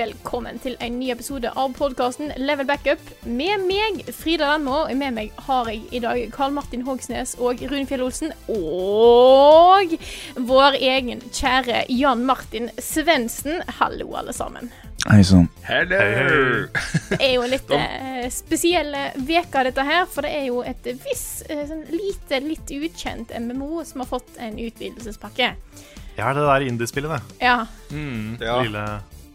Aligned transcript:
Velkommen 0.00 0.56
til 0.62 0.78
en 0.80 0.94
ny 0.96 1.10
episode 1.12 1.50
av 1.60 1.74
podkasten 1.76 2.30
Level 2.40 2.64
Backup. 2.68 3.00
Med 3.28 3.66
meg, 3.66 3.98
Frida 4.16 4.46
Danmo, 4.48 4.86
og 4.86 4.96
med 4.96 5.12
meg 5.12 5.42
har 5.44 5.68
jeg 5.68 5.82
i 5.92 6.00
dag 6.00 6.22
Karl 6.32 6.54
Martin 6.56 6.86
Hogsnes 6.86 7.34
og 7.36 7.60
Rune 7.68 7.84
Fjell 7.88 8.06
Olsen. 8.06 8.32
Og 8.54 9.92
vår 10.48 10.78
egen 10.78 11.20
kjære 11.36 11.82
Jan 11.92 12.24
Martin 12.24 12.70
Svendsen. 12.80 13.60
Hallo, 13.80 14.08
alle 14.16 14.32
sammen. 14.36 14.72
Hei 15.10 15.20
sann. 15.26 15.50
Det 15.68 16.00
er 16.00 17.30
jo 17.34 17.44
en 17.44 17.52
litt 17.52 17.76
eh, 17.76 18.24
spesiell 18.32 18.96
uke, 19.20 19.68
dette 19.68 19.84
her. 19.84 20.08
For 20.08 20.24
det 20.24 20.32
er 20.38 20.48
jo 20.48 20.64
et 20.64 20.90
viss, 21.04 21.42
eh, 21.50 21.66
sånn 21.68 21.84
lite, 21.92 22.40
litt 22.46 22.72
ukjent 22.72 23.36
MMO 23.36 23.84
som 23.84 24.06
har 24.06 24.12
fått 24.16 24.40
en 24.40 24.56
utvidelsespakke. 24.56 25.54
Ja, 26.16 26.34
det 26.36 26.48
der 26.48 26.68
indiespillet, 26.72 27.18
det. 27.18 27.40
Ja. 27.50 27.64
Ja, 28.40 28.60
Lille 28.64 28.88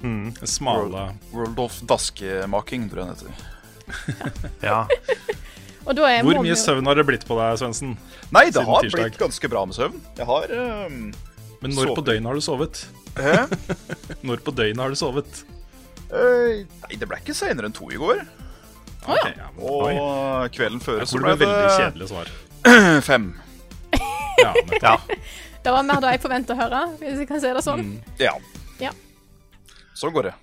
mm, 0.05 0.45
smale 0.47 1.07
World 1.33 1.59
of 1.65 1.79
Daskemaking, 1.89 2.87
tror 2.91 3.03
jeg 3.03 3.07
den 3.07 3.15
heter. 3.15 3.51
Ja. 4.65 4.79
Og 5.85 5.93
da 5.97 6.07
er 6.09 6.23
Hvor 6.25 6.39
mye 6.41 6.49
jo- 6.55 6.57
søvn 6.57 6.87
har 6.89 6.97
det 6.97 7.03
blitt 7.05 7.25
på 7.29 7.35
deg, 7.37 7.57
Svendsen? 7.61 7.91
Nei, 8.33 8.47
det 8.49 8.63
har 8.65 8.81
tirsdag. 8.81 9.03
blitt 9.03 9.19
ganske 9.21 9.49
bra 9.51 9.65
med 9.69 9.77
søvn. 9.77 9.99
Jeg 10.17 10.25
har 10.25 10.53
um, 10.57 10.95
Men 11.61 11.75
når 11.75 11.91
Sovet. 11.91 11.97
på 11.99 12.05
døgnet 12.07 12.31
har 12.31 12.39
du 12.39 12.45
sovet? 12.45 12.85
Hæ? 13.15 13.35
Når 14.27 14.41
på 14.43 14.51
døgnet 14.57 14.81
har 14.81 14.89
du 14.89 14.97
sovet? 14.99 15.43
Uh, 16.09 16.65
Nei, 16.85 16.97
det 16.99 17.07
ble 17.09 17.19
ikke 17.21 17.35
senere 17.37 17.69
enn 17.69 17.75
to 17.77 17.85
i 17.93 17.99
går. 18.01 18.23
Å 19.05 19.13
ja. 19.13 19.21
Ok, 19.21 19.29
ja, 19.37 19.47
men, 19.53 19.61
Og 19.61 19.85
oi. 19.85 20.49
kvelden 20.57 20.81
før 20.81 21.05
så 21.05 21.21
ble 21.21 21.35
det 21.37 21.45
veldig 21.45 21.69
kjedelig 21.77 22.09
svar. 22.09 22.33
fem. 23.11 23.29
Ja, 24.41 24.51
ja. 24.81 24.95
Det 25.65 25.71
var 25.73 25.81
mer 25.87 26.01
det 26.03 26.11
jeg 26.17 26.21
forventa 26.21 26.53
å 26.53 26.59
høre, 26.59 26.79
hvis 26.99 27.21
jeg 27.23 27.27
kan 27.29 27.39
si 27.41 27.49
det 27.55 27.61
sånn. 27.65 27.87
Ja. 28.21 28.33
Ja. 28.81 28.91
Så 29.95 30.11
går 30.15 30.29
det. 30.31 30.35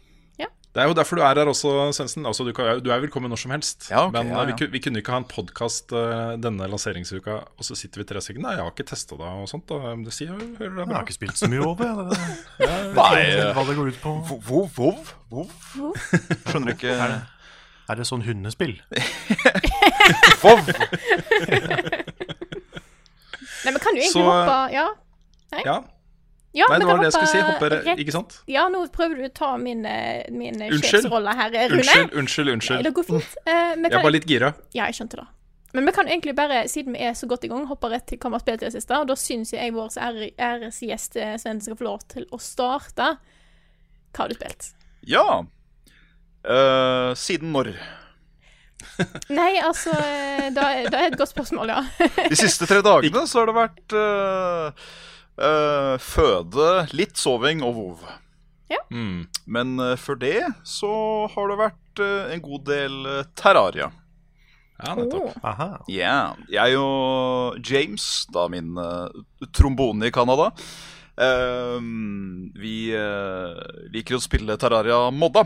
Det 0.72 0.80
er 0.80 0.86
jo 0.88 0.94
derfor 0.96 1.18
du 1.18 1.20
er 1.20 1.36
her 1.36 1.48
også, 1.50 1.68
Svendsen. 1.92 2.24
Altså, 2.24 2.46
du, 2.48 2.52
kan- 2.56 2.78
du 2.80 2.86
er 2.88 3.00
velkommen 3.02 3.28
når 3.28 3.36
som 3.42 3.50
helst. 3.52 3.90
Ja, 3.90 4.06
okay, 4.06 4.14
Men 4.22 4.30
ja, 4.32 4.38
eh, 4.40 4.52
vi, 4.56 4.68
vi 4.72 4.80
kunne 4.80 5.02
ikke 5.02 5.12
ha 5.12 5.18
en 5.20 5.26
podkast 5.28 5.92
denne 6.40 6.64
lanseringsuka, 6.72 7.34
og 7.60 7.66
så 7.66 7.76
sitter 7.76 8.00
vi 8.00 8.06
tre 8.08 8.22
stykker. 8.24 8.40
Nei, 8.40 8.54
jeg 8.56 8.64
har 8.64 8.70
ikke 8.72 8.86
testa 8.88 9.18
det 9.20 9.28
og 9.42 9.44
sånt. 9.52 9.66
Da. 9.68 9.92
Det 10.00 10.14
sier 10.16 10.30
jeg, 10.32 10.48
hører 10.62 10.72
det 10.78 10.86
Jeg 10.86 10.96
har 10.96 11.04
ikke 11.04 11.16
spilt 11.18 11.36
så 11.42 11.50
mye 11.52 11.60
over. 11.60 11.84
Jeg. 11.84 12.08
Det, 12.08 12.16
det, 12.64 12.70
Nei, 12.96 13.10
det, 13.20 13.44
hva 13.58 13.66
det 13.68 13.76
går 13.82 13.92
ut 13.92 14.00
på. 14.06 14.14
Vov, 14.48 14.72
vov, 14.80 15.12
vov. 15.36 15.52
Skjønner 16.48 16.72
ikke 16.78 16.96
Er 16.96 17.14
det, 17.18 17.20
er 17.92 18.00
det 18.00 18.08
sånn 18.08 18.24
hundespill? 18.24 18.78
Vov! 20.46 20.72
Nei, 23.62 23.70
men 23.70 23.80
kan 23.82 23.92
du 23.92 24.00
egentlig 24.00 24.12
Så- 24.16 24.24
hoppe 24.24 24.56
Ja, 24.72 24.88
Ja, 25.68 25.76
ja 26.54 26.66
Nei, 26.68 26.78
men 26.82 26.86
var 26.88 26.98
det 27.00 27.06
jeg 27.08 27.14
skulle 27.16 27.30
si. 27.32 27.42
Hopper, 27.48 27.74
rett- 27.80 28.00
ikke 28.02 28.12
sant? 28.12 28.34
Ja, 28.50 28.66
nå 28.68 28.82
prøver 28.92 29.22
du 29.22 29.24
å 29.24 29.32
ta 29.32 29.52
min, 29.56 29.86
eh, 29.88 30.26
min 30.34 30.60
eh, 30.60 30.74
sjefsrolle 30.82 31.32
her, 31.38 31.54
Rune. 31.72 31.78
Unnskyld, 31.80 32.12
unnskyld, 32.20 32.46
Nei, 32.50 32.56
unnskyld. 32.58 32.82
det 32.88 32.92
går 32.98 33.06
fint. 33.08 33.30
Uh, 33.46 33.52
kan, 33.52 33.86
Jeg 33.88 34.04
er 34.04 34.14
litt 34.18 34.26
gira. 34.28 34.50
Ja, 34.76 34.84
jeg 34.90 34.98
skjønte 35.00 35.22
det. 35.22 35.26
Men 35.72 35.86
vi 35.88 35.94
kan 35.96 36.10
egentlig 36.12 36.34
bare, 36.36 36.58
siden 36.68 36.92
vi 36.92 37.00
er 37.08 37.14
så 37.16 37.24
godt 37.30 37.46
i 37.46 37.48
gang, 37.48 37.64
hoppe 37.70 37.88
rett 37.88 38.04
til 38.10 38.18
hva 38.20 38.28
vi 38.34 38.36
har 38.36 38.44
spilt 38.44 38.60
i 38.60 38.66
det 38.68 38.74
siste. 38.74 38.98
Og 39.00 39.08
da 39.08 39.16
syns 39.16 39.54
jeg 39.54 39.72
vår 39.72 39.94
ære- 39.96 40.34
æresgjest 40.36 41.16
Sven 41.40 41.62
skal 41.64 41.78
få 41.80 41.86
lov 41.88 42.04
til 42.12 42.26
å 42.28 42.36
starte. 42.44 43.14
Hva 44.12 44.26
har 44.26 44.28
du 44.28 44.36
spilt? 44.36 44.68
Ja. 45.08 45.24
uh, 46.44 47.14
siden 47.16 47.52
når? 47.56 47.72
Nei, 49.32 49.54
altså 49.62 49.94
Det 50.52 50.62
er 50.62 51.06
et 51.06 51.16
godt 51.16 51.30
spørsmål, 51.32 51.70
ja. 51.72 51.82
De 52.28 52.36
siste 52.38 52.66
tre 52.68 52.82
dagene 52.84 53.24
så 53.30 53.40
har 53.42 53.48
det 53.50 53.54
vært 53.56 53.94
eh, 53.96 54.86
eh, 55.42 55.94
føde, 56.02 56.68
litt 56.96 57.18
soving 57.20 57.64
og 57.66 57.74
vov. 57.78 58.04
Mm. 58.92 59.24
Men 59.48 59.80
uh, 59.80 59.96
før 60.00 60.18
det 60.20 60.38
så 60.68 60.92
har 61.32 61.50
det 61.50 61.58
vært 61.60 62.00
uh, 62.04 62.32
en 62.32 62.42
god 62.44 62.64
del 62.68 62.96
Terraria. 63.38 63.90
Ja, 64.82 64.94
nettopp. 64.98 65.36
Oh. 65.44 65.76
Yeah. 65.86 66.34
Jeg 66.50 66.78
og 66.80 67.60
James, 67.62 68.06
da 68.34 68.48
min 68.50 68.74
trombone 69.54 70.08
i 70.08 70.10
Canada 70.10 70.48
Vi 72.58 72.76
liker 73.94 74.16
å 74.18 74.24
spille 74.24 74.56
Terraria 74.58 75.04
modda. 75.14 75.44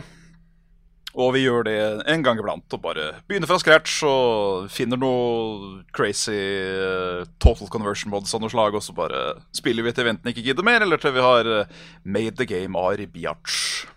Og 1.17 1.31
vi 1.33 1.41
gjør 1.47 1.65
det 1.65 1.77
en 2.13 2.23
gang 2.25 2.37
iblant. 2.37 2.65
Og 2.77 2.81
bare 2.83 3.07
begynner 3.29 3.49
fra 3.49 3.57
scratch 3.61 4.03
og 4.05 4.69
finner 4.73 4.99
noe 5.01 5.81
crazy 5.97 6.37
eh, 6.37 7.25
total 7.41 7.71
conversion 7.73 8.13
mods 8.13 8.35
av 8.37 8.43
noe 8.43 8.53
slag, 8.53 8.77
og 8.77 8.85
så 8.85 8.93
bare 8.97 9.23
spiller 9.55 9.87
vi 9.87 9.95
til 9.95 10.05
eventen 10.05 10.29
ikke 10.31 10.45
gidder 10.45 10.67
mer, 10.67 10.85
eller 10.85 11.01
til 11.01 11.15
vi 11.17 11.25
har 11.25 11.51
eh, 11.53 11.75
made 12.05 12.37
the 12.37 12.45
game 12.49 12.77
are 12.77 13.09
biatch. 13.09 13.87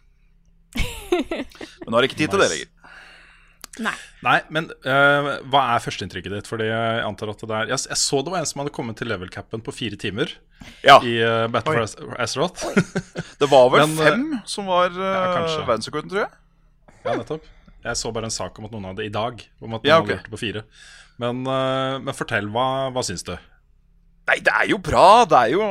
Men 0.80 1.90
nå 1.90 1.98
har 1.98 2.06
jeg 2.06 2.14
ikke 2.14 2.22
tid 2.24 2.32
til 2.32 2.44
det 2.44 2.52
lenger. 2.54 2.76
Nei. 3.78 3.94
Nei, 4.24 4.40
men 4.52 4.66
uh, 4.82 5.28
hva 5.48 5.60
er 5.76 5.82
førsteinntrykket 5.84 6.32
ditt? 6.34 6.48
Fordi 6.50 6.66
jeg 6.66 7.04
antar 7.06 7.30
at 7.32 7.44
det 7.46 7.56
er 7.56 7.70
jeg, 7.70 7.84
jeg 7.88 7.98
så 8.02 8.18
det 8.24 8.32
var 8.34 8.42
en 8.42 8.48
som 8.50 8.60
hadde 8.60 8.72
kommet 8.74 8.98
til 8.98 9.08
level 9.08 9.30
capen 9.32 9.62
på 9.64 9.72
fire 9.72 9.96
timer 10.00 10.34
Ja, 10.84 10.98
i 11.06 11.14
uh, 11.22 11.46
Battle 11.52 11.86
for 11.86 12.16
Azeroth. 12.20 12.66
det 13.40 13.48
var 13.48 13.70
vel 13.72 13.86
Men, 13.86 13.96
fem 13.96 14.26
som 14.50 14.68
var 14.68 14.90
uh, 14.92 15.06
ja, 15.06 15.46
verdensrekorden, 15.68 16.10
tror 16.12 16.24
jeg. 16.26 16.39
Ja, 17.04 17.14
nettopp. 17.16 17.46
Jeg 17.80 17.96
så 17.96 18.10
bare 18.12 18.28
en 18.28 18.34
sak 18.34 18.58
om 18.60 18.66
at 18.68 18.74
noen 18.74 18.90
hadde 18.90 19.06
i 19.06 19.12
dag. 19.12 19.40
Om 19.60 19.78
at 19.78 19.84
noen 19.84 19.88
Ja, 19.88 20.00
hadde 20.00 20.16
gjort 20.16 20.26
det 20.28 20.34
på 20.34 20.42
fire. 20.42 20.64
Men, 21.20 21.40
eh, 21.48 21.96
men 22.00 22.16
fortell, 22.16 22.50
hva, 22.52 22.66
hva 22.92 23.04
syns 23.06 23.24
du? 23.26 23.32
Nei, 24.28 24.38
det 24.44 24.52
er 24.52 24.68
jo 24.70 24.78
bra. 24.78 25.24
Det 25.28 25.38
er 25.46 25.54
jo, 25.56 25.64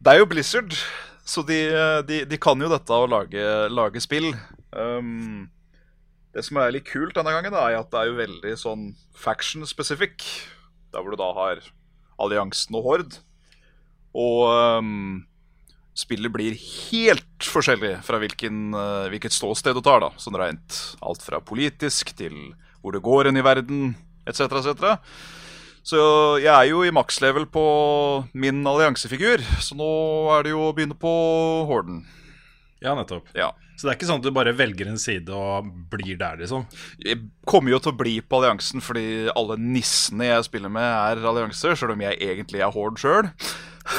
det 0.00 0.14
er 0.14 0.22
jo 0.22 0.30
Blizzard. 0.30 0.78
Så 1.26 1.42
de, 1.46 1.58
de, 2.06 2.20
de 2.30 2.38
kan 2.38 2.60
jo 2.62 2.70
dette 2.70 2.94
å 2.94 3.08
lage, 3.10 3.42
lage 3.74 4.00
spill. 4.02 4.30
Um, 4.70 5.48
det 6.36 6.44
som 6.46 6.60
er 6.62 6.74
litt 6.74 6.86
kult 6.86 7.16
denne 7.16 7.32
gangen, 7.34 7.54
er 7.56 7.80
at 7.80 7.90
det 7.90 7.98
er 7.98 8.10
jo 8.12 8.18
veldig 8.20 8.52
sånn 8.60 8.84
faction 9.18 9.66
specific. 9.66 10.22
Der 10.94 11.02
hvor 11.02 11.12
du 11.14 11.18
da 11.18 11.32
har 11.34 11.64
alliansen 12.22 12.78
og 12.78 12.86
Hord. 12.86 13.18
Og 14.16 14.44
um, 14.78 15.26
spillet 15.96 16.32
blir 16.32 16.56
helt 16.56 17.48
forskjellig 17.48 17.96
fra 18.06 18.20
hvilken, 18.20 18.68
uh, 18.76 19.08
hvilket 19.12 19.34
ståsted 19.34 19.76
du 19.76 19.82
tar. 19.84 20.04
da 20.04 20.12
Sånn 20.20 20.36
rent 20.38 20.82
alt 21.00 21.24
fra 21.24 21.40
politisk 21.40 22.12
til 22.18 22.36
hvor 22.82 22.94
det 22.94 23.04
går 23.04 23.30
hen 23.30 23.40
i 23.40 23.44
verden, 23.44 23.94
etc., 24.28 24.60
etc. 24.60 25.00
Så 25.86 25.98
jeg 26.42 26.50
er 26.50 26.66
jo 26.66 26.82
i 26.82 26.94
makslevel 26.94 27.46
på 27.50 27.64
min 28.34 28.64
alliansefigur, 28.66 29.42
så 29.62 29.76
nå 29.78 29.90
er 30.34 30.46
det 30.46 30.52
jo 30.54 30.64
å 30.66 30.72
begynne 30.74 30.98
på 30.98 31.12
Horden. 31.68 32.00
Ja, 32.82 32.94
nettopp. 32.98 33.30
Ja. 33.38 33.52
Så 33.76 33.86
det 33.86 33.92
er 33.92 33.98
ikke 33.98 34.08
sånn 34.08 34.22
at 34.22 34.26
du 34.26 34.34
bare 34.34 34.54
velger 34.56 34.88
en 34.88 34.98
side 35.00 35.32
og 35.36 35.68
blir 35.92 36.16
der, 36.18 36.38
liksom? 36.40 36.64
Jeg 37.02 37.26
kommer 37.48 37.74
jo 37.74 37.80
til 37.84 37.92
å 37.92 37.98
bli 37.98 38.16
på 38.24 38.40
alliansen 38.40 38.82
fordi 38.84 39.28
alle 39.36 39.58
nissene 39.60 40.30
jeg 40.30 40.46
spiller 40.48 40.72
med, 40.72 40.86
er 40.86 41.28
allianser, 41.28 41.76
selv 41.78 41.94
om 41.94 42.04
jeg 42.06 42.18
egentlig 42.24 42.64
er 42.64 42.72
Horde 42.74 43.02
sjøl. 43.02 43.30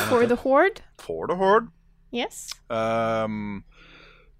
For 0.10 0.26
the 0.28 0.40
Horde. 0.44 0.84
For 1.00 1.30
the 1.30 1.38
Horde. 1.40 1.70
Yes. 2.16 2.48
Um, 2.72 3.64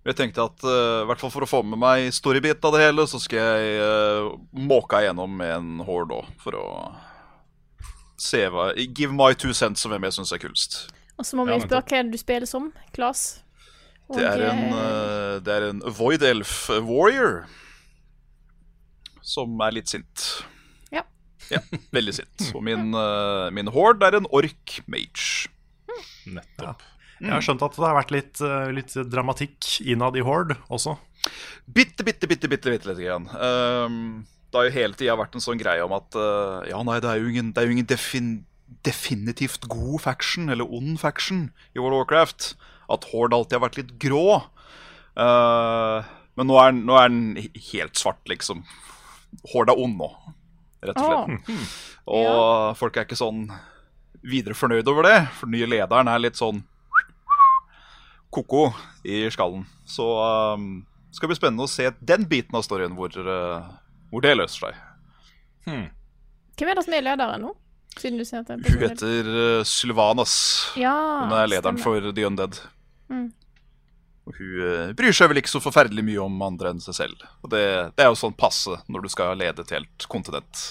jeg 0.08 0.16
tenkte 0.16 0.46
at 0.48 0.64
uh, 0.64 1.04
hvert 1.10 1.20
fall 1.20 1.34
for 1.34 1.44
å 1.44 1.50
få 1.50 1.62
med 1.68 1.80
meg 1.82 2.08
storybit 2.16 2.64
av 2.64 2.76
det 2.78 2.86
hele, 2.86 3.08
så 3.12 3.20
skal 3.20 3.44
jeg 3.44 3.82
uh, 3.84 4.30
måke 4.56 5.02
igjennom 5.04 5.34
med 5.40 5.52
en 5.52 5.84
Horde 5.88 6.22
òg, 6.22 6.30
for 6.40 6.56
å 6.56 6.68
se 8.18 8.46
hva 8.50 8.70
Give 8.78 9.12
my 9.14 9.34
two 9.38 9.54
cents 9.54 9.84
om 9.86 9.94
hvem 9.94 10.08
jeg 10.08 10.18
syns 10.20 10.32
er 10.34 10.42
kulest. 10.42 10.80
Og 11.18 11.28
så 11.28 11.38
må 11.38 11.48
vi 11.48 11.58
Ja, 11.58 11.62
spørre 11.66 11.84
hva 11.84 12.00
er 12.00 12.08
det 12.08 12.16
du 12.16 12.22
spiller 12.22 12.50
som, 12.50 12.72
Klas? 12.96 13.28
Det 14.16 14.24
er 14.24 14.46
en, 14.48 14.68
uh, 14.72 15.38
det 15.44 15.52
er 15.52 15.70
en 15.74 15.84
Void 15.98 16.24
Elf 16.24 16.70
Warrior 16.88 17.42
som 19.28 19.60
er 19.66 19.76
litt 19.76 19.92
sint. 19.92 20.28
Ja. 20.94 21.04
Ja, 21.52 21.60
veldig 21.96 22.16
sint. 22.16 22.46
Og 22.56 22.64
min, 22.64 22.94
uh, 22.96 23.52
min 23.52 23.68
horde 23.76 24.08
er 24.08 24.22
en 24.22 24.30
ork 24.32 24.80
mage. 24.88 25.52
Nettopp. 26.32 26.86
Jeg 27.22 27.32
har 27.34 27.42
skjønt 27.42 27.64
at 27.66 27.76
det 27.78 27.86
har 27.88 27.96
vært 27.98 28.12
litt, 28.14 28.42
eh, 28.46 28.72
litt 28.78 28.94
dramatikk 29.10 29.68
innad 29.90 30.16
i 30.20 30.22
Horde 30.26 30.58
også. 30.70 30.98
Bitte, 31.66 32.04
bitte, 32.06 32.28
bitte, 32.30 32.48
bitte, 32.48 32.70
bitte 32.72 32.92
lite 32.92 33.04
grann. 33.08 33.26
Um, 33.34 33.98
det 34.52 34.60
har 34.60 34.68
jo 34.70 34.76
hele 34.78 34.94
tida 35.00 35.16
vært 35.20 35.34
en 35.36 35.44
sånn 35.44 35.60
greie 35.60 35.82
om 35.84 35.92
at 35.98 36.16
uh, 36.16 36.62
ja, 36.70 36.78
nei, 36.88 37.00
det 37.04 37.10
er 37.10 37.20
jo 37.20 37.28
ingen, 37.32 37.50
det 37.54 37.64
er 37.64 37.68
jo 37.68 37.74
ingen 37.76 37.90
defin, 37.90 38.30
definitivt 38.88 39.66
god 39.68 40.00
faction, 40.06 40.48
eller 40.54 40.70
ond 40.70 41.00
faction, 41.02 41.48
i 41.76 41.82
World 41.82 41.98
of 41.98 42.04
Warcraft. 42.06 42.52
At 42.94 43.10
Horde 43.12 43.36
alltid 43.36 43.58
har 43.58 43.66
vært 43.66 43.80
litt 43.82 43.96
grå. 44.00 44.44
Uh, 45.18 46.06
men 46.38 46.48
nå 46.48 46.58
er, 46.62 46.72
den- 46.72 46.86
nå 46.86 46.96
er 47.02 47.10
den 47.10 47.50
helt 47.74 47.98
svart, 48.00 48.22
liksom. 48.30 48.62
Horde 49.52 49.74
er 49.74 49.82
ond 49.84 49.98
nå, 50.00 50.12
rett 50.86 51.02
og 51.02 51.10
slett. 51.10 51.68
Og 52.08 52.78
folk 52.80 52.96
er 53.02 53.08
ikke 53.10 53.18
sånn 53.20 53.48
videre 54.28 54.56
fornøyd 54.56 54.88
over 54.88 55.04
det, 55.04 55.18
for 55.36 55.50
den 55.50 55.58
nye 55.60 55.68
lederen 55.74 56.08
er 56.08 56.22
litt 56.24 56.38
sånn 56.40 56.62
ko-ko 58.34 58.70
i 59.08 59.26
skallen. 59.34 59.66
Så 59.88 60.06
um, 60.56 60.86
det 61.08 61.20
skal 61.20 61.32
bli 61.32 61.38
spennende 61.40 61.68
å 61.68 61.72
se 61.72 61.90
den 62.00 62.28
biten 62.30 62.58
av 62.58 62.66
storyen 62.68 62.98
hvor, 62.98 63.14
uh, 63.16 63.64
hvor 64.12 64.26
det 64.26 64.36
løser 64.38 64.68
seg. 64.68 64.84
Hvem 66.58 66.70
er 66.72 66.80
det 66.80 66.86
som 66.86 66.96
er 66.98 67.06
lederen 67.06 67.44
nå? 67.48 67.56
Siden 67.98 68.20
du 68.20 68.26
ser 68.28 68.44
at 68.44 68.52
Hun 68.54 68.84
heter 68.84 69.32
uh, 69.32 69.66
Sylvanas. 69.66 70.36
Ja, 70.78 70.94
Hun 71.26 71.34
er 71.38 71.50
lederen 71.50 71.80
stemmer. 71.80 72.04
for 72.06 72.14
The 72.14 72.28
Undead. 72.28 72.60
Mm. 73.10 73.28
Og 74.28 74.38
hun 74.38 74.54
uh, 74.60 74.94
bryr 74.98 75.16
seg 75.16 75.32
vel 75.32 75.42
ikke 75.42 75.54
så 75.56 75.64
forferdelig 75.64 76.06
mye 76.06 76.22
om 76.28 76.42
andre 76.46 76.74
enn 76.74 76.84
seg 76.84 76.98
selv. 77.00 77.26
Og 77.42 77.52
det, 77.54 77.64
det 77.98 78.06
er 78.06 78.12
jo 78.12 78.20
sånn 78.20 78.38
passe 78.38 78.82
når 78.92 79.08
du 79.08 79.12
skal 79.14 79.40
lede 79.40 79.64
et 79.64 79.74
helt 79.78 80.08
kontinent. 80.12 80.66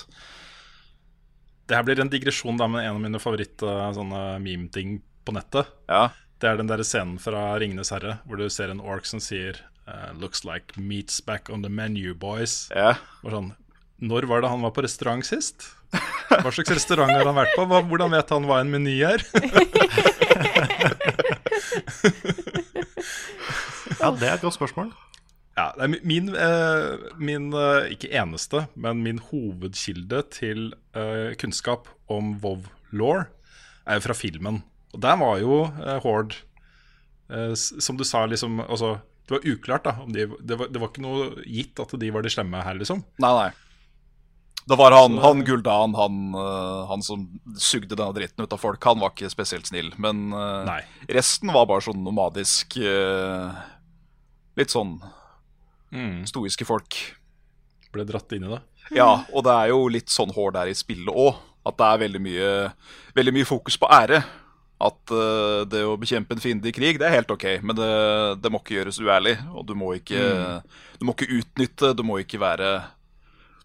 Det 1.67 1.75
her 1.75 1.87
blir 1.87 1.99
en 1.99 2.13
digresjon 2.13 2.61
da 2.61 2.69
med 2.71 2.85
en 2.87 2.99
av 2.99 3.03
mine 3.03 3.23
favoritt 3.23 3.65
uh, 3.67 3.91
på 5.27 5.35
nettet. 5.35 5.75
Ja, 5.91 6.05
Det 6.41 6.49
er 6.51 6.59
den 6.61 6.69
der 6.69 6.83
scenen 6.85 7.17
fra 7.23 7.55
Ringenes 7.61 7.89
herre 7.95 8.19
hvor 8.29 8.37
du 8.41 8.49
ser 8.53 8.69
en 8.73 8.81
ork 8.85 9.07
som 9.09 9.21
sier 9.25 9.57
uh, 9.89 10.11
Looks 10.21 10.45
like 10.45 10.77
meat's 10.77 11.21
back 11.25 11.49
on 11.51 11.63
the 11.65 11.71
menu, 11.73 12.13
boys. 12.15 12.69
ja. 12.75 12.95
Og 13.25 13.33
sånn, 13.33 13.49
Når 14.05 14.27
var 14.29 14.45
det 14.45 14.51
han 14.53 14.61
var 14.67 14.75
på 14.77 14.85
restaurant 14.85 15.25
sist? 15.25 15.71
Hva 16.29 16.51
slags 16.53 16.75
restaurant 16.75 17.13
har 17.15 17.25
han 17.25 17.39
vært 17.39 17.55
på? 17.57 17.65
Hva, 17.71 17.81
hvordan 17.89 18.13
vet 18.13 18.31
han 18.35 18.45
hva 18.51 18.61
en 18.61 18.73
meny 18.75 18.99
er? 19.07 19.25
Ja, 23.97 24.11
det 24.13 24.27
er 24.29 24.35
et 24.37 24.43
godt 24.45 24.57
spørsmål. 24.57 24.91
Ja, 25.57 25.71
det 25.77 25.87
er 25.87 25.93
min, 26.05 26.29
eh, 26.37 27.07
min 27.17 27.47
eh, 27.57 27.87
ikke 27.95 28.11
eneste, 28.13 28.67
men 28.77 29.01
min 29.03 29.19
hovedkilde 29.31 30.21
til 30.35 30.67
kunnskap 31.41 31.89
om 32.13 32.35
Vov-law 32.43 33.23
er 33.87 33.97
jo 33.99 34.05
fra 34.05 34.17
filmen. 34.19 34.61
Og 34.95 35.03
der 35.03 35.17
var 35.21 35.39
jo 35.43 35.65
eh, 35.67 35.99
Horde 36.05 36.37
eh, 37.29 37.53
Som 37.59 37.99
du 37.99 38.05
sa, 38.07 38.23
liksom 38.31 38.61
altså, 38.65 38.97
Det 39.27 39.35
var 39.35 39.47
uklart, 39.51 39.85
da. 39.89 39.97
Om 40.05 40.13
de, 40.15 40.27
det, 40.41 40.59
var, 40.61 40.71
det 40.71 40.81
var 40.81 40.93
ikke 40.93 41.05
noe 41.05 41.31
gitt 41.45 41.81
at 41.83 41.95
de 41.99 42.11
var 42.15 42.23
de 42.23 42.31
slemme 42.33 42.63
her, 42.63 42.79
liksom. 42.79 43.03
Nei, 43.23 43.33
nei. 43.41 43.51
Det 44.67 44.75
var 44.79 44.95
han, 44.97 45.19
han 45.23 45.45
Guldan, 45.47 45.93
han, 45.95 46.15
uh, 46.35 46.87
han 46.91 47.03
som 47.07 47.27
sugde 47.55 47.95
denne 47.95 48.15
dritten 48.17 48.43
ut 48.43 48.55
av 48.55 48.59
folk. 48.59 48.83
Han 48.89 48.99
var 48.99 49.13
ikke 49.15 49.31
spesielt 49.31 49.69
snill. 49.71 49.93
Men 50.03 50.33
uh, 50.35 50.65
Nei. 50.67 50.81
resten 51.15 51.53
var 51.55 51.69
bare 51.71 51.85
sånn 51.87 52.03
nomadisk 52.03 52.75
uh, 52.83 53.55
Litt 54.59 54.75
sånn 54.75 54.97
Mm. 55.95 56.25
stoiske 56.27 56.67
folk. 56.67 56.97
Ble 57.95 58.03
dratt 58.09 58.33
inn 58.35 58.43
i 58.49 58.51
det. 58.51 58.59
Ja, 58.97 59.23
og 59.31 59.45
det 59.47 59.53
er 59.55 59.69
jo 59.71 59.85
litt 59.89 60.11
sånn 60.13 60.33
hår 60.35 60.51
der 60.57 60.71
i 60.73 60.75
spillet 60.77 61.15
òg. 61.15 61.39
At 61.67 61.79
det 61.79 61.87
er 61.87 62.01
veldig 62.03 62.21
mye, 62.23 62.49
veldig 63.17 63.35
mye 63.39 63.47
fokus 63.49 63.79
på 63.81 63.89
ære. 63.91 64.19
At 64.77 65.13
uh, 65.15 65.63
det 65.65 65.85
å 65.89 65.95
bekjempe 66.01 66.37
en 66.37 66.43
fiende 66.43 66.69
i 66.69 66.75
krig, 66.77 66.99
det 67.01 67.09
er 67.09 67.17
helt 67.19 67.31
ok, 67.33 67.47
men 67.65 67.79
det, 67.79 67.93
det 68.45 68.51
må 68.53 68.61
ikke 68.61 68.77
gjøres 68.77 69.01
uærlig. 69.01 69.37
Og 69.57 69.65
du 69.69 69.73
må 69.79 69.95
ikke, 69.97 70.21
du 71.01 71.07
må 71.09 71.17
ikke 71.17 71.31
utnytte, 71.39 71.95
du 71.97 72.05
må 72.05 72.21
ikke 72.21 72.41
være 72.43 72.75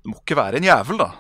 Du 0.06 0.14
må 0.14 0.22
ikke 0.22 0.40
være 0.40 0.62
en 0.62 0.70
jævel, 0.70 1.02
da. 1.04 1.12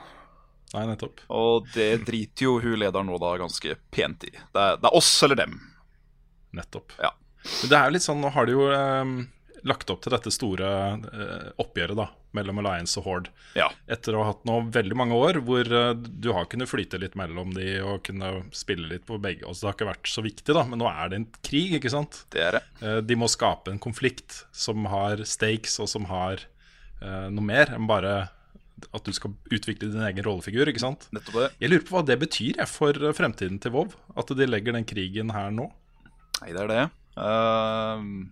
Nei, 0.71 0.85
nettopp. 0.87 1.25
Og 1.35 1.67
det 1.75 1.89
driter 2.07 2.47
jo 2.47 2.55
hun 2.63 2.79
lederen 2.79 3.09
nå 3.11 3.19
da 3.19 3.33
ganske 3.41 3.75
pent 3.91 4.23
i. 4.29 4.31
Det 4.31 4.61
er, 4.61 4.79
det 4.79 4.87
er 4.87 4.95
oss 4.95 5.11
eller 5.27 5.41
dem. 5.41 5.57
Nettopp. 6.55 6.95
Ja. 7.01 7.11
Men 7.43 7.71
det 7.71 7.77
er 7.77 7.89
jo 7.89 7.95
litt 7.97 8.05
sånn, 8.05 8.21
nå 8.23 8.31
har 8.31 8.47
de 8.47 8.55
jo 8.55 8.69
eh, 8.71 9.11
lagt 9.67 9.89
opp 9.93 10.01
til 10.03 10.13
dette 10.13 10.31
store 10.33 10.69
eh, 10.97 11.47
oppgjøret 11.61 11.97
da, 11.99 12.07
mellom 12.37 12.61
Alliance 12.61 12.97
og 13.01 13.07
Horde. 13.07 13.33
Ja. 13.57 13.67
Etter 13.91 14.15
å 14.15 14.23
ha 14.23 14.31
hatt 14.31 14.43
nå 14.47 14.57
veldig 14.73 14.97
mange 14.97 15.17
år 15.17 15.41
hvor 15.45 15.67
eh, 15.67 15.93
du 15.95 16.31
har 16.35 16.49
kunnet 16.51 16.71
flyte 16.71 16.99
litt 17.01 17.17
mellom 17.19 17.53
de 17.55 17.75
og 17.85 18.03
kunne 18.07 18.33
spille 18.57 18.89
litt 18.91 19.05
på 19.09 19.19
begge. 19.21 19.45
Også, 19.45 19.65
det 19.65 19.69
har 19.69 19.77
ikke 19.79 19.91
vært 19.91 20.11
så 20.13 20.25
viktig, 20.25 20.57
da, 20.57 20.65
men 20.67 20.81
nå 20.81 20.89
er 20.91 21.11
det 21.11 21.21
en 21.21 21.29
krig, 21.45 21.77
ikke 21.77 21.93
sant? 21.93 22.23
Det 22.33 22.45
er 22.47 22.59
det. 22.59 22.63
Eh, 22.81 22.99
de 23.05 23.19
må 23.19 23.29
skape 23.31 23.73
en 23.73 23.81
konflikt 23.81 24.43
som 24.51 24.89
har 24.91 25.23
stakes, 25.27 25.79
og 25.81 25.91
som 25.91 26.09
har 26.11 26.47
noe 27.01 27.41
mer 27.41 27.71
enn 27.73 27.87
bare 27.89 28.11
at 28.93 29.05
du 29.05 29.13
skal 29.15 29.33
utvikle 29.53 29.89
din 29.89 30.03
egen 30.05 30.25
rollefigur, 30.25 30.69
ikke 30.69 30.83
sant? 30.83 31.07
Nettopp 31.15 31.37
det. 31.39 31.47
Jeg 31.63 31.71
lurer 31.71 31.85
på 31.87 31.95
hva 31.95 32.03
det 32.05 32.17
betyr 32.21 32.59
jeg, 32.61 32.69
for 32.69 33.13
fremtiden 33.17 33.57
til 33.61 33.73
Vov, 33.75 33.95
At 34.13 34.29
de 34.37 34.45
legger 34.45 34.77
den 34.77 34.85
krigen 34.85 35.33
her 35.33 35.49
nå. 35.53 35.69
Nei, 36.41 36.51
det 36.53 36.61
er 36.63 36.71
det. 36.71 36.83
Ehm, 37.21 38.31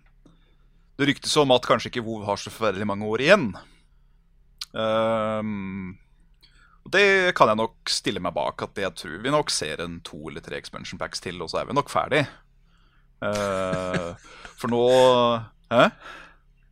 det 0.99 1.07
ryktes 1.07 1.33
om 1.39 1.51
at 1.55 1.65
kanskje 1.67 1.93
ikke 1.93 2.03
WoW 2.05 2.25
har 2.27 2.39
så 2.39 2.51
forferdelig 2.51 2.87
mange 2.89 3.07
år 3.07 3.23
igjen. 3.23 3.49
Um, 4.75 5.97
og 6.85 6.91
det 6.93 7.35
kan 7.37 7.49
jeg 7.51 7.59
nok 7.59 7.91
stille 7.91 8.21
meg 8.23 8.35
bak, 8.35 8.61
at 8.67 8.81
jeg 8.83 8.95
tror 8.99 9.17
vi 9.23 9.33
nok 9.33 9.51
ser 9.53 9.81
en 9.83 9.99
to 10.05 10.19
eller 10.29 10.43
tre 10.43 10.59
expansion 10.59 10.99
packs 10.99 11.23
til, 11.23 11.39
og 11.41 11.51
så 11.51 11.61
er 11.61 11.69
vi 11.69 11.77
nok 11.77 11.91
ferdig. 11.91 12.25
Uh, 13.19 14.13
for 14.59 14.71
nå 14.71 14.83
Hæ? 15.69 15.89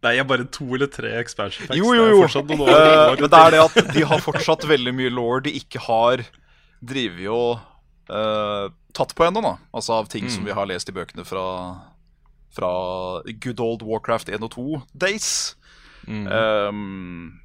Nei, 0.06 0.12
jeg 0.16 0.22
er 0.24 0.28
bare 0.30 0.46
to 0.54 0.66
eller 0.78 0.90
tre 0.94 1.10
expansion 1.20 1.68
packs. 1.68 1.78
Jo, 1.80 1.90
Det 1.92 1.98
jo, 1.98 2.06
er 2.06 2.14
jo. 2.14 2.44
noen 2.48 2.62
år 2.64 2.70
Eh, 2.72 3.16
men 3.18 3.30
det 3.34 3.40
er 3.40 3.52
det 3.56 3.62
at 3.64 3.94
de 3.96 4.04
har 4.12 4.22
fortsatt 4.24 4.68
veldig 4.70 4.94
mye 4.96 5.12
law 5.12 5.40
de 5.44 5.54
ikke 5.58 5.82
har 5.88 6.22
drevet 6.86 7.28
og 7.34 7.60
uh, 8.14 8.70
tatt 8.94 9.16
på 9.18 9.26
ennå. 9.26 9.42
da. 9.42 9.56
Altså 9.74 9.98
av 9.98 10.10
ting 10.14 10.30
som 10.30 10.46
vi 10.46 10.54
har 10.54 10.70
lest 10.70 10.90
i 10.90 10.96
bøkene 10.96 11.26
fra, 11.28 11.44
fra 12.58 12.72
good 13.44 13.62
old 13.64 13.86
Warcraft 13.86 14.34
1 14.34 14.46
og 14.48 14.56
2 14.58 14.82
days. 15.06 15.30
Um, 16.08 17.38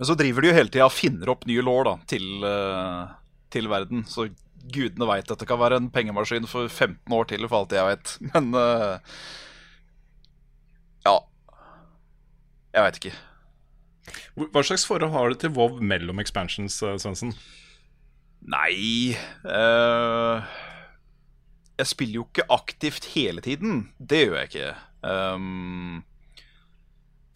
men 0.00 0.08
så 0.08 0.16
driver 0.16 0.40
de 0.40 0.48
jo 0.48 0.56
hele 0.56 0.72
tida 0.72 0.86
og 0.88 0.96
finner 0.96 1.28
opp 1.28 1.42
nye 1.48 1.60
law 1.60 1.82
da, 1.84 1.98
til, 2.08 2.24
eh, 2.48 3.10
til 3.52 3.68
verden. 3.68 4.06
Så 4.08 4.30
gudene 4.72 5.08
veit 5.08 5.28
det 5.28 5.48
kan 5.48 5.60
være 5.60 5.76
en 5.76 5.90
pengemaskin 5.92 6.48
for 6.48 6.68
15 6.72 7.12
år 7.12 7.28
til, 7.28 7.44
for 7.48 7.60
alt 7.60 7.74
jeg 7.76 7.84
veit. 7.84 8.14
Men 8.32 8.48
uh, 8.56 8.96
ja. 11.04 11.18
Jeg 12.72 12.86
veit 12.86 13.00
ikke. 13.02 13.12
Hva 14.40 14.62
slags 14.64 14.86
forhold 14.88 15.12
har 15.12 15.28
du 15.28 15.36
til 15.42 15.52
WoW 15.52 15.82
mellom 15.84 16.22
expansions, 16.22 16.80
eh, 16.82 16.96
Svendsen? 16.98 17.34
Nei 18.40 19.12
eh, 19.44 20.50
Jeg 21.80 21.88
spiller 21.88 22.20
jo 22.20 22.28
ikke 22.28 22.46
aktivt 22.52 23.08
hele 23.14 23.42
tiden. 23.44 23.86
Det 23.96 24.26
gjør 24.26 24.38
jeg 24.42 24.50
ikke. 24.50 24.70
Um, 25.00 26.02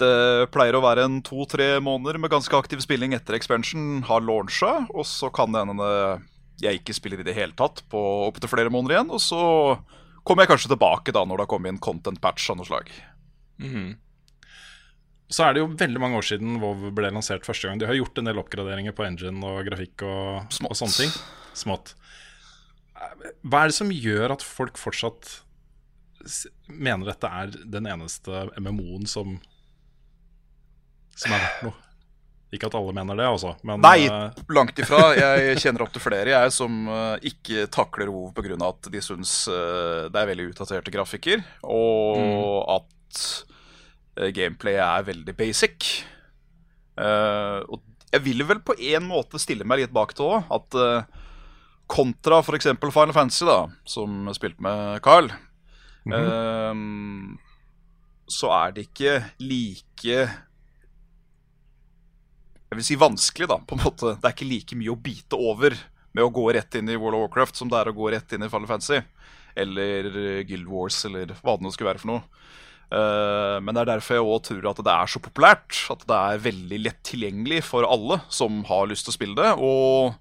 det 0.03 0.51
pleier 0.53 0.77
å 0.77 0.83
være 0.85 1.07
en 1.07 1.21
to-tre 1.25 1.79
måneder 1.83 2.19
med 2.21 2.33
ganske 2.33 2.59
aktiv 2.59 2.83
spilling 2.85 3.15
etter 3.17 3.39
expansion 3.39 4.03
har 4.09 4.25
launcha, 4.27 4.85
og 4.91 5.07
så 5.09 5.31
kan 5.33 5.55
det 5.55 5.63
hende 5.63 5.91
jeg 6.63 6.81
ikke 6.81 6.97
spiller 6.97 7.23
i 7.23 7.27
det 7.27 7.35
hele 7.37 7.55
tatt 7.57 7.83
på 7.91 8.01
opptil 8.29 8.51
flere 8.51 8.73
måneder 8.75 8.99
igjen, 8.99 9.13
og 9.15 9.23
så 9.23 9.43
kommer 10.27 10.45
jeg 10.45 10.55
kanskje 10.55 10.73
tilbake 10.75 11.15
da 11.15 11.25
når 11.25 11.39
det 11.39 11.47
har 11.47 11.53
kommet 11.55 11.73
inn 11.75 11.83
content 11.83 12.21
patch 12.23 12.51
av 12.51 12.59
noe 12.59 12.69
slag. 12.69 12.91
Så 15.35 15.47
er 15.47 15.55
det 15.55 15.63
jo 15.63 15.71
veldig 15.73 16.03
mange 16.03 16.19
år 16.21 16.27
siden 16.27 16.59
WoW 16.63 16.91
ble 16.95 17.11
lansert 17.15 17.47
første 17.47 17.69
gang. 17.69 17.79
De 17.81 17.89
har 17.89 17.97
gjort 17.97 18.19
en 18.21 18.29
del 18.29 18.39
oppgraderinger 18.43 18.95
på 18.95 19.07
engine 19.07 19.41
og 19.47 19.65
grafikk 19.67 20.05
og, 20.07 20.59
og 20.69 20.77
sånne 20.79 20.99
ting. 20.99 21.15
Smått. 21.57 21.95
Hva 23.45 23.65
er 23.65 23.73
det 23.73 23.77
som 23.77 23.93
gjør 23.93 24.35
at 24.37 24.45
folk 24.45 24.79
fortsatt 24.81 25.41
mener 26.69 27.11
dette 27.11 27.29
er 27.29 27.57
den 27.69 27.89
eneste 27.91 28.47
MMO-en 28.57 29.09
som 29.11 29.39
Som 31.15 31.35
er 31.35 31.43
verdt 31.43 31.67
noe? 31.69 31.81
Ikke 32.55 32.69
at 32.69 32.77
alle 32.79 32.93
mener 32.95 33.19
det, 33.19 33.27
altså. 33.27 33.55
Men 33.67 33.83
Nei, 33.83 34.07
eh, 34.07 34.43
langt 34.55 34.79
ifra. 34.79 35.09
Jeg 35.19 35.59
kjenner 35.63 35.83
opp 35.83 35.95
til 35.95 36.03
flere 36.05 36.35
jeg 36.37 36.53
som 36.55 36.85
eh, 36.87 37.27
ikke 37.33 37.65
takler 37.73 38.13
WoW 38.13 38.29
pga. 38.37 38.55
at 38.69 38.91
de 38.95 39.01
syns 39.03 39.33
eh, 39.51 40.07
det 40.07 40.21
er 40.21 40.29
veldig 40.31 40.47
utdaterte 40.53 40.93
grafikker, 40.95 41.43
og 41.67 42.77
at 42.77 43.25
gameplay 44.37 44.79
er 44.79 45.07
veldig 45.09 45.35
basic. 45.35 45.89
Og 46.95 47.81
jeg 48.15 48.23
vil 48.23 48.45
vel 48.47 48.61
på 48.63 48.77
en 48.79 49.07
måte 49.09 49.41
stille 49.43 49.67
meg 49.67 49.83
litt 49.83 49.95
bak 49.95 50.15
det 50.15 50.23
òg. 50.23 50.47
At 50.55 50.79
kontra 51.91 52.41
f.eks. 52.41 52.71
Final 52.81 53.15
Fantasy, 53.17 53.45
da, 53.49 53.59
som 53.85 54.29
spilte 54.37 54.65
med 54.65 55.03
Carl, 55.05 55.31
eh, 56.09 56.81
så 58.31 58.53
er 58.57 58.75
det 58.75 58.89
ikke 58.89 59.19
like 59.45 60.19
jeg 62.75 62.81
vil 62.81 62.87
si 62.89 62.97
vanskelig, 62.99 63.47
da. 63.47 63.61
på 63.63 63.77
en 63.77 63.85
måte. 63.85 64.17
Det 64.19 64.27
er 64.27 64.35
ikke 64.35 64.51
like 64.51 64.79
mye 64.79 64.91
å 64.91 64.99
bite 64.99 65.39
over 65.39 65.77
med 66.15 66.25
å 66.27 66.33
gå 66.35 66.49
rett 66.57 66.75
inn 66.79 66.91
i 66.91 66.97
World 66.99 67.19
of 67.19 67.29
Warcraft 67.29 67.61
som 67.61 67.71
det 67.71 67.79
er 67.79 67.91
å 67.91 67.95
gå 67.95 68.09
rett 68.11 68.35
inn 68.35 68.43
i 68.47 68.51
Final 68.51 68.71
Fantasy. 68.71 69.03
eller 69.55 70.43
Guild 70.43 70.67
Wars, 70.67 70.97
eller 71.07 71.31
hva 71.39 71.55
det 71.55 71.63
nå 71.63 71.71
skulle 71.71 71.93
være 71.93 72.03
for 72.03 72.11
noe. 72.11 72.25
Uh, 72.91 73.63
men 73.63 73.71
det 73.71 73.85
er 73.85 73.91
derfor 73.93 74.17
jeg 74.17 74.25
også 74.27 74.49
tror 74.49 74.67
at 74.73 74.81
det 74.87 74.95
er 74.95 75.13
så 75.13 75.23
populært. 75.23 75.79
At 75.95 76.03
det 76.11 76.19
er 76.19 76.43
veldig 76.49 76.81
lett 76.83 76.99
tilgjengelig 77.07 77.61
for 77.69 77.87
alle 77.87 78.19
som 78.35 78.65
har 78.67 78.89
lyst 78.91 79.07
til 79.07 79.15
å 79.15 79.19
spille 79.21 79.39
det. 79.39 79.53
Og 79.55 80.17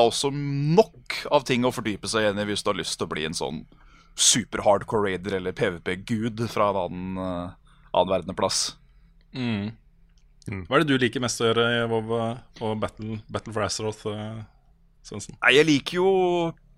er 0.00 0.10
også 0.10 0.30
nok 0.32 1.18
av 1.32 1.46
ting 1.48 1.66
å 1.66 1.74
fordype 1.74 2.08
seg 2.10 2.26
igjen 2.26 2.42
i 2.42 2.46
hvis 2.48 2.64
du 2.64 2.72
har 2.72 2.78
lyst 2.80 2.98
til 2.98 3.08
å 3.08 3.12
bli 3.12 3.26
en 3.28 3.36
sånn 3.36 3.64
super-hardcore 4.16 5.10
raider 5.10 5.36
eller 5.38 5.56
PVP-gud 5.56 6.40
fra 6.48 6.70
en 6.72 6.78
annen, 6.84 7.18
uh, 7.20 7.90
annen 7.92 8.12
verdenplass. 8.14 8.60
Mm. 9.36 9.74
Hva 10.46 10.78
er 10.78 10.84
det 10.84 10.94
du 10.94 11.02
liker 11.02 11.22
mest 11.22 11.42
å 11.42 11.48
gjøre 11.48 11.64
i 11.74 11.80
WoW 11.90 12.12
og 12.16 12.76
Battle, 12.80 13.18
Battle 13.28 13.52
for 13.52 13.66
Azeroth, 13.66 14.06
uh, 14.08 14.40
Svendsen? 15.04 15.36
Jeg 15.42 15.68
liker 15.68 15.98
jo 15.98 16.10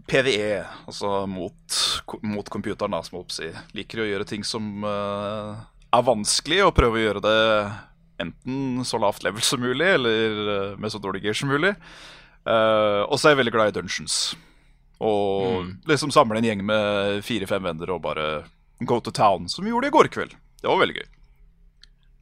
PVE, 0.08 0.62
altså 0.88 1.26
mot, 1.28 1.80
mot 2.24 2.48
computeren, 2.48 2.94
da, 2.96 3.02
som 3.04 3.20
jeg 3.20 3.34
si. 3.36 3.50
Liker 3.76 4.02
å 4.02 4.08
gjøre 4.08 4.26
ting 4.28 4.46
som 4.46 4.86
uh, 4.86 5.58
er 5.92 6.06
vanskelig, 6.06 6.62
og 6.64 6.74
prøve 6.78 6.96
å 6.96 7.04
gjøre 7.04 7.24
det 7.26 7.40
enten 8.24 8.86
så 8.88 8.98
lavt 8.98 9.22
level 9.26 9.44
som 9.44 9.60
mulig, 9.62 9.90
eller 9.98 10.40
uh, 10.48 10.78
med 10.80 10.94
så 10.94 11.00
dårlig 11.02 11.26
gear 11.26 11.36
som 11.36 11.52
mulig. 11.52 11.74
Uh, 12.48 13.04
og 13.10 13.18
så 13.20 13.28
er 13.28 13.34
jeg 13.34 13.42
veldig 13.42 13.52
glad 13.52 13.68
i 13.72 13.76
dungeons. 13.80 14.18
Og 15.04 15.60
Mm. 15.64 15.72
liksom 15.86 16.10
samle 16.10 16.38
en 16.40 16.44
gjeng 16.48 16.64
med 16.66 17.20
fire-fem 17.22 17.62
venner 17.62 17.90
og 17.94 18.02
bare 18.02 18.44
go 18.80 18.98
to 19.00 19.10
town, 19.14 19.48
som 19.48 19.64
vi 19.64 19.70
gjorde 19.70 19.86
i 19.90 19.94
går 19.94 20.08
kveld. 20.08 20.32
Det 20.62 20.66
var 20.70 20.80
veldig 20.80 20.96
gøy. 20.96 21.06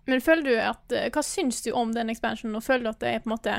Men 0.06 0.20
føler 0.20 0.42
du 0.44 0.54
at 0.60 0.92
eh, 0.92 1.08
Hva 1.10 1.22
syns 1.24 1.62
du 1.64 1.72
om 1.72 1.92
den 1.94 2.10
expansionen, 2.12 2.56
og 2.56 2.62
føler 2.62 2.84
du 2.84 2.90
at 2.90 3.00
det 3.00 3.08
er 3.14 3.22
på 3.24 3.30
en 3.30 3.34
måte 3.36 3.56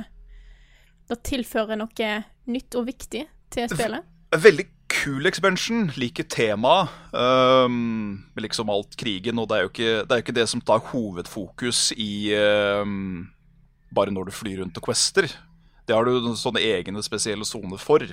Det 1.09 1.17
tilfører 1.23 1.77
noe 1.79 2.23
nytt 2.47 2.75
og 2.75 2.85
viktig 2.87 3.25
til 3.51 3.69
spillet? 3.71 4.03
En 4.33 4.43
veldig 4.43 4.65
kul 4.91 5.25
expansion. 5.25 5.87
Liker 5.95 6.23
temaet. 6.27 6.89
Um, 7.13 8.25
med 8.35 8.43
liksom 8.43 8.69
alt 8.69 8.95
krigen. 8.99 9.39
Og 9.39 9.47
det 9.47 9.55
er 9.57 9.61
jo 9.65 9.69
ikke 9.71 9.91
det, 10.03 10.11
er 10.11 10.19
jo 10.19 10.25
ikke 10.25 10.35
det 10.35 10.47
som 10.49 10.61
tar 10.61 10.79
hovedfokus 10.91 11.93
i 11.95 12.33
um, 12.35 13.29
bare 13.95 14.11
når 14.11 14.27
du 14.27 14.31
flyr 14.35 14.59
rundt 14.61 14.77
og 14.77 14.83
quester. 14.83 15.29
Det 15.87 15.95
har 15.95 16.07
du 16.07 16.33
sånne 16.35 16.63
egne 16.63 17.03
spesielle 17.05 17.47
soner 17.47 17.79
for. 17.81 18.03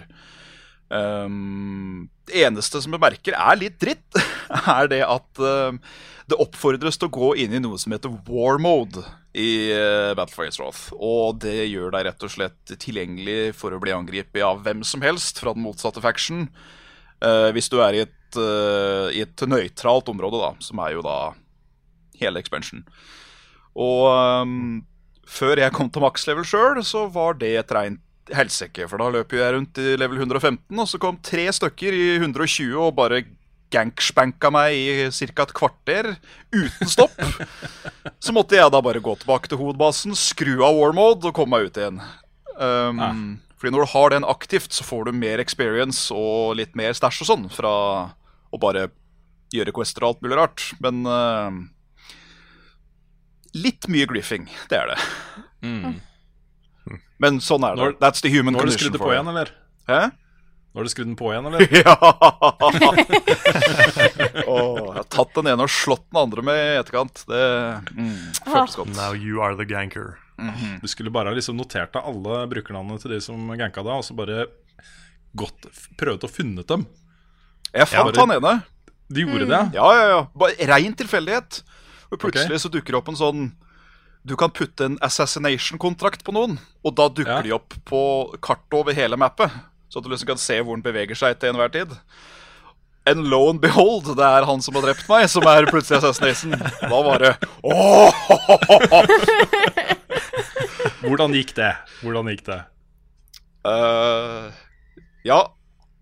Um, 0.94 2.10
det 2.28 2.44
eneste 2.44 2.78
som 2.84 2.92
jeg 2.94 3.02
merker 3.02 3.34
er 3.34 3.58
litt 3.58 3.78
dritt, 3.82 4.20
er 4.76 4.90
det 4.92 5.00
at 5.06 5.42
uh, 5.42 5.74
det 6.30 6.38
oppfordres 6.40 7.00
til 7.00 7.10
å 7.10 7.14
gå 7.14 7.30
inn 7.44 7.56
i 7.56 7.62
noe 7.62 7.80
som 7.80 7.94
heter 7.94 8.12
war 8.28 8.60
mode 8.62 9.02
i 9.34 9.72
uh, 9.74 10.14
Battle 10.16 10.36
for 10.36 10.48
Azeroth. 10.48 10.86
Og 10.94 11.40
det 11.42 11.66
gjør 11.66 11.92
deg 11.96 12.06
rett 12.08 12.26
og 12.26 12.32
slett 12.32 12.76
tilgjengelig 12.78 13.54
for 13.58 13.74
å 13.74 13.82
bli 13.82 13.94
angrepet 13.96 14.44
av 14.46 14.62
hvem 14.64 14.84
som 14.86 15.04
helst 15.04 15.42
fra 15.42 15.56
den 15.56 15.66
motsatte 15.66 16.04
faction. 16.04 16.46
Uh, 17.24 17.50
hvis 17.56 17.70
du 17.72 17.80
er 17.82 17.96
i 17.96 18.04
et, 18.04 18.38
uh, 18.38 19.10
i 19.10 19.24
et 19.24 19.46
nøytralt 19.48 20.10
område, 20.12 20.40
da, 20.42 20.54
som 20.62 20.80
er 20.84 20.94
jo 20.96 21.04
da 21.04 21.18
hele 22.20 22.40
expansion. 22.40 22.84
Og 23.74 24.06
um, 24.46 24.84
før 25.26 25.62
jeg 25.62 25.74
kom 25.74 25.90
til 25.92 26.04
maks 26.04 26.26
level 26.28 26.46
sjøl, 26.48 26.82
så 26.86 27.06
var 27.12 27.38
det 27.40 27.54
et 27.60 27.74
reint 27.74 28.02
helsike. 28.32 28.88
For 28.88 29.00
da 29.00 29.10
løp 29.12 29.32
jeg 29.36 29.54
rundt 29.56 29.80
i 29.80 29.96
level 30.00 30.20
115, 30.22 30.58
og 30.72 30.88
så 30.88 31.00
kom 31.02 31.20
tre 31.24 31.46
stykker 31.52 31.96
i 31.96 32.04
120 32.18 32.76
og 32.80 32.94
bare 32.98 33.24
gankspanka 33.74 34.50
meg 34.54 34.76
i 34.76 35.06
ca. 35.10 35.44
et 35.44 35.54
kvarter 35.56 36.10
uten 36.54 36.90
stopp. 36.90 37.16
Så 38.22 38.34
måtte 38.36 38.56
jeg 38.58 38.70
da 38.70 38.82
bare 38.84 39.02
gå 39.02 39.16
tilbake 39.20 39.50
til 39.50 39.60
hovedbasen, 39.60 40.14
skru 40.18 40.60
av 40.62 40.78
war 40.78 40.94
mode 40.96 41.30
og 41.30 41.36
komme 41.36 41.56
meg 41.56 41.68
ut 41.68 41.80
igjen. 41.80 42.02
Um, 42.54 43.40
Fordi 43.58 43.74
når 43.74 43.86
du 43.86 43.92
har 43.94 44.14
den 44.14 44.28
aktivt, 44.28 44.72
så 44.76 44.86
får 44.86 45.08
du 45.08 45.18
mer 45.18 45.42
experience 45.42 46.14
og 46.14 46.54
litt 46.60 46.76
mer 46.78 46.94
stæsj 46.94 47.24
og 47.24 47.30
sånn 47.30 47.48
fra 47.52 47.72
å 48.54 48.60
bare 48.62 48.88
gjøre 49.54 49.74
quester 49.74 50.04
og 50.04 50.14
alt 50.14 50.24
mulig 50.24 50.38
rart. 50.38 50.68
Men 50.84 51.02
uh, 51.08 51.50
litt 53.54 53.86
mye 53.88 54.06
griffing, 54.10 54.48
det 54.70 54.78
er 54.80 54.92
det. 54.94 54.98
Mm. 55.64 56.00
Men 57.22 57.38
sånn 57.40 57.64
er 57.64 57.76
det. 57.78 57.82
Når- 57.84 57.96
That's 58.02 58.20
the 58.24 58.28
human 58.34 58.54
Nå 58.54 58.60
har 58.60 58.66
du 58.66 58.72
condition 58.72 58.90
skrudd 58.90 58.96
det 58.98 59.02
for 59.02 59.08
på 59.08 59.14
igjen, 59.16 59.28
eller? 59.32 59.52
Hæ? 59.88 60.00
Nå 60.74 60.80
har 60.80 60.84
du 60.84 60.90
skrudd 60.90 61.06
den 61.06 61.16
på 61.16 61.30
igjen, 61.30 61.46
eller? 61.46 61.60
ja! 61.84 61.94
Åh, 64.46 64.80
jeg 64.80 64.98
har 64.98 65.06
tatt 65.12 65.34
den 65.38 65.48
ene 65.52 65.66
og 65.66 65.70
slått 65.72 66.04
den 66.10 66.20
andre 66.24 66.44
med 66.46 66.58
i 66.58 66.76
etterkant. 66.80 67.22
Det 67.30 67.42
mm, 67.94 68.18
føltes 68.48 68.76
godt. 68.80 68.92
Now 68.96 69.14
you 69.14 69.40
are 69.44 69.56
the 69.58 69.66
ganker. 69.68 70.16
Du 70.82 70.88
skulle 70.90 71.12
bare 71.14 71.30
liksom 71.36 71.56
notert 71.60 71.94
deg 71.94 72.02
alle 72.10 72.40
brukernavnene 72.50 72.98
til 73.02 73.14
de 73.14 73.20
som 73.22 73.38
ganka 73.54 73.84
deg, 73.86 73.94
og 74.00 74.04
så 74.06 74.16
bare 74.18 74.48
gått, 75.38 75.68
prøvd 76.00 76.26
å 76.26 76.30
funnet 76.30 76.66
dem. 76.70 76.86
Jeg 77.74 77.88
fant 77.90 78.10
bare- 78.10 78.26
han 78.26 78.36
ene. 78.38 78.54
De 79.14 79.20
gjorde 79.22 79.46
det, 79.46 79.62
Ja, 79.76 79.88
ja, 79.94 80.04
ja. 80.08 80.20
Bare 80.34 80.66
Rein 80.70 80.94
tilfeldighet. 80.96 81.62
Og 82.14 82.20
plutselig 82.22 82.60
så 82.64 82.70
dukker 82.72 82.94
det 82.94 83.00
opp 83.00 83.08
en 83.12 83.18
sånn 83.20 83.44
Du 84.24 84.36
kan 84.40 84.48
putte 84.54 84.86
en 84.88 84.94
assassination-kontrakt 85.04 86.22
på 86.24 86.32
noen, 86.32 86.54
og 86.84 86.94
da 86.96 87.10
dukker 87.12 87.42
Ja. 87.42 87.42
de 87.44 87.52
opp 87.52 87.74
på 87.84 87.98
kartet 88.40 88.72
over 88.78 88.94
hele 88.96 89.18
mappet. 89.20 89.50
Så 89.92 89.98
at 90.00 90.04
du 90.06 90.08
liksom 90.10 90.30
kan 90.32 90.40
se 90.40 90.56
hvor 90.62 90.74
den 90.78 90.82
beveger 90.86 91.14
seg 91.18 91.36
til 91.38 91.50
enhver 91.52 91.68
tid. 91.74 91.92
And 93.06 93.26
lo 93.28 93.50
and 93.50 93.60
behold, 93.60 94.06
det 94.16 94.24
er 94.24 94.46
han 94.48 94.62
som 94.64 94.74
har 94.78 94.86
drept 94.86 95.04
meg, 95.10 95.28
som 95.28 95.44
er 95.44 95.66
plutselig 95.68 95.98
assassination. 96.00 96.56
Da 96.56 97.02
var 97.04 97.18
det 97.20 97.34
Åh! 97.62 98.14
Hvordan 101.04 101.34
gikk 101.36 101.52
det? 101.58 101.72
Hvordan 102.00 102.30
gikk 102.32 102.46
det? 102.48 102.60
Uh, 103.64 104.48
ja, 105.24 105.38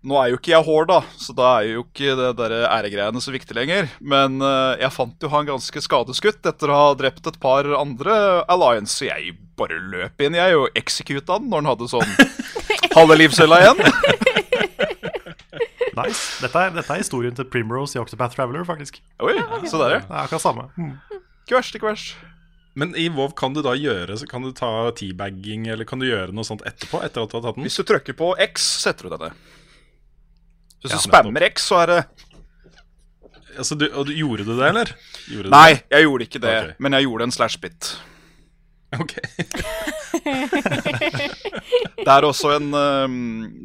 nå 0.03 0.17
er 0.19 0.33
jo 0.33 0.39
ikke 0.39 0.51
jeg 0.51 0.67
hår, 0.67 0.87
da, 0.89 0.97
så 1.15 1.33
da 1.35 1.49
er 1.61 1.69
jo 1.69 1.83
ikke 1.85 2.15
det 2.19 2.31
der 2.39 2.55
æregreiene 2.67 3.21
så 3.23 3.31
viktig 3.31 3.55
lenger. 3.55 3.87
Men 4.03 4.41
eh, 4.43 4.81
jeg 4.83 4.91
fant 4.95 5.23
jo 5.23 5.31
han 5.31 5.47
ganske 5.47 5.83
skadeskutt 5.85 6.49
etter 6.49 6.73
å 6.73 6.79
ha 6.79 6.89
drept 6.99 7.29
et 7.31 7.39
par 7.43 7.69
andre 7.77 8.17
Alliance. 8.51 8.97
Så 8.99 9.07
jeg 9.07 9.37
bare 9.59 9.79
løp 9.79 10.25
inn, 10.25 10.35
jeg, 10.35 10.59
og 10.59 10.75
executa 10.79 11.37
han 11.37 11.47
når 11.47 11.63
han 11.63 11.71
hadde 11.71 11.91
sånn 11.93 12.15
halve 12.97 13.19
livscella 13.21 13.63
igjen. 13.63 13.83
Nice. 15.93 16.41
Dette 16.41 16.57
er, 16.57 16.71
dette 16.73 16.89
er 16.89 17.03
historien 17.03 17.35
til 17.37 17.45
Primrose 17.53 17.93
i 17.93 18.01
Octopath 18.01 18.33
Traveler, 18.33 18.63
faktisk. 18.65 18.95
Oi, 19.21 19.35
så 19.69 19.77
der, 19.77 19.99
ja. 19.99 20.01
Det 20.01 20.09
er 20.09 20.23
akkurat 20.23 20.41
samme. 20.41 20.63
Mm. 20.73 20.95
Ikke 21.45 21.59
verst, 21.59 21.77
ikke 21.77 21.85
verst. 21.91 22.15
Men 22.73 22.95
i 22.97 23.05
WoW 23.13 23.35
kan 23.37 23.53
du 23.53 23.59
da 23.61 23.75
gjøre 23.77 24.15
så 24.17 24.25
Kan 24.25 24.41
du 24.41 24.49
ta 24.57 24.89
teabagging, 24.97 25.67
eller 25.69 25.85
kan 25.85 26.01
du 26.01 26.07
gjøre 26.07 26.33
noe 26.33 26.47
sånt 26.47 26.63
etterpå? 26.65 27.03
Etter 27.05 27.21
at 27.21 27.29
du 27.29 27.37
har 27.37 27.43
tatt 27.45 27.59
den? 27.59 27.67
Hvis 27.67 27.77
du 27.77 27.85
trykker 27.85 28.17
på 28.17 28.31
X, 28.49 28.65
setter 28.87 29.05
du 29.05 29.13
denne. 29.13 29.29
Hvis 30.83 30.91
du 30.91 30.97
Ja, 30.99 31.03
spammer 31.07 31.45
X, 31.49 31.67
så 31.71 31.81
er 31.83 31.91
det 31.93 31.99
Altså, 33.53 33.75
du, 33.77 33.85
og 33.93 34.07
du, 34.09 34.13
gjorde 34.17 34.45
du 34.47 34.55
det, 34.57 34.65
eller? 34.65 34.89
Gjorde 35.29 35.51
Nei, 35.53 35.59
Nei, 35.75 35.81
jeg 35.93 36.07
gjorde 36.07 36.25
ikke 36.25 36.39
det, 36.41 36.53
Okay. 36.57 36.73
men 36.81 36.95
jeg 36.97 37.05
gjorde 37.05 37.27
en 37.27 37.33
slash-bit. 37.35 37.89
Ok. 38.99 39.13
Det 42.03 42.11
er 42.11 42.25
også 42.27 42.51
en 42.57 42.67
um, 42.73 43.15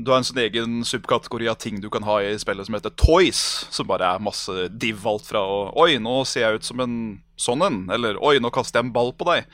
Du 0.04 0.10
har 0.12 0.20
en 0.20 0.26
sånn 0.26 0.40
egen 0.44 0.78
subkategori 0.86 1.48
av 1.50 1.58
ting 1.60 1.80
du 1.82 1.88
kan 1.92 2.04
ha 2.06 2.18
i 2.24 2.32
spillet 2.40 2.68
som 2.68 2.76
heter 2.78 2.94
toys. 2.98 3.40
Som 3.74 3.88
bare 3.90 4.08
er 4.14 4.24
masse 4.24 4.68
div 4.72 5.04
alt 5.08 5.26
fra 5.28 5.42
og, 5.44 5.74
Oi, 5.80 5.98
nå 6.02 6.20
ser 6.28 6.46
jeg 6.46 6.60
ut 6.60 6.68
som 6.68 6.80
en 6.84 6.96
sånn 7.38 7.64
en. 7.66 7.78
Eller 7.94 8.18
oi, 8.24 8.38
nå 8.42 8.50
kaster 8.54 8.80
jeg 8.80 8.88
en 8.88 8.94
ball 8.94 9.12
på 9.16 9.28
deg. 9.28 9.46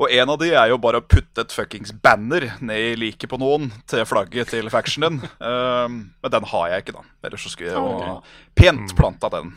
Og 0.00 0.10
en 0.10 0.30
av 0.32 0.38
de 0.40 0.48
er 0.54 0.70
jo 0.72 0.78
bare 0.82 0.98
å 1.00 1.04
putte 1.06 1.44
et 1.44 1.52
fuckings 1.54 1.92
banner 2.04 2.48
ned 2.64 2.88
i 2.92 2.96
liket 2.98 3.30
på 3.30 3.38
noen 3.40 3.70
til 3.90 4.02
flagget 4.08 4.50
til 4.54 4.70
factionen 4.72 5.20
din. 5.20 5.30
Um, 5.38 6.00
men 6.22 6.34
den 6.34 6.48
har 6.50 6.72
jeg 6.72 6.84
ikke, 6.84 6.96
da. 6.98 7.04
Ellers 7.28 7.46
så 7.46 7.52
skulle 7.52 7.70
jeg 7.70 7.78
jo 7.78 8.18
pent 8.58 8.94
planta 8.98 9.30
den. 9.34 9.54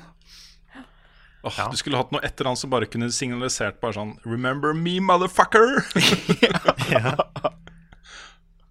Åh, 1.47 1.57
Du 1.71 1.77
skulle 1.79 1.99
hatt 1.99 2.11
noe 2.11 2.23
etter 2.25 2.49
han 2.49 2.57
som 2.59 2.71
bare 2.73 2.89
kunne 2.89 3.07
signalisert 3.13 3.77
bare 3.79 3.93
sånn 3.95 4.15
Remember 4.27 4.73
me, 4.75 4.97
motherfucker! 4.99 5.83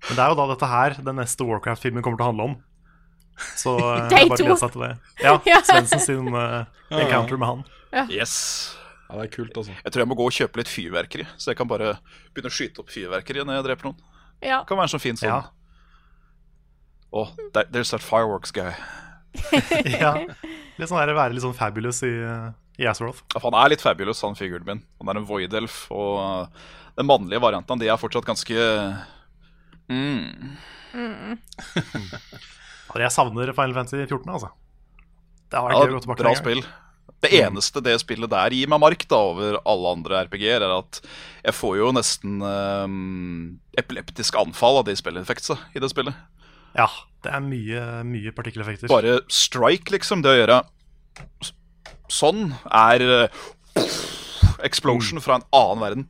Men 0.06 0.14
det 0.14 0.22
er 0.22 0.30
jo 0.30 0.38
da 0.38 0.46
dette 0.52 0.68
her 0.70 0.96
den 1.02 1.16
neste 1.18 1.46
Warcraft-filmen 1.46 2.04
kommer 2.04 2.20
til 2.20 2.26
å 2.26 2.30
handle 2.30 2.48
om. 2.50 2.56
Så 3.58 3.74
eh, 3.80 4.06
jeg 4.12 4.30
bare 4.30 4.38
gleder 4.40 4.60
seg 4.60 4.74
til 4.76 4.84
det. 4.84 4.92
Ja, 5.22 5.32
Ja. 5.50 5.60
Svendsen 5.66 6.02
sin 6.04 6.28
uh, 6.34 6.62
encounter 6.94 7.40
med 7.40 7.50
han. 7.50 7.64
Yes. 8.12 8.36
Ja, 9.06 9.16
det 9.20 9.24
er 9.28 9.32
kult, 9.36 9.56
altså. 9.56 9.74
Jeg 9.84 9.92
tror 9.94 10.02
jeg 10.02 10.08
må 10.10 10.16
gå 10.18 10.24
og 10.26 10.34
kjøpe 10.34 10.58
litt 10.60 10.70
fyrverkeri, 10.70 11.26
så 11.38 11.52
jeg 11.52 11.58
kan 11.60 11.68
bare 11.70 11.92
begynne 12.34 12.50
å 12.50 12.56
skyte 12.56 12.82
opp 12.82 12.90
fyrverkeri 12.90 13.44
når 13.46 13.60
jeg 13.60 13.66
dreper 13.68 13.88
noen. 13.90 14.00
Ja. 14.42 14.58
Det 14.64 14.68
kan 14.68 14.80
være 14.80 14.88
en 14.90 14.94
sånn 14.96 15.04
fin 15.04 15.16
sånn 15.20 15.30
Ja. 15.30 15.42
Oh, 17.14 17.30
there- 17.54 17.68
there's 17.70 17.90
that 17.94 18.02
fireworks 18.02 18.50
guy. 18.52 18.72
ja. 20.02 20.12
Litt 20.76 20.90
sånn 20.90 20.98
der, 21.00 21.14
være 21.16 21.32
litt 21.36 21.44
sånn 21.44 21.54
fabulous 21.56 22.02
i, 22.04 22.10
i 22.82 22.88
Azeroth. 22.90 23.22
Ja, 23.32 23.40
han 23.46 23.54
er 23.56 23.70
litt 23.72 23.84
fabulous, 23.84 24.20
han 24.26 24.34
figuren 24.36 24.66
min. 24.66 24.82
Han 25.00 25.08
er 25.14 25.20
en 25.22 25.28
void-elf, 25.28 25.86
og 25.94 26.50
den 26.98 27.06
mannlige 27.08 27.40
varianten 27.44 27.78
de 27.80 27.88
er 27.92 28.00
fortsatt 28.00 28.26
ganske 28.26 28.56
mm. 29.92 30.56
Mm. 30.96 31.36
Jeg 32.96 33.12
savner 33.12 33.50
Final 33.52 33.74
Fantasy 33.76 34.06
14, 34.08 34.30
altså. 34.32 34.48
Det 35.52 35.58
har 35.58 35.66
vært 35.66 35.76
ja, 35.76 35.80
gøy 35.84 35.90
å 35.90 35.96
gå 35.98 36.02
tilbake 36.06 36.22
Bra 36.24 36.32
spill. 36.38 36.62
Det 37.22 37.30
eneste 37.40 37.80
det 37.82 37.94
spillet 38.02 38.30
der 38.30 38.50
gir 38.54 38.68
meg 38.68 38.80
mark 38.82 39.06
da 39.08 39.16
over 39.32 39.56
alle 39.66 39.92
andre 39.96 40.24
RPG-er, 40.26 40.62
er 40.66 40.74
at 40.78 41.00
jeg 41.46 41.54
får 41.56 41.76
jo 41.80 41.88
nesten 41.96 42.42
um, 42.44 43.58
epileptisk 43.78 44.36
anfall 44.38 44.82
av 44.82 44.84
de 44.88 44.94
spilleffektene 44.98 45.58
i 45.74 45.82
det 45.82 45.90
spillet. 45.90 46.14
Ja, 46.76 46.86
det 47.24 47.32
er 47.32 47.40
mye, 47.42 47.82
mye 48.04 48.34
partikkeleffekter. 48.36 48.90
Bare 48.92 49.20
strike, 49.32 49.90
liksom. 49.96 50.20
Det 50.22 50.34
å 50.34 50.38
gjøre 50.42 50.58
sånn 52.12 52.50
er 52.68 53.02
uh, 53.08 53.40
explosion 54.66 55.20
fra 55.24 55.40
en 55.40 55.46
annen 55.56 55.82
verden. 55.82 56.06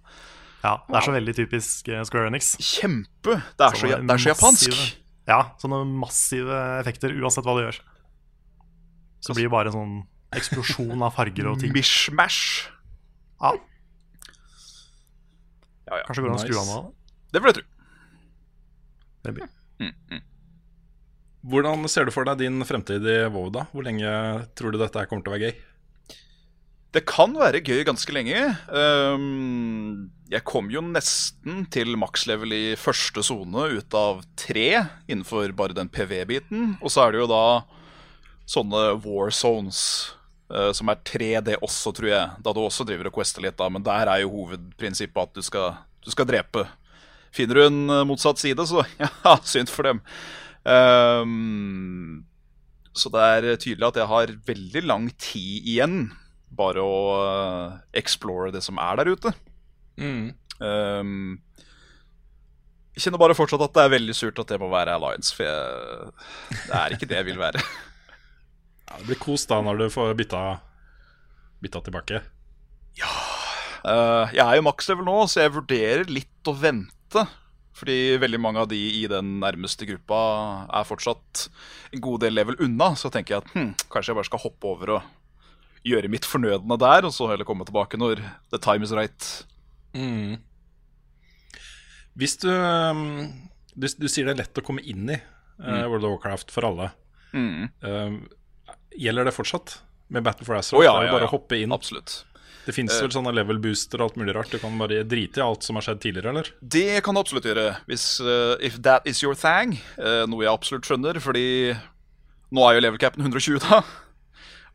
Ja, 0.67 0.81
Det 0.88 0.99
er 0.99 1.07
så 1.07 1.12
veldig 1.15 1.35
typisk 1.38 1.88
eh, 1.95 2.03
Square 2.09 2.33
Enix. 2.33 2.57
Kjempe! 2.59 3.37
Det 3.55 3.69
er 3.69 3.76
så, 3.79 3.87
det 3.87 4.11
er 4.17 4.19
så 4.25 4.33
japansk. 4.33 4.73
massive- 4.73 4.93
Ja, 5.31 5.38
sånne 5.62 5.79
massive 6.03 6.59
effekter 6.81 7.15
uansett 7.15 7.47
hva 7.47 7.55
du 7.59 7.62
gjør. 7.65 7.79
Så 9.23 9.35
blir 9.37 9.47
det 9.47 9.55
bare 9.55 9.71
sånn 9.75 10.00
eksplosjon 10.35 11.02
av 11.06 11.14
farger 11.14 11.47
og 11.52 11.61
ting. 11.62 11.73
Mishmash. 11.76 12.68
Ja, 13.40 13.54
Ja, 15.87 16.00
ja. 16.00 16.04
kanskje 16.09 16.23
går 16.25 16.33
det 16.33 16.35
an 16.35 16.40
å 16.40 16.47
skru 16.49 16.56
av 16.59 16.66
noe? 16.66 16.92
Det 17.30 17.42
vil 17.42 17.52
jeg 17.52 17.59
tro. 17.61 17.66
Maybe. 19.26 19.47
Hvordan 21.47 21.87
ser 21.87 22.09
du 22.09 22.11
for 22.11 22.26
deg 22.26 22.40
din 22.42 22.59
fremtid 22.66 23.06
i 23.06 23.18
WoW, 23.30 23.52
da? 23.54 23.68
Hvor 23.71 23.87
lenge 23.87 24.11
tror 24.59 24.75
du 24.75 24.80
dette 24.80 25.04
kommer 25.06 25.23
til 25.23 25.30
å 25.30 25.37
være 25.37 25.50
gøy? 25.52 25.61
Det 26.97 27.02
kan 27.06 27.35
være 27.37 27.61
gøy 27.62 27.85
ganske 27.87 28.14
lenge. 28.14 28.40
Um, 28.73 30.09
jeg 30.33 30.42
kom 30.49 30.71
jo 30.73 30.80
nesten 30.83 31.66
til 31.71 31.95
makslevel 32.00 32.54
i 32.56 32.64
første 32.80 33.23
sone 33.26 33.66
ut 33.76 33.95
av 33.99 34.25
tre 34.38 34.68
innenfor 35.06 35.52
bare 35.59 35.76
den 35.76 35.90
PV-biten. 35.92 36.78
Og 36.80 36.90
så 36.90 37.04
er 37.04 37.14
det 37.14 37.21
jo 37.23 37.28
da 37.30 37.42
sånne 38.47 38.88
war 39.05 39.35
zones 39.35 39.83
Uh, 40.47 40.71
som 40.71 40.87
er 40.87 41.00
3D 41.03 41.57
også, 41.59 41.91
tror 41.91 42.07
jeg. 42.07 42.26
Da 42.38 42.53
du 42.55 42.61
også 42.62 42.85
driver 42.87 43.09
og 43.11 43.17
quester 43.17 43.43
litt, 43.43 43.57
da. 43.59 43.67
Men 43.67 43.83
der 43.83 44.07
er 44.07 44.21
jo 44.23 44.31
hovedprinsippet 44.31 45.19
at 45.19 45.33
du 45.35 45.43
skal, 45.43 45.81
du 46.07 46.12
skal 46.15 46.29
drepe. 46.29 46.62
Finner 47.35 47.59
du 47.59 47.62
en 47.65 47.81
eh, 47.91 48.05
motsatt 48.07 48.38
side, 48.38 48.62
så 48.71 48.85
ja, 49.03 49.33
synd 49.43 49.73
for 49.73 49.88
dem. 49.88 49.99
Um, 50.62 52.23
så 52.97 53.11
det 53.12 53.25
er 53.25 53.49
tydelig 53.59 53.88
at 53.88 53.99
jeg 54.00 54.11
har 54.12 54.37
veldig 54.47 54.85
lang 54.87 55.11
tid 55.19 55.67
igjen 55.67 55.99
bare 56.57 56.81
å 56.81 57.00
uh, 57.19 57.75
explore 57.99 58.55
det 58.55 58.62
som 58.65 58.79
er 58.81 59.03
der 59.03 59.11
ute. 59.12 59.35
Ehm, 59.99 61.37
jeg 62.95 63.05
kjenner 63.05 63.21
bare 63.21 63.37
fortsatt 63.37 63.67
at 63.67 63.75
det 63.76 63.85
er 63.85 63.93
veldig 63.99 64.17
surt 64.17 64.41
at 64.41 64.55
det 64.55 64.61
må 64.62 64.71
være 64.73 64.95
Alliance, 64.97 65.35
for 65.37 65.45
jeg, 65.45 66.15
det 66.71 66.81
er 66.81 66.97
ikke 66.97 67.11
det 67.11 67.21
jeg 67.21 67.29
vil 67.33 67.43
være. 67.43 67.67
Ja, 68.97 69.03
det 69.03 69.11
blir 69.11 69.19
kos 69.21 69.43
da 69.45 69.59
når 69.61 69.76
du 69.76 69.91
får 69.93 70.15
bytta, 70.17 70.43
bytta 71.61 71.81
tilbake. 71.85 72.23
Eh, 72.97 74.31
jeg 74.33 74.41
er 74.41 74.57
jo 74.57 74.62
makslevel 74.65 75.05
nå, 75.05 75.17
så 75.29 75.43
jeg 75.43 75.53
vurderer 75.53 76.09
litt 76.09 76.49
å 76.49 76.55
vente. 76.57 77.26
Fordi 77.76 78.17
veldig 78.17 78.41
mange 78.41 78.62
av 78.65 78.71
de 78.71 78.79
i 79.03 79.03
den 79.11 79.35
nærmeste 79.43 79.85
gruppa 79.85 80.21
er 80.73 80.87
fortsatt 80.88 81.43
en 81.93 82.00
god 82.00 82.25
del 82.25 82.38
level 82.38 82.57
unna. 82.65 82.95
Så 82.97 83.11
tenker 83.12 83.37
jeg 83.37 83.45
at 83.45 83.53
hm, 83.53 83.75
kanskje 83.93 84.15
jeg 84.15 84.19
bare 84.23 84.31
skal 84.31 84.43
hoppe 84.47 84.71
over 84.71 84.95
og 84.97 85.85
gjøre 85.85 86.09
mitt 86.11 86.25
fornødne 86.25 86.81
der, 86.81 87.05
og 87.05 87.12
så 87.12 87.29
heller 87.29 87.45
komme 87.45 87.69
tilbake 87.69 88.00
når 88.00 88.25
the 88.49 88.62
time 88.65 88.88
is 88.88 88.97
right. 88.97 89.29
Hvis 92.17 92.38
du, 92.41 92.49
um, 92.49 93.29
du 93.76 93.87
Du 94.00 94.09
sier 94.09 94.25
det 94.25 94.38
er 94.38 94.43
lett 94.47 94.65
å 94.65 94.65
komme 94.65 94.81
inn 94.81 95.12
i 95.12 95.21
uh, 95.21 95.85
World 95.85 96.09
of 96.09 96.17
Warcraft 96.17 96.57
for 96.57 96.65
alle. 96.65 96.91
Mm. 97.37 97.69
Um, 97.85 98.19
gjelder 98.95 99.28
det 99.28 99.35
fortsatt 99.37 99.78
med 100.14 100.25
Battle 100.26 100.47
for 100.47 100.59
Azeroth? 100.59 100.81
Oh, 100.81 100.87
ja, 100.87 100.95
det 100.97 101.07
er 101.07 101.09
jo 101.09 101.12
ja, 101.12 101.19
bare 101.19 101.26
ja. 101.26 101.33
å 101.33 101.35
hoppe 101.35 101.59
inn. 101.59 101.75
Absolutt. 101.75 102.21
Det 102.66 102.75
fins 102.75 102.95
vel 102.99 103.12
sånne 103.14 103.31
level 103.31 103.61
booster 103.62 104.00
og 104.00 104.09
alt 104.09 104.16
mulig 104.19 104.35
rart. 104.35 104.50
Du 104.50 104.59
kan 104.59 104.75
bare 104.81 105.05
drite 105.07 105.38
i 105.38 105.45
alt 105.45 105.62
som 105.62 105.78
har 105.78 105.87
skjedd 105.87 106.00
tidligere, 106.02 106.33
eller? 106.33 106.49
Det 106.61 107.02
kan 107.07 107.14
du 107.14 107.21
absolutt 107.23 107.47
gjøre, 107.47 107.69
hvis 107.87 108.07
uh, 108.26 108.57
if 108.59 108.81
that 108.83 109.07
is 109.07 109.23
your 109.23 109.38
thing. 109.38 109.76
Uh, 110.00 110.25
noe 110.26 110.43
jeg 110.43 110.50
absolutt 110.50 110.88
skjønner, 110.88 111.21
fordi 111.23 111.47
nå 112.55 112.66
er 112.66 112.76
jo 112.76 112.83
level 112.83 113.02
capen 113.02 113.23
120, 113.23 113.62
da. 113.62 113.85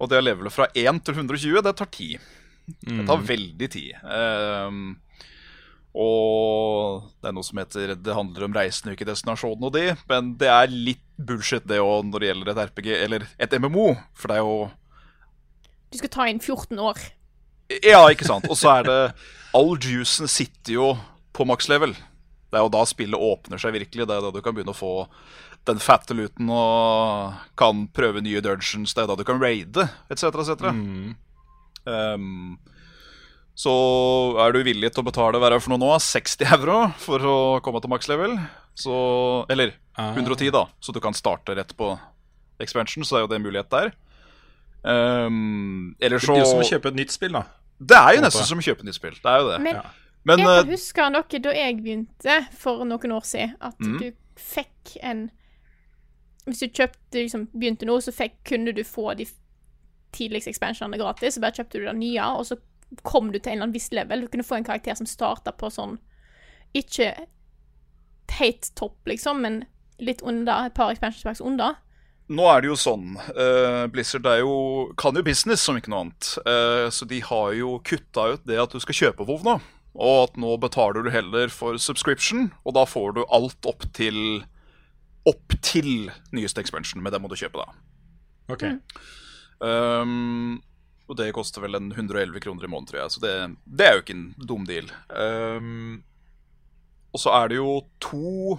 Og 0.01 0.09
det 0.11 0.21
å 0.21 0.23
levele 0.23 0.53
fra 0.53 0.69
1 0.71 1.03
til 1.05 1.19
120, 1.19 1.59
det 1.67 1.75
tar 1.77 1.91
tid. 1.91 2.31
Det 2.79 3.05
tar 3.07 3.25
veldig 3.27 3.67
tid. 3.73 3.91
Ehm, 4.07 4.95
og 5.91 7.07
det 7.19 7.27
er 7.29 7.33
noe 7.35 7.43
som 7.43 7.59
heter 7.59 7.95
Det 7.99 8.13
handler 8.15 8.45
om 8.47 8.53
reisen 8.55 8.93
ikke 8.93 9.07
destinasjonen 9.09 9.65
og 9.67 9.73
de. 9.75 9.89
men 10.07 10.35
det 10.39 10.47
er 10.47 10.71
litt 10.71 11.03
bullshit, 11.19 11.65
det 11.67 11.81
òg, 11.83 12.05
når 12.07 12.23
det 12.23 12.29
gjelder 12.29 12.51
et 12.51 12.61
RPG 12.69 12.87
eller 12.95 13.25
et 13.37 13.57
MMO. 13.59 13.89
For 14.15 14.31
det 14.31 14.37
er 14.39 14.45
jo 14.45 14.71
Du 15.91 15.99
skal 15.99 16.13
ta 16.13 16.27
inn 16.31 16.39
14 16.39 16.79
år. 16.79 17.01
Ja, 17.83 18.05
ikke 18.09 18.27
sant. 18.27 18.47
Og 18.49 18.57
så 18.59 18.71
er 18.79 18.87
det 18.87 19.01
All 19.55 19.75
juicen 19.75 20.31
sitter 20.31 20.73
jo 20.73 20.87
på 21.35 21.45
maks 21.47 21.67
level. 21.67 21.93
Det 22.51 22.59
er 22.59 22.65
jo 22.65 22.71
da 22.71 22.83
spillet 22.87 23.19
åpner 23.19 23.59
seg 23.59 23.75
virkelig. 23.75 24.07
Det 24.07 24.15
er 24.15 24.23
da 24.23 24.31
du 24.31 24.41
kan 24.43 24.55
begynne 24.55 24.73
å 24.73 24.77
få 24.77 24.93
den 25.67 25.79
fatte 25.83 26.15
luten 26.17 26.49
og 26.51 27.35
kan 27.59 27.85
prøve 27.93 28.23
nye 28.23 28.41
dungeons. 28.43 28.95
Det 28.95 29.03
er 29.03 29.11
da 29.11 29.17
du 29.19 29.25
kan 29.27 29.41
raide, 29.43 29.87
etc., 30.11 30.31
etc. 30.41 30.71
Um, 31.85 32.57
så 33.61 33.73
er 34.41 34.55
du 34.55 34.63
villig 34.65 34.89
til 34.89 35.03
å 35.03 35.05
betale 35.05 35.37
hva 35.41 35.51
er 35.51 35.61
for 35.61 35.73
noe 35.73 35.81
nå? 35.81 35.91
60 36.01 36.53
euro 36.55 36.77
for 37.01 37.25
å 37.27 37.37
komme 37.61 37.81
til 37.83 37.91
maks 37.93 38.07
level. 38.09 38.33
Så, 38.77 38.93
eller 39.51 39.75
110, 39.99 40.49
da. 40.55 40.63
Så 40.81 40.95
du 40.95 41.01
kan 41.03 41.13
starte 41.13 41.53
rett 41.57 41.75
på 41.77 41.91
expansion. 42.63 43.05
Så 43.05 43.19
er 43.19 43.25
jo 43.25 43.29
det 43.29 43.37
en 43.37 43.45
mulighet 43.45 43.69
der. 43.73 43.91
Um, 44.81 45.91
eller 45.99 46.17
Det 46.17 46.25
er 46.25 46.33
blir 46.33 46.41
jo 46.41 46.47
som 46.49 46.63
å 46.63 46.69
kjøpe 46.71 46.89
et 46.89 46.97
nytt 46.97 47.13
spill, 47.13 47.35
da. 47.37 47.43
det 47.77 47.97
er 47.99 48.15
jo 48.15 48.23
nesten 48.23 48.47
som 48.49 48.63
å 48.63 48.65
kjøpe 48.65 48.81
et 48.81 48.89
nytt 48.89 48.97
spill. 48.97 49.19
Det 49.19 49.29
er 49.29 49.43
jo 49.43 49.51
det. 49.51 49.59
Men 49.67 49.83
Men 50.23 50.41
jeg 50.41 50.47
uh, 50.47 50.55
kan 50.55 50.73
huske 50.73 51.05
noe 51.13 51.43
da 51.45 51.53
jeg 51.57 51.77
begynte 51.83 52.39
for 52.63 52.87
noen 52.87 53.13
år 53.13 53.29
siden, 53.29 53.53
at 53.61 53.77
mm. 53.77 53.93
du 54.01 54.41
fikk 54.41 54.97
en 55.05 55.27
Hvis 56.47 56.63
du 56.63 56.67
kjøpte 56.73 57.19
liksom, 57.19 57.45
begynte 57.53 57.85
nå, 57.85 57.99
så 58.01 58.09
fikk, 58.13 58.39
kunne 58.49 58.73
du 58.73 58.81
få 58.81 59.13
de 59.13 59.29
tidligste 60.17 60.49
expansionene 60.49 60.97
gratis. 60.97 61.35
Så 61.37 61.43
bare 61.43 61.61
kjøpte 61.61 61.77
du 61.77 61.85
det 61.85 61.97
nye, 61.99 62.25
og 62.33 62.47
så 62.49 62.57
kom 63.07 63.31
du 63.31 63.39
til 63.39 63.53
en 63.53 63.57
eller 63.57 63.67
annen 63.69 63.75
viss 63.75 63.91
level. 63.95 64.25
Du 64.25 64.31
kunne 64.31 64.47
få 64.47 64.59
en 64.59 64.67
karakter 64.67 64.97
som 64.99 65.09
starta 65.09 65.53
på 65.55 65.69
sånn 65.71 65.97
Ikke 66.77 67.13
helt 68.31 68.69
topp, 68.79 68.99
liksom, 69.07 69.41
men 69.43 69.63
litt 69.99 70.21
under. 70.21 70.67
Et 70.67 70.75
par 70.75 70.91
expansion 70.91 71.29
packs 71.29 71.41
under. 71.41 71.75
nå 72.31 72.45
er 72.47 72.61
det 72.61 72.71
jo 72.71 72.77
sånn 72.79 73.17
Uh, 73.35 73.87
Blizzard 73.91 74.25
er 74.29 74.39
jo, 74.39 74.91
kan 74.97 75.15
jo 75.15 75.23
business 75.25 75.63
som 75.65 75.77
ikke 75.77 75.91
noe 75.91 76.05
annet. 76.05 76.31
Uh, 76.47 76.87
så 76.93 77.05
de 77.05 77.19
har 77.27 77.53
jo 77.57 77.77
kutta 77.83 78.33
ut 78.35 78.47
det 78.47 78.59
at 78.61 78.71
du 78.71 78.79
skal 78.79 78.97
kjøpe 78.97 79.27
WoW 79.27 79.43
nå. 79.47 79.59
Og 79.91 80.17
at 80.29 80.37
nå 80.39 80.55
betaler 80.63 81.03
du 81.03 81.11
heller 81.11 81.51
for 81.51 81.75
subscription, 81.75 82.53
og 82.63 82.77
da 82.77 82.85
får 82.87 83.17
du 83.17 83.25
alt 83.27 83.67
opp 83.67 83.87
til 83.97 84.45
Opp 85.29 85.53
til 85.61 86.07
nyeste 86.33 86.63
expansion, 86.63 86.97
men 86.97 87.13
det 87.13 87.19
må 87.21 87.29
du 87.29 87.35
kjøpe, 87.37 87.61
da. 87.61 87.75
Ok. 88.49 88.63
Um, 89.61 90.63
og 91.11 91.17
det 91.19 91.33
koster 91.35 91.63
vel 91.65 91.75
en 91.75 91.89
111 91.91 92.39
kroner 92.39 92.63
i 92.63 92.69
måneden, 92.71 92.87
tror 92.87 93.01
jeg. 93.01 93.11
Så 93.11 93.21
det, 93.23 93.33
det 93.67 93.87
er 93.87 93.97
jo 93.97 94.03
ikke 94.05 94.15
en 94.15 94.27
dum 94.47 94.67
deal. 94.67 94.87
Um, 95.11 96.03
og 97.11 97.19
så 97.19 97.33
er 97.35 97.51
det 97.51 97.57
jo 97.59 97.81
to 97.99 98.55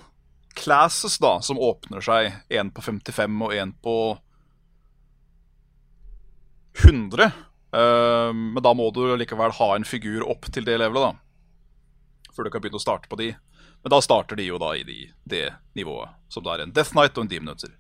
classes 0.59 1.17
da 1.23 1.39
som 1.41 1.61
åpner 1.61 2.05
seg. 2.05 2.37
En 2.53 2.69
på 2.75 2.85
55 2.85 3.41
og 3.47 3.57
en 3.57 3.73
på 3.81 3.97
100. 6.85 7.33
Um, 7.73 8.45
men 8.53 8.61
da 8.65 8.75
må 8.77 8.91
du 8.93 9.07
likevel 9.17 9.57
ha 9.57 9.71
en 9.79 9.89
figur 9.89 10.27
opp 10.29 10.51
til 10.53 10.69
det 10.69 10.77
levelet, 10.83 11.09
da. 11.09 12.33
Før 12.37 12.49
du 12.49 12.53
kan 12.53 12.61
begynne 12.65 12.81
å 12.81 12.85
starte 12.85 13.09
på 13.09 13.17
de. 13.21 13.33
Men 13.83 13.97
da 13.97 14.03
starter 14.05 14.37
de 14.37 14.45
jo 14.51 14.61
da 14.61 14.75
i 14.77 14.85
de, 14.85 15.07
det 15.25 15.47
nivået, 15.73 16.13
som 16.29 16.45
da 16.45 16.53
er 16.55 16.67
en 16.67 16.77
Death 16.77 16.93
Knight 16.93 17.17
og 17.17 17.25
en 17.25 17.33
Demon 17.33 17.55
Hunter. 17.55 17.73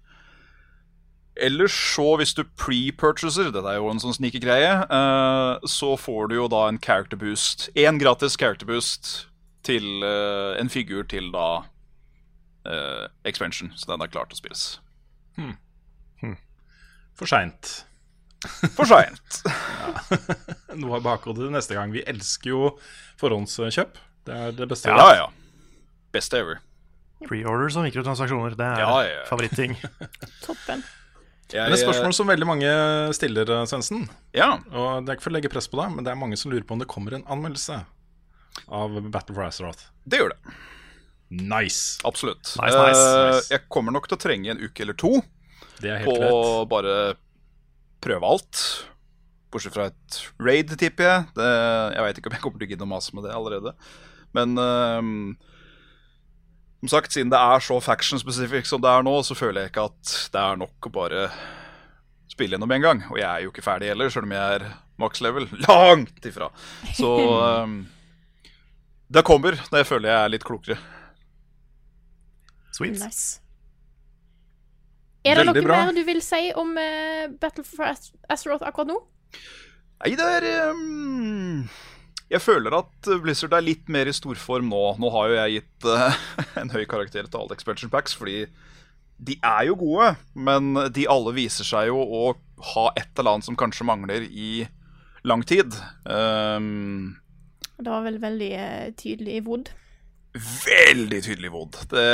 Ellers 1.40 1.72
så, 1.72 2.16
hvis 2.20 2.34
du 2.36 2.42
pre-purchaser, 2.60 3.48
dette 3.54 3.68
er 3.70 3.78
jo 3.80 3.88
en 3.88 4.00
sånn 4.02 4.16
snikegreie, 4.18 4.72
uh, 4.92 5.62
så 5.64 5.94
får 5.96 6.28
du 6.28 6.36
jo 6.36 6.48
da 6.52 6.66
en 6.68 6.80
character 6.82 7.16
boost. 7.16 7.70
Én 7.78 8.00
gratis 8.02 8.36
character 8.36 8.68
boost 8.68 9.30
til 9.64 10.04
uh, 10.04 10.52
en 10.60 10.68
figur 10.72 11.06
til 11.08 11.30
da 11.32 11.64
uh, 12.68 13.06
expansion, 13.24 13.72
så 13.76 13.94
den 13.94 14.04
er 14.04 14.12
klar 14.12 14.28
til 14.28 14.36
å 14.36 14.42
spilles. 14.42 14.66
For 17.18 17.28
seint. 17.28 17.84
For 18.76 18.88
seint. 18.88 19.42
Noe 20.80 20.98
av 20.98 21.04
bakhodet 21.04 21.44
til 21.44 21.52
neste 21.54 21.76
gang. 21.76 21.92
Vi 21.94 22.02
elsker 22.08 22.50
jo 22.50 22.72
forhåndskjøp. 23.20 24.00
Det 24.26 24.38
er 24.46 24.56
det 24.56 24.68
beste. 24.70 24.90
ja, 24.90 25.12
ja. 25.20 25.28
Best 26.12 26.34
ever. 26.34 26.60
Pre-orders 27.22 27.76
og 27.78 27.86
mikrotransaksjoner, 27.86 28.56
det 28.58 28.66
er 28.66 28.82
ja, 28.82 28.96
ja. 29.06 29.22
favoritting. 29.28 29.76
Toppen. 30.46 30.82
Jeg, 31.52 31.68
Men 31.68 31.76
et 31.76 31.82
spørsmål 31.84 32.14
som 32.16 32.30
veldig 32.30 32.48
mange 32.48 32.68
stiller, 33.16 33.48
eh, 33.58 33.64
Svendsen. 33.68 34.06
Ja. 34.36 34.54
Og 34.72 35.04
det 35.04 35.12
er 35.12 35.18
ikke 35.18 35.26
for 35.28 35.34
å 35.34 35.36
legge 35.36 35.52
press 35.52 35.68
på 35.68 35.80
deg, 35.80 35.92
men 35.94 36.06
det 36.06 36.12
er 36.12 36.20
mange 36.20 36.38
som 36.40 36.52
lurer 36.52 36.64
på 36.64 36.76
om 36.76 36.82
det 36.82 36.88
kommer 36.90 37.16
en 37.18 37.26
anmeldelse 37.30 37.82
av 38.72 38.96
Battle 39.12 39.36
for 39.36 39.44
Azeroth. 39.46 39.90
Det 40.08 40.20
gjør 40.22 40.32
det. 40.34 40.54
Nice! 41.32 41.98
Absolutt. 42.08 42.54
Nice, 42.60 42.76
nice, 42.76 43.02
Eh, 43.02 43.34
nice. 43.36 43.50
Jeg 43.52 43.68
kommer 43.72 43.92
nok 43.94 44.08
til 44.08 44.18
å 44.18 44.20
trenge 44.20 44.50
en 44.52 44.60
uke 44.60 44.84
eller 44.84 44.96
to 45.00 45.22
Det 45.80 45.90
er 45.90 46.04
på 46.04 46.12
å 46.12 46.64
bare 46.68 47.14
prøve 48.04 48.28
alt. 48.28 48.62
Bortsett 49.52 49.74
fra 49.76 49.86
et 49.90 50.18
raid, 50.40 50.72
tipper 50.80 51.04
jeg. 51.08 51.24
Det, 51.36 51.48
jeg 51.96 52.04
veit 52.06 52.18
ikke 52.20 52.30
om 52.32 52.36
jeg 52.36 52.42
kommer 52.44 52.58
til 52.60 52.68
å 52.68 52.72
gidde 52.72 52.86
å 52.86 52.92
mase 52.92 53.16
med 53.16 53.24
det 53.28 53.32
allerede. 53.36 53.74
Men 54.36 54.56
ehm, 54.56 55.36
som 56.82 56.90
sagt, 56.90 57.12
siden 57.14 57.30
det 57.30 57.38
er 57.38 57.62
så 57.62 57.76
faction 57.80 58.18
specific 58.18 58.66
som 58.66 58.80
det 58.82 58.90
er 58.90 59.04
nå, 59.06 59.14
så 59.22 59.36
føler 59.38 59.62
jeg 59.62 59.70
ikke 59.70 59.84
at 59.86 60.14
det 60.34 60.40
er 60.40 60.56
nok 60.58 60.88
å 60.88 60.90
bare 60.90 61.26
spille 62.32 62.56
gjennom 62.56 62.74
en 62.74 62.82
gang. 62.82 63.02
Og 63.12 63.20
jeg 63.20 63.28
er 63.28 63.44
jo 63.44 63.52
ikke 63.52 63.62
ferdig 63.62 63.92
heller, 63.92 64.10
selv 64.10 64.26
om 64.26 64.34
jeg 64.34 64.56
er 64.56 64.64
max 64.98 65.22
level. 65.22 65.46
Langt 65.68 66.26
ifra. 66.26 66.48
Så 66.98 67.12
um, 67.62 67.76
det 69.14 69.22
kommer 69.28 69.60
når 69.70 69.84
jeg 69.84 69.90
føler 69.92 70.10
jeg 70.10 70.24
er 70.24 70.34
litt 70.34 70.48
klokere. 70.48 70.80
Sweet. 72.74 72.98
Nice. 72.98 73.38
Er 75.22 75.38
det 75.38 75.44
Veldig 75.46 75.54
noe 75.62 75.68
bra. 75.68 75.80
mer 75.86 75.94
du 75.94 76.02
vil 76.08 76.18
si 76.24 76.48
om 76.58 76.74
uh, 76.74 77.30
Battle 77.38 77.62
for 77.62 77.94
Azeroth 78.26 78.66
akkurat 78.66 78.90
nå? 78.90 78.98
Nei, 80.02 80.16
det 80.18 80.30
er 80.40 80.48
um, 80.72 81.62
Jeg 82.32 82.40
føler 82.40 82.72
at 82.78 83.08
Blizzard 83.20 83.52
er 83.52 83.64
litt 83.64 83.90
mer 83.92 84.08
i 84.08 84.14
storform 84.16 84.70
nå. 84.72 84.82
Nå 85.02 85.10
har 85.12 85.28
jo 85.28 85.34
jeg 85.36 85.56
gitt 85.58 85.88
uh, 85.88 86.20
en 86.60 86.72
høy 86.72 86.84
karakter 86.88 87.28
til 87.28 87.42
alle 87.42 87.56
expansion 87.58 87.92
packs, 87.92 88.16
fordi 88.16 88.46
de 89.22 89.36
er 89.44 89.66
jo 89.68 89.76
gode, 89.78 90.14
men 90.34 90.72
de 90.90 91.04
alle 91.10 91.34
viser 91.36 91.66
seg 91.68 91.90
jo 91.92 92.00
å 92.02 92.22
ha 92.72 92.86
et 92.98 93.12
eller 93.18 93.36
annet 93.36 93.46
som 93.46 93.58
kanskje 93.58 93.86
mangler 93.86 94.24
i 94.26 94.64
lang 95.28 95.44
tid. 95.46 95.76
Um, 96.04 97.18
Det 97.78 97.90
var 97.90 98.02
vel 98.06 98.18
veldig 98.22 98.50
eh, 98.58 98.88
tydelig 98.98 99.36
i 99.38 99.44
Wood. 99.46 99.70
veldig 100.34 101.20
tydelig 101.22 101.52
vod. 101.52 101.78
Det, 101.92 102.08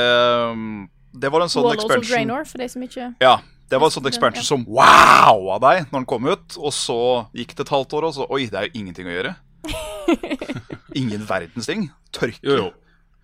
um, 0.52 0.88
det 1.14 1.30
var 1.32 1.44
en 1.44 1.52
sånn 1.52 1.70
expansion 1.72 2.10
Draenor, 2.10 2.44
for 2.48 2.60
de 2.60 2.68
som 2.68 2.84
ikke 2.84 3.12
Ja, 3.22 3.38
det 3.70 3.78
var 3.80 3.88
en 3.88 3.94
sånn 3.94 4.10
expansion 4.10 4.44
som 4.44 4.64
wow 4.68 5.48
av 5.54 5.62
deg 5.64 5.86
når 5.88 6.02
den 6.02 6.08
kom 6.10 6.28
ut, 6.28 6.58
og 6.58 6.74
så 6.74 7.00
gikk 7.36 7.54
det 7.54 7.68
et 7.68 7.76
halvt 7.76 7.96
år, 8.00 8.08
og 8.10 8.16
så 8.18 8.28
Oi, 8.28 8.48
det 8.50 8.58
er 8.58 8.68
jo 8.68 8.82
ingenting 8.82 9.08
å 9.08 9.14
gjøre. 9.14 9.36
Ingen 10.98 11.24
verdens 11.28 11.66
ting. 11.68 11.88
Tørke. 12.14 12.40
Jo, 12.42 12.56
jo. 12.62 12.68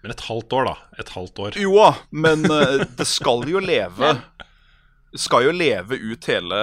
Men 0.04 0.12
et 0.12 0.24
halvt 0.26 0.52
år, 0.52 0.68
da. 0.68 0.74
Et 1.00 1.10
halvt 1.14 1.38
år. 1.46 1.56
Jo 1.60 1.74
da, 1.78 1.90
men 2.12 2.44
eh, 2.50 2.82
det 2.98 3.06
skal 3.08 3.46
jo 3.48 3.62
leve 3.64 4.10
Skal 5.16 5.46
jo 5.46 5.52
leve 5.54 5.96
ut 5.96 6.26
hele, 6.28 6.58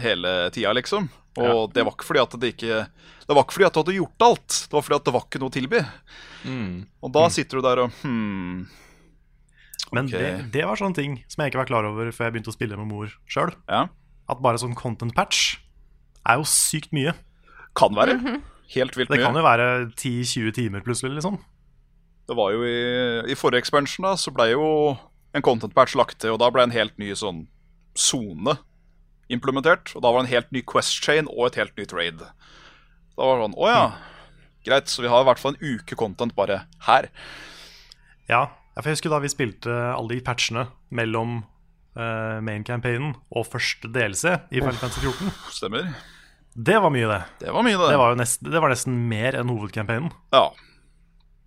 hele 0.00 0.32
tida, 0.54 0.72
liksom. 0.78 1.08
Og 1.36 1.44
Ja. 1.44 1.66
det 1.74 1.84
var 1.84 1.92
ikke 1.92 2.06
fordi 2.08 2.22
at 2.22 2.36
det 2.40 2.48
ikke 2.54 2.78
Det 3.26 3.34
var 3.36 3.42
ikke 3.44 3.56
fordi 3.58 3.66
at 3.66 3.74
du 3.74 3.80
hadde 3.82 3.96
gjort 3.98 4.22
alt, 4.24 4.56
det 4.70 4.72
var 4.78 4.84
fordi 4.86 4.96
at 4.96 5.04
det 5.04 5.14
var 5.16 5.24
ikke 5.26 5.40
noe 5.42 5.50
å 5.50 5.56
tilby. 5.56 5.80
Mm. 6.46 6.74
Og 7.02 7.12
da 7.12 7.24
sitter 7.34 7.58
du 7.58 7.66
der 7.66 7.80
og 7.82 7.90
hmm, 8.04 8.64
Men 9.92 10.06
okay. 10.08 10.16
det, 10.22 10.50
det 10.54 10.64
var 10.64 10.78
sånne 10.78 10.96
ting 10.96 11.18
som 11.28 11.42
jeg 11.42 11.50
ikke 11.52 11.60
var 11.64 11.68
klar 11.68 11.84
over 11.90 12.08
før 12.14 12.28
jeg 12.30 12.36
begynte 12.38 12.54
å 12.54 12.56
spille 12.56 12.78
med 12.78 12.88
mor 12.88 13.10
sjøl. 13.28 13.52
Ja, 13.68 13.88
At 14.30 14.40
bare 14.42 14.62
sånn 14.62 14.78
content 14.78 15.12
patch 15.18 15.58
er 16.26 16.40
jo 16.40 16.46
sykt 16.48 16.94
mye. 16.96 17.12
kan 17.76 17.92
være. 17.94 18.40
Helt 18.74 18.96
vilt 18.98 19.10
Det 19.12 19.18
mye. 19.20 19.26
kan 19.28 19.36
jo 19.38 19.44
være 19.46 19.66
10-20 19.94 20.54
timer 20.56 20.82
plutselig, 20.86 21.14
liksom. 21.18 21.38
Det 22.26 22.34
var 22.34 22.50
jo 22.56 22.64
i, 22.66 22.78
i 23.30 23.36
forrige 23.38 23.62
expansion 23.62 24.02
da, 24.08 24.16
så 24.18 24.32
ble 24.34 24.48
jo 24.50 24.66
en 25.36 25.44
content 25.46 25.74
patch 25.76 25.94
lagt 25.94 26.18
til, 26.22 26.34
og 26.34 26.40
da 26.42 26.48
ble 26.50 26.64
en 26.66 26.74
helt 26.74 26.96
ny 26.98 27.12
sånn 27.14 27.44
zone 27.96 28.56
implementert. 29.32 29.92
Og 29.94 30.02
da 30.02 30.10
var 30.10 30.22
det 30.22 30.28
en 30.28 30.34
helt 30.34 30.52
ny 30.54 30.62
quest 30.66 30.98
chain 31.04 31.30
og 31.30 31.48
et 31.50 31.60
helt 31.60 31.76
nytt 31.78 31.94
raid. 31.94 32.22
Da 33.16 33.22
var 33.22 33.38
det 33.38 33.46
sånn, 33.46 33.58
å 33.62 33.70
ja, 33.70 33.84
greit, 34.66 34.90
så 34.90 35.04
vi 35.04 35.10
har 35.12 35.22
i 35.22 35.28
hvert 35.30 35.42
fall 35.42 35.54
en 35.54 35.76
uke 35.76 35.98
content 35.98 36.34
bare 36.36 36.64
her. 36.88 37.10
Ja, 38.26 38.48
ja, 38.76 38.82
for 38.82 38.90
jeg 38.90 38.98
husker 38.98 39.14
da 39.14 39.22
vi 39.22 39.30
spilte 39.32 39.72
alle 39.72 40.16
de 40.18 40.24
patchene 40.26 40.66
mellom 40.92 41.38
uh, 41.96 42.42
main 42.44 42.66
campaignen 42.66 43.14
og 43.30 43.46
første 43.48 43.88
DLC 43.88 44.34
i 44.50 44.60
Final 44.60 44.76
Fantasy 44.82 45.06
14. 45.06 45.30
Stemmer. 45.54 45.88
Det 46.56 46.78
var 46.80 46.92
mye, 46.92 47.08
det. 47.10 47.22
Det 47.42 47.52
var 47.52 47.64
mye, 47.66 47.76
det. 47.76 47.88
Det 47.92 47.98
var 48.00 48.14
jo 48.14 48.18
nesten, 48.20 48.50
det 48.52 48.60
var 48.64 48.72
nesten 48.72 48.94
mer 49.10 49.36
enn 49.36 49.50
hovedcampaignen. 49.52 50.12
Ja, 50.32 50.46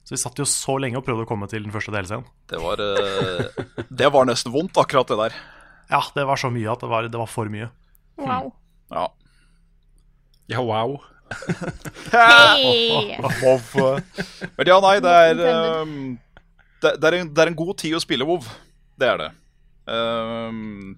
Så 0.06 0.14
vi 0.14 0.20
satt 0.22 0.38
jo 0.42 0.46
så 0.50 0.76
lenge 0.82 0.98
og 0.98 1.06
prøvde 1.06 1.26
å 1.26 1.30
komme 1.30 1.50
til 1.50 1.64
den 1.66 1.74
første 1.74 1.94
DLC-en. 1.94 2.26
det 2.50 2.60
var, 2.62 2.82
eh, 2.82 3.66
det 3.90 4.10
var 4.14 4.26
nesten 4.30 4.54
vondt, 4.54 4.78
akkurat 4.78 5.10
det 5.10 5.18
der. 5.18 5.38
Ja, 5.90 6.02
det 6.16 6.26
var 6.30 6.38
så 6.38 6.50
mye 6.54 6.70
at 6.72 6.82
det 6.82 6.90
var, 6.90 7.10
det 7.10 7.18
var 7.20 7.30
for 7.30 7.50
mye. 7.50 7.70
Wow. 8.22 8.52
Ja. 8.94 9.08
Ja, 10.50 10.62
wow. 10.66 11.00
Hey! 12.12 13.18
Men 14.58 14.66
ja, 14.70 14.80
nei, 14.82 14.96
det 15.06 15.14
er, 15.14 15.44
ehm, 15.52 16.00
det, 16.82 16.96
det, 17.02 17.10
er 17.10 17.18
en, 17.20 17.30
det 17.34 17.44
er 17.44 17.52
en 17.52 17.60
god 17.60 17.78
tid 17.82 17.98
å 17.98 18.02
spille 18.02 18.26
WoW. 18.26 18.46
Det 19.00 19.10
er 19.10 19.22
det. 19.22 19.30
Um, 19.90 20.98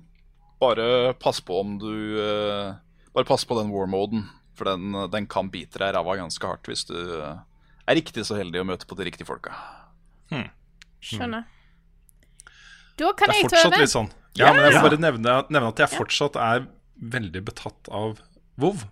bare 0.59 1.13
pass 1.19 1.39
på 1.43 1.59
om 1.63 1.77
du 1.81 2.19
eh, 2.21 2.71
Bare 3.15 3.27
pass 3.27 3.43
på 3.47 3.57
den 3.59 3.71
war-moden, 3.73 4.25
for 4.55 4.69
den, 4.71 4.95
den 5.11 5.27
kan 5.31 5.49
bite 5.51 5.81
deg 5.81 5.91
i 5.91 5.95
ræva 5.97 6.17
ganske 6.19 6.47
hardt 6.47 6.69
hvis 6.69 6.85
du 6.87 6.95
eh, 6.95 7.41
er 7.89 7.97
riktig 7.99 8.23
så 8.27 8.37
heldig 8.39 8.61
å 8.61 8.67
møte 8.67 8.87
på 8.87 8.95
de 8.99 9.07
riktige 9.09 9.27
folka. 9.27 9.55
Skjønner. 11.01 11.47
Da 13.01 13.11
kan 13.17 13.33
jeg 13.33 13.49
ta 13.49 13.65
over. 13.65 13.85
sånn. 13.89 14.09
Ja, 14.37 14.53
men 14.53 14.63
jeg 14.63 14.75
vil 14.75 14.85
bare 14.85 15.01
nevne, 15.01 15.35
nevne 15.51 15.71
at 15.73 15.81
jeg 15.81 15.91
fortsatt 15.91 16.37
er 16.39 16.67
veldig 17.01 17.41
betatt 17.49 17.89
av 17.91 18.19
WoW. 18.61 18.83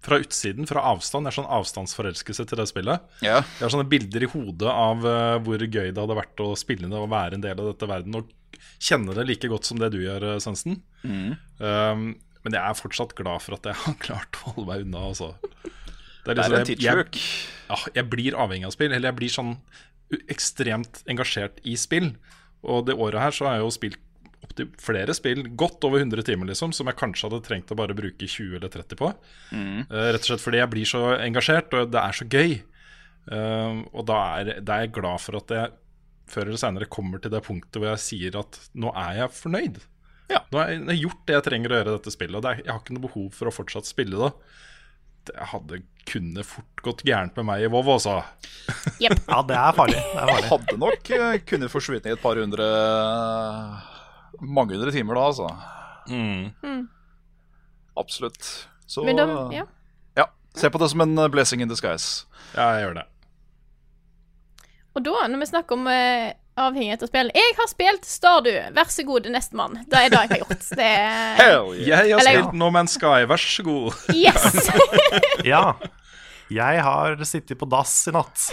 Fra 0.00 0.16
utsiden, 0.22 0.64
fra 0.64 0.80
avstand. 0.94 1.28
Jeg 1.28 1.34
er 1.34 1.36
sånn 1.42 1.50
avstandsforelskelse 1.58 2.46
til 2.48 2.60
det 2.62 2.64
spillet. 2.70 3.04
Ja. 3.20 3.42
Jeg 3.58 3.66
har 3.66 3.72
sånne 3.74 3.90
bilder 3.90 4.24
i 4.24 4.30
hodet 4.32 4.72
av 4.72 5.04
eh, 5.04 5.36
hvor 5.44 5.60
gøy 5.60 5.90
det 5.90 6.00
hadde 6.00 6.16
vært 6.16 6.40
å 6.40 6.54
spille 6.56 6.88
det 6.88 6.96
og 6.96 7.10
være 7.12 7.36
en 7.36 7.44
del 7.44 7.60
av 7.60 7.68
dette 7.68 7.88
verden 7.90 8.16
og 8.16 8.32
kjenne 8.80 9.12
det 9.18 9.26
like 9.28 9.50
godt 9.52 9.68
som 9.68 9.76
det 9.80 9.92
du 9.92 9.98
gjør, 10.00 10.24
Svendsen. 10.40 10.80
Mm. 11.04 11.36
Um, 11.60 12.06
men 12.44 12.56
jeg 12.56 12.62
er 12.62 12.78
fortsatt 12.78 13.14
glad 13.18 13.42
for 13.44 13.58
at 13.58 13.68
jeg 13.70 13.78
har 13.84 13.94
klart 14.02 14.40
å 14.40 14.54
holde 14.54 14.66
meg 14.70 14.84
unna. 14.86 15.06
Altså. 15.12 15.34
Det 15.44 15.70
Det 16.24 16.38
er 16.38 16.42
liksom- 16.42 16.58
en 16.60 16.70
tidssluk. 16.70 17.20
ja, 17.70 17.76
jeg 17.94 18.10
blir 18.10 18.36
avhengig 18.36 18.66
av 18.66 18.72
spill, 18.76 18.92
eller 18.92 19.08
jeg 19.12 19.16
blir 19.20 19.34
sånn 19.34 19.56
ekstremt 20.28 21.02
engasjert 21.10 21.60
i 21.64 21.76
spill. 21.78 22.14
Og 22.66 22.86
det 22.86 22.96
året 22.98 23.20
her 23.22 23.30
så 23.34 23.46
har 23.46 23.58
jeg 23.58 23.64
jo 23.64 23.74
spilt 23.74 23.98
opptil 24.40 24.70
flere 24.80 25.14
spill, 25.14 25.42
godt 25.56 25.84
over 25.84 26.00
100 26.00 26.24
timer, 26.24 26.48
liksom, 26.48 26.72
som 26.74 26.88
jeg 26.88 26.96
kanskje 26.96 27.28
hadde 27.28 27.44
trengt 27.44 27.70
å 27.72 27.76
bare 27.76 27.94
bruke 27.96 28.26
20 28.26 28.56
eller 28.56 28.72
30 28.72 28.96
på. 28.96 29.10
Eh, 29.52 30.06
rett 30.14 30.22
og 30.24 30.28
slett 30.30 30.40
fordi 30.44 30.60
jeg 30.62 30.70
blir 30.72 30.88
så 30.88 31.02
engasjert, 31.20 31.72
og 31.76 31.90
det 31.92 32.00
er 32.00 32.16
så 32.16 32.26
gøy. 32.28 32.62
Uh, 33.30 33.84
og 33.92 34.06
da 34.08 34.16
er, 34.40 34.60
da 34.64 34.78
er 34.78 34.86
jeg 34.86 34.94
glad 34.96 35.20
for 35.20 35.36
at 35.36 35.52
jeg 35.52 35.70
før 36.30 36.48
eller 36.48 36.56
senere 36.62 36.88
kommer 36.90 37.20
til 37.20 37.30
det 37.30 37.42
punktet 37.44 37.76
hvor 37.76 37.90
jeg 37.90 38.00
sier 38.02 38.38
at 38.40 38.56
nå 38.74 38.90
er 38.96 39.18
jeg 39.20 39.34
fornøyd. 39.36 39.80
Ja. 40.30 40.40
Nå 40.52 40.60
har 40.60 40.72
jeg, 40.72 41.00
gjort 41.02 41.22
det 41.26 41.36
jeg 41.36 41.46
trenger 41.46 41.72
å 41.72 41.78
gjøre 41.80 41.92
i 41.92 41.96
dette 41.98 42.14
spillet, 42.14 42.38
og 42.38 42.44
det 42.44 42.50
er, 42.50 42.60
jeg 42.64 42.72
har 42.72 42.82
ikke 42.82 42.96
noe 42.96 43.06
behov 43.08 43.30
for 43.34 43.50
å 43.50 43.54
fortsatt 43.54 43.88
spille 43.88 44.20
det. 44.20 44.30
Det 45.30 45.48
hadde 45.50 45.82
kunne 46.08 46.44
fort 46.46 46.82
gått 46.84 47.02
gærent 47.06 47.36
med 47.38 47.48
meg 47.50 47.64
i 47.66 47.70
WoW, 47.70 47.90
altså. 47.96 48.20
Ja, 49.04 49.12
det 49.46 49.58
er 49.58 49.76
farlig. 49.76 49.98
Det 49.98 50.22
er 50.22 50.30
farlig. 50.30 50.48
Hadde 50.52 50.78
nok 50.80 51.12
uh, 51.12 51.34
kunne 51.50 51.70
forsvunnet 51.72 52.08
i 52.08 52.14
et 52.14 52.22
par 52.22 52.38
hundre 52.40 52.66
Mange 54.40 54.78
hundre 54.78 54.94
timer 54.94 55.18
da, 55.18 55.26
altså. 55.28 55.50
Absolutt. 58.00 58.46
Så 58.90 59.04
Men 59.04 59.20
de, 59.20 59.26
ja. 59.58 59.66
ja, 60.16 60.26
se 60.56 60.70
på 60.72 60.80
det 60.80 60.88
som 60.90 61.02
en 61.04 61.26
blessing 61.30 61.62
in 61.62 61.70
disguise. 61.70 62.24
Ja, 62.54 62.72
jeg 62.78 62.86
gjør 62.86 63.02
det. 63.02 63.06
Og 64.96 65.04
da, 65.06 65.12
når 65.30 65.42
vi 65.42 65.48
snakker 65.52 65.78
om 65.78 65.86
eh, 65.90 66.32
avhengighet 66.60 67.02
av 67.04 67.10
spill 67.10 67.30
Jeg 67.34 67.54
har 67.58 67.70
spilt 67.70 68.06
Stardew. 68.08 68.58
Vær 68.76 68.90
så 68.92 69.04
god, 69.08 69.28
nestemann. 69.32 69.78
Det 69.86 69.98
er 70.00 70.12
det 70.12 70.20
jeg 70.20 70.32
har 70.34 70.42
gjort. 70.44 70.68
Det 70.80 70.90
Hell 71.40 71.72
yeah. 71.76 71.86
Jeg 71.86 72.14
har 72.14 72.20
Eller- 72.20 72.42
spilt 72.42 72.58
No 72.60 72.70
Man's 72.74 72.96
Sky, 72.98 73.24
vær 73.30 73.40
så 73.40 73.66
god. 73.66 73.96
Yes! 74.14 74.70
Ja. 75.52 75.64
Jeg 76.50 76.82
har 76.82 77.20
sittet 77.28 77.58
på 77.58 77.66
dass 77.70 77.94
i 78.10 78.14
natt. 78.14 78.48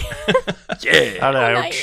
Yeah. 0.86 1.17
Det 1.17 1.24
er 1.26 1.34
det 1.34 1.41
jeg 1.41 1.48
har 1.48 1.56
gjort. 1.56 1.80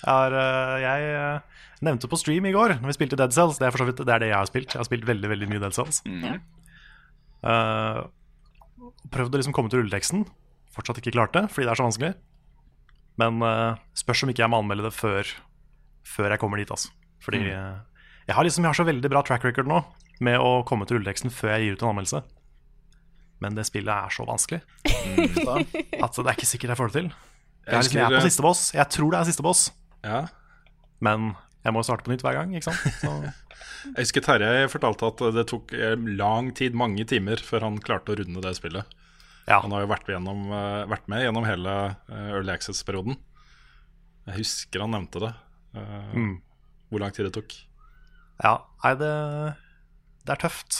Jeg, 0.00 0.12
har, 0.14 0.36
øh, 0.40 0.76
jeg 0.80 1.08
øh, 1.20 1.64
nevnte 1.84 2.08
på 2.08 2.18
stream 2.20 2.46
i 2.46 2.52
går, 2.54 2.76
når 2.80 2.92
vi 2.92 2.96
spilte 2.96 3.18
Dead 3.18 3.34
Cells 3.34 3.58
Det 3.58 3.66
er 3.66 3.74
for 3.74 3.82
så 3.82 3.88
vidt 3.88 4.00
det, 4.00 4.08
er 4.14 4.22
det 4.22 4.30
jeg 4.30 4.38
har 4.38 4.48
spilt. 4.48 4.72
Jeg 4.72 4.80
har 4.80 4.88
spilt 4.88 5.06
veldig 5.08 5.30
veldig 5.32 5.50
mye 5.50 5.62
Dead 5.62 5.76
Cells. 5.76 6.00
Mm. 6.06 6.40
Uh, 7.40 8.06
prøvd 9.12 9.34
å 9.36 9.40
liksom 9.40 9.56
komme 9.56 9.72
til 9.72 9.82
rulleteksten. 9.82 10.24
Fortsatt 10.74 11.00
ikke 11.02 11.16
klart 11.16 11.34
det, 11.36 11.46
fordi 11.52 11.66
det 11.66 11.74
er 11.74 11.80
så 11.80 11.86
vanskelig. 11.88 12.12
Men 13.20 13.42
uh, 13.44 13.80
spørs 13.98 14.24
om 14.24 14.32
ikke 14.32 14.44
jeg 14.44 14.52
må 14.52 14.60
anmelde 14.62 14.86
det 14.88 14.94
før, 14.96 15.34
før 16.06 16.34
jeg 16.34 16.42
kommer 16.42 16.60
dit. 16.60 16.70
Altså. 16.70 16.92
Fordi 17.24 17.42
mm. 17.44 17.48
jeg, 17.50 18.34
har 18.36 18.46
liksom, 18.46 18.64
jeg 18.64 18.72
har 18.72 18.78
så 18.80 18.88
veldig 18.88 19.10
bra 19.12 19.24
track 19.26 19.46
record 19.48 19.70
nå 19.70 19.82
med 20.24 20.36
å 20.40 20.60
komme 20.68 20.86
til 20.86 20.98
rulleteksten 20.98 21.32
før 21.32 21.54
jeg 21.54 21.66
gir 21.66 21.76
ut 21.78 21.84
en 21.84 21.92
anmeldelse. 21.94 22.22
Men 23.40 23.56
det 23.56 23.64
spillet 23.68 23.88
er 23.88 24.12
så 24.12 24.26
vanskelig 24.28 24.60
at 26.04 26.18
det 26.18 26.26
er 26.26 26.34
ikke 26.34 26.48
sikkert 26.48 26.74
jeg 26.74 26.80
får 26.80 26.90
det 26.90 26.98
til. 26.98 27.12
Jeg, 27.64 27.72
er 27.72 27.84
liksom, 27.84 28.00
jeg 28.00 28.08
er 28.08 28.16
på 28.18 28.26
siste 28.26 28.44
boss. 28.44 28.64
Jeg 28.76 28.92
tror 28.92 29.14
det 29.14 29.20
er 29.20 29.30
siste 29.30 29.44
boss, 29.44 29.62
Ja. 30.04 30.24
men 31.04 31.32
jeg 31.64 31.76
må 31.76 31.82
starte 31.84 32.06
på 32.06 32.12
nytt 32.12 32.24
hver 32.24 32.36
gang. 32.36 32.52
ikke 32.56 32.70
sant? 32.70 33.00
Så, 33.00 33.12
Jeg 33.96 34.04
husker 34.04 34.24
Terje 34.24 34.68
fortalte 34.72 35.08
at 35.08 35.22
det 35.36 35.46
tok 35.48 35.72
eh, 35.76 35.96
lang 36.20 36.50
tid, 36.56 36.76
mange 36.76 37.04
timer, 37.08 37.40
før 37.44 37.64
han 37.68 37.78
klarte 37.84 38.12
å 38.12 38.18
runde 38.20 38.42
det 38.44 38.54
spillet. 38.58 38.96
ja. 39.48 39.60
Han 39.60 39.72
har 39.72 39.84
jo 39.84 39.90
vært 39.92 40.08
med 40.08 40.18
gjennom, 40.18 40.42
eh, 40.56 40.84
vært 40.90 41.08
med 41.12 41.24
gjennom 41.24 41.48
hele 41.48 41.76
eh, 41.88 42.30
Early 42.34 42.52
Access-perioden. 42.52 43.16
Jeg 44.28 44.42
husker 44.42 44.84
han 44.84 44.92
nevnte 44.96 45.22
det. 45.24 45.32
Eh, 45.74 46.14
Mm. 46.16 46.40
Hvor 46.90 47.02
lang 47.02 47.12
tid 47.14 47.28
det 47.28 47.34
tok. 47.36 47.54
Ja, 48.42 48.56
nei, 48.82 48.94
det, 48.98 49.10
det 50.26 50.34
er 50.34 50.40
tøft. 50.42 50.78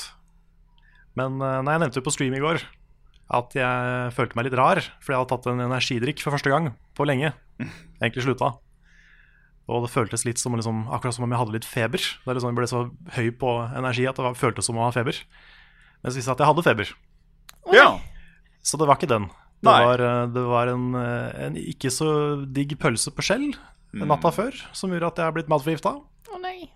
Men 1.15 1.39
uh, 1.39 1.61
nei, 1.63 1.77
jeg 1.77 1.83
nevnte 1.85 2.01
jo 2.01 2.07
på 2.07 2.15
stream 2.15 2.35
i 2.35 2.43
går 2.43 2.63
at 3.31 3.55
jeg 3.55 4.15
følte 4.17 4.35
meg 4.35 4.49
litt 4.49 4.57
rar, 4.59 4.81
fordi 4.99 5.15
jeg 5.15 5.21
hadde 5.21 5.31
tatt 5.31 5.47
en 5.53 5.63
energidrikk 5.63 6.23
for 6.25 6.35
første 6.35 6.51
gang 6.51 6.73
på 6.99 7.07
lenge. 7.07 7.31
Egentlig 8.03 8.25
slutta. 8.27 8.57
Og 9.71 9.85
det 9.85 9.93
føltes 9.93 10.25
litt 10.27 10.41
som 10.43 10.57
liksom, 10.59 10.89
akkurat 10.91 11.15
som 11.15 11.29
om 11.29 11.31
jeg 11.31 11.39
hadde 11.39 11.55
litt 11.55 11.69
feber. 11.69 12.03
Det 12.03 12.27
er 12.27 12.39
liksom, 12.39 12.51
jeg 12.51 12.59
ble 12.59 12.71
så 12.71 12.81
høy 13.15 13.29
på 13.39 13.53
energi 13.79 14.09
at 14.11 14.19
det 14.19 14.33
føltes 14.41 14.67
som 14.67 14.81
å 14.81 14.89
ha 14.89 14.95
feber. 14.95 15.21
Men 16.01 16.09
Mens 16.09 16.19
visste 16.19 16.35
at 16.35 16.43
jeg 16.43 16.51
hadde 16.51 16.65
feber. 16.67 16.91
Ja. 17.77 17.87
Så 18.67 18.81
det 18.81 18.89
var 18.89 18.99
ikke 18.99 19.13
den. 19.13 19.29
Det 19.61 19.69
var, 19.69 20.01
eh, 20.01 20.27
det 20.33 20.43
var 20.49 20.71
en, 20.73 20.95
eh, 20.97 21.45
en 21.47 21.57
ikke 21.61 21.93
så 21.93 22.11
digg 22.49 22.73
pølse 22.81 23.13
på 23.13 23.23
skjell 23.23 23.51
natta 23.93 24.31
før 24.35 24.57
som 24.77 24.93
gjorde 24.93 25.11
at 25.11 25.21
jeg 25.21 25.29
har 25.31 25.37
blitt 25.37 25.51
matforgifta. 25.51 25.95
Å 26.31 26.41
nei. 26.43 26.71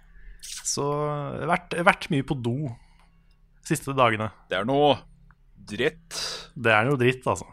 Så 0.44 0.84
jeg 0.84 1.44
har 1.44 1.50
vært, 1.54 1.76
vært 1.86 2.08
mye 2.12 2.26
på 2.26 2.36
do 2.42 2.56
de 2.68 3.70
siste 3.70 3.94
dagene. 3.96 4.30
Det 4.50 4.58
er 4.58 4.66
noe 4.68 4.96
dritt. 5.54 6.18
Det 6.54 6.72
er 6.74 6.88
noe 6.88 7.00
dritt, 7.00 7.24
altså. 7.30 7.46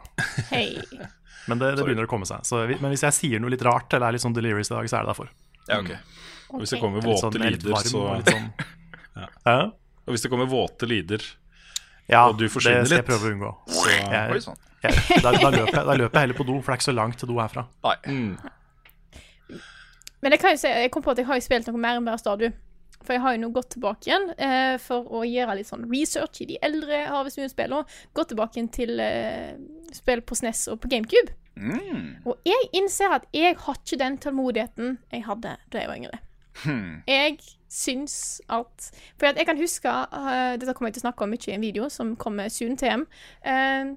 Hey. 0.52 0.76
Men 1.50 1.62
det, 1.62 1.76
det 1.78 1.86
begynner 1.86 2.06
å 2.06 2.12
komme 2.12 2.28
seg. 2.30 2.44
Så, 2.46 2.60
men 2.70 2.92
hvis 2.94 3.02
jeg 3.02 3.16
sier 3.18 3.42
noe 3.42 3.50
litt 3.50 3.64
rart 3.66 3.90
eller 3.98 4.12
er 4.12 4.14
litt 4.14 4.22
sånn 4.22 4.36
delirious 4.36 4.70
i 4.70 4.76
dag, 4.76 4.90
så 4.92 5.00
er 5.00 5.08
det 5.08 5.10
derfor. 5.10 5.32
Ja, 5.66 5.80
ok. 5.80 5.90
Og 6.54 6.62
hvis 6.62 6.74
det 6.76 6.80
kommer 6.84 7.02
er 7.02 7.08
våte 7.08 7.24
sånn- 7.24 7.38
er 7.42 7.56
litt 7.56 7.66
lyder, 7.66 7.88
så 7.90 8.04
og 8.04 8.30
sånn. 8.30 8.46
ja. 9.50 9.56
Og 10.06 10.14
hvis 10.14 10.22
det 10.22 10.30
kommer 10.30 10.50
våte 10.52 10.86
lyder, 10.92 11.26
ja, 12.12 12.28
Og 12.28 12.38
du 12.38 12.46
forsvinner 12.52 12.84
det 12.86 12.92
skal 12.92 13.02
jeg 13.02 13.08
prøve 13.08 13.28
å 13.28 13.34
unngå. 13.34 13.52
så 13.72 13.90
Jeg, 13.90 14.42
sånn. 14.44 14.58
jeg, 14.84 15.22
da, 15.24 15.32
da, 15.32 15.50
løper 15.54 15.78
jeg, 15.78 15.86
da 15.88 15.94
løper 15.96 16.18
jeg 16.18 16.26
heller 16.26 16.38
på 16.38 16.46
do, 16.48 16.58
for 16.60 16.68
det 16.68 16.76
er 16.76 16.82
ikke 16.82 16.90
så 16.90 16.96
langt 16.98 17.20
til 17.22 17.30
do 17.32 17.38
herfra. 17.40 17.64
Nei. 17.88 17.98
mm. 18.06 18.50
Men 20.22 20.36
jeg 20.36 20.60
si, 20.60 20.70
jeg 20.70 20.92
kom 20.94 21.04
på 21.06 21.14
at 21.14 21.22
jeg 21.22 21.30
har 21.30 21.40
jo 21.40 21.46
spilt 21.46 21.70
noe 21.70 21.82
mer 21.82 22.00
enn 22.00 22.08
bare 22.08 22.22
Stadio. 22.22 22.52
For 23.02 23.16
jeg 23.16 23.24
har 23.24 23.34
jo 23.34 23.42
nå 23.42 23.50
gått 23.56 23.72
tilbake 23.74 24.10
igjen 24.10 24.28
eh, 24.38 24.76
for 24.82 25.08
å 25.10 25.24
gjøre 25.26 25.58
litt 25.58 25.70
sånn 25.70 25.88
research 25.90 26.44
i 26.44 26.50
de 26.52 26.60
eldre 26.62 27.00
Harvest 27.10 27.40
Moon-spillene. 27.42 28.02
Gått 28.14 28.30
tilbake 28.34 28.60
igjen 28.60 28.70
til 28.74 29.02
eh, 29.02 29.56
spill 29.96 30.22
på 30.22 30.38
SNES 30.38 30.68
og 30.74 30.84
på 30.84 30.92
GameCube. 30.92 31.34
Mm. 31.58 32.22
Og 32.30 32.38
jeg 32.48 32.70
innser 32.78 33.18
at 33.18 33.26
jeg 33.36 33.58
har 33.60 33.80
ikke 33.80 34.00
den 34.00 34.20
tålmodigheten 34.22 35.00
jeg 35.12 35.26
hadde 35.26 35.56
da 35.74 35.82
jeg 35.82 35.90
var 35.90 36.00
yngre. 36.00 36.22
Hmm. 36.62 37.02
Jeg 37.08 37.38
syns 37.72 38.42
at 38.52 38.90
For 39.16 39.32
jeg 39.32 39.46
kan 39.48 39.56
huske 39.56 39.88
uh, 39.88 40.58
Dette 40.60 40.74
kommer 40.76 40.90
jeg 40.90 40.98
til 40.98 41.06
å 41.06 41.06
snakke 41.06 41.24
om 41.24 41.32
mye 41.32 41.48
i 41.48 41.54
en 41.56 41.64
video 41.64 41.88
som 41.90 42.12
kommer 42.20 42.52
soon 42.52 42.76
til 42.78 42.92
hjem. 42.92 43.06
Eh, 43.48 43.94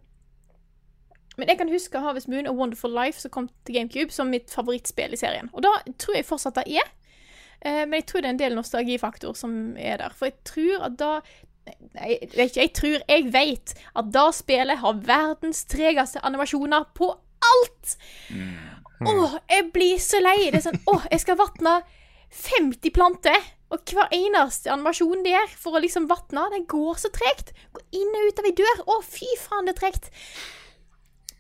men 1.36 1.50
jeg 1.50 1.58
kan 1.58 1.72
huske 1.72 2.02
Harvest 2.02 2.28
Moon 2.30 2.46
og 2.50 2.58
Wonderful 2.58 2.92
Life 2.94 3.20
som 3.20 3.32
kom 3.34 3.48
til 3.66 3.78
GameCube 3.78 4.14
som 4.14 4.30
mitt 4.30 4.52
favorittspill 4.54 5.16
i 5.16 5.20
serien. 5.20 5.50
Og 5.52 5.64
da 5.66 5.72
tror 5.98 6.18
jeg 6.18 6.28
fortsatt 6.28 6.60
det 6.60 6.78
er. 6.78 6.92
Eh, 7.64 7.82
men 7.86 7.98
jeg 7.98 8.06
tror 8.10 8.22
det 8.22 8.30
er 8.30 8.36
en 8.36 8.44
del 8.44 8.56
nostalgifaktor 8.58 9.34
som 9.38 9.74
er 9.80 9.98
der. 10.02 10.14
For 10.14 10.30
jeg 10.30 10.38
tror 10.46 10.88
at 10.90 11.00
da 11.00 11.16
Nei, 11.94 12.18
det 12.20 12.36
er 12.36 12.48
ikke 12.50 12.60
jeg 12.60 12.72
tror, 12.76 13.02
jeg 13.08 13.22
vet 13.32 13.70
at 13.96 14.08
da 14.12 14.24
spillet 14.36 14.82
har 14.82 14.98
verdens 15.06 15.62
tregeste 15.64 16.20
animasjoner 16.20 16.90
på 16.92 17.08
alt! 17.40 17.94
Åh, 19.08 19.36
jeg 19.48 19.70
blir 19.72 20.02
så 20.02 20.20
lei. 20.20 20.50
Det 20.52 20.60
er 20.60 20.66
sånn 20.66 20.82
Åh, 20.92 21.06
jeg 21.12 21.22
skal 21.24 21.38
vatne 21.40 21.78
50 22.34 22.92
planter, 22.94 23.48
og 23.72 23.80
hver 23.90 24.12
eneste 24.12 24.72
animasjon 24.74 25.24
der 25.24 25.48
for 25.56 25.76
å 25.76 25.82
liksom 25.82 26.08
vatne, 26.10 26.44
det 26.52 26.66
går 26.70 27.00
så 27.00 27.10
tregt. 27.14 27.54
Går 27.74 27.84
inn 27.96 28.12
og 28.18 28.28
ut 28.28 28.42
av 28.42 28.48
ei 28.50 28.54
dør. 28.60 28.84
Å, 28.84 28.98
fy 29.06 29.30
faen, 29.40 29.68
det 29.68 29.74
er 29.74 29.80
tregt. 29.80 30.10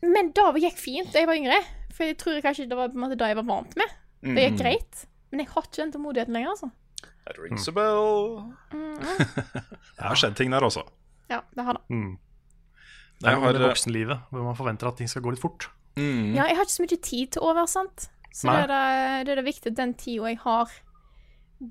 Men 0.04 0.30
det 0.36 0.62
gikk 0.64 0.78
fint 0.80 1.12
da 1.12 1.22
jeg 1.22 1.30
var 1.30 1.40
yngre. 1.40 1.58
For 1.94 2.08
jeg 2.08 2.18
tror 2.20 2.40
kanskje 2.44 2.68
det 2.70 2.78
var 2.78 2.90
på 2.90 2.98
en 2.98 3.04
måte 3.06 3.18
det 3.18 3.28
jeg 3.30 3.38
var 3.38 3.46
vant 3.48 3.76
med. 3.78 3.98
Det 4.24 4.48
gikk 4.48 4.58
greit. 4.60 5.04
Men 5.30 5.44
jeg 5.44 5.50
har 5.52 5.66
ikke 5.66 5.80
den 5.80 5.94
tålmodigheten 5.94 6.36
lenger, 6.36 6.54
altså. 6.54 6.70
That 7.24 7.38
rings 7.40 7.68
a 7.68 7.72
bell. 7.72 8.42
Det 9.96 10.04
har 10.04 10.18
skjedd 10.18 10.36
ting 10.36 10.52
der 10.52 10.64
også. 10.66 10.82
Ja, 11.30 11.40
det 11.56 11.64
har 11.64 11.78
det. 11.78 11.82
Mm. 11.88 12.18
Det 13.20 13.30
er 13.30 13.36
jo 13.38 13.44
har, 13.46 13.58
voksenlivet 13.62 14.26
hvor 14.30 14.42
man 14.44 14.56
forventer 14.58 14.90
at 14.90 14.98
ting 15.00 15.08
skal 15.08 15.22
gå 15.24 15.32
litt 15.32 15.40
fort. 15.40 15.68
mm. 15.96 16.34
Ja, 16.34 16.44
jeg 16.50 16.58
har 16.58 16.66
ikke 16.66 16.74
så 16.74 16.84
mye 16.84 16.98
tid 17.08 17.30
til 17.36 17.46
over, 17.46 17.66
sant. 17.70 18.08
Så 18.34 18.50
det 18.50 18.64
er 18.66 18.68
det, 18.68 19.26
det 19.26 19.32
er 19.32 19.40
det 19.40 19.46
viktig 19.46 19.70
at 19.72 19.78
den 19.78 19.94
tida 19.94 20.32
jeg 20.32 20.40
har, 20.42 20.72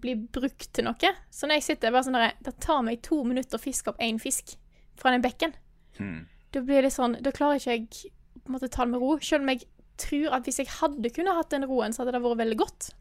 blir 0.02 0.24
brukt 0.34 0.70
til 0.74 0.88
noe. 0.88 1.14
Så 1.30 1.46
når 1.46 1.60
jeg 1.60 1.68
sitter 1.68 1.94
bare 1.94 2.08
sånn 2.08 2.18
der 2.18 2.38
Det 2.42 2.56
tar 2.64 2.82
meg 2.88 3.02
to 3.06 3.20
minutter 3.28 3.60
å 3.60 3.62
fiske 3.62 3.92
opp 3.92 4.00
én 4.02 4.18
fisk 4.22 4.56
fra 4.98 5.12
den 5.14 5.22
bekken. 5.22 5.54
Hmm. 6.00 6.24
Da 6.56 6.64
blir 6.66 6.86
det 6.86 6.94
sånn 6.96 7.20
Da 7.22 7.34
klarer 7.36 7.60
ikke 7.60 7.76
jeg 7.76 8.14
på 8.44 8.52
en 8.52 8.58
måte 8.58 8.70
ta 8.72 8.86
det 8.86 8.94
med 8.94 9.04
ro. 9.04 9.16
Selv 9.24 9.46
om 9.46 9.54
jeg 9.54 9.66
tror 10.02 10.38
at 10.38 10.48
hvis 10.48 10.60
jeg 10.62 10.70
hadde 10.80 11.12
kunnet 11.16 11.38
hatt 11.38 11.52
den 11.54 11.66
roen, 11.70 11.94
så 11.96 12.04
hadde 12.04 12.16
det 12.16 12.24
vært 12.24 12.42
veldig 12.44 12.60
godt. 12.60 12.92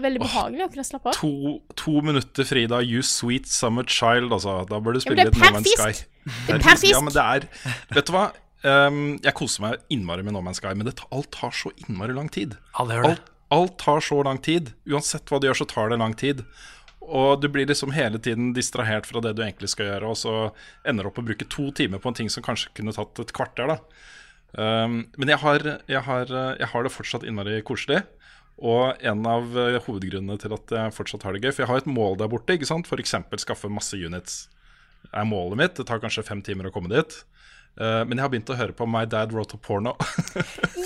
Veldig 0.00 0.22
behagelig 0.22 0.64
å 0.64 0.68
kunne 0.72 0.84
slappe 0.88 1.10
av. 1.10 1.18
To, 1.20 1.58
to 1.76 1.98
minutter, 2.04 2.46
Frida. 2.48 2.78
You 2.80 3.02
sweet 3.04 3.50
summer 3.50 3.84
child, 3.84 4.32
altså. 4.32 4.62
Da 4.68 4.80
bør 4.80 4.96
du 4.96 5.02
spille 5.04 5.26
litt 5.26 5.36
det 5.36 5.42
er 5.42 5.52
No 5.52 5.60
Man's 5.60 5.74
Sky. 5.76 6.06
Det 6.46 6.56
er 6.56 6.64
per 6.64 6.78
fisk. 6.80 6.94
Ja, 6.94 7.02
men 7.04 7.12
det 7.12 7.26
er 7.26 7.46
Vet 7.92 8.08
du 8.08 8.14
hva? 8.14 8.30
Um, 8.62 9.00
jeg 9.24 9.34
koser 9.34 9.64
meg 9.64 9.82
innmari 9.92 10.24
med 10.24 10.36
No 10.36 10.40
Man's 10.44 10.62
Sky, 10.62 10.72
men 10.78 10.88
det, 10.88 10.96
alt 11.12 11.28
tar 11.34 11.52
så 11.56 11.74
innmari 11.84 12.16
lang 12.16 12.30
tid. 12.32 12.56
Alt, 12.80 13.26
alt 13.52 13.76
tar 13.82 14.00
så 14.06 14.22
lang 14.24 14.40
tid. 14.40 14.72
Uansett 14.88 15.28
hva 15.28 15.42
du 15.42 15.50
gjør, 15.50 15.60
så 15.60 15.68
tar 15.68 15.92
det 15.92 16.00
lang 16.00 16.16
tid. 16.16 16.44
Og 17.02 17.42
du 17.42 17.48
blir 17.52 17.66
liksom 17.68 17.92
hele 17.92 18.20
tiden 18.22 18.52
distrahert 18.56 19.08
fra 19.10 19.20
det 19.20 19.34
du 19.36 19.42
egentlig 19.44 19.72
skal 19.74 19.90
gjøre, 19.90 20.14
og 20.14 20.16
så 20.16 20.34
ender 20.88 21.04
du 21.04 21.10
opp 21.10 21.20
å 21.20 21.26
bruke 21.26 21.48
to 21.50 21.68
timer 21.76 22.00
på 22.00 22.12
en 22.12 22.20
ting 22.22 22.30
som 22.32 22.44
kanskje 22.46 22.70
kunne 22.78 22.94
tatt 22.96 23.20
et 23.20 23.34
kvarter. 23.34 23.74
da. 23.74 23.80
Um, 24.52 25.06
men 25.16 25.30
jeg 25.32 25.40
har, 25.40 25.62
jeg, 25.88 26.02
har, 26.04 26.32
jeg 26.60 26.68
har 26.68 26.84
det 26.84 26.92
fortsatt 26.92 27.24
innmari 27.28 27.60
koselig. 27.66 28.02
Og 28.62 29.00
en 29.00 29.26
av 29.26 29.56
uh, 29.56 29.78
hovedgrunnene 29.86 30.38
til 30.40 30.54
at 30.54 30.74
jeg 30.76 30.94
fortsatt 30.94 31.24
har 31.26 31.34
det 31.34 31.42
gøy 31.42 31.54
For 31.54 31.64
jeg 31.64 31.70
har 31.70 31.82
et 31.82 31.90
mål 31.90 32.18
der 32.20 32.30
borte. 32.30 32.54
ikke 32.54 32.68
sant? 32.68 32.88
F.eks. 32.88 33.16
skaffe 33.42 33.70
masse 33.72 33.96
units. 33.96 34.46
er 35.10 35.28
målet 35.28 35.58
mitt. 35.58 35.76
Det 35.78 35.86
tar 35.88 36.02
kanskje 36.02 36.26
fem 36.26 36.42
timer 36.44 36.68
å 36.68 36.74
komme 36.74 36.92
dit. 36.92 37.22
Uh, 37.80 38.04
men 38.04 38.18
jeg 38.18 38.26
har 38.26 38.32
begynt 38.34 38.52
å 38.52 38.58
høre 38.58 38.76
på 38.76 38.84
My 38.84 39.06
Dad 39.08 39.32
Wrote 39.32 39.56
a 39.56 39.62
Porno. 39.62 39.96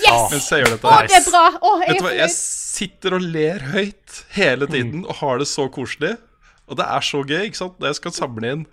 Yes! 0.07 0.29
mens 0.31 0.45
jeg 0.53 0.61
gjør 0.61 0.69
dette 0.75 0.87
Å, 0.87 0.99
det 1.03 1.15
er 1.17 1.25
bra! 1.25 1.47
Å, 1.59 1.69
jeg 1.81 1.97
er 1.97 2.03
hva, 2.05 2.11
jeg 2.15 2.31
sitter 2.31 3.15
og 3.17 3.25
ler 3.33 3.65
høyt 3.73 4.19
hele 4.37 4.69
tiden 4.71 5.01
og 5.03 5.17
har 5.19 5.41
det 5.41 5.49
så 5.51 5.65
koselig. 5.73 6.13
Og 6.71 6.79
det 6.79 6.85
er 6.87 7.03
så 7.03 7.23
gøy. 7.25 7.41
ikke 7.49 7.59
sant? 7.59 7.81
Jeg 7.83 7.97
skal 7.99 8.15
samle 8.15 8.53
inn 8.55 8.63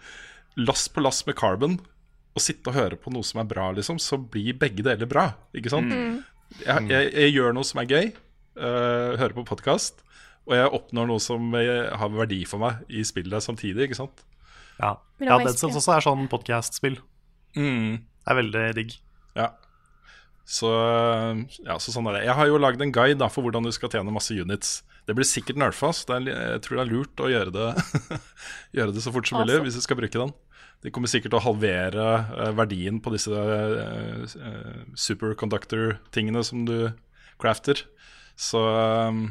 lass 0.55 0.87
på 0.87 1.03
lass 1.03 1.25
med 1.27 1.35
carbon 1.41 1.81
og 2.35 2.43
sitte 2.43 2.71
og 2.71 2.77
høre 2.77 2.99
på 2.99 3.13
noe 3.15 3.27
som 3.27 3.41
er 3.43 3.49
bra, 3.49 3.69
liksom, 3.77 4.01
så 4.03 4.19
blir 4.19 4.57
begge 4.59 4.85
deler 4.87 5.09
bra. 5.11 5.29
ikke 5.55 5.73
sant? 5.73 5.95
Jeg, 6.61 6.87
jeg, 6.91 7.11
jeg 7.15 7.35
gjør 7.37 7.55
noe 7.55 7.67
som 7.67 7.81
er 7.83 7.91
gøy, 7.91 8.09
uh, 8.59 9.15
hører 9.21 9.37
på 9.37 9.47
podkast, 9.55 10.03
og 10.45 10.57
jeg 10.59 10.73
oppnår 10.77 11.09
noe 11.09 11.23
som 11.23 11.55
eh, 11.57 11.89
har 11.97 12.11
verdi 12.13 12.43
for 12.45 12.61
meg 12.61 12.83
i 12.93 13.01
spillet 13.07 13.41
samtidig. 13.41 13.87
ikke 13.87 13.97
sant? 13.97 14.27
Ja, 14.77 14.99
ja 15.23 15.39
var 15.39 15.47
Dead 15.47 15.55
jeg 15.55 15.63
Cells 15.63 15.79
også 15.81 15.95
er 15.95 16.05
sånn 16.05 16.27
podcast-spill. 16.29 16.99
Mm. 17.57 18.03
Det 18.05 18.33
er 18.33 18.39
veldig 18.43 18.65
digg. 18.77 18.93
Ja. 19.39 19.55
Så, 20.45 20.69
ja, 21.65 21.79
så 21.81 21.95
sånn 21.95 22.11
er 22.11 22.19
det. 22.19 22.27
Jeg 22.27 22.37
har 22.37 22.51
jo 22.51 22.61
lagd 22.61 22.83
en 22.85 22.93
guide 22.93 23.17
da, 23.23 23.31
for 23.33 23.47
hvordan 23.47 23.65
du 23.65 23.73
skal 23.73 23.93
tjene 23.95 24.13
masse 24.13 24.37
units. 24.37 24.83
Det 25.09 25.17
blir 25.17 25.29
sikkert 25.29 25.61
nerfa, 25.61 25.95
så 25.97 26.11
det 26.11 26.35
er, 26.35 26.45
jeg 26.57 26.65
tror 26.67 26.77
det 26.77 26.85
er 26.85 26.93
lurt 26.93 27.25
å 27.25 27.31
gjøre 27.33 27.55
det, 27.55 27.71
gjøre 28.77 28.97
det 28.97 29.05
så 29.05 29.13
fort 29.15 29.29
som 29.29 29.41
mulig 29.41 29.57
Awesome. 29.57 29.69
hvis 29.69 29.81
du 29.81 29.85
skal 29.85 30.01
bruke 30.01 30.21
den. 30.21 30.37
De 30.85 30.91
kommer 30.93 31.09
sikkert 31.09 31.33
til 31.33 31.39
å 31.39 31.47
halvere 31.47 32.07
eh, 32.37 32.51
verdien 32.53 32.99
på 33.01 33.09
disse 33.15 33.33
eh, 33.33 34.25
eh, 34.37 34.83
superconductor-tingene 35.01 36.43
som 36.45 36.67
du 36.69 36.91
crafter. 37.41 37.87
Så 38.37 38.61
um, 38.61 39.31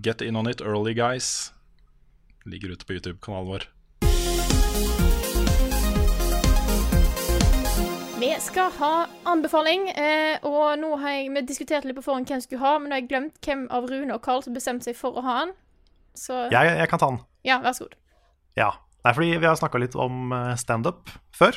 get 0.00 0.24
in 0.24 0.40
on 0.40 0.48
it 0.48 0.62
early, 0.64 0.94
guys. 0.96 1.52
Ligger 2.48 2.72
ute 2.72 2.88
på 2.88 2.96
YouTube-kanalen 2.96 3.50
vår. 3.50 3.66
Vi 8.16 8.30
skal 8.40 8.72
ha 8.78 8.94
anbefaling, 9.28 9.90
eh, 10.00 10.40
og 10.48 10.78
nå 10.80 10.94
har 11.04 11.18
jeg, 11.18 11.28
vi 11.36 11.44
diskutert 11.52 11.84
litt 11.84 12.00
på 12.00 12.06
forhånd 12.08 12.32
hvem 12.32 12.40
skulle 12.40 12.64
ha, 12.64 12.78
men 12.80 12.88
nå 12.88 12.96
har 12.96 13.04
jeg 13.04 13.10
glemt 13.12 13.36
hvem 13.44 13.68
av 13.68 13.84
Rune 13.92 14.16
og 14.16 14.24
Carl 14.24 14.40
som 14.48 14.56
bestemte 14.56 14.88
seg 14.88 14.96
for 14.96 15.12
å 15.12 15.28
ha 15.28 15.38
han. 15.42 15.54
Så 16.16 16.46
Jeg, 16.48 16.72
jeg 16.80 16.88
kan 16.88 17.04
ta 17.04 17.12
den. 17.12 17.20
ja, 17.44 17.60
vær 17.60 17.76
så 17.76 17.84
god. 17.84 18.00
Ja. 18.56 18.72
Nei, 19.06 19.12
fordi 19.14 19.36
vi 19.38 19.46
har 19.46 19.54
snakka 19.54 19.78
litt 19.78 19.94
om 19.94 20.32
eh, 20.34 20.54
standup 20.58 21.12
før. 21.36 21.54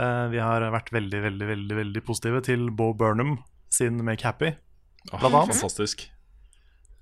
Eh, 0.00 0.26
Vi 0.32 0.38
har 0.40 0.64
vært 0.72 0.88
veldig, 0.94 1.18
veldig, 1.26 1.48
veldig 1.50 1.76
veldig 1.76 2.02
positive 2.06 2.40
til 2.46 2.70
Bo 2.72 2.94
Burnham 2.96 3.34
sin 3.68 4.00
Make 4.00 4.24
Happy. 4.24 4.54
Blant 5.10 5.28
annet. 5.28 5.52
Fantastisk. 5.58 6.06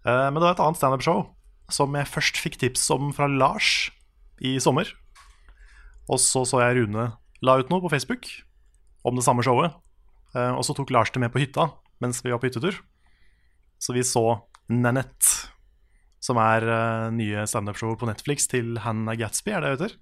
Eh, 0.02 0.26
Men 0.32 0.34
det 0.40 0.42
var 0.48 0.56
et 0.56 0.64
annet 0.64 0.80
standup-show 0.80 1.28
som 1.70 1.94
jeg 1.94 2.10
først 2.10 2.40
fikk 2.42 2.58
tips 2.58 2.88
om 2.90 3.12
fra 3.14 3.28
Lars 3.30 3.92
i 4.42 4.56
sommer. 4.58 4.90
Og 6.10 6.18
så 6.18 6.42
så 6.42 6.58
jeg 6.64 6.80
Rune 6.80 7.12
la 7.46 7.54
ut 7.60 7.70
noe 7.70 7.84
på 7.84 7.92
Facebook 7.92 8.26
om 9.06 9.14
det 9.14 9.22
samme 9.22 9.44
showet. 9.46 9.70
Og 10.34 10.64
så 10.66 10.74
tok 10.74 10.90
Lars 10.90 11.12
det 11.14 11.22
med 11.22 11.30
på 11.30 11.38
hytta 11.38 11.68
mens 12.02 12.18
vi 12.24 12.32
var 12.34 12.40
på 12.42 12.50
hyttetur. 12.50 12.74
Så 13.78 13.94
vi 13.94 14.02
så 14.02 14.40
Nanette, 14.66 15.46
som 16.20 16.38
er 16.40 16.66
uh, 16.68 17.08
nye 17.14 17.46
standup-show 17.48 17.94
på 17.98 18.08
Netflix 18.08 18.48
til 18.50 18.76
Hannah 18.84 19.16
Gatsby, 19.18 19.54
er 19.56 19.64
det 19.64 19.70
det 19.70 19.76
heter? 19.78 19.96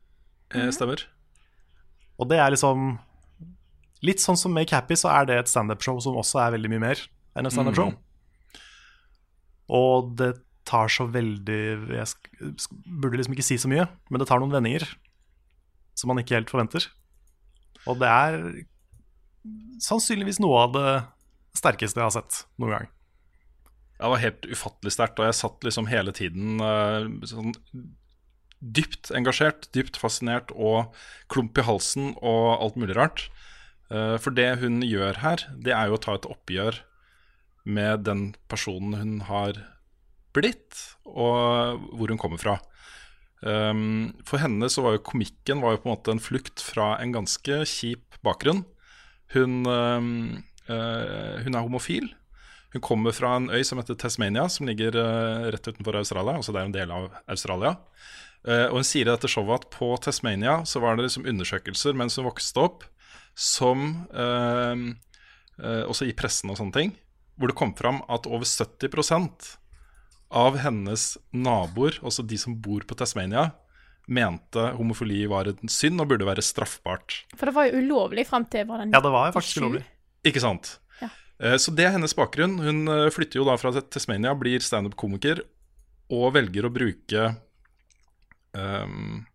Eh, 0.59 0.71
stemmer. 0.75 1.05
Og 2.19 2.31
det 2.31 2.41
er 2.43 2.55
liksom 2.55 2.97
Litt 3.99 4.23
sånn 4.23 4.37
som 4.39 4.53
Make 4.55 4.71
Happy, 4.71 4.95
så 4.95 5.11
er 5.11 5.25
det 5.27 5.37
et 5.41 5.49
standup-show 5.51 5.97
som 6.05 6.15
også 6.21 6.39
er 6.39 6.53
veldig 6.55 6.69
mye 6.71 6.83
mer 6.85 7.01
enn 7.35 7.49
et 7.49 7.55
standup-show. 7.55 7.91
Og 9.75 10.13
det 10.21 10.37
tar 10.69 10.91
så 10.93 11.09
veldig 11.11 11.63
Jeg 11.97 12.07
sk 12.07 12.29
sk 12.63 12.77
burde 12.87 13.19
liksom 13.19 13.35
ikke 13.35 13.47
si 13.49 13.59
så 13.59 13.71
mye, 13.71 13.89
men 14.07 14.23
det 14.23 14.29
tar 14.31 14.39
noen 14.39 14.55
vendinger 14.55 14.87
som 15.99 16.13
man 16.13 16.23
ikke 16.23 16.37
helt 16.37 16.53
forventer. 16.53 16.87
Og 17.91 17.99
det 17.99 18.07
er 18.07 18.39
sannsynligvis 19.83 20.39
noe 20.45 20.63
av 20.63 20.77
det 20.77 20.93
sterkeste 21.59 21.99
jeg 21.99 22.07
har 22.07 22.15
sett 22.15 22.45
noen 22.61 22.77
gang. 22.77 22.89
Det 23.99 24.11
var 24.13 24.23
helt 24.23 24.47
ufattelig 24.47 24.95
sterkt, 24.95 25.19
og 25.19 25.27
jeg 25.27 25.39
satt 25.41 25.65
liksom 25.67 25.89
hele 25.91 26.15
tiden 26.15 26.63
eh, 26.63 27.09
sånn 27.27 27.55
dypt 28.59 29.13
engasjert, 29.15 29.69
dypt 29.75 29.99
fascinert 29.99 30.51
og 30.55 30.95
klump 31.31 31.59
i 31.59 31.67
halsen 31.67 32.13
og 32.17 32.59
alt 32.59 32.79
mulig 32.79 32.97
rart. 32.99 33.27
Eh, 33.91 34.17
for 34.23 34.35
det 34.35 34.61
hun 34.63 34.81
gjør 34.87 35.19
her, 35.25 35.47
det 35.59 35.75
er 35.75 35.91
jo 35.91 35.99
å 35.99 36.03
ta 36.05 36.15
et 36.19 36.31
oppgjør 36.31 36.83
med 37.69 38.07
den 38.07 38.33
personen 38.51 38.97
hun 38.99 39.15
har 39.29 39.59
blitt, 40.37 40.79
og 41.05 41.83
hvor 41.97 42.13
hun 42.13 42.21
kommer 42.21 42.41
fra. 42.41 42.59
Um, 43.39 44.19
for 44.27 44.43
henne 44.43 44.67
så 44.67 44.83
var 44.83 44.97
jo 44.97 45.05
komikken 45.07 45.61
var 45.63 45.77
jo 45.77 45.83
på 45.85 45.87
en 45.87 45.93
måte 45.93 46.11
en 46.11 46.23
flukt 46.23 46.63
fra 46.65 46.97
en 46.99 47.13
ganske 47.15 47.61
kjip 47.71 48.19
bakgrunn. 48.27 48.65
Hun, 49.35 49.61
um, 49.67 50.09
uh, 50.67 51.39
hun 51.45 51.55
er 51.55 51.63
homofil. 51.63 52.09
Hun 52.75 52.85
kommer 52.85 53.15
fra 53.17 53.35
en 53.39 53.49
øy 53.51 53.63
som 53.65 53.81
heter 53.81 53.97
Tasmania, 53.97 54.49
som 54.53 54.69
ligger 54.69 54.97
uh, 54.97 55.49
rett 55.53 55.69
utenfor 55.69 55.97
Australia. 56.01 56.37
Altså 56.37 56.53
det 56.53 56.61
er 56.61 56.69
en 56.69 56.77
del 56.77 56.93
av 56.93 57.09
Australia. 57.27 57.77
Uh, 58.45 58.69
og 58.69 58.81
hun 58.81 58.87
sier 58.87 59.07
i 59.07 59.11
dette 59.11 59.31
showet 59.31 59.65
at 59.65 59.71
på 59.75 59.91
Tasmania 60.05 60.61
så 60.69 60.83
var 60.85 60.97
det 60.97 61.09
liksom 61.09 61.27
undersøkelser 61.29 61.97
mens 61.97 62.19
hun 62.21 62.29
vokste 62.29 62.65
opp, 62.69 62.87
som 63.39 64.07
Også 65.59 66.07
i 66.07 66.15
pressen 66.15 66.51
og 66.51 66.57
sånne 66.59 66.75
ting, 66.75 66.91
hvor 67.39 67.51
det 67.51 67.57
kom 67.59 67.73
fram 67.75 68.01
at 68.11 68.27
over 68.31 68.47
70% 68.47 69.49
av 70.31 70.59
hennes 70.63 71.17
naboer, 71.35 71.99
altså 72.03 72.23
de 72.23 72.39
som 72.39 72.55
bor 72.63 72.85
på 72.87 72.95
Tasmania, 72.99 73.49
mente 74.09 74.65
homofili 74.79 75.27
var 75.29 75.51
en 75.51 75.73
synd 75.73 76.01
og 76.01 76.11
burde 76.13 76.27
være 76.29 76.45
straffbart. 76.45 77.23
For 77.37 77.49
det 77.49 77.55
var 77.57 77.69
jo 77.69 77.83
ulovlig 77.83 78.25
fram 78.29 78.47
til 78.51 78.67
var 78.69 78.83
den 78.83 78.95
Ja, 78.95 79.03
det 79.05 79.13
var 79.13 79.29
jo 79.29 79.37
faktisk 79.37 79.63
ulovlig. 79.63 79.85
Ikke 80.27 80.43
sant? 80.43 80.79
Eh, 81.39 81.57
Så 81.57 81.75
det 81.75 81.87
er 81.87 81.95
hennes 81.97 82.17
bakgrunn. 82.17 82.59
Hun 82.63 82.89
eh, 82.91 83.09
flytter 83.15 83.41
jo 83.41 83.47
da 83.49 83.57
fra 83.61 83.73
Tasmania, 83.81 84.35
blir 84.39 84.65
standup-komiker 84.65 85.45
og 86.09 86.33
velger 86.39 86.65
å 86.65 86.73
bruke 86.73 87.25
um, 88.57 89.27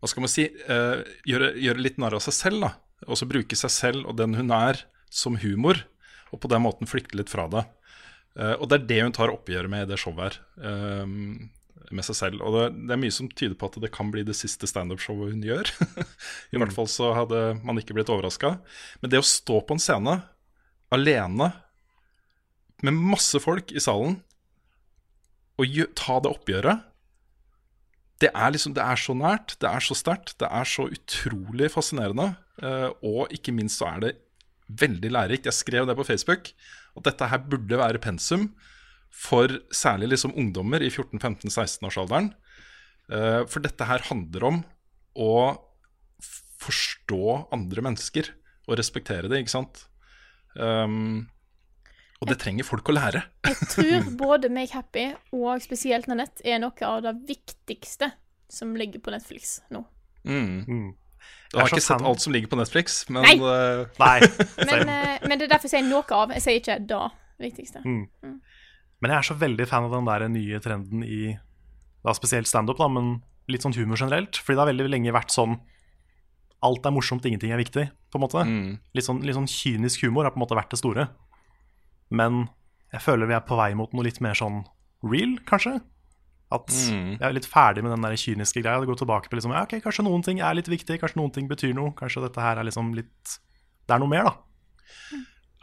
Hva 0.00 0.08
skal 0.08 0.24
man 0.24 0.30
si 0.32 0.46
uh, 0.48 1.02
gjøre, 1.28 1.50
gjøre 1.60 1.82
litt 1.84 1.98
narr 2.00 2.16
av 2.16 2.22
seg 2.24 2.34
selv. 2.38 2.64
da 2.64 3.10
Også 3.12 3.28
bruke 3.28 3.58
seg 3.58 3.72
selv 3.74 4.08
og 4.08 4.16
den 4.16 4.38
hun 4.38 4.48
er, 4.56 4.80
som 5.12 5.36
humor, 5.42 5.82
og 6.32 6.40
på 6.40 6.48
den 6.48 6.64
måten 6.64 6.88
flykte 6.88 7.18
litt 7.20 7.28
fra 7.28 7.44
det. 7.52 7.66
Uh, 8.32 8.56
og 8.56 8.64
det 8.70 8.78
er 8.78 8.88
det 8.88 9.02
hun 9.04 9.12
tar 9.18 9.34
oppgjøret 9.34 9.68
med 9.68 9.84
i 9.84 9.90
det 9.92 10.00
showet 10.00 10.24
her. 10.24 10.40
Um, 10.64 11.52
med 11.92 12.06
seg 12.06 12.16
selv. 12.16 12.40
Og 12.40 12.56
det, 12.56 12.64
det 12.88 12.96
er 12.96 13.02
mye 13.04 13.12
som 13.12 13.28
tyder 13.28 13.56
på 13.60 13.68
at 13.68 13.76
det 13.84 13.92
kan 13.92 14.08
bli 14.08 14.24
det 14.24 14.38
siste 14.38 14.64
standup-showet 14.70 15.34
hun 15.34 15.44
gjør. 15.44 15.68
I 16.54 16.60
hvert 16.62 16.72
fall 16.72 16.88
så 16.88 17.12
hadde 17.16 17.42
man 17.60 17.76
ikke 17.76 17.92
blitt 17.98 18.08
overraska. 18.12 18.56
Men 19.02 19.12
det 19.12 19.20
å 19.20 19.26
stå 19.26 19.60
på 19.60 19.76
en 19.76 19.82
scene 19.82 20.22
alene 20.92 21.50
med 22.82 22.98
masse 22.98 23.40
folk 23.42 23.72
i 23.72 23.82
salen 23.82 24.20
og 25.60 25.76
ta 25.98 26.18
det 26.22 26.32
oppgjøret 26.32 26.88
det 28.22 28.30
er, 28.30 28.52
liksom, 28.54 28.74
det 28.76 28.82
er 28.84 29.00
så 29.00 29.14
nært, 29.18 29.56
det 29.62 29.68
er 29.68 29.82
så 29.82 29.96
sterkt, 29.98 30.36
det 30.38 30.46
er 30.46 30.68
så 30.68 30.86
utrolig 30.94 31.70
fascinerende. 31.74 32.36
eh, 32.62 32.90
og 33.02 33.32
ikke 33.34 33.54
minst 33.54 33.80
så 33.80 33.88
er 33.88 34.04
det 34.04 34.12
veldig 34.68 35.10
lærerikt. 35.10 35.48
Jeg 35.48 35.58
skrev 35.58 35.88
det 35.88 35.96
på 35.98 36.06
Facebook, 36.06 36.52
at 36.96 37.08
dette 37.08 37.28
her 37.28 37.42
burde 37.42 37.80
være 37.80 37.98
pensum 37.98 38.52
for 39.10 39.50
særlig 39.74 40.12
liksom 40.12 40.36
ungdommer 40.38 40.84
i 40.84 40.90
14-15-16-årsalderen. 40.92 42.30
Eh, 43.10 43.42
for 43.50 43.64
dette 43.64 43.88
her 43.88 44.06
handler 44.06 44.46
om 44.48 44.62
å 45.18 45.34
forstå 46.62 47.48
andre 47.52 47.82
mennesker 47.82 48.30
og 48.68 48.78
respektere 48.78 49.28
det, 49.28 49.42
ikke 49.42 49.56
sant? 49.56 49.86
Um, 50.56 51.28
og 52.22 52.28
det 52.30 52.38
trenger 52.42 52.66
folk 52.66 52.88
å 52.92 52.94
lære. 52.94 53.24
Jeg 53.48 53.68
tror 53.72 54.10
både 54.18 54.50
Make 54.52 54.76
Happy 54.76 55.08
og 55.34 55.62
spesielt 55.64 56.06
Nanette 56.10 56.44
er 56.46 56.60
noe 56.62 56.86
av 56.86 57.02
det 57.06 57.16
viktigste 57.28 58.12
som 58.52 58.76
ligger 58.78 59.02
på 59.02 59.14
Netflix 59.14 59.58
nå. 59.74 59.82
Mm. 60.28 60.62
Mm. 60.68 60.90
Jeg 61.52 61.58
har 61.58 61.66
er 61.66 61.74
ikke 61.74 61.84
sett 61.84 62.04
alt 62.08 62.22
som 62.22 62.34
ligger 62.34 62.50
på 62.52 62.58
Netflix, 62.60 63.02
men 63.12 63.26
Nei. 63.26 63.34
Uh, 63.38 63.82
Nei. 64.00 64.18
Men, 64.68 64.88
eh, 64.88 65.24
men 65.26 65.38
det 65.38 65.46
er 65.46 65.52
derfor 65.52 65.68
jeg 65.68 65.74
sier 65.74 65.88
noe 65.88 66.16
av. 66.16 66.32
Jeg 66.36 66.44
sier 66.44 66.60
ikke 66.60 66.78
det 66.88 67.00
viktigste. 67.42 67.82
Mm. 67.84 68.38
Men 69.02 69.12
jeg 69.12 69.18
er 69.18 69.26
så 69.26 69.36
veldig 69.38 69.66
fan 69.68 69.86
av 69.88 69.94
den 69.96 70.08
der 70.08 70.24
nye 70.32 70.60
trenden 70.62 71.02
i 71.04 71.34
da 72.02 72.14
spesielt 72.16 72.50
standup, 72.50 72.80
men 72.90 73.16
litt 73.50 73.66
sånn 73.66 73.74
humor 73.76 74.00
generelt. 74.00 74.38
Fordi 74.38 74.56
det 74.56 74.62
har 74.62 74.70
veldig 74.72 74.88
lenge 74.90 75.14
vært 75.14 75.34
sånn 75.34 75.58
alt 76.62 76.86
er 76.86 76.94
morsomt, 76.94 77.24
ingenting 77.26 77.52
er 77.52 77.58
viktig, 77.60 77.88
på 78.12 78.18
en 78.18 78.22
måte. 78.24 78.42
mm. 78.46 78.78
Litt, 78.94 79.04
sånn, 79.06 79.22
litt 79.26 79.34
sånn 79.36 79.48
kynisk 79.50 80.04
humor 80.06 80.24
har 80.24 80.30
på 80.34 80.38
en 80.40 80.44
måte 80.46 80.56
vært 80.58 80.70
det 80.70 80.78
store. 80.82 81.08
Men 82.10 82.48
jeg 82.92 83.00
føler 83.02 83.26
vi 83.30 83.34
er 83.34 83.40
på 83.48 83.56
vei 83.56 83.72
mot 83.78 83.92
noe 83.96 84.04
litt 84.04 84.20
mer 84.20 84.34
sånn 84.38 84.62
real, 85.02 85.38
kanskje. 85.48 85.80
At 86.52 86.68
Mm. 86.68 87.16
jeg 87.18 87.22
er 87.24 87.32
litt 87.32 87.46
ferdig 87.48 87.82
med 87.82 87.92
den 87.94 88.02
der 88.04 88.12
kyniske 88.20 88.60
greia. 88.62 88.78
Det 88.80 88.88
går 88.90 88.98
tilbake 89.00 89.30
på 89.30 89.38
liksom, 89.38 89.52
ja, 89.56 89.62
ok, 89.64 89.80
kanskje 89.80 90.04
noen 90.04 90.22
ting 90.22 90.40
er 90.40 90.54
litt 90.54 90.68
viktig, 90.68 91.00
kanskje 91.00 91.16
noen 91.16 91.32
ting 91.32 91.48
betyr 91.48 91.72
noe. 91.74 91.94
Kanskje 91.96 92.20
dette 92.28 92.40
her 92.44 92.58
er 92.60 92.64
liksom 92.68 92.94
litt 92.94 93.38
Det 93.88 93.94
er 93.96 93.98
noe 93.98 94.08
mer, 94.08 94.24
da. 94.24 94.34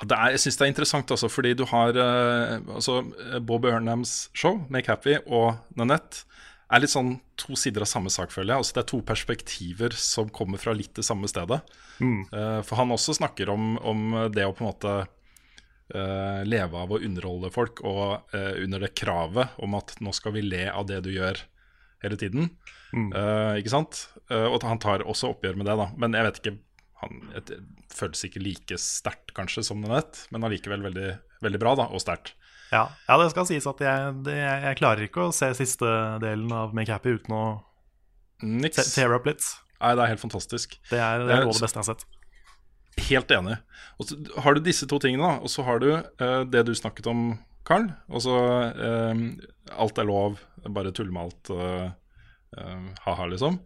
Det 0.05 0.15
er, 0.15 0.31
jeg 0.31 0.39
syns 0.39 0.57
det 0.57 0.65
er 0.65 0.71
interessant 0.71 1.12
også, 1.12 1.29
fordi 1.29 1.53
du 1.59 1.65
har 1.65 1.89
eh, 1.89 2.59
altså, 2.73 3.01
Bob 3.45 3.62
Burnhams 3.63 4.29
show, 4.33 4.65
Make 4.69 4.88
Happy, 4.88 5.17
og 5.27 5.57
Nanette 5.75 6.23
er 6.69 6.84
litt 6.84 6.93
sånn 6.93 7.15
to 7.39 7.58
sider 7.58 7.86
av 7.86 7.89
samme 7.89 8.12
sak, 8.13 8.34
føler 8.34 8.53
jeg. 8.53 8.63
Altså, 8.63 8.75
det 8.75 8.84
er 8.84 8.89
to 8.91 8.99
perspektiver 9.05 9.95
som 9.97 10.29
kommer 10.34 10.62
fra 10.62 10.75
litt 10.77 10.93
det 10.97 11.05
samme 11.08 11.29
stedet. 11.32 11.62
Eh, 12.29 12.60
for 12.65 12.82
han 12.82 12.93
også 12.93 13.17
snakker 13.17 13.49
om, 13.53 13.71
om 13.82 14.19
det 14.34 14.45
å 14.45 14.53
på 14.53 14.63
en 14.63 14.69
måte 14.69 14.93
uh, 15.95 16.41
leve 16.45 16.84
av 16.84 16.93
å 16.93 16.99
underholde 17.01 17.51
folk, 17.53 17.82
og 17.88 18.36
uh, 18.36 18.53
under 18.62 18.86
det 18.86 18.93
kravet 18.97 19.58
om 19.63 19.77
at 19.79 19.95
nå 20.03 20.13
skal 20.15 20.36
vi 20.38 20.45
le 20.45 20.67
av 20.69 20.88
det 20.89 21.01
du 21.08 21.12
gjør 21.13 21.41
hele 22.03 22.19
tiden. 22.19 22.51
Eh, 22.95 23.60
ikke 23.60 23.73
sant? 23.73 23.97
Og 24.32 24.63
han 24.63 24.79
tar 24.82 25.03
også 25.03 25.34
oppgjør 25.34 25.58
med 25.60 25.67
det, 25.67 25.75
da. 25.77 25.89
Men 25.99 26.15
jeg 26.15 26.25
vet 26.25 26.38
ikke 26.39 26.53
han 27.03 27.19
et, 27.38 27.51
føles 27.93 28.23
ikke 28.27 28.41
like 28.43 28.77
sterkt 28.82 29.34
kanskje 29.38 29.65
som 29.67 29.82
Nanette, 29.84 30.25
men 30.34 30.45
allikevel 30.47 30.86
veldig, 30.88 31.10
veldig 31.43 31.62
bra 31.62 31.75
da, 31.79 31.89
og 31.91 32.01
sterkt. 32.03 32.34
Ja, 32.69 32.84
ja, 33.08 33.17
det 33.17 33.32
skal 33.34 33.47
sies 33.49 33.65
at 33.69 33.82
jeg, 33.82 34.13
det, 34.27 34.36
jeg, 34.38 34.77
klarer 34.77 35.08
ikke 35.08 35.25
å 35.25 35.34
se 35.34 35.49
siste 35.58 35.89
delen 36.21 36.51
av 36.53 36.75
Make 36.77 36.93
Happy 36.93 37.15
uten 37.17 37.34
å 37.34 37.43
Niks. 38.45 38.93
tear 38.93 39.15
up 39.15 39.25
litt. 39.27 39.43
Nei, 39.79 39.95
det 39.95 40.03
er 40.03 40.12
helt 40.13 40.21
fantastisk. 40.21 40.75
Det 40.91 40.99
er, 40.99 41.25
det 41.25 41.34
er 41.34 41.45
noe 41.45 41.53
av 41.53 41.58
det 41.58 41.65
beste 41.65 41.79
jeg 41.79 41.88
har 41.88 41.91
sett. 41.95 42.05
Helt 43.10 43.32
enig. 43.32 43.55
Og 43.99 44.10
så 44.10 44.17
har 44.43 44.55
du 44.55 44.63
disse 44.63 44.88
to 44.89 44.99
tingene, 45.01 45.23
da, 45.23 45.43
og 45.43 45.51
så 45.51 45.65
har 45.67 45.82
du 45.82 45.89
uh, 45.95 46.41
det 46.47 46.65
du 46.67 46.73
snakket 46.75 47.10
om, 47.12 47.32
Karl. 47.67 47.89
Og 48.10 48.23
så 48.23 48.36
eh, 48.71 49.19
alt 49.77 49.99
er 50.01 50.08
lov, 50.10 50.39
bare 50.73 50.93
tull 50.95 51.12
med 51.13 51.27
alt. 51.27 51.51
Uh, 51.53 52.88
ha-ha, 53.03 53.27
liksom. 53.29 53.60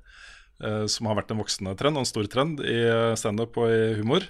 Eh, 0.63 0.85
som 0.87 1.09
har 1.09 1.17
vært 1.19 1.33
en 1.33 1.41
voksende 1.41 1.75
trend, 1.79 1.97
og 1.97 2.05
en 2.05 2.09
stor 2.09 2.29
trend 2.31 2.63
i 2.63 2.79
standup 3.19 3.59
og 3.59 3.73
i 3.73 3.83
humor. 3.99 4.25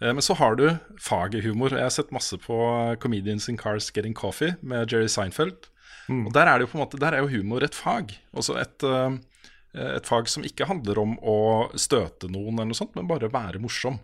Eh, 0.00 0.12
men 0.12 0.22
så 0.22 0.36
har 0.38 0.56
du 0.58 0.68
faget 1.02 1.44
humor. 1.46 1.74
Jeg 1.74 1.88
har 1.88 1.94
sett 1.94 2.14
masse 2.14 2.38
på 2.44 2.58
Comedians 3.02 3.48
in 3.50 3.58
Cars 3.58 3.90
Getting 3.90 4.14
Coffee 4.14 4.56
med 4.62 4.92
Jerry 4.92 5.10
Seinfeld. 5.10 5.68
Og 6.12 6.32
der 6.34 6.48
er 6.50 6.58
det 6.58 6.66
jo 6.66 6.80
måte 6.80 6.98
Der 7.00 7.14
er 7.14 7.22
jo 7.22 7.30
humor 7.30 7.62
et 7.64 7.76
fag. 7.78 8.10
Også 8.34 8.58
et, 8.60 8.82
eh, 8.84 9.18
et 9.96 10.06
fag 10.06 10.28
som 10.28 10.44
ikke 10.44 10.66
handler 10.68 10.98
om 10.98 11.16
å 11.18 11.70
støte 11.78 12.28
noen, 12.28 12.58
eller 12.58 12.72
noe 12.72 12.78
sånt, 12.78 12.94
men 12.94 13.08
bare 13.08 13.32
være 13.32 13.62
morsom. 13.62 13.98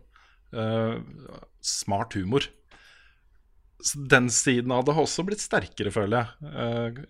Smart 1.60 2.14
humor. 2.14 2.46
Så 3.84 4.00
den 4.08 4.30
siden 4.32 4.72
av 4.72 4.86
det 4.86 4.94
har 4.96 5.04
også 5.04 5.26
blitt 5.28 5.42
sterkere, 5.44 5.92
føler 5.92 6.24
jeg. 6.24 7.04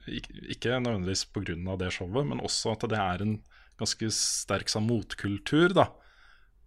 Ikke 0.50 0.80
nødvendigvis 0.82 1.28
pga. 1.30 1.76
det 1.78 1.92
showet, 1.94 2.26
men 2.26 2.42
også 2.42 2.74
at 2.74 2.88
det 2.90 2.98
er 2.98 3.22
en 3.22 3.38
ganske 3.78 4.10
sterk 4.14 4.70
sånn 4.72 4.88
motkultur 4.88 5.74
da, 5.76 5.88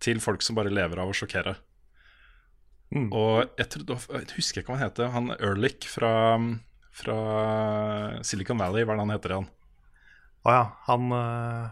til 0.01 0.21
folk 0.23 0.43
som 0.45 0.57
bare 0.57 0.73
lever 0.73 1.01
av 1.01 1.11
å 1.11 1.15
sjokkere. 1.15 1.57
Mm. 2.91 3.07
Og 3.15 3.45
jeg, 3.59 3.67
tror, 3.71 4.03
jeg 4.11 4.27
husker 4.35 4.61
ikke 4.61 4.73
hva 4.73 4.79
han 4.79 4.89
heter. 4.89 5.11
Han 5.13 5.31
Erlich 5.37 5.87
fra, 5.87 6.13
fra 6.95 7.17
Silicon 8.27 8.59
Valley, 8.59 8.83
hva 8.83 8.95
er 8.95 8.99
det 8.99 9.05
han 9.05 9.13
heter 9.15 9.35
igjen? 9.35 9.51
Å 10.41 10.55
ja, 10.55 10.63
han 10.87 11.13
øh, 11.13 11.69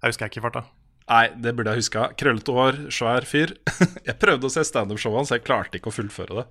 Jeg 0.00 0.14
husker 0.14 0.30
ikke 0.30 0.40
i 0.40 0.46
farta. 0.46 0.64
Nei, 1.06 1.26
det 1.38 1.52
burde 1.54 1.74
jeg 1.74 1.84
huska. 1.84 2.08
Krøllete 2.18 2.56
hår, 2.56 2.80
svær 2.94 3.28
fyr. 3.28 3.54
jeg 4.08 4.18
prøvde 4.18 4.48
å 4.48 4.52
se 4.52 4.64
standup-showet 4.66 5.22
hans, 5.22 5.34
jeg 5.36 5.44
klarte 5.46 5.78
ikke 5.78 5.92
å 5.92 5.94
fullføre 5.94 6.40
det. 6.40 6.46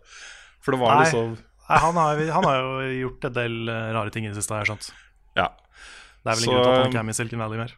For 0.64 0.76
det 0.76 0.82
var 0.82 0.96
Nei. 0.96 1.10
liksom 1.10 1.36
Nei, 1.66 1.80
han, 1.82 1.98
har, 1.98 2.20
han 2.38 2.46
har 2.46 2.60
jo 2.62 2.90
gjort 2.94 3.26
en 3.26 3.36
del 3.36 3.56
øh, 3.66 3.88
rare 3.98 4.14
ting 4.14 4.28
i 4.28 4.30
det 4.30 4.38
siste, 4.38 4.54
har 4.54 4.64
jeg 4.64 4.72
skjønt. 4.72 4.90
Ja. 5.36 5.50
Det 6.26 6.32
er 6.32 6.40
vel 6.40 6.48
ingen 6.48 6.58
grunn 6.58 6.66
til 6.66 6.72
at 6.74 6.80
han 6.82 6.92
ikke 6.92 7.02
er 7.02 7.06
med 7.06 7.16
i 7.16 7.20
Silken 7.20 7.42
Valley 7.44 7.60
mer. 7.62 7.74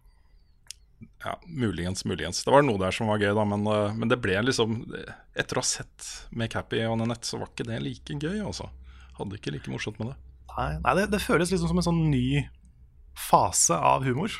ja 1.25 1.33
muligens, 1.45 2.05
muligens. 2.07 2.39
Det 2.45 2.53
var 2.53 2.63
noe 2.63 2.79
der 2.81 2.95
som 2.95 3.11
var 3.11 3.19
gøy, 3.19 3.33
da, 3.35 3.43
men, 3.45 3.65
eh, 3.67 3.97
men 3.99 4.09
det 4.09 4.17
ble 4.23 4.37
liksom 4.47 4.77
Etter 5.35 5.59
å 5.59 5.63
ha 5.65 5.67
sett 5.67 6.07
Make 6.31 6.57
Happy 6.57 6.79
og 6.87 6.95
Nanette, 7.01 7.27
så 7.27 7.41
var 7.41 7.51
ikke 7.51 7.67
det 7.67 7.81
like 7.83 8.15
gøy, 8.15 8.39
altså. 8.39 8.69
Hadde 9.19 9.35
ikke 9.35 9.51
like 9.53 9.73
morsomt 9.73 9.99
med 9.99 10.13
det. 10.13 10.17
Nei, 10.55 10.69
nei 10.85 10.95
det, 11.01 11.09
det 11.13 11.21
føles 11.21 11.51
liksom 11.51 11.73
som 11.73 11.81
en 11.81 11.89
sånn 11.89 12.01
ny 12.09 12.47
fase 13.17 13.75
av 13.75 14.07
humor. 14.07 14.31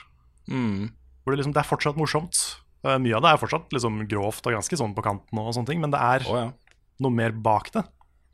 Mm. 0.48 0.88
Hvor 1.22 1.34
det 1.34 1.42
liksom, 1.42 1.54
det 1.54 1.62
er 1.62 1.70
fortsatt 1.70 2.00
morsomt. 2.00 2.40
Eh, 2.88 2.98
mye 3.04 3.20
av 3.20 3.26
det 3.26 3.34
er 3.34 3.44
fortsatt 3.44 3.76
liksom 3.76 4.02
grovt 4.10 4.48
og 4.48 4.56
ganske 4.56 4.80
sånn 4.80 4.96
på 4.96 5.04
kanten, 5.06 5.44
og 5.44 5.52
sånne 5.52 5.74
ting, 5.74 5.84
men 5.84 5.92
det 5.92 6.00
er 6.00 6.26
oh, 6.32 6.40
ja. 6.46 6.82
noe 7.04 7.14
mer 7.14 7.36
bak 7.36 7.74
det. 7.76 7.84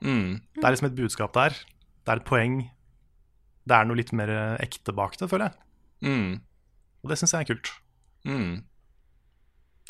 Mm. 0.06 0.38
Det 0.54 0.64
er 0.64 0.76
liksom 0.76 0.92
et 0.92 1.00
budskap 1.00 1.34
der 1.34 1.58
det 2.04 2.12
er 2.12 2.20
et 2.20 2.28
poeng. 2.28 2.58
Det 3.64 3.76
er 3.76 3.88
noe 3.88 4.00
litt 4.00 4.12
mer 4.16 4.32
eh, 4.32 4.56
ekte 4.66 4.96
bak 4.96 5.16
det, 5.20 5.30
føler 5.32 5.50
jeg. 5.50 5.63
Mm. 6.04 6.42
Og 7.04 7.10
det 7.12 7.18
syns 7.20 7.34
jeg 7.36 7.46
er 7.46 7.50
kult. 7.54 7.72
Mm. 8.28 8.64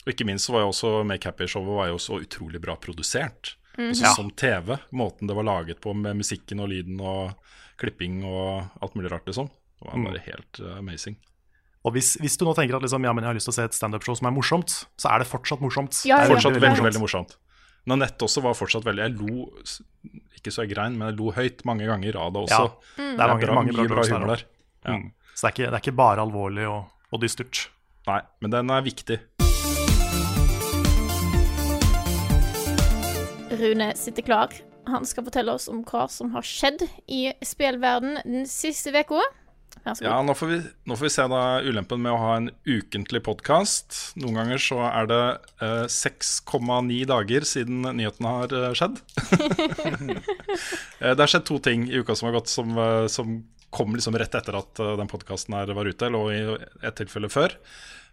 Og 0.03 0.11
ikke 0.14 0.26
minst 0.28 0.47
så 0.49 0.53
var 0.55 0.66
jo 0.66 0.72
også 0.74 0.93
Make 1.07 1.30
Happy-showet 1.30 1.78
var 1.78 1.88
jo 1.91 1.99
så 2.01 2.18
utrolig 2.22 2.61
bra 2.61 2.76
produsert. 2.76 3.55
Altså, 3.78 4.03
Ja. 4.05 4.14
Som 4.14 4.30
TV. 4.38 4.76
Måten 4.93 5.28
det 5.28 5.36
var 5.36 5.43
laget 5.47 5.80
på 5.82 5.93
med 5.95 6.18
musikken 6.20 6.59
og 6.61 6.70
lyden 6.70 6.99
og 7.01 7.34
klipping 7.82 8.24
og 8.24 8.70
alt 8.82 8.93
mulig 8.95 9.09
rart, 9.11 9.26
liksom. 9.26 9.47
Det 9.82 9.88
var 9.89 9.95
Mm. 9.97 10.03
bare 10.05 10.20
helt 10.28 10.59
eh, 10.59 10.78
amazing. 10.78 11.16
Og 11.86 11.91
hvis, 11.93 12.16
hvis 12.22 12.38
du 12.38 12.45
nå 12.45 12.53
tenker 12.55 12.76
at 12.76 12.82
liksom, 12.84 13.03
ja, 13.03 13.11
men 13.14 13.24
jeg 13.24 13.30
har 13.30 13.36
lyst 13.36 13.45
til 13.49 13.51
å 13.51 13.55
se 13.55 13.64
et 13.64 13.74
standup-show 13.74 14.16
som 14.16 14.28
er 14.28 14.32
morsomt, 14.32 14.86
så 14.97 15.09
er 15.11 15.20
det 15.20 15.28
fortsatt 15.28 15.59
morsomt. 15.59 16.05
Ja, 16.05 16.18
Det 16.22 16.30
er. 16.30 16.36
Fortsatt 16.36 16.53
veldig, 16.53 16.61
veldig, 16.70 16.84
veldig 16.93 17.01
morsomt. 17.01 17.36
Nanette 17.86 18.24
også 18.24 18.41
var 18.41 18.53
fortsatt 18.53 18.84
veldig 18.86 19.03
Jeg 19.03 19.18
lo 19.20 19.51
ikke 20.38 20.51
så 20.51 20.64
jeg 20.64 20.76
grein, 20.76 20.95
men 20.97 21.09
jeg 21.09 21.18
lo 21.20 21.32
høyt 21.32 21.66
mange 21.66 21.86
ganger 21.86 22.16
av 22.16 22.32
det 22.34 22.41
også. 22.47 22.64
Ja, 22.97 23.18
det 23.18 23.20
er 23.20 23.28
mange, 23.28 23.45
bra, 23.45 23.55
mange 23.55 23.74
bra 23.74 23.84
mye 23.84 23.89
bra 23.89 24.03
humor 24.07 24.28
der. 24.38 24.43
Ja. 24.86 24.93
Mm. 24.99 25.11
Så 25.34 25.47
det 25.47 25.49
er, 25.49 25.53
ikke, 25.53 25.69
det 25.69 25.77
er 25.77 25.84
ikke 25.84 25.97
bare 25.97 26.23
alvorlig 26.23 26.67
og, 26.69 26.91
og 27.11 27.23
dystert. 27.23 27.67
Nei, 28.07 28.19
men 28.43 28.53
den 28.53 28.69
er 28.73 28.84
viktig. 28.86 29.19
Rune 33.53 33.93
sitter 33.97 34.25
klar. 34.25 34.53
Han 34.89 35.05
skal 35.07 35.23
fortelle 35.25 35.53
oss 35.55 35.69
om 35.71 35.84
hva 35.88 36.07
som 36.11 36.34
har 36.34 36.43
skjedd 36.45 36.84
i 37.07 37.29
spillverden 37.45 38.19
den 38.25 38.45
siste 38.49 38.91
uka. 38.93 39.23
Ja, 39.99 40.19
nå 40.23 40.36
får, 40.38 40.47
vi, 40.47 40.57
nå 40.88 40.95
får 40.95 41.07
vi 41.07 41.11
se 41.11 41.23
da 41.31 41.39
ulempen 41.65 41.99
med 42.03 42.13
å 42.13 42.19
ha 42.21 42.36
en 42.38 42.49
ukentlig 42.63 43.23
podkast. 43.25 44.13
Noen 44.21 44.38
ganger 44.39 44.61
så 44.61 44.77
er 44.86 45.09
det 45.09 45.23
eh, 45.65 45.88
6,9 45.91 46.99
dager 47.09 47.47
siden 47.47 47.81
nyheten 47.97 48.29
har 48.29 48.53
eh, 48.53 48.71
skjedd. 48.77 49.01
Eh, 51.03 51.11
det 51.17 51.19
har 51.19 51.27
skjedd 51.27 51.43
to 51.49 51.57
ting 51.59 51.81
i 51.89 51.97
uka 51.99 52.13
som 52.15 52.29
har 52.29 52.36
gått, 52.38 52.51
som, 52.51 52.69
eh, 52.79 53.07
som 53.11 53.34
kom 53.74 53.95
liksom 53.97 54.17
rett 54.19 54.36
etter 54.38 54.57
at 54.59 54.82
eh, 54.82 54.95
den 54.99 55.09
podkasten 55.11 55.57
her 55.57 55.74
var 55.76 55.89
ute, 55.89 56.07
eller 56.07 56.34
i 56.34 56.41
et 56.86 56.97
tilfelle 56.99 57.32
før. 57.34 57.55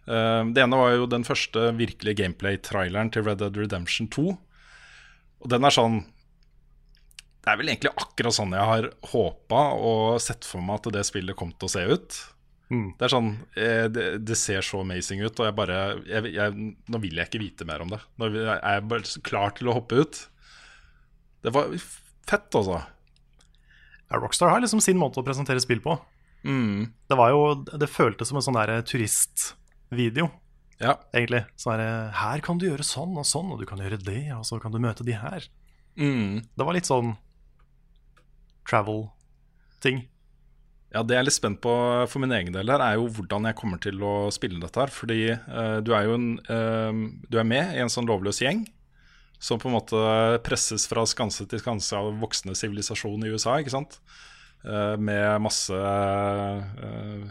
Eh, 0.07 0.41
det 0.53 0.63
ene 0.63 0.79
var 0.79 0.95
jo 0.95 1.09
den 1.09 1.27
første 1.27 1.69
virkelige 1.77 2.23
gameplay-traileren 2.23 3.13
til 3.13 3.27
Red 3.27 3.41
Dead 3.43 3.59
Redemption 3.61 4.09
2. 4.11 4.33
Og 5.41 5.49
den 5.49 5.65
er 5.65 5.73
sånn 5.73 6.03
Det 7.41 7.49
er 7.49 7.57
vel 7.57 7.71
egentlig 7.71 7.89
akkurat 7.97 8.35
sånn 8.37 8.51
jeg 8.53 8.69
har 8.69 8.87
håpa 9.13 9.61
og 9.73 10.19
sett 10.21 10.45
for 10.45 10.61
meg 10.61 10.77
at 10.77 10.91
det 10.93 11.07
spillet 11.07 11.37
kom 11.37 11.53
til 11.55 11.69
å 11.69 11.73
se 11.73 11.85
ut. 11.89 12.19
Mm. 12.71 12.91
Det 12.95 13.07
er 13.07 13.11
sånn 13.11 13.31
eh, 13.59 13.85
det, 13.91 14.05
det 14.23 14.37
ser 14.39 14.63
så 14.63 14.83
amazing 14.85 15.23
ut, 15.25 15.33
og 15.33 15.47
jeg 15.47 15.55
bare 15.57 15.79
jeg, 16.07 16.29
jeg, 16.37 16.67
Nå 16.87 17.01
vil 17.03 17.17
jeg 17.19 17.27
ikke 17.27 17.41
vite 17.41 17.67
mer 17.67 17.83
om 17.83 17.91
det. 17.91 17.99
Nå 18.21 18.29
er 18.31 18.53
jeg 18.61 18.85
bare 18.93 19.23
klar 19.27 19.57
til 19.57 19.71
å 19.71 19.75
hoppe 19.79 20.05
ut. 20.05 20.21
Det 21.41 21.53
var 21.53 21.73
fett, 21.81 22.53
altså. 22.55 22.83
Rockstar 24.19 24.49
har 24.51 24.61
liksom 24.63 24.81
sin 24.83 24.99
måte 24.99 25.21
å 25.21 25.25
presentere 25.25 25.61
spill 25.63 25.79
på. 25.83 25.95
Mm. 26.43 26.89
Det 27.07 27.17
var 27.17 27.31
jo, 27.31 27.41
det 27.77 27.87
føltes 27.91 28.31
som 28.31 28.39
en 28.39 28.45
sånn 28.45 28.57
der 28.57 28.81
turistvideo, 28.87 30.29
Ja. 30.81 30.95
egentlig. 31.13 31.45
Sånn 31.55 31.77
der, 31.77 32.11
her 32.17 32.39
kan 32.41 32.57
du 32.57 32.65
gjøre 32.67 32.83
sånn 32.83 33.15
og 33.17 33.25
sånn, 33.29 33.51
og 33.53 33.59
du 33.61 33.65
kan 33.69 33.77
gjøre 33.79 34.01
det, 34.03 34.31
og 34.33 34.43
så 34.47 34.59
kan 34.61 34.71
du 34.73 34.79
møte 34.79 35.05
de 35.05 35.13
her. 35.13 35.45
Mm. 35.97 36.41
Det 36.57 36.65
var 36.65 36.73
litt 36.73 36.89
sånn 36.89 37.15
travel-ting. 38.67 40.07
Ja, 40.91 41.03
Det 41.03 41.15
jeg 41.15 41.21
er 41.21 41.27
litt 41.29 41.37
spent 41.37 41.61
på 41.63 41.71
for 42.11 42.19
min 42.19 42.33
egen 42.35 42.51
del, 42.51 42.67
her 42.67 42.81
er 42.83 42.97
jo 42.99 43.07
hvordan 43.07 43.45
jeg 43.47 43.55
kommer 43.55 43.79
til 43.79 44.01
å 44.03 44.29
spille 44.33 44.59
dette. 44.59 44.75
her 44.75 44.91
Fordi 44.91 45.19
uh, 45.31 45.79
du 45.79 45.93
er 45.95 46.03
jo 46.09 46.17
en, 46.17 46.27
uh, 46.49 46.91
du 47.29 47.37
er 47.39 47.47
med 47.47 47.75
i 47.75 47.79
en 47.79 47.91
sånn 47.91 48.09
lovløs 48.09 48.41
gjeng 48.43 48.65
som 49.41 49.59
på 49.59 49.69
en 49.69 49.73
måte 49.73 50.01
presses 50.45 50.85
fra 50.89 51.01
skanse 51.09 51.47
til 51.49 51.61
skanse 51.61 51.97
av 51.97 52.11
voksende 52.21 52.53
sivilisasjon 52.57 53.25
i 53.25 53.31
USA. 53.33 53.57
ikke 53.57 53.73
sant? 53.73 53.97
Eh, 54.61 54.97
med 55.01 55.41
masse 55.41 55.73
eh, 55.73 57.23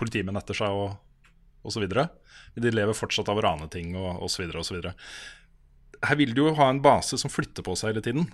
politimenn 0.00 0.40
etter 0.40 0.56
seg 0.56 0.72
og 0.72 0.94
osv. 1.68 1.84
De 2.54 2.72
lever 2.72 2.96
fortsatt 2.96 3.28
av 3.28 3.40
å 3.40 3.44
rane 3.44 3.68
ting 3.72 3.92
og 3.98 4.24
osv. 4.24 4.46
videre. 4.48 4.94
Her 6.04 6.16
vil 6.20 6.32
du 6.36 6.46
jo 6.46 6.56
ha 6.56 6.70
en 6.70 6.80
base 6.84 7.18
som 7.20 7.32
flytter 7.32 7.64
på 7.66 7.76
seg 7.76 7.92
hele 7.92 8.04
tiden. 8.04 8.30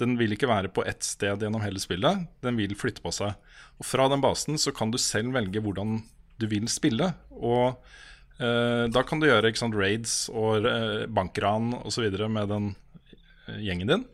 Den 0.00 0.16
vil 0.18 0.32
ikke 0.34 0.50
være 0.50 0.72
på 0.74 0.84
ett 0.88 1.04
sted 1.06 1.44
gjennom 1.44 1.62
hele 1.62 1.80
spillet. 1.82 2.24
Den 2.44 2.56
vil 2.56 2.72
flytte 2.78 3.04
på 3.04 3.12
seg. 3.14 3.36
Og 3.78 3.86
Fra 3.86 4.08
den 4.08 4.24
basen 4.24 4.56
så 4.60 4.72
kan 4.74 4.90
du 4.90 4.98
selv 4.98 5.36
velge 5.36 5.62
hvordan 5.62 6.00
du 6.40 6.48
vil 6.50 6.66
spille. 6.72 7.12
Og 7.36 7.76
da 8.38 9.02
kan 9.06 9.20
du 9.22 9.28
gjøre 9.28 9.52
sant, 9.56 9.76
raids 9.78 10.28
og 10.32 10.66
eh, 10.66 11.04
bankran 11.06 11.72
osv. 11.84 12.08
med 12.28 12.48
den 12.50 12.72
eh, 13.48 13.60
gjengen 13.62 13.92
din. 13.92 14.04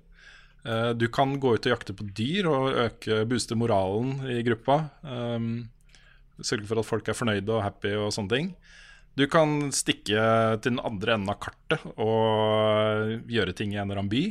Eh, 0.64 0.90
du 0.92 1.08
kan 1.08 1.38
gå 1.40 1.54
ut 1.56 1.66
og 1.66 1.72
jakte 1.72 1.96
på 1.96 2.04
dyr 2.04 2.48
og 2.50 2.74
øke, 2.86 3.22
booste 3.30 3.56
moralen 3.56 4.20
i 4.28 4.42
gruppa. 4.44 4.82
Sørge 6.40 6.68
for 6.68 6.80
at 6.80 6.88
folk 6.88 7.08
er 7.08 7.16
fornøyde 7.16 7.52
og 7.52 7.64
happy 7.64 7.94
og 8.00 8.12
sånne 8.16 8.32
ting. 8.36 8.52
Du 9.18 9.26
kan 9.28 9.72
stikke 9.74 10.20
til 10.62 10.76
den 10.76 10.84
andre 10.86 11.16
enden 11.16 11.32
av 11.32 11.40
kartet 11.42 11.82
og 11.98 13.26
gjøre 13.28 13.56
ting 13.58 13.74
i 13.74 13.80
en 13.80 13.88
eller 13.90 14.00
annen 14.04 14.12
by. 14.12 14.22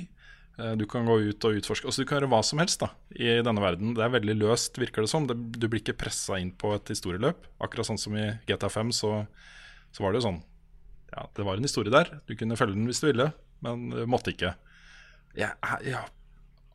Eh, 0.60 0.74
Du 0.80 0.86
kan 0.90 1.06
gå 1.06 1.18
ut 1.30 1.46
og 1.50 1.60
utforske. 1.60 1.90
Altså, 1.90 2.04
du 2.04 2.10
kan 2.10 2.20
gjøre 2.20 2.32
hva 2.32 2.42
som 2.46 2.62
helst 2.62 2.82
da, 2.82 2.92
i 3.14 3.40
denne 3.46 3.62
verden. 3.64 3.94
Det 3.98 4.06
er 4.06 4.16
veldig 4.16 4.38
løst, 4.40 4.78
virker 4.80 5.06
det 5.06 5.12
som. 5.12 5.28
Du 5.28 5.68
blir 5.68 5.82
ikke 5.84 5.98
pressa 6.00 6.40
inn 6.40 6.52
på 6.52 6.74
et 6.78 6.94
historieløp. 6.94 7.46
Akkurat 7.62 7.90
sånn 7.90 8.02
som 8.02 8.16
i 8.18 8.26
GTA5, 8.50 8.94
så, 8.96 9.14
så 9.96 10.04
var 10.04 10.12
det 10.14 10.22
jo 10.22 10.28
sånn 10.30 10.42
Ja, 11.12 11.24
det 11.36 11.46
var 11.48 11.58
en 11.58 11.66
historie 11.66 11.92
der. 11.94 12.12
Du 12.30 12.36
kunne 12.38 12.58
følge 12.60 12.76
den 12.78 12.86
hvis 12.90 13.02
du 13.02 13.08
ville, 13.10 13.32
men 13.66 13.88
du 13.90 14.04
måtte 14.10 14.30
ikke. 14.34 14.54
Jeg, 15.38 15.56
jeg, 15.58 15.90
jeg 15.90 16.04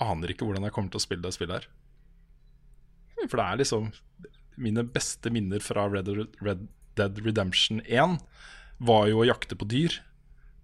aner 0.03 0.33
ikke 0.33 0.47
hvordan 0.49 0.67
jeg 0.67 0.75
kommer 0.75 0.91
til 0.91 0.99
å 0.99 1.05
spille 1.05 1.23
det 1.23 1.35
spillet 1.37 1.63
her. 1.63 1.69
For 3.29 3.39
det 3.39 3.45
er 3.47 3.61
liksom 3.63 3.93
Mine 4.61 4.85
beste 4.87 5.31
minner 5.35 5.63
fra 5.63 5.87
Red, 5.91 6.09
Red 6.43 6.67
Dead 6.99 7.17
Redemption 7.25 7.81
1 7.91 8.19
var 8.87 9.09
jo 9.11 9.23
å 9.23 9.27
jakte 9.27 9.57
på 9.59 9.67
dyr. 9.71 9.97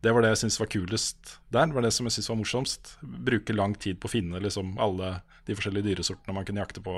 Det 0.02 0.12
var 0.14 0.22
det 0.22 0.30
jeg 0.32 0.40
syntes 0.44 0.58
var 0.60 0.68
kulest 0.70 1.32
der. 1.50 1.66
Det 1.70 1.74
var 1.74 1.82
det 1.86 1.90
som 1.96 2.06
jeg 2.06 2.14
syntes 2.14 2.28
var 2.30 2.38
morsomst. 2.38 2.92
Bruke 3.02 3.54
lang 3.56 3.74
tid 3.74 3.98
på 4.02 4.06
å 4.06 4.12
finne 4.12 4.38
liksom, 4.42 4.76
alle 4.82 5.16
de 5.48 5.56
forskjellige 5.58 5.88
dyresortene 5.90 6.36
man 6.36 6.46
kunne 6.46 6.62
jakte 6.62 6.82
på. 6.86 6.94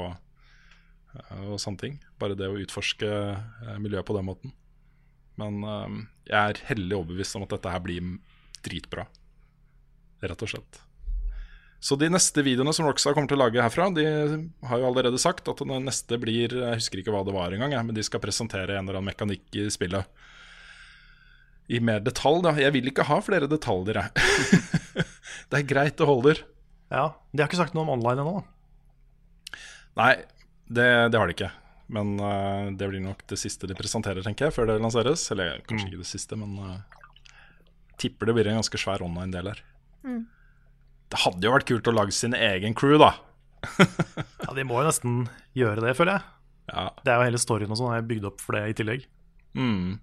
eh, 1.17 1.45
Og 1.49 1.57
sånne 1.65 1.81
ting. 1.81 1.97
Bare 2.21 2.37
det 2.37 2.49
å 2.53 2.61
utforske 2.61 3.09
eh, 3.09 3.79
miljøet 3.81 4.05
på 4.09 4.17
den 4.19 4.29
måten. 4.29 4.53
Men 5.41 5.62
eh, 5.64 5.99
jeg 6.30 6.39
er 6.55 6.64
hellig 6.70 6.97
overbevist 6.99 7.37
om 7.39 7.45
at 7.47 7.55
dette 7.57 7.72
her 7.72 7.83
blir 7.85 8.16
dritbra. 8.62 9.07
Rett 10.22 10.45
og 10.45 10.51
slett. 10.53 10.80
Så 11.83 11.97
de 11.99 12.07
neste 12.12 12.45
videoene 12.47 12.70
som 12.76 12.87
Roxa 12.87 13.11
kommer 13.11 13.26
til 13.26 13.41
å 13.41 13.43
lage 13.43 13.62
herfra, 13.62 13.89
de 13.91 14.05
har 14.68 14.78
jo 14.78 14.87
allerede 14.87 15.18
sagt 15.18 15.49
at 15.51 15.59
den 15.64 15.89
neste 15.89 16.14
blir 16.22 16.53
Jeg 16.55 16.78
husker 16.78 17.01
ikke 17.01 17.11
hva 17.11 17.24
det 17.26 17.35
var 17.35 17.51
engang, 17.57 17.74
men 17.89 17.97
de 17.97 18.05
skal 18.07 18.22
presentere 18.22 18.76
en 18.76 18.87
eller 18.87 19.01
annen 19.01 19.11
mekanikk 19.11 19.59
i 19.59 19.66
spillet. 19.72 20.07
I 21.72 21.80
mer 21.83 21.99
detalj, 22.05 22.39
da. 22.47 22.53
Jeg 22.61 22.74
vil 22.76 22.91
ikke 22.93 23.09
ha 23.09 23.18
flere 23.24 23.49
detaljer, 23.51 23.99
jeg. 23.99 24.55
det 25.51 25.59
er 25.59 25.66
greit, 25.66 25.97
det 25.99 26.07
holder. 26.07 26.45
Ja, 26.93 27.09
De 27.33 27.43
har 27.43 27.51
ikke 27.51 27.59
sagt 27.64 27.74
noe 27.74 27.87
om 27.87 27.95
online 27.97 28.22
ennå. 28.22 28.43
da. 28.43 29.59
Nei, 29.99 30.12
det, 30.70 30.89
det 31.11 31.18
har 31.18 31.26
de 31.26 31.35
ikke. 31.35 31.51
Men 31.93 32.14
uh, 32.20 32.70
det 32.72 32.88
blir 32.88 33.03
nok 33.05 33.24
det 33.28 33.38
siste 33.40 33.68
de 33.68 33.76
presenterer, 33.76 34.24
tenker 34.24 34.49
jeg, 34.49 34.57
før 34.57 34.70
det 34.70 34.80
lanseres. 34.80 35.24
Eller 35.34 35.61
kanskje 35.68 35.90
ikke 35.90 36.03
det 36.03 36.09
siste, 36.09 36.38
men 36.40 36.57
uh, 36.57 37.03
tipper 38.01 38.30
det 38.30 38.36
blir 38.38 38.53
en 38.53 38.62
ganske 38.62 38.80
svær 38.80 39.05
online-del 39.05 39.53
her. 39.53 39.64
Det 41.12 41.20
hadde 41.26 41.45
jo 41.45 41.53
vært 41.53 41.68
kult 41.68 41.90
å 41.90 41.95
lage 41.95 42.14
sin 42.16 42.36
egen 42.36 42.76
crew, 42.78 42.97
da. 43.03 43.14
Ja, 44.43 44.55
De 44.57 44.64
må 44.66 44.80
jo 44.80 44.88
nesten 44.88 45.26
gjøre 45.55 45.84
det, 45.84 45.93
føler 45.99 46.16
jeg. 46.16 46.30
Ja. 46.72 46.86
Det 47.05 47.12
er 47.12 47.20
jo 47.20 47.28
hele 47.28 47.43
storyen 47.43 47.74
og 47.74 47.78
sånn 47.78 47.95
er 47.95 48.07
bygd 48.07 48.26
opp 48.30 48.43
for 48.43 48.57
det 48.57 48.64
i 48.70 48.76
tillegg. 48.78 49.05
Mm. 49.59 50.01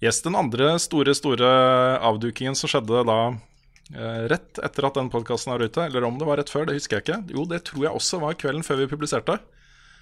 Yes, 0.00 0.22
den 0.24 0.38
andre 0.38 0.72
store, 0.80 1.12
store 1.16 1.48
avdukingen 2.06 2.56
som 2.56 2.70
skjedde 2.72 3.02
da 3.04 3.18
eh, 3.28 4.22
rett 4.32 4.60
etter 4.64 4.86
at 4.88 4.96
den 4.96 5.10
podkasten 5.12 5.52
var 5.52 5.64
ute, 5.64 5.84
eller 5.90 6.06
om 6.08 6.16
det 6.20 6.28
var 6.28 6.40
rett 6.40 6.52
før, 6.52 6.64
det 6.68 6.78
husker 6.78 7.00
jeg 7.00 7.04
ikke. 7.04 7.18
Jo, 7.36 7.44
det 7.50 7.64
tror 7.68 7.84
jeg 7.84 7.98
også 7.98 8.22
var 8.22 8.38
kvelden 8.40 8.64
før 8.64 8.80
vi 8.80 8.88
publiserte. 8.94 9.36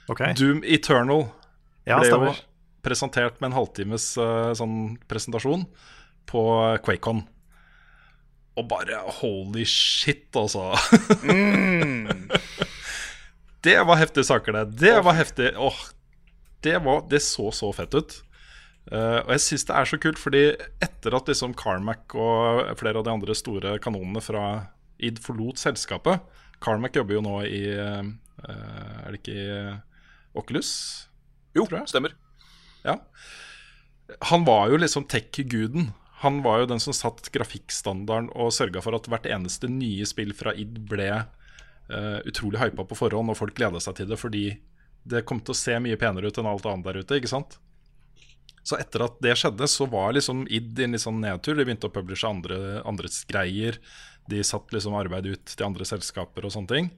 Ok, 0.09 0.23
Doom 0.39 0.63
Eternal 0.65 1.27
ja, 1.85 1.99
ble 2.01 2.09
jo 2.09 2.33
presentert 2.85 3.41
med 3.43 3.51
en 3.51 3.59
halvtimes 3.59 4.15
uh, 4.21 4.55
sånn 4.57 4.97
presentasjon 5.11 5.67
på 6.29 6.45
QuakeCon. 6.85 7.25
Og 8.59 8.65
bare 8.71 9.03
holy 9.21 9.67
shit, 9.69 10.31
altså. 10.37 10.73
det 13.67 13.77
var 13.87 14.01
heftige 14.01 14.27
saker, 14.27 14.57
det. 14.57 14.81
Det 14.81 14.95
var 15.05 15.19
heftig. 15.19 15.53
Åh, 15.61 15.83
det, 16.65 16.79
var, 16.87 17.05
det 17.11 17.21
så 17.25 17.53
så 17.55 17.71
fett 17.77 17.95
ut. 17.95 18.17
Uh, 18.89 19.21
og 19.27 19.35
jeg 19.37 19.45
syns 19.45 19.69
det 19.69 19.77
er 19.77 19.91
så 19.91 20.01
kult, 20.01 20.21
fordi 20.21 20.43
etter 20.85 21.17
at 21.19 21.29
liksom 21.29 21.53
Carmack 21.59 22.17
og 22.17 22.65
flere 22.81 23.03
av 23.03 23.05
de 23.05 23.13
andre 23.13 23.37
store 23.37 23.77
kanonene 23.85 24.25
fra 24.25 24.47
id 24.99 25.21
forlot 25.23 25.61
selskapet 25.61 26.25
Carmack 26.65 26.97
jobber 26.97 27.19
jo 27.19 27.21
nå 27.23 27.35
i 27.47 27.61
uh, 27.77 28.01
Er 28.49 29.13
det 29.13 29.21
ikke 29.21 29.37
i 29.37 29.51
Oculus? 30.39 30.71
Jo, 31.57 31.67
stemmer. 31.91 32.15
Ja. 32.85 32.99
Han 34.31 34.47
var 34.49 34.71
jo 34.73 34.79
liksom 34.81 35.05
tech-guden. 35.11 35.91
Han 36.23 36.41
var 36.43 36.63
jo 36.63 36.71
den 36.71 36.81
som 36.83 36.97
satt 36.97 37.29
grafikkstandarden 37.35 38.31
og 38.35 38.55
sørga 38.55 38.83
for 38.83 38.97
at 38.97 39.07
hvert 39.11 39.29
eneste 39.31 39.71
nye 39.71 40.07
spill 40.09 40.33
fra 40.35 40.55
id 40.59 40.81
ble 40.91 41.11
uh, 41.13 42.19
utrolig 42.27 42.63
hypa 42.63 42.87
på 42.89 42.99
forhånd, 42.99 43.31
og 43.31 43.39
folk 43.39 43.55
gleda 43.59 43.83
seg 43.83 44.01
til 44.01 44.11
det 44.11 44.19
fordi 44.19 44.49
det 45.09 45.25
kom 45.29 45.41
til 45.41 45.55
å 45.55 45.59
se 45.59 45.77
mye 45.81 45.99
penere 46.01 46.29
ut 46.29 46.41
enn 46.41 46.49
alt 46.51 46.67
annet 46.69 46.89
der 46.89 47.01
ute. 47.03 47.21
ikke 47.21 47.31
sant? 47.31 47.59
Så 48.67 48.77
etter 48.77 49.07
at 49.07 49.21
det 49.25 49.37
skjedde, 49.39 49.69
så 49.71 49.87
var 49.89 50.13
liksom 50.17 50.43
id 50.53 50.77
i 50.77 50.85
en 50.85 50.97
litt 50.97 51.05
sånn 51.05 51.23
nedtur. 51.23 51.57
De 51.57 51.65
begynte 51.65 51.89
å 51.89 51.95
publishe 51.95 52.29
andre, 52.29 52.83
andres 52.89 53.23
greier. 53.29 53.79
De 54.29 54.43
satt 54.45 54.75
liksom 54.75 54.97
arbeid 54.99 55.31
ut 55.31 55.55
til 55.55 55.65
andre 55.65 55.87
selskaper 55.89 56.45
og 56.45 56.53
sånne 56.53 56.75
ting. 56.75 56.91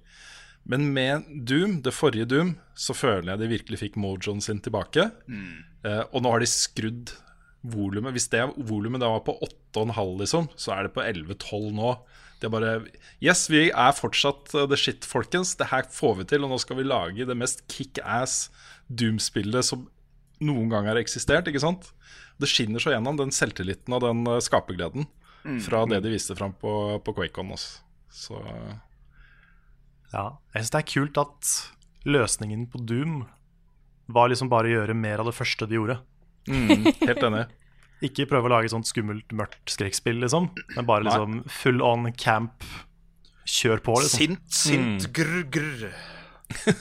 Men 0.69 0.93
med 0.95 1.27
Doom, 1.49 1.81
det 1.83 1.95
forrige 1.97 2.29
Doom, 2.29 2.55
så 2.79 2.95
føler 2.95 3.33
jeg 3.33 3.43
de 3.43 3.51
virkelig 3.55 3.81
fikk 3.81 3.99
mojoen 4.01 4.43
sin 4.45 4.61
tilbake. 4.63 5.09
Eh, 5.87 6.03
og 6.13 6.23
nå 6.23 6.33
har 6.35 6.43
de 6.43 6.49
skrudd 6.51 7.15
volumet. 7.61 8.15
Hvis 8.17 8.31
det 8.33 8.43
volumet 8.69 9.03
da 9.03 9.11
var 9.13 9.25
på 9.27 9.37
8,5, 9.75 10.17
liksom, 10.23 10.51
så 10.57 10.77
er 10.77 10.87
det 10.87 10.95
på 10.97 11.05
11-12 11.05 11.71
nå. 11.77 11.95
Det 12.41 12.49
er 12.49 12.53
bare 12.55 12.75
Yes, 13.21 13.49
vi 13.53 13.67
er 13.69 13.97
fortsatt 13.97 14.55
uh, 14.57 14.65
the 14.69 14.79
shit, 14.81 15.05
folkens. 15.05 15.55
Det 15.61 15.69
her 15.73 15.89
får 15.93 16.21
vi 16.21 16.29
til, 16.33 16.45
og 16.45 16.55
nå 16.55 16.61
skal 16.63 16.79
vi 16.79 16.89
lage 16.89 17.29
det 17.29 17.37
mest 17.37 17.67
kickass 17.73 18.47
Doom-spillet 18.89 19.67
som 19.67 19.89
noen 20.41 20.71
gang 20.73 20.89
har 20.89 21.01
eksistert. 21.01 21.49
ikke 21.49 21.61
sant? 21.63 21.91
Det 22.41 22.49
skinner 22.49 22.81
så 22.81 22.95
gjennom 22.95 23.19
den 23.21 23.33
selvtilliten 23.35 23.93
og 23.93 24.05
den 24.07 24.25
uh, 24.29 24.39
skapergleden 24.41 25.09
fra 25.65 25.87
det 25.89 26.03
de 26.05 26.11
viste 26.13 26.35
fram 26.37 26.53
på, 26.61 26.73
på 27.01 27.15
QuakeCon. 27.17 27.55
Så 28.13 28.41
Ja, 30.15 30.25
jeg 30.55 30.65
syns 30.65 30.73
det 30.75 30.81
er 30.81 30.89
kult 30.91 31.21
at 31.23 31.51
løsningen 32.11 32.67
på 32.73 32.81
Doom 32.89 33.21
var 34.11 34.31
liksom 34.33 34.49
bare 34.51 34.67
å 34.67 34.73
gjøre 34.81 34.97
mer 34.99 35.23
av 35.23 35.29
det 35.31 35.37
første 35.37 35.69
de 35.71 35.77
gjorde. 35.79 35.99
mm, 36.51 36.87
helt 37.07 37.27
enig. 37.29 37.45
Ikke 38.09 38.25
prøve 38.31 38.49
å 38.49 38.53
lage 38.55 38.71
et 38.71 38.73
sånt 38.73 38.89
skummelt, 38.89 39.29
mørkt 39.37 39.69
skrekkspill, 39.75 40.23
liksom. 40.25 40.49
Men 40.75 40.87
bare 40.89 41.05
liksom 41.05 41.43
full 41.53 41.83
on 41.85 42.09
camp. 42.17 42.65
Kjør 43.45 43.83
på, 43.85 43.99
liksom. 44.01 44.23
Sint, 44.23 44.47
sint, 44.49 45.07
grr, 45.13 45.43
grr. 45.53 45.91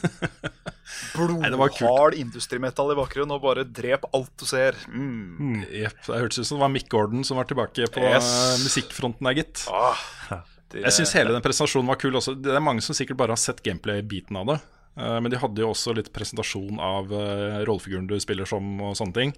Nei, 1.20 1.50
det 1.52 1.58
var 1.60 1.70
kult. 1.74 1.82
Blodhard 1.84 2.16
industrimetall 2.18 2.94
i 2.94 2.98
bakgrunnen, 2.98 3.34
og 3.36 3.44
bare 3.44 3.66
drep 3.68 4.08
alt 4.16 4.32
du 4.40 4.46
ser. 4.50 4.78
Mm. 4.90 5.66
Jepp, 5.70 6.00
det 6.08 6.22
hørtes 6.24 6.40
ut 6.42 6.48
som 6.50 6.58
det 6.58 6.64
var 6.64 6.72
Mick 6.74 6.88
Gordon 6.92 7.26
som 7.28 7.38
var 7.40 7.50
tilbake 7.50 7.90
på 7.94 8.04
Yes. 8.06 8.30
uh, 8.32 8.56
musikkfronten 8.64 9.28
der, 9.30 9.38
gitt. 9.44 9.66
Ah, 9.74 10.00
det- 10.72 10.84
Jeg 10.84 10.92
syns 10.94 11.14
hele 11.14 11.32
den 11.34 11.42
presentasjonen 11.42 11.88
var 11.88 11.96
kul 11.98 12.14
også. 12.14 12.36
Det 12.42 12.52
er 12.56 12.60
mange 12.62 12.82
som 12.82 12.94
sikkert 12.96 13.18
bare 13.18 13.32
har 13.36 13.38
sett 13.42 13.64
gameplay-biten 13.64 14.36
av 14.38 14.46
det. 14.48 14.62
Eh, 14.98 15.20
Men 15.22 15.32
de 15.32 15.38
hadde 15.38 15.58
jo 15.62 15.70
også 15.72 15.96
litt 15.96 16.12
presentasjon 16.12 16.80
av 16.80 17.12
uh, 17.14 17.64
rollefiguren 17.66 18.08
du 18.08 18.20
spiller 18.20 18.46
som 18.46 18.82
og 18.82 18.96
sånne 18.98 19.14
ting. 19.14 19.34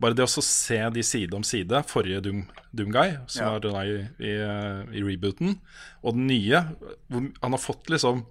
Bare 0.00 0.14
det 0.14 0.24
å 0.24 0.42
se 0.42 0.78
de 0.90 1.02
side 1.02 1.32
om 1.34 1.42
side, 1.44 1.70
forrige 1.86 2.22
Doom, 2.22 2.46
Doom 2.74 2.90
Guy, 2.90 3.16
som 3.28 3.46
Ja. 3.46 3.54
er 3.54 3.60
den 3.60 3.76
i, 3.76 4.08
i, 4.24 4.32
eh, 4.40 4.82
i 4.98 5.02
rebooten, 5.04 5.58
og 6.02 6.14
den 6.14 6.26
nye, 6.26 6.64
han 7.10 7.32
har 7.52 7.58
fått 7.58 7.86
liksom 7.88 8.24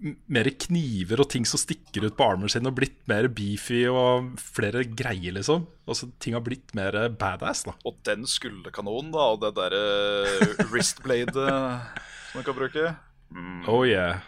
mer 0.00 0.48
kniver 0.64 1.20
og 1.22 1.28
ting 1.32 1.44
som 1.48 1.60
stikker 1.60 2.06
ut 2.06 2.16
på 2.16 2.26
armen 2.26 2.50
sin, 2.52 2.66
og 2.68 2.76
blitt 2.78 2.98
mer 3.10 3.28
beefy 3.32 3.82
og 3.90 4.32
flere 4.40 4.84
greier, 4.88 5.34
liksom. 5.36 5.66
Altså 5.90 6.08
Ting 6.22 6.36
har 6.36 6.44
blitt 6.46 6.74
mer 6.78 6.96
eh, 6.96 7.10
badass, 7.12 7.64
da. 7.68 7.74
Og 7.88 7.98
den 8.06 8.26
skulderkanonen, 8.28 9.12
da, 9.14 9.26
og 9.34 9.42
det 9.44 9.52
derre 9.58 10.66
wristblade 10.72 11.46
eh, 11.50 12.06
som 12.30 12.40
man 12.40 12.46
kan 12.46 12.56
bruke. 12.56 12.94
Mm. 13.30 13.66
Oh 13.70 13.84
yeah. 13.86 14.22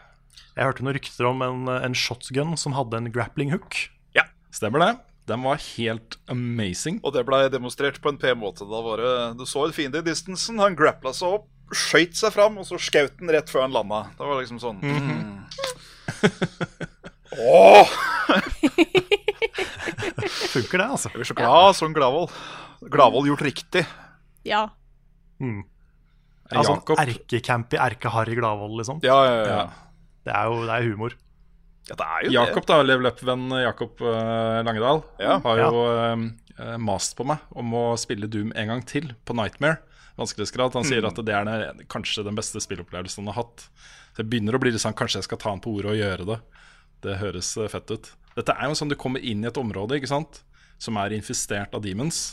Jeg 0.52 0.68
hørte 0.68 0.84
noen 0.84 0.98
rykter 0.98 1.30
om 1.30 1.40
en, 1.46 1.70
en 1.72 1.96
shotgun 1.96 2.56
som 2.60 2.76
hadde 2.76 2.98
en 2.98 3.12
grappling 3.14 3.54
hook. 3.54 3.78
Ja, 4.16 4.26
Stemmer 4.52 4.84
det. 4.84 4.92
Den 5.30 5.44
var 5.46 5.60
helt 5.78 6.18
amazing. 6.32 6.98
Og 7.06 7.14
det 7.14 7.22
ble 7.28 7.44
demonstrert 7.52 8.00
på 8.02 8.10
en 8.10 8.18
pen 8.20 8.40
måte. 8.40 8.66
Da 8.68 8.80
var 8.84 9.00
det, 9.00 9.12
Du 9.38 9.46
så 9.48 9.68
en 9.68 9.74
fiende 9.74 10.02
i 10.02 10.06
distansen, 10.06 10.58
han 10.60 10.76
grappla 10.76 11.14
seg 11.14 11.38
opp, 11.38 11.46
skøyt 11.76 12.16
seg 12.18 12.32
fram, 12.34 12.58
og 12.60 12.66
så 12.68 12.78
skjøt 12.80 13.18
den 13.20 13.32
rett 13.32 13.50
før 13.52 13.66
han 13.66 13.74
landa. 13.74 14.04
Det 14.18 14.28
var 14.28 14.40
liksom 14.40 14.60
sånn 14.62 14.80
mm. 14.82 15.42
Åh! 17.32 17.88
Funker 20.52 20.78
det, 20.82 20.86
altså? 20.86 21.08
Jeg 21.10 21.18
blir 21.18 21.28
så 21.30 21.36
glad 21.38 21.76
sånn 21.78 21.94
Gladvold. 21.96 22.32
Gladvold 22.92 23.30
gjort 23.30 23.44
riktig. 23.46 23.84
Ja. 24.48 24.66
Mm. 25.40 25.62
Ja, 26.52 26.64
sånn 26.66 26.82
erkecampy, 27.00 27.78
erkeharry 27.80 28.36
Gladvold, 28.36 28.76
liksom. 28.82 29.00
Ja, 29.06 29.16
ja, 29.24 29.36
ja. 29.38 29.56
Ja. 29.56 30.08
Det 30.22 30.34
er 30.36 30.50
jo 30.50 30.66
det 30.68 30.74
er 30.74 30.88
humor. 30.90 31.16
ja 31.88 31.96
det 31.98 32.06
er 32.06 32.26
jo 32.26 32.34
Jakob, 32.36 32.66
da, 32.68 32.76
level 32.84 33.08
up-venn 33.10 33.48
Jakob 33.58 34.02
uh, 34.04 34.60
Langedal, 34.66 35.02
Ja. 35.18 35.38
har 35.42 35.62
jo 35.64 35.86
uh, 35.88 36.76
mast 36.78 37.16
på 37.18 37.26
meg 37.26 37.42
om 37.58 37.72
å 37.74 37.86
spille 37.98 38.28
Doom 38.30 38.52
en 38.54 38.70
gang 38.74 38.84
til 38.86 39.14
på 39.24 39.34
Nightmare. 39.38 39.80
Vanskelighetsgrad. 40.20 40.76
Han 40.76 40.86
sier 40.86 41.06
at 41.08 41.20
det 41.24 41.34
er 41.34 41.48
den, 41.48 41.84
kanskje 41.92 42.24
den 42.26 42.36
beste 42.38 42.60
spillopplevelsen 42.62 43.24
han 43.24 43.32
har 43.32 43.44
hatt. 43.44 43.66
Så 44.12 44.22
jeg 44.22 44.30
begynner 44.32 44.56
å 44.56 44.60
bli 44.62 44.74
litt 44.74 44.82
sånn 44.84 44.96
kanskje 44.96 45.22
jeg 45.22 45.30
skal 45.30 45.40
ta 45.40 45.52
han 45.54 45.62
på 45.64 45.72
ordet 45.72 45.94
og 45.94 46.00
gjøre 46.00 46.28
det. 46.28 46.38
Det 47.02 47.18
høres 47.22 47.54
eh, 47.56 47.70
fett 47.72 47.90
ut. 47.94 48.12
Dette 48.36 48.56
er 48.56 48.68
jo 48.68 48.76
sånn 48.78 48.92
du 48.92 48.98
kommer 49.00 49.24
inn 49.24 49.44
i 49.44 49.48
et 49.50 49.60
område 49.60 49.98
ikke 49.98 50.12
sant? 50.12 50.42
som 50.82 50.98
er 50.98 51.14
infestert 51.14 51.74
av 51.76 51.82
demons. 51.84 52.32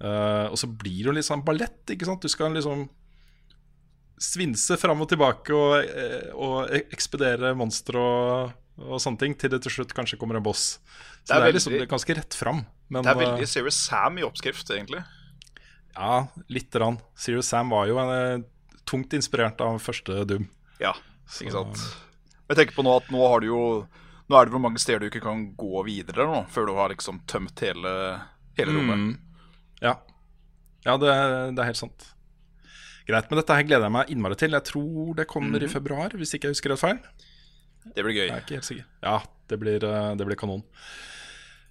Uh, 0.00 0.48
og 0.52 0.56
så 0.60 0.68
blir 0.68 0.98
det 0.98 1.08
jo 1.08 1.14
litt 1.16 1.28
sånn 1.28 1.44
ballett. 1.44 1.80
ikke 1.88 2.08
sant? 2.08 2.20
Du 2.20 2.28
skal 2.28 2.52
liksom 2.52 2.88
svinse 4.20 4.76
fram 4.76 5.00
og 5.00 5.08
tilbake 5.08 5.54
og, 5.56 5.86
eh, 5.88 6.26
og 6.36 6.68
ekspedere 6.92 7.54
monstre 7.56 7.96
og, 7.96 8.50
og 8.84 9.00
sånne 9.00 9.22
ting, 9.22 9.36
til 9.40 9.48
det 9.54 9.62
til 9.64 9.78
slutt 9.78 9.94
kanskje 9.96 10.18
kommer 10.20 10.36
en 10.36 10.44
boss. 10.44 10.74
Så 11.24 11.30
Det 11.30 11.36
er 11.38 11.40
det 11.40 11.48
er, 11.48 11.56
liksom, 11.56 11.72
det 11.72 11.86
er 11.86 11.88
ganske 11.94 12.16
rett 12.18 12.36
fram. 12.36 12.60
Men, 12.92 13.06
Det 13.06 13.14
er 13.14 13.20
veldig 13.22 13.48
Serious 13.48 13.80
Sam 13.80 14.20
i 14.20 14.26
oppskrift, 14.26 14.68
egentlig. 14.76 15.00
Ja, 15.94 16.26
lite 16.48 16.78
grann. 16.78 16.98
Serious 17.18 17.48
Sam 17.50 17.72
var 17.72 17.88
jo 17.90 17.98
en, 18.02 18.44
tungt 18.88 19.14
inspirert 19.16 19.60
av 19.64 19.78
første 19.82 20.24
Doom. 20.28 20.46
Ja, 20.80 20.94
ikke 21.38 21.54
sant. 21.54 21.82
Jeg 22.50 22.58
tenker 22.58 22.78
på 22.78 22.84
nå 22.86 22.96
at 22.98 23.10
nå 23.14 23.20
har 23.30 23.42
du 23.42 23.50
jo 23.52 23.64
Nå 24.30 24.38
er 24.38 24.46
det 24.46 24.54
hvor 24.54 24.62
mange 24.62 24.78
steder 24.78 25.02
du 25.02 25.08
ikke 25.08 25.24
kan 25.24 25.40
gå 25.58 25.80
videre 25.82 26.22
nå, 26.22 26.44
før 26.54 26.68
du 26.68 26.76
har 26.76 26.92
liksom 26.92 27.16
tømt 27.26 27.58
hele, 27.66 27.90
hele 28.54 28.76
rommet. 28.76 29.00
Mm. 29.00 29.48
Ja, 29.82 29.96
ja 30.86 30.94
det, 31.02 31.14
det 31.56 31.64
er 31.64 31.66
helt 31.72 31.80
sant. 31.80 32.04
Greit, 33.08 33.26
men 33.26 33.40
dette 33.40 33.56
her 33.58 33.66
gleder 33.66 33.88
jeg 33.88 33.94
meg 33.96 34.12
innmari 34.14 34.38
til. 34.38 34.54
Jeg 34.54 34.68
tror 34.68 35.16
det 35.18 35.26
kommer 35.26 35.66
i 35.66 35.70
februar, 35.72 36.14
hvis 36.14 36.36
ikke 36.36 36.46
jeg 36.46 36.54
husker 36.54 36.70
rett 36.76 36.82
feil. 36.84 37.00
Det 37.88 38.04
blir 38.04 38.14
gøy. 38.14 38.26
Jeg 38.28 38.36
er 38.36 38.44
ikke 38.44 38.58
helt 38.60 38.68
sikker. 38.68 38.86
Ja, 39.02 39.16
det 39.50 39.58
blir, 39.64 39.88
eh, 39.88 40.12
det 40.20 40.28
blir 40.28 40.38
kanon. 40.38 40.62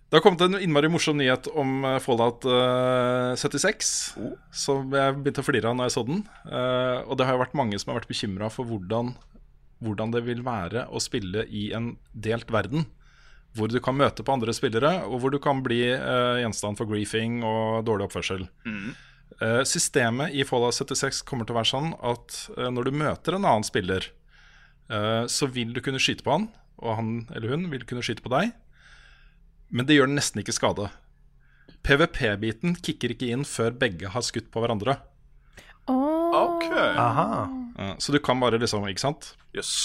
Det 0.10 0.18
har 0.18 0.24
kommet 0.26 0.42
en 0.42 0.58
innmari 0.58 0.90
morsom 0.90 1.20
nyhet 1.20 1.46
om 1.54 1.84
eh, 1.86 2.00
Fallout 2.02 2.46
eh, 2.50 3.36
76, 3.38 3.90
som 4.50 4.94
jeg 4.98 5.18
begynte 5.20 5.44
å 5.44 5.46
flire 5.46 5.70
av 5.70 5.76
når 5.78 5.86
jeg 5.86 5.94
så 5.94 6.04
den. 6.08 6.24
Eh, 6.50 7.02
og 7.06 7.18
det 7.20 7.28
har 7.28 7.36
jo 7.36 7.42
vært 7.44 7.58
mange 7.60 7.78
som 7.78 7.92
har 7.92 8.00
vært 8.00 8.10
bekymra 8.10 8.48
for 8.50 8.66
hvordan, 8.66 9.12
hvordan 9.86 10.16
det 10.16 10.24
vil 10.26 10.42
være 10.48 10.88
å 10.90 11.02
spille 11.04 11.44
i 11.54 11.68
en 11.78 11.92
delt 12.18 12.50
verden. 12.50 12.88
Hvor 13.54 13.70
du 13.70 13.78
kan 13.86 14.00
møte 14.00 14.26
på 14.26 14.34
andre 14.34 14.56
spillere, 14.58 14.96
og 15.06 15.22
hvor 15.22 15.34
du 15.34 15.38
kan 15.42 15.62
bli 15.66 15.78
gjenstand 15.90 16.78
for 16.78 16.90
griefing 16.90 17.44
og 17.46 17.86
dårlig 17.86 18.08
oppførsel. 18.08 18.48
Eh, 19.46 19.62
systemet 19.70 20.34
i 20.34 20.46
Fallout 20.46 20.78
76 20.78 21.22
kommer 21.30 21.46
til 21.46 21.54
å 21.54 21.60
være 21.60 21.70
sånn 21.70 21.92
at 22.06 22.40
når 22.74 22.90
du 22.90 22.98
møter 22.98 23.38
en 23.38 23.46
annen 23.46 23.66
spiller, 23.66 24.10
så 25.30 25.46
vil 25.54 25.70
du 25.76 25.84
kunne 25.86 26.02
skyte 26.02 26.26
på 26.26 26.34
han, 26.34 26.48
og 26.82 26.96
han 26.98 27.10
eller 27.38 27.54
hun 27.54 27.68
vil 27.70 27.86
kunne 27.86 28.02
skyte 28.06 28.26
på 28.26 28.34
deg. 28.34 28.56
Men 29.70 29.86
det 29.86 30.00
gjør 30.00 30.10
nesten 30.12 30.42
ikke 30.42 30.56
skade. 30.56 30.90
PVP-biten 31.86 32.76
kicker 32.84 33.14
ikke 33.14 33.30
inn 33.34 33.46
før 33.48 33.76
begge 33.78 34.12
har 34.12 34.26
skutt 34.26 34.50
på 34.54 34.64
hverandre. 34.64 34.98
OK. 35.90 36.70
Aha. 36.74 37.50
Eh, 37.80 37.96
så 37.98 38.12
du 38.12 38.20
kan 38.20 38.40
bare 38.40 38.60
liksom, 38.62 38.86
ikke 38.90 39.06
sant? 39.08 39.34
Jøss. 39.56 39.76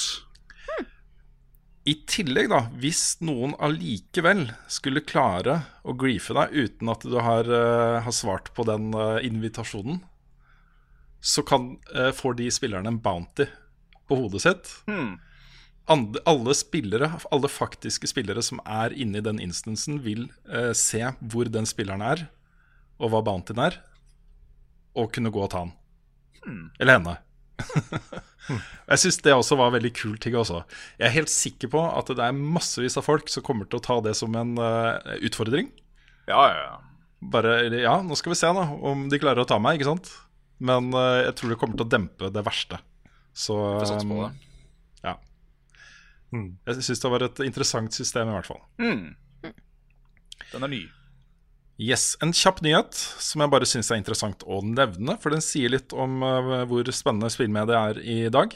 I 1.84 1.98
tillegg, 2.08 2.48
da, 2.48 2.62
hvis 2.80 3.18
noen 3.20 3.52
allikevel 3.60 4.46
skulle 4.72 5.04
klare 5.04 5.58
å 5.84 5.92
griefe 6.00 6.32
deg 6.36 6.54
uten 6.56 6.88
at 6.88 7.04
du 7.04 7.18
har, 7.20 7.44
uh, 7.44 8.00
har 8.00 8.14
svart 8.16 8.48
på 8.56 8.64
den 8.64 8.88
uh, 8.96 9.20
invitasjonen, 9.20 9.98
så 11.20 11.44
kan, 11.44 11.74
uh, 11.92 12.08
får 12.16 12.38
de 12.40 12.48
spillerne 12.56 12.88
en 12.88 13.02
bounty 13.04 13.44
på 14.08 14.16
hodet 14.16 14.40
sitt. 14.46 14.72
Hmm. 14.88 15.18
Alle 15.84 16.54
spillere, 16.56 17.10
alle 17.28 17.48
faktiske 17.52 18.08
spillere 18.08 18.40
som 18.44 18.60
er 18.64 18.94
inne 18.96 19.20
i 19.20 19.24
den 19.24 19.40
instansen, 19.42 19.98
vil 20.04 20.30
eh, 20.48 20.72
se 20.72 21.02
hvor 21.20 21.50
den 21.52 21.68
spilleren 21.68 22.04
er, 22.04 22.26
og 22.96 23.12
hva 23.12 23.20
bountyen 23.26 23.60
er, 23.66 23.76
og 24.96 25.12
kunne 25.12 25.32
gå 25.34 25.42
og 25.44 25.50
ta 25.52 25.66
han. 25.66 25.74
Eller 26.80 26.98
henne. 26.98 27.18
Jeg 28.90 29.00
syns 29.00 29.20
det 29.24 29.32
også 29.32 29.56
var 29.60 29.72
veldig 29.74 29.92
kul 29.96 30.16
ting 30.20 30.36
også. 30.36 30.62
Jeg 30.98 31.06
er 31.08 31.14
helt 31.14 31.32
sikker 31.32 31.70
på 31.72 31.84
at 31.84 32.10
det 32.12 32.24
er 32.24 32.36
massevis 32.36 32.98
av 33.00 33.06
folk 33.06 33.30
som 33.32 33.44
kommer 33.44 33.68
til 33.68 33.80
å 33.80 33.84
ta 33.84 33.98
det 34.04 34.12
som 34.18 34.34
en 34.36 34.56
uh, 34.60 35.00
utfordring. 35.24 35.70
Ja, 36.28 36.42
ja, 36.52 36.64
ja. 36.64 36.74
Bare 37.32 37.54
Ja, 37.72 37.94
nå 38.04 38.16
skal 38.20 38.34
vi 38.34 38.40
se 38.40 38.50
da 38.52 38.66
om 38.84 39.06
de 39.12 39.20
klarer 39.20 39.44
å 39.44 39.48
ta 39.48 39.56
meg, 39.60 39.80
ikke 39.80 39.94
sant? 39.94 40.12
Men 40.64 40.92
uh, 40.92 41.24
jeg 41.24 41.36
tror 41.38 41.54
det 41.54 41.60
kommer 41.60 41.80
til 41.80 41.88
å 41.88 41.94
dempe 41.96 42.32
det 42.32 42.44
verste. 42.44 42.80
Så 43.32 43.56
Får 43.56 43.88
satse 43.94 44.34
ja. 46.34 46.74
Jeg 46.74 46.86
syns 46.88 47.02
det 47.02 47.12
var 47.14 47.24
et 47.26 47.40
interessant 47.46 47.96
system, 47.96 48.30
i 48.30 48.36
hvert 48.36 48.50
fall. 48.50 48.62
Mm. 48.82 49.14
Den 50.52 50.66
er 50.66 50.72
ny. 50.72 50.82
Yes, 51.82 52.12
En 52.22 52.30
kjapp 52.30 52.60
nyhet 52.62 52.94
som 52.94 53.42
jeg 53.42 53.50
bare 53.50 53.66
syns 53.66 53.90
er 53.90 53.98
interessant 53.98 54.44
å 54.46 54.60
nevne. 54.62 55.16
For 55.22 55.34
den 55.34 55.42
sier 55.42 55.72
litt 55.74 55.94
om 55.96 56.22
uh, 56.22 56.62
hvor 56.70 56.86
spennende 56.94 57.30
spillmediet 57.34 57.74
er 57.74 58.02
i 58.02 58.18
dag. 58.30 58.54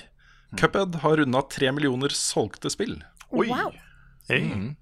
Cuphead 0.58 1.00
har 1.02 1.18
runda 1.20 1.42
tre 1.50 1.72
millioner 1.74 2.14
solgte 2.14 2.70
spill. 2.72 2.94
Oi! 3.34 3.48
Wow. 3.50 3.74
Hey. 4.30 4.46
Mm. 4.46 4.76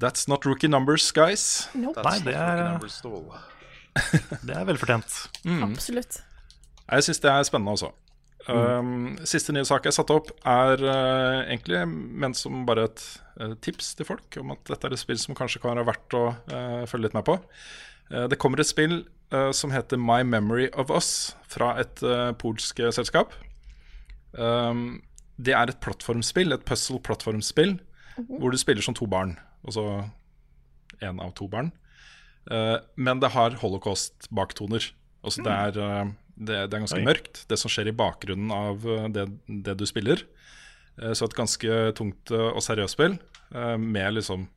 That's 0.00 0.26
not 0.28 0.44
rookie 0.48 0.68
numbers, 0.68 1.10
guys. 1.12 1.68
Nope. 1.76 2.02
Nei, 2.04 2.18
det 2.24 2.34
er, 2.34 2.62
Numbers 2.72 3.00
det 4.46 4.54
er 4.56 4.66
velfortjent. 4.68 5.16
Absolutt. 5.66 6.20
Jeg 6.90 7.06
syns 7.06 7.20
det 7.22 7.30
er 7.30 7.46
spennende 7.46 7.74
også. 7.76 7.90
Um, 8.48 9.18
siste 9.28 9.52
nye 9.52 9.66
sak 9.68 9.84
jeg 9.84 9.94
satte 9.94 10.14
opp, 10.16 10.30
er 10.48 10.80
uh, 10.80 11.42
egentlig 11.44 11.82
ment 11.90 12.38
som 12.38 12.62
bare 12.68 12.86
et 12.88 13.02
uh, 13.36 13.52
tips 13.60 13.92
til 13.98 14.08
folk 14.08 14.38
om 14.40 14.54
at 14.54 14.62
dette 14.70 14.88
er 14.88 14.96
et 14.96 15.02
spill 15.02 15.20
som 15.20 15.36
kanskje 15.36 15.60
kan 15.60 15.76
være 15.76 15.88
verdt 15.90 16.16
å 16.16 16.22
uh, 16.32 16.86
følge 16.88 17.08
litt 17.08 17.18
med 17.18 17.26
på. 17.28 17.36
Det 18.10 18.40
kommer 18.42 18.58
et 18.58 18.66
spill 18.66 19.04
som 19.54 19.70
heter 19.70 20.00
My 20.02 20.24
Memory 20.26 20.64
of 20.74 20.88
Us, 20.90 21.36
fra 21.46 21.68
et 21.78 22.00
polsk 22.42 22.80
selskap. 22.90 23.36
Um, 24.34 24.98
det 25.38 25.54
er 25.54 25.70
et 25.70 25.78
plattformspill, 25.78 26.50
et 26.50 26.64
puzzle-plattformspill, 26.66 27.76
hvor 28.32 28.50
du 28.50 28.58
spiller 28.58 28.82
som 28.82 28.96
to 28.98 29.06
barn. 29.06 29.36
Altså 29.62 29.84
én 30.98 31.22
av 31.22 31.30
to 31.38 31.46
barn. 31.52 31.70
Men 32.50 33.22
det 33.22 33.30
har 33.36 33.54
holocaust-baktoner. 33.62 34.90
Altså 35.22 35.46
det, 35.46 35.54
er, 35.54 36.10
det, 36.40 36.56
det 36.70 36.76
er 36.76 36.82
ganske 36.82 36.98
Oi. 36.98 37.06
mørkt, 37.06 37.42
det 37.50 37.58
som 37.60 37.70
skjer 37.72 37.90
i 37.90 37.96
bakgrunnen 37.96 38.52
av 38.54 38.86
uh, 38.88 39.08
det, 39.12 39.26
det 39.68 39.74
du 39.76 39.84
spiller. 39.88 40.24
Uh, 40.96 41.12
så 41.12 41.28
et 41.28 41.36
ganske 41.36 41.76
tungt 41.98 42.32
uh, 42.32 42.48
og 42.54 42.62
seriøst 42.64 42.96
spill. 42.96 43.18
uh, 43.52 43.76
med 43.76 44.16
liksom, 44.16 44.48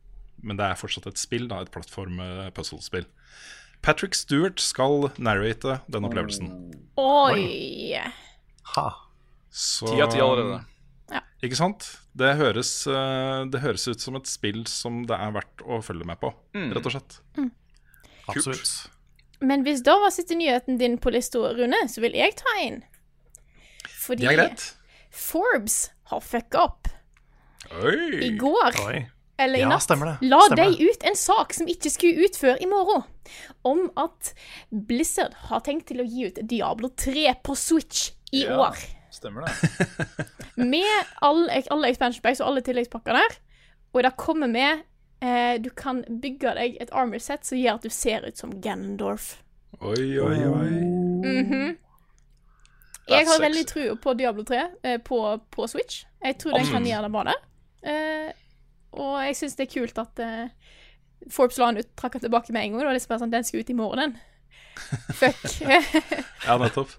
men 0.44 0.60
det 0.60 0.66
er 0.66 0.80
fortsatt 0.80 1.08
et 1.12 1.22
spill, 1.22 1.50
da, 1.52 1.62
et 1.64 1.72
plattform-puzzle-spill. 1.74 3.08
Patrick 3.84 4.16
Stewart 4.16 4.64
skal 4.64 5.10
narrate 5.20 5.82
den 5.92 6.08
opplevelsen. 6.08 6.52
Oi. 7.00 8.00
Ha. 8.76 8.86
Så, 9.52 9.90
Ti 9.92 10.00
av 10.02 10.14
ti 10.14 10.24
allerede. 10.24 10.62
Ikke 11.44 11.60
sant? 11.60 11.90
Det 12.16 12.30
høres, 12.40 12.72
det 13.52 13.60
høres 13.60 13.84
ut 13.92 14.00
som 14.00 14.16
et 14.16 14.30
spill 14.32 14.64
som 14.72 15.02
det 15.10 15.18
er 15.20 15.34
verdt 15.36 15.66
å 15.68 15.82
følge 15.84 16.08
med 16.08 16.22
på, 16.22 16.32
rett 16.56 16.88
og 16.88 16.96
slett. 16.96 17.18
Absolutt. 18.32 18.72
Men 19.44 19.64
hvis 19.68 19.82
da 19.84 19.98
var 20.00 20.14
siste 20.16 20.38
nyheten 20.39 20.78
din 20.80 20.98
på 21.04 21.12
lista, 21.12 21.41
Rune, 21.58 21.82
så 21.91 22.02
vil 22.04 22.16
jeg 22.16 22.36
ta 22.39 22.54
inn. 22.64 22.82
Fordi 24.04 24.24
Det 24.24 24.32
er 24.32 24.38
greit. 24.39 24.68
Forbes 25.14 25.78
har 26.12 26.22
fucka 26.24 26.64
opp. 26.64 26.88
Oi! 27.84 28.20
I 28.28 28.30
går, 28.39 28.78
Oi. 28.88 29.02
eller 29.39 29.60
i 29.60 29.64
Ja, 29.64 29.70
natt, 29.72 29.84
stemmer 29.86 30.06
det. 30.14 30.30
la 30.32 30.39
Stemmer 30.48 30.78
de 30.78 30.88
ut 30.89 31.04
en 31.10 31.16
sak 31.20 31.54
som 31.56 31.68
ikke 31.72 31.91
skulle 31.94 32.26
ut 32.28 32.36
før 32.39 32.60
i 32.62 32.68
morgen, 32.70 33.04
om 33.64 33.86
at 33.98 34.34
Blizzard 34.72 35.34
har 35.50 35.64
tenkt 35.66 35.88
til 35.91 36.04
å 36.04 36.08
gi 36.08 36.28
ut 36.28 36.41
Diablo 36.48 36.89
3 36.89 37.36
på 37.44 37.56
Switch 37.56 38.12
i 38.34 38.44
Ja. 38.46 38.58
år. 38.68 38.78
Stemmer 39.14 39.46
det. 39.46 40.28
Med 40.58 41.06
alle, 41.22 41.64
alle 41.72 41.88
expansion 41.91 42.22
packs 42.24 42.41
og 42.41 42.48
alle 42.52 42.62
tilleggspakker 42.66 43.14
der. 43.14 43.38
Og 43.94 44.02
det 44.04 44.16
kommer 44.18 44.48
med 44.50 44.84
eh, 45.24 45.56
Du 45.64 45.70
kan 45.70 46.04
bygge 46.08 46.54
deg 46.58 46.78
et 46.84 46.92
armor 46.92 47.22
set 47.24 47.48
som 47.48 47.60
gjør 47.60 47.80
at 47.80 47.88
du 47.88 47.94
ser 47.94 48.28
ut 48.28 48.40
som 48.40 48.54
Ganondorf. 48.62 49.38
Oi, 49.80 50.20
oi, 50.20 50.38
oi. 50.50 50.70
Mhm. 51.24 51.78
Jeg 53.10 53.28
har 53.28 53.42
veldig 53.42 53.66
tro 53.68 53.86
på 54.00 54.14
Diablo 54.16 54.46
3 54.48 54.60
eh, 54.84 55.00
på, 55.04 55.18
på 55.52 55.68
Switch. 55.68 56.06
Jeg 56.24 56.38
tror 56.40 56.56
den 56.56 56.70
kan 56.72 56.86
gjøre 56.88 57.08
det 57.08 57.12
bra 57.12 57.24
der. 57.28 57.42
Eh, 57.84 58.30
og 58.96 59.18
jeg 59.26 59.36
syns 59.36 59.58
det 59.60 59.66
er 59.66 59.74
kult 59.74 59.98
at 60.00 60.22
Forbes 61.32 61.58
la 61.60 61.72
den 61.72 61.84
ut, 61.84 61.90
trakk 62.00 62.16
den 62.16 62.24
tilbake 62.28 62.54
med 62.54 62.64
en 62.64 62.72
gang. 62.72 62.84
Det 62.84 62.88
var 62.88 62.96
liksom 62.96 63.12
bare 63.12 63.24
sånn, 63.26 63.34
Den 63.34 63.48
skal 63.48 63.64
ut 63.64 63.72
i 63.74 63.76
morgen, 63.76 64.00
den. 64.00 64.16
Fuck. 65.20 65.44
Ja, 66.48 66.58
nettopp. 66.62 66.94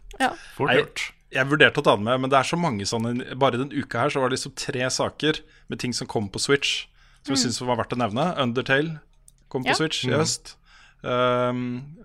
Fort 0.57 0.69
Nei, 0.69 0.79
gjort. 0.83 1.07
Jeg 1.35 1.51
vurderte 1.51 1.83
å 1.83 1.85
ta 1.87 1.97
den 1.99 2.07
med, 2.07 2.21
men 2.23 2.31
det 2.31 2.39
er 2.39 2.47
så 2.47 2.59
mange 2.61 2.87
sånne 2.87 3.35
Bare 3.41 3.59
den 3.59 3.73
uka 3.75 4.05
her 4.05 4.13
så 4.15 4.23
var 4.23 4.31
det 4.31 4.37
liksom 4.39 4.55
tre 4.59 4.87
saker 4.93 5.41
med 5.73 5.81
ting 5.83 5.95
som 5.97 6.07
kom 6.11 6.29
på 6.31 6.43
Switch, 6.43 6.85
som 7.25 7.35
jeg 7.35 7.43
synes 7.47 7.61
var 7.65 7.79
verdt 7.81 7.95
å 7.97 8.01
nevne. 8.01 8.29
Undertale 8.41 8.99
kom 9.53 9.65
på 9.65 9.73
Ja. 9.73 9.79
Switch 9.79 10.05
i 10.07 10.13
høst. 10.13 10.55
Um, 11.05 11.97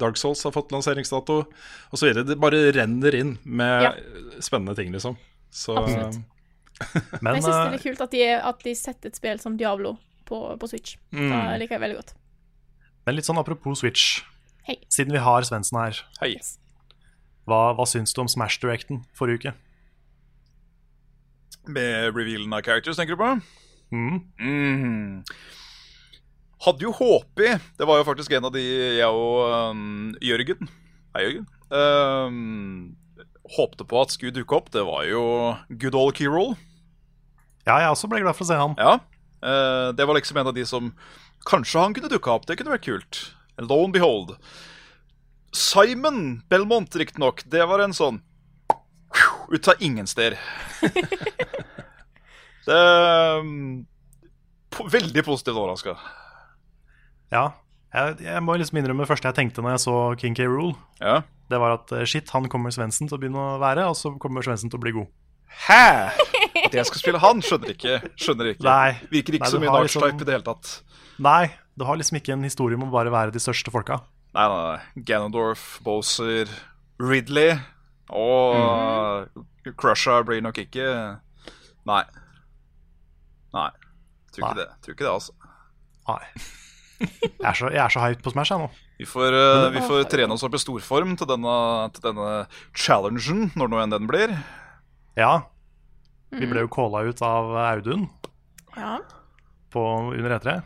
Dark 0.00 0.16
Souls 0.16 0.40
har 0.46 0.52
fått 0.54 0.70
lanseringsdato, 0.72 1.42
osv. 1.92 2.12
Det 2.24 2.38
bare 2.40 2.70
renner 2.72 3.14
inn 3.18 3.34
med 3.44 3.82
Ja. 3.84 3.92
spennende 4.40 4.74
ting, 4.78 4.92
liksom. 4.92 5.16
Så 5.52 5.76
Absolutt. 5.76 6.22
Men 7.22 7.34
jeg 7.38 7.42
syns 7.44 7.52
det 7.56 7.66
er 7.66 7.74
eh, 7.74 7.82
kult 7.82 8.00
at 8.04 8.10
de, 8.12 8.22
at 8.36 8.58
de 8.64 8.74
setter 8.76 9.08
et 9.08 9.16
spill 9.16 9.38
som 9.40 9.56
Diablo 9.56 9.94
på, 10.28 10.40
på 10.60 10.68
Switch. 10.68 10.96
Det 11.10 11.60
liker 11.60 11.76
jeg 11.76 11.80
veldig 11.84 11.96
godt. 12.00 12.14
Men 13.06 13.16
litt 13.16 13.24
sånn 13.28 13.38
apropos 13.40 13.80
Switch. 13.80 14.22
Hei. 14.66 14.76
Siden 14.92 15.12
vi 15.14 15.22
har 15.22 15.44
Svendsen 15.46 15.78
her, 15.78 16.00
Hei. 16.20 16.34
hva, 17.46 17.72
hva 17.78 17.86
syns 17.88 18.12
du 18.12 18.20
om 18.20 18.28
Smash 18.28 18.58
Directen 18.60 19.04
forrige 19.16 19.38
uke? 19.38 19.54
Med 21.66 22.12
revealen 22.16 22.52
av 22.54 22.62
characters, 22.66 22.96
tenker 22.98 23.16
du 23.16 23.22
på? 23.22 23.30
Mm. 23.94 24.20
Mm. 24.40 25.24
Hadde 26.66 26.82
jo 26.82 26.90
håpet 26.96 27.44
i 27.46 27.58
Det 27.78 27.86
var 27.86 28.00
jo 28.00 28.06
faktisk 28.08 28.32
en 28.34 28.48
av 28.48 28.54
de 28.54 28.62
jeg 28.98 29.06
og 29.06 29.70
um, 29.70 30.14
Jørgen 30.24 30.70
Hei, 31.14 31.22
Jørgen. 31.22 31.44
Um, 31.70 32.96
håpte 33.56 33.86
på 33.88 34.00
at 34.02 34.12
skulle 34.12 34.34
dukke 34.34 34.56
opp. 34.58 34.66
Det 34.74 34.82
var 34.84 35.06
jo 35.08 35.22
good 35.80 35.96
old 35.96 36.16
Keyroll. 36.18 36.56
Ja, 37.64 37.78
jeg 37.80 37.94
også 37.94 38.10
ble 38.10 38.20
glad 38.20 38.36
for 38.36 38.44
å 38.44 38.50
se 38.50 38.58
han. 38.60 38.74
Ja. 38.76 38.98
uh, 39.40 39.94
det 39.96 40.04
var 40.04 40.18
liksom 40.18 40.42
en 40.42 40.50
av 40.50 40.56
de 40.56 40.66
som 40.68 40.92
Kanskje 41.46 41.78
han 41.80 41.94
kunne 41.94 42.10
dukka 42.10 42.34
opp. 42.34 42.44
Det 42.48 42.58
kunne 42.58 42.74
vært 42.74 42.84
kult. 42.84 43.20
And 43.56 43.70
lo 43.70 43.84
and 43.86 43.94
behold. 43.94 44.34
Simon 45.56 46.42
Belmont, 46.50 46.96
riktignok. 46.98 47.44
Det 47.48 47.64
var 47.70 47.84
en 47.84 47.96
sånn 47.96 48.20
Ut 49.48 49.68
av 49.70 49.80
ingen 49.80 50.08
steder. 50.10 50.36
det 52.66 52.76
er 52.76 53.46
po 54.74 54.86
Veldig 54.92 55.22
positivt 55.24 55.56
overraska. 55.56 55.94
Ja. 57.32 57.46
Jeg, 57.94 58.18
jeg 58.26 58.42
må 58.44 58.56
liksom 58.58 58.76
innrømme 58.80 59.06
det 59.06 59.08
første 59.08 59.30
jeg 59.30 59.38
tenkte 59.38 59.62
når 59.64 59.76
jeg 59.76 59.84
så 59.86 59.94
King 60.20 60.34
K. 60.36 60.44
Rule. 60.50 60.74
Ja. 61.00 61.20
Det 61.48 61.60
var 61.62 61.76
at 61.78 61.92
eh, 61.94 62.04
shit, 62.08 62.28
han 62.34 62.48
kommer 62.52 62.74
Svendsen 62.74 63.08
til 63.08 63.16
å 63.16 63.20
begynne 63.22 63.38
å 63.54 63.60
være, 63.62 63.86
og 63.88 63.96
så 63.96 64.12
kommer 64.20 64.44
Svendsen 64.44 64.72
til 64.72 64.80
å 64.80 64.82
bli 64.82 64.92
god. 64.98 65.06
Hæ? 65.68 66.10
At 66.66 66.74
jeg 66.74 66.88
skal 66.88 67.00
spille 67.00 67.20
han? 67.22 67.40
Skjønner 67.44 67.72
ikke. 67.72 68.00
Skjønner 68.18 68.50
ikke. 68.52 68.66
Nei. 68.66 68.96
Virker 69.12 69.38
ikke 69.38 69.46
Nei, 69.46 69.52
så 69.54 69.60
mye 69.62 69.70
har 69.72 69.86
liksom- 69.86 70.08
i 70.10 70.26
det 70.26 70.34
hele 70.34 70.46
tatt. 70.46 70.72
Nei, 71.22 71.54
du 71.78 71.84
har 71.88 71.96
liksom 71.96 72.18
ikke 72.18 72.34
en 72.34 72.44
historie 72.44 72.76
om 72.76 72.84
å 72.88 72.92
bare 72.92 73.14
være 73.14 73.32
de 73.32 73.40
største 73.40 73.72
folka. 73.72 74.00
Nei, 74.34 74.48
nei, 74.50 74.76
nei. 74.76 75.04
Ganondorf, 75.08 75.78
Bowser, 75.86 76.50
Ridley 77.00 77.54
og 78.10 79.28
Crusher 79.78 80.22
blir 80.26 80.42
nok 80.44 80.58
ikke 80.60 80.84
Nei. 81.86 82.02
Nei. 83.56 83.70
Tror 84.34 84.42
ikke 84.44 84.52
Nei. 84.52 84.62
det. 84.62 84.68
Tror 84.84 84.96
ikke 84.96 85.06
det, 85.06 85.12
altså. 85.16 85.32
Nei. 86.06 86.22
Jeg 86.96 87.44
er 87.44 87.56
så, 87.58 87.68
jeg 87.68 87.82
er 87.82 87.92
så 87.92 88.02
hyped 88.06 88.22
på 88.24 88.32
Smash, 88.32 88.52
jeg 88.54 88.62
nå. 88.62 88.68
Vi 88.96 89.04
får, 89.08 89.34
uh, 89.36 89.66
vi 89.74 89.82
får 89.84 90.06
trene 90.12 90.32
oss 90.32 90.44
opp 90.46 90.54
i 90.56 90.60
storform 90.62 91.12
til 91.20 91.28
denne, 91.28 91.56
til 91.92 92.06
denne 92.06 92.28
challengen, 92.72 93.50
når 93.58 93.68
nå 93.72 93.82
enn 93.82 93.92
den 93.92 94.08
blir. 94.08 94.32
Ja. 95.18 95.34
Vi 96.32 96.48
ble 96.48 96.64
jo 96.64 96.70
calla 96.72 97.04
ut 97.06 97.20
av 97.24 97.52
Audun 97.66 98.06
Ja. 98.76 98.96
på 99.72 99.84
under 100.14 100.38
E3. 100.38 100.56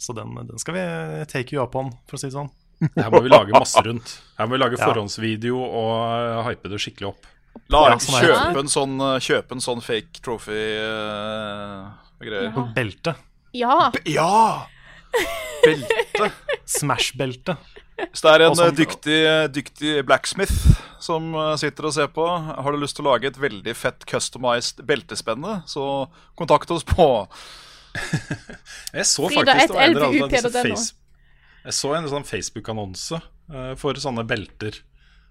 Så 0.00 0.16
den, 0.16 0.32
den 0.34 0.58
skal 0.58 0.74
vi 0.74 0.86
take 1.30 1.54
you 1.54 1.62
up 1.62 1.76
on, 1.78 1.92
for 2.08 2.16
å 2.16 2.22
si 2.22 2.30
det 2.30 2.36
sånn. 2.38 2.50
her 2.96 3.12
må 3.12 3.20
vi 3.22 3.30
lage 3.30 3.52
masse 3.54 3.78
rundt. 3.86 4.16
Her 4.40 4.48
må 4.48 4.56
vi 4.56 4.62
lage 4.64 4.80
forhåndsvideo 4.80 5.60
og 5.60 5.92
uh, 6.00 6.40
hype 6.48 6.72
det 6.72 6.80
skikkelig 6.82 7.12
opp. 7.12 7.28
La 7.70 7.84
Ja, 7.92 7.98
sånn 8.00 8.24
kjøpe, 8.24 8.62
en 8.64 8.70
sånn, 8.72 8.94
eh, 9.04 9.18
kjøpe 9.20 9.52
en 9.52 9.60
sånn 9.60 9.82
fake 9.84 10.22
trophy 10.24 10.56
eh, 12.22 12.28
greier. 12.30 12.50
Ja. 12.50 12.66
Belte. 12.76 13.14
ja. 13.52 13.76
Ja! 14.04 14.66
Belte. 15.62 16.30
Smash-belte. 16.64 17.56
Hvis 18.00 18.22
det 18.24 18.30
er 18.32 18.44
en 18.46 18.56
sånn- 18.56 18.72
eh, 18.72 18.78
dyktig, 18.78 19.18
dyktig 19.54 19.92
blacksmith 20.08 20.54
som 21.02 21.34
eh, 21.34 21.54
sitter 21.60 21.86
og 21.86 21.94
ser 21.94 22.08
på, 22.14 22.24
har 22.26 22.72
du 22.72 22.80
lyst 22.80 22.96
til 22.96 23.06
å 23.06 23.12
lage 23.12 23.28
et 23.30 23.38
veldig 23.38 23.74
fett 23.76 24.06
customized 24.08 24.82
beltespenne, 24.88 25.60
så 25.68 26.08
kontakt 26.38 26.70
oss 26.70 26.86
på 26.88 27.28
Jeg 28.96 29.04
så 29.04 29.28
faktisk 29.28 29.68
det 29.68 29.76
var 29.76 29.82
en 29.84 29.98
LVUP.no. 29.98 30.50
face- 30.64 30.94
Jeg 31.66 31.76
så 31.76 31.92
en 31.94 32.08
sånn 32.08 32.24
Facebook-annonse 32.24 33.20
for 33.76 34.00
sånne 34.00 34.24
belter. 34.24 34.78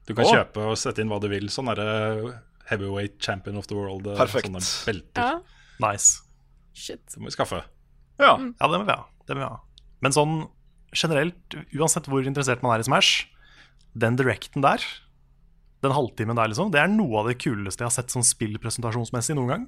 Du 0.05 0.13
kan 0.13 0.27
oh. 0.27 0.31
kjøpe 0.35 0.67
og 0.69 0.77
sette 0.77 1.01
inn 1.01 1.09
hva 1.09 1.17
du 1.21 1.25
vil. 1.31 1.49
Sånn 1.49 1.71
derre 1.71 2.35
heavyweight 2.69 3.17
champion 3.19 3.57
of 3.57 3.65
the 3.67 3.75
world. 3.75 4.05
Perfekt. 4.17 4.45
Sånne 4.45 4.61
belter. 4.85 5.25
ja. 5.25 5.41
Nice. 5.81 6.21
Shit. 6.77 7.03
Det 7.11 7.19
må 7.21 7.29
vi 7.29 7.35
skaffe. 7.35 7.63
Ja. 8.21 8.35
Ja, 8.37 8.67
det 8.67 8.79
må 8.79 8.85
vi 8.85 8.93
ha. 8.95 9.05
Det 9.27 9.35
må 9.35 9.43
vi 9.43 9.47
ha. 9.49 9.59
Men 10.01 10.15
sånn 10.15 10.35
generelt, 10.95 11.55
uansett 11.77 12.09
hvor 12.11 12.25
interessert 12.27 12.63
man 12.63 12.75
er 12.75 12.83
i 12.83 12.87
Smash, 12.87 13.27
den 13.97 14.17
directen 14.19 14.63
der, 14.63 14.83
den 15.83 15.95
halvtimen 15.95 16.37
der, 16.37 16.51
liksom, 16.51 16.71
det 16.73 16.81
er 16.81 16.91
noe 16.91 17.21
av 17.21 17.29
det 17.31 17.39
kuleste 17.41 17.83
jeg 17.83 17.89
har 17.89 17.95
sett 17.95 18.13
sånn 18.13 18.27
spillpresentasjonsmessig 18.27 19.35
noen 19.37 19.53
gang. 19.53 19.65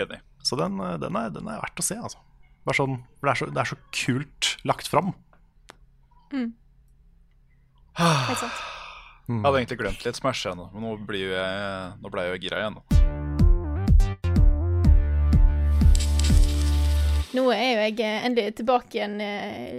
Enig. 0.00 0.20
Så 0.46 0.56
den, 0.58 0.78
eh, 0.80 0.96
den, 1.02 1.16
er, 1.18 1.32
den 1.34 1.48
er 1.50 1.62
verdt 1.62 1.82
å 1.82 1.86
se, 1.86 1.98
altså. 2.00 2.22
Bare 2.66 2.76
sånn, 2.76 2.98
for 3.18 3.28
det 3.28 3.32
er, 3.32 3.40
så, 3.40 3.50
det 3.54 3.62
er 3.62 3.70
så 3.70 3.78
kult 3.96 4.50
lagt 4.68 4.90
fram. 4.90 5.14
Helt 8.00 8.40
sant. 8.40 8.60
Jeg 9.30 9.44
hadde 9.44 9.60
egentlig 9.60 9.78
glemt 9.78 10.04
litt 10.06 10.18
Smash 10.18 10.48
ennå, 10.50 10.70
men 10.74 10.84
nå, 10.84 10.96
blir 11.06 11.36
jeg, 11.36 11.92
nå 12.02 12.10
ble 12.12 12.26
jeg 12.26 12.34
jo 12.34 12.42
gira 12.46 12.64
igjen. 12.64 12.80
da. 12.80 13.39
Nå 17.36 17.44
er 17.54 17.66
jo 17.68 17.82
jeg 17.84 18.00
eh, 18.02 18.24
endelig 18.26 18.54
tilbake 18.58 18.98
igjen. 18.98 19.16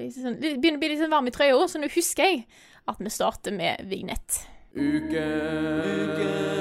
liksom, 0.06 0.38
begynner 0.39 0.80
å 0.80 0.84
bli 0.84 0.91
litt 0.93 1.02
sånn 1.04 1.12
varm 1.12 1.28
i 1.28 1.36
trøya, 1.36 1.58
så 1.68 1.82
nå 1.82 1.89
husker 1.91 2.30
jeg 2.30 2.45
at 2.88 3.02
vi 3.04 3.12
starter 3.14 3.56
med 3.56 3.84
vignett. 3.91 4.43
Uke. 4.72 5.26
Uke. 5.91 6.52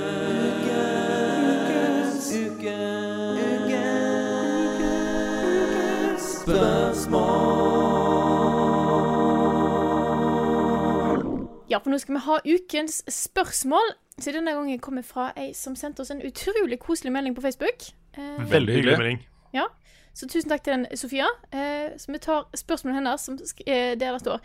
Ja, 11.70 11.78
for 11.78 11.92
nå 11.92 11.98
skal 12.02 12.16
vi 12.16 12.22
ha 12.26 12.38
ukens 12.44 13.00
spørsmål. 13.14 13.92
Så 14.20 14.32
denne 14.34 14.52
gangen 14.56 14.80
kommer 14.82 15.04
fra 15.06 15.30
ei 15.38 15.52
som 15.56 15.76
sendte 15.78 16.02
oss 16.02 16.10
en 16.12 16.20
utrolig 16.26 16.80
koselig 16.82 17.12
melding 17.14 17.36
på 17.36 17.44
Facebook. 17.44 17.86
Eh, 18.18 18.40
Veldig 18.50 18.74
hyggelig 18.74 18.96
melding. 18.98 19.20
ja, 19.54 19.68
så 20.16 20.26
tusen 20.28 20.50
takk 20.50 20.64
til 20.66 20.74
den, 20.74 20.86
Sofia. 20.98 21.28
Eh, 21.54 21.92
så 22.00 22.12
vi 22.12 22.20
tar 22.22 22.48
spørsmålet 22.58 22.98
hennes, 22.98 23.26
som 23.26 23.36
eh, 23.66 23.92
der 23.98 24.16
det 24.16 24.22
står. 24.22 24.40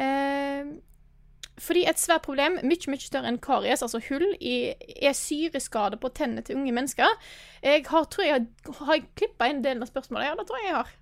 Eh, 0.00 0.70
fordi 1.60 1.82
et 1.90 2.00
svært 2.00 2.24
problem, 2.24 2.56
mye 2.64 2.88
mye 2.88 3.04
større 3.04 3.28
enn 3.28 3.40
karies, 3.42 3.82
altså 3.84 4.00
hull, 4.06 4.24
i, 4.40 4.72
er 4.96 5.16
syreskade 5.16 5.98
på 6.00 6.12
tennene 6.16 6.44
til 6.46 6.56
unge 6.56 6.72
mennesker. 6.72 7.18
Jeg 7.60 7.84
har, 7.90 8.06
tror 8.08 8.26
jeg 8.26 8.46
har, 8.80 9.04
klippa 9.18 9.50
en 9.50 9.60
del 9.66 9.84
av 9.84 9.90
spørsmålet. 9.90 10.30
Ja, 10.30 10.38
det 10.38 10.48
tror 10.48 10.62
jeg 10.62 10.70
jeg 10.70 10.78
har. 10.80 10.96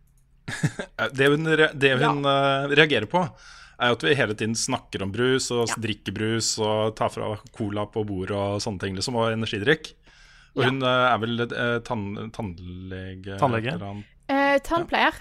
Eh, 0.99 1.11
Det 1.15 1.29
hun, 1.31 1.45
det 1.47 1.95
hun 2.01 2.27
ja. 2.27 2.67
reagerer 2.73 3.07
på, 3.07 3.23
er 3.79 3.93
jo 3.93 3.97
at 4.01 4.03
vi 4.03 4.17
hele 4.19 4.35
tiden 4.35 4.57
snakker 4.59 5.05
om 5.05 5.13
brus 5.15 5.53
og 5.55 5.71
drikker 5.79 6.17
brus 6.17 6.57
og 6.59 6.97
tar 6.99 7.13
fra 7.15 7.37
cola 7.55 7.85
på 7.87 8.03
bordet 8.09 8.35
og 8.35 8.63
sånne 8.65 8.83
ting, 8.83 8.99
liksom, 8.99 9.19
og 9.21 9.31
energidrikk. 9.37 9.93
Og 10.57 10.63
Ja. 10.65 10.71
hun 10.71 10.83
eh, 10.83 11.13
er 11.15 11.19
vel 11.23 11.41
eh, 11.41 11.79
tann 11.87 12.31
tannlege? 12.33 13.39
Tannlege. 13.39 13.75
Eh, 14.29 14.59
tannpleier, 14.65 15.15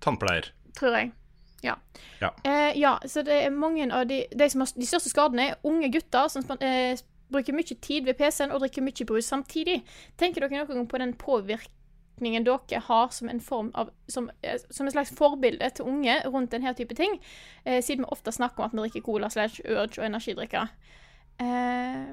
Tannpleier. 0.00 0.48
tror 0.78 0.96
jeg. 0.96 1.12
Ja. 1.62 1.76
Ja. 2.20 2.30
Eh, 2.44 2.72
ja, 2.78 2.96
så 3.06 3.22
det 3.24 3.44
er 3.44 3.50
mange 3.50 3.86
av 3.92 4.06
de, 4.08 4.24
de 4.34 4.48
som 4.50 4.60
har 4.64 4.72
de 4.74 4.86
største 4.86 5.10
skadene, 5.12 5.50
er 5.52 5.56
unge 5.68 5.90
gutter 5.94 6.28
som 6.32 6.42
eh, 6.60 6.96
bruker 7.30 7.54
mye 7.54 7.76
tid 7.80 8.04
ved 8.04 8.18
PC-en 8.18 8.50
og 8.52 8.60
drikker 8.64 8.82
mye 8.82 9.06
brus 9.06 9.28
samtidig. 9.30 9.82
Tenker 10.18 10.40
dere 10.42 10.50
noen 10.64 10.66
gang 10.74 10.88
på 10.90 10.98
den 10.98 11.14
påvirkningen 11.14 12.44
dere 12.44 12.80
har 12.88 13.08
som 13.14 13.28
en 13.30 13.40
form 13.40 13.70
av 13.74 13.90
som, 14.08 14.30
eh, 14.42 14.58
som 14.70 14.86
en 14.86 14.92
slags 14.92 15.14
forbilde 15.16 15.70
til 15.76 15.86
unge 15.86 16.18
rundt 16.26 16.50
denne 16.50 16.74
type 16.74 16.94
ting? 16.98 17.20
Eh, 17.64 17.80
siden 17.82 18.04
vi 18.04 18.10
ofte 18.10 18.32
snakker 18.34 18.60
om 18.64 18.66
at 18.66 18.72
vi 18.74 18.82
drikker 18.88 19.06
cola 19.06 19.30
slash 19.30 19.60
urge 19.64 19.98
og 20.02 20.04
energidrikker. 20.10 20.68
Eh, 21.40 22.10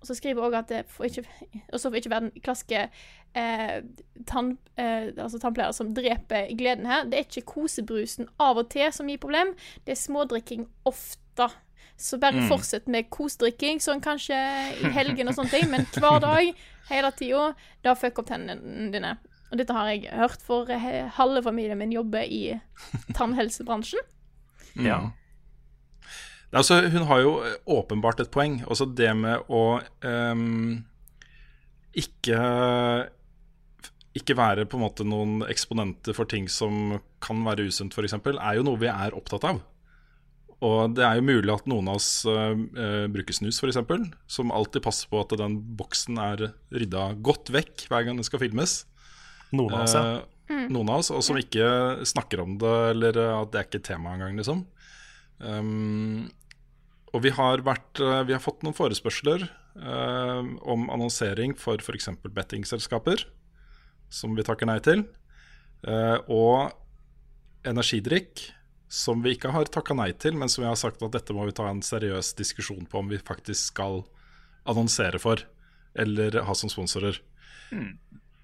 og 0.00 0.06
så 0.08 0.14
skriver 0.18 0.42
hun 0.42 0.50
òg 0.50 0.58
at 0.58 0.68
det 0.68 0.80
får 0.92 1.04
ikke, 1.08 1.24
også 1.72 1.90
får 1.90 2.00
ikke 2.00 2.10
være 2.10 2.20
den 2.26 2.42
klassiske 2.44 2.80
eh, 3.36 3.76
tann, 4.26 4.58
eh, 4.76 5.12
altså 5.16 5.38
tannpleier 5.40 5.72
som 5.76 5.94
dreper 5.96 6.50
gleden 6.58 6.86
her. 6.86 7.04
Det 7.04 7.14
er 7.20 7.24
ikke 7.28 7.46
kosebrusen 7.54 8.28
av 8.40 8.58
og 8.58 8.68
til 8.72 8.92
som 8.92 9.08
gir 9.08 9.18
problem, 9.22 9.54
det 9.86 9.92
er 9.96 10.02
smådrikking 10.02 10.66
ofte. 10.84 11.48
Så 11.96 12.18
bare 12.20 12.36
Mm. 12.42 12.48
fortsett 12.50 12.88
med 12.92 13.08
kosedrikking, 13.10 13.78
sånn 13.80 14.02
kanskje 14.04 14.36
i 14.84 14.90
helgen 14.92 15.28
og 15.28 15.34
sånne 15.34 15.50
ting, 15.50 15.70
men 15.70 15.86
hver 15.96 16.20
dag, 16.20 16.50
hele 16.90 17.10
tida, 17.16 17.54
da 17.82 17.94
fucker 17.94 18.20
opp 18.20 18.26
tennene 18.28 18.90
dine. 18.92 19.14
Og 19.50 19.56
dette 19.58 19.72
har 19.72 19.86
jeg 19.88 20.10
hørt, 20.12 20.42
for 20.42 20.68
eh, 20.70 21.08
halve 21.16 21.42
familien 21.42 21.78
min 21.78 21.92
jobber 21.92 22.20
i 22.28 22.60
tannhelsebransjen. 23.14 24.00
Ja. 24.84 24.98
Altså, 26.54 26.80
hun 26.92 27.06
har 27.08 27.22
jo 27.24 27.32
åpenbart 27.66 28.20
et 28.22 28.30
poeng. 28.32 28.60
Altså 28.68 28.86
det 28.86 29.10
med 29.18 29.50
å 29.50 29.80
um, 30.06 30.84
ikke 31.96 32.40
ikke 34.16 34.36
være 34.38 34.64
på 34.64 34.78
en 34.78 34.84
måte 34.86 35.04
noen 35.04 35.42
eksponenter 35.44 36.16
for 36.16 36.28
ting 36.30 36.46
som 36.48 36.96
kan 37.20 37.42
være 37.44 37.66
usunt, 37.68 37.92
f.eks., 37.92 38.14
er 38.16 38.56
jo 38.56 38.64
noe 38.64 38.80
vi 38.80 38.88
er 38.88 39.16
opptatt 39.16 39.44
av. 39.44 39.58
Og 40.64 40.94
det 40.96 41.04
er 41.04 41.18
jo 41.18 41.26
mulig 41.26 41.52
at 41.52 41.66
noen 41.68 41.90
av 41.92 41.98
oss 41.98 42.24
uh, 42.24 42.54
eh, 42.56 43.04
bruker 43.12 43.36
snus, 43.36 43.58
f.eks., 43.60 44.08
som 44.32 44.54
alltid 44.56 44.86
passer 44.86 45.10
på 45.12 45.20
at 45.20 45.34
den 45.36 45.58
boksen 45.76 46.16
er 46.22 46.46
rydda 46.72 47.10
godt 47.20 47.52
vekk 47.52 47.90
hver 47.90 48.06
gang 48.06 48.16
den 48.16 48.24
skal 48.24 48.40
filmes. 48.40 48.78
Noen 49.52 49.76
av 49.76 49.84
oss, 49.84 49.98
ja. 49.98 50.06
Uh, 50.16 50.32
Noen 50.46 50.90
av 50.92 51.00
oss, 51.02 51.10
og 51.10 51.24
som 51.26 51.38
ikke 51.40 51.66
snakker 52.06 52.38
om 52.44 52.52
det, 52.60 52.74
eller 52.92 53.16
eh, 53.18 53.32
at 53.34 53.50
det 53.50 53.58
er 53.58 53.66
ikke 53.66 53.86
tema 53.88 54.12
engang, 54.14 54.36
liksom. 54.38 54.62
Um, 55.38 56.28
og 57.14 57.22
vi 57.24 57.32
har, 57.32 57.62
vært, 57.64 58.00
eh, 58.02 58.24
vi 58.28 58.34
har 58.34 58.42
fått 58.42 58.64
noen 58.66 58.76
forespørsler 58.76 59.46
eh, 59.46 60.48
om 60.68 60.88
annonsering 60.92 61.54
for 61.56 61.80
f.eks. 61.80 62.10
bettingselskaper, 62.24 63.24
som 64.12 64.34
vi 64.36 64.44
takker 64.46 64.68
nei 64.68 64.78
til. 64.84 65.06
Uh, 65.86 66.18
og 66.32 67.68
energidrikk, 67.68 68.42
som 68.88 69.22
vi 69.22 69.34
ikke 69.36 69.52
har 69.54 69.68
takka 69.70 69.96
nei 69.96 70.10
til, 70.18 70.36
men 70.38 70.50
som 70.50 70.64
vi 70.64 70.70
har 70.70 70.78
sagt 70.78 71.02
at 71.02 71.14
dette 71.14 71.34
må 71.36 71.46
vi 71.48 71.54
ta 71.56 71.68
en 71.70 71.82
seriøs 71.84 72.34
diskusjon 72.38 72.86
på 72.90 73.00
om 73.00 73.10
vi 73.10 73.20
faktisk 73.22 73.72
skal 73.74 74.04
annonsere 74.66 75.20
for, 75.22 75.42
eller 75.98 76.40
ha 76.46 76.54
som 76.58 76.70
sponsorer. 76.70 77.18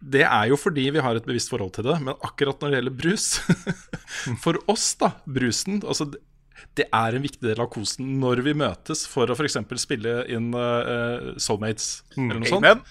Det 0.03 0.25
er 0.27 0.49
jo 0.51 0.59
fordi 0.59 0.89
vi 0.95 1.03
har 1.03 1.19
et 1.19 1.27
bevisst 1.27 1.53
forhold 1.53 1.75
til 1.77 1.87
det, 1.87 1.99
men 2.03 2.19
akkurat 2.27 2.59
når 2.63 2.73
det 2.73 2.79
gjelder 2.81 2.97
brus 2.99 3.27
For 4.43 4.59
oss, 4.71 4.89
da, 4.99 5.13
brusen 5.31 5.81
altså, 5.87 6.09
det- 6.75 6.89
er 6.93 7.15
en 7.17 7.23
viktig 7.23 7.41
del 7.43 7.61
av 7.61 7.71
kosen 7.71 8.19
når 8.21 8.43
vi 8.47 8.55
møtes 8.55 9.07
for 9.07 9.27
å 9.27 9.37
f.eks. 9.37 9.57
spille 9.83 10.27
inn 10.29 10.53
uh, 10.55 11.35
Soulmates 11.39 12.03
eller 12.17 12.41
noe 12.41 12.49
sånt. 12.53 12.87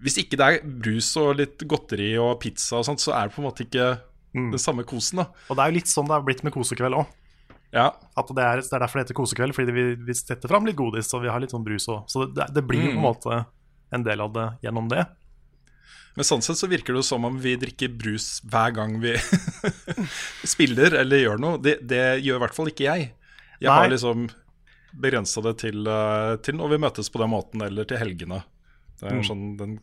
Hvis 0.00 0.18
ikke 0.22 0.36
det 0.38 0.46
er 0.46 0.60
brus 0.62 1.08
og 1.18 1.36
litt 1.40 1.58
godteri 1.66 2.12
og 2.22 2.36
pizza 2.40 2.76
og 2.78 2.84
sånt, 2.86 3.00
så 3.02 3.14
er 3.18 3.26
det 3.28 3.34
på 3.34 3.42
en 3.42 3.48
måte 3.48 3.64
ikke 3.66 3.88
den 4.34 4.58
samme 4.60 4.84
kosen, 4.86 5.18
da. 5.22 5.24
Og 5.50 5.56
det 5.56 5.64
er 5.64 5.70
jo 5.72 5.76
litt 5.80 5.90
sånn 5.90 6.06
det 6.06 6.14
har 6.14 6.22
blitt 6.22 6.44
med 6.46 6.52
kosekveld 6.54 6.94
òg. 7.00 7.06
Ja. 7.74 7.88
At 8.16 8.28
det 8.32 8.44
er, 8.44 8.60
det 8.62 8.72
er 8.72 8.80
derfor 8.84 9.00
det 9.00 9.06
heter 9.08 9.16
kosekveld, 9.18 9.54
fordi 9.56 9.72
vi, 9.74 9.82
vi 10.06 10.14
setter 10.14 10.48
fram 10.48 10.64
litt 10.68 10.76
godis 10.78 11.10
og 11.16 11.24
vi 11.24 11.28
har 11.32 11.40
litt 11.42 11.50
sånn 11.50 11.64
brus 11.66 11.88
òg. 11.90 12.04
Så 12.12 12.28
det, 12.32 12.46
det 12.54 12.62
blir 12.68 12.84
jo 12.84 12.92
på 12.92 12.94
en 12.94 13.02
Mm. 13.02 13.08
måte 13.08 13.46
en 13.92 14.04
del 14.04 14.20
av 14.20 14.32
det 14.36 14.46
gjennom 14.62 14.88
det. 14.92 15.02
Men 16.18 16.26
sånn 16.26 16.42
sett 16.42 16.58
så 16.58 16.66
virker 16.66 16.96
det 16.96 16.98
jo 17.04 17.06
som 17.06 17.24
om 17.28 17.36
vi 17.38 17.52
drikker 17.62 17.92
brus 17.94 18.40
hver 18.50 18.72
gang 18.74 18.96
vi 18.98 19.12
spiller 20.54 20.96
eller 20.98 21.20
gjør 21.22 21.40
noe. 21.42 21.60
Det, 21.62 21.76
det 21.86 22.02
gjør 22.24 22.40
i 22.40 22.42
hvert 22.42 22.56
fall 22.56 22.70
ikke 22.72 22.86
jeg. 22.88 23.08
Jeg 23.62 23.70
har 23.70 23.90
liksom 23.90 24.28
begrensa 24.98 25.42
det 25.44 25.52
til, 25.62 25.86
eh, 25.86 26.34
til 26.42 26.56
når 26.58 26.72
vi 26.74 26.80
møtes 26.82 27.10
på 27.12 27.20
den 27.22 27.30
måten, 27.32 27.62
eller 27.62 27.86
til 27.88 28.00
helgene. 28.00 28.40
Det 28.98 29.06
er 29.12 29.18
Mm. 29.20 29.26
sånn 29.28 29.44
den 29.58 29.80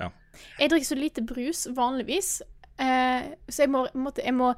Ja. 0.00 0.10
Jeg 0.58 0.70
drikker 0.70 0.86
så 0.90 0.96
lite 0.98 1.22
brus 1.26 1.66
vanligvis, 1.76 2.42
eh, 2.78 3.30
så 3.48 3.62
jeg 3.66 3.70
må, 3.70 3.86
måtte, 3.94 4.24
jeg 4.24 4.34
må 4.34 4.54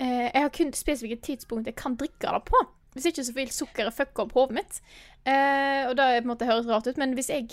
eh, 0.00 0.30
Jeg 0.32 0.42
har 0.42 0.50
kun 0.50 0.72
spesifikke 0.72 1.20
tidspunkt 1.22 1.66
jeg 1.66 1.76
kan 1.76 1.96
drikke 1.96 2.32
det 2.34 2.44
på. 2.46 2.60
Hvis 2.94 3.06
ikke 3.12 3.24
så 3.26 3.34
vil 3.34 3.48
sukkeret 3.52 3.94
fucke 3.94 4.22
opp 4.24 4.32
hodet 4.32 4.54
mitt. 4.58 4.80
Eh, 5.26 5.86
og 5.90 5.96
da 5.98 6.08
på 6.18 6.22
en 6.24 6.30
måte 6.32 6.46
høres 6.48 6.66
rart 6.66 6.86
ut, 6.88 6.96
men 6.98 7.14
hvis 7.14 7.28
jeg 7.30 7.46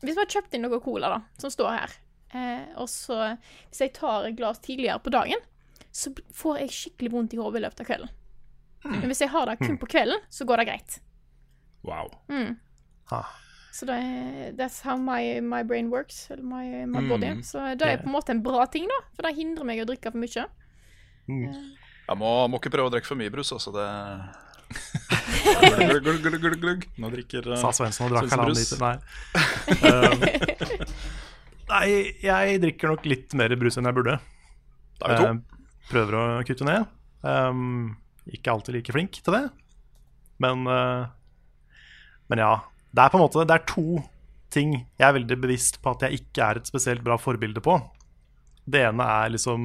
Hvis 0.00 0.14
vi 0.14 0.20
har 0.22 0.26
kjøpt 0.32 0.54
inn 0.54 0.62
noe 0.62 0.80
cola, 0.80 1.08
da, 1.08 1.20
som 1.36 1.50
står 1.50 1.70
her, 1.76 1.90
eh, 2.34 2.64
og 2.76 2.88
så 2.88 3.36
Hvis 3.70 3.80
jeg 3.80 3.92
tar 3.96 4.26
et 4.28 4.36
glass 4.38 4.58
tidligere 4.64 4.98
på 5.02 5.10
dagen, 5.14 5.40
så 5.92 6.12
får 6.36 6.58
jeg 6.62 6.70
skikkelig 6.76 7.10
vondt 7.12 7.34
i 7.34 7.40
hodet 7.40 7.60
i 7.60 7.64
løpet 7.66 7.80
av 7.82 7.86
kvelden. 7.90 8.10
Men 8.84 9.10
hvis 9.10 9.20
jeg 9.20 9.28
har 9.32 9.44
det 9.50 9.58
kun 9.60 9.76
på 9.76 9.88
kvelden, 9.92 10.22
så 10.32 10.44
går 10.48 10.62
det 10.62 10.66
greit. 10.70 11.00
Wow. 11.84 12.08
Mm. 12.32 12.54
Så 13.72 13.86
det 13.86 13.96
er, 13.98 14.52
that's 14.56 14.80
how 14.82 14.96
my, 14.96 15.40
my 15.40 15.62
brain 15.66 15.90
works, 15.90 16.30
eller 16.30 16.42
my, 16.44 16.86
my 16.86 17.00
Mm. 17.02 17.08
body. 17.08 17.42
Så 17.44 17.74
det 17.78 17.86
er 17.86 17.96
på 18.00 18.06
en 18.08 18.14
måte 18.14 18.30
en 18.32 18.42
bra 18.42 18.64
ting, 18.66 18.86
da, 18.88 19.00
for 19.14 19.26
det 19.26 19.34
hindrer 19.36 19.64
meg 19.68 19.82
å 19.82 19.86
drikke 19.90 20.10
for 20.12 20.18
mye. 20.22 20.46
Jeg 21.28 22.18
må, 22.18 22.30
må 22.50 22.58
ikke 22.58 22.72
prøve 22.72 22.88
å 22.88 22.94
drikke 22.94 23.06
for 23.12 23.20
mye 23.20 23.30
brus, 23.30 23.52
altså. 23.52 23.70
Det 23.74 23.86
Glugg, 24.70 26.02
glugg, 26.04 26.20
glugg, 26.22 26.40
glugg, 26.40 26.58
glugg. 26.62 26.84
Nå 27.02 27.08
drikker 27.10 27.46
uh, 27.50 27.56
Sa 27.58 27.72
Svendsen 27.74 28.06
og 28.06 28.12
drakk 28.14 28.30
halvannen 28.30 28.54
liter. 28.54 28.78
Nei. 28.78 28.96
Nei, 31.70 31.88
jeg 32.24 32.60
drikker 32.64 32.90
nok 32.90 33.06
litt 33.08 33.34
mer 33.38 33.54
brus 33.58 33.78
enn 33.78 33.88
jeg 33.88 33.96
burde. 33.96 34.16
Da 35.00 35.08
er 35.08 35.14
vi 35.14 35.20
to. 35.20 35.30
Eh, 35.30 35.66
prøver 35.90 36.18
å 36.18 36.24
kutte 36.46 36.66
ned. 36.66 36.88
Um, 37.22 37.96
ikke 38.30 38.52
alltid 38.52 38.76
like 38.78 38.94
flink 38.94 39.20
til 39.20 39.36
det. 39.36 39.44
Men, 40.42 40.66
uh, 40.66 41.06
men 42.32 42.42
ja. 42.42 42.52
Det 42.90 43.04
er 43.04 43.12
på 43.12 43.20
en 43.20 43.22
måte 43.22 43.44
Det 43.46 43.54
er 43.54 43.68
to 43.70 44.00
ting 44.50 44.72
jeg 44.74 45.04
er 45.06 45.14
veldig 45.14 45.36
bevisst 45.38 45.76
på 45.78 45.92
at 45.92 46.00
jeg 46.08 46.24
ikke 46.24 46.42
er 46.42 46.58
et 46.58 46.66
spesielt 46.66 47.04
bra 47.06 47.14
forbilde 47.20 47.62
på. 47.62 47.76
Det 48.66 48.82
ene 48.88 49.06
er 49.06 49.30
liksom 49.36 49.62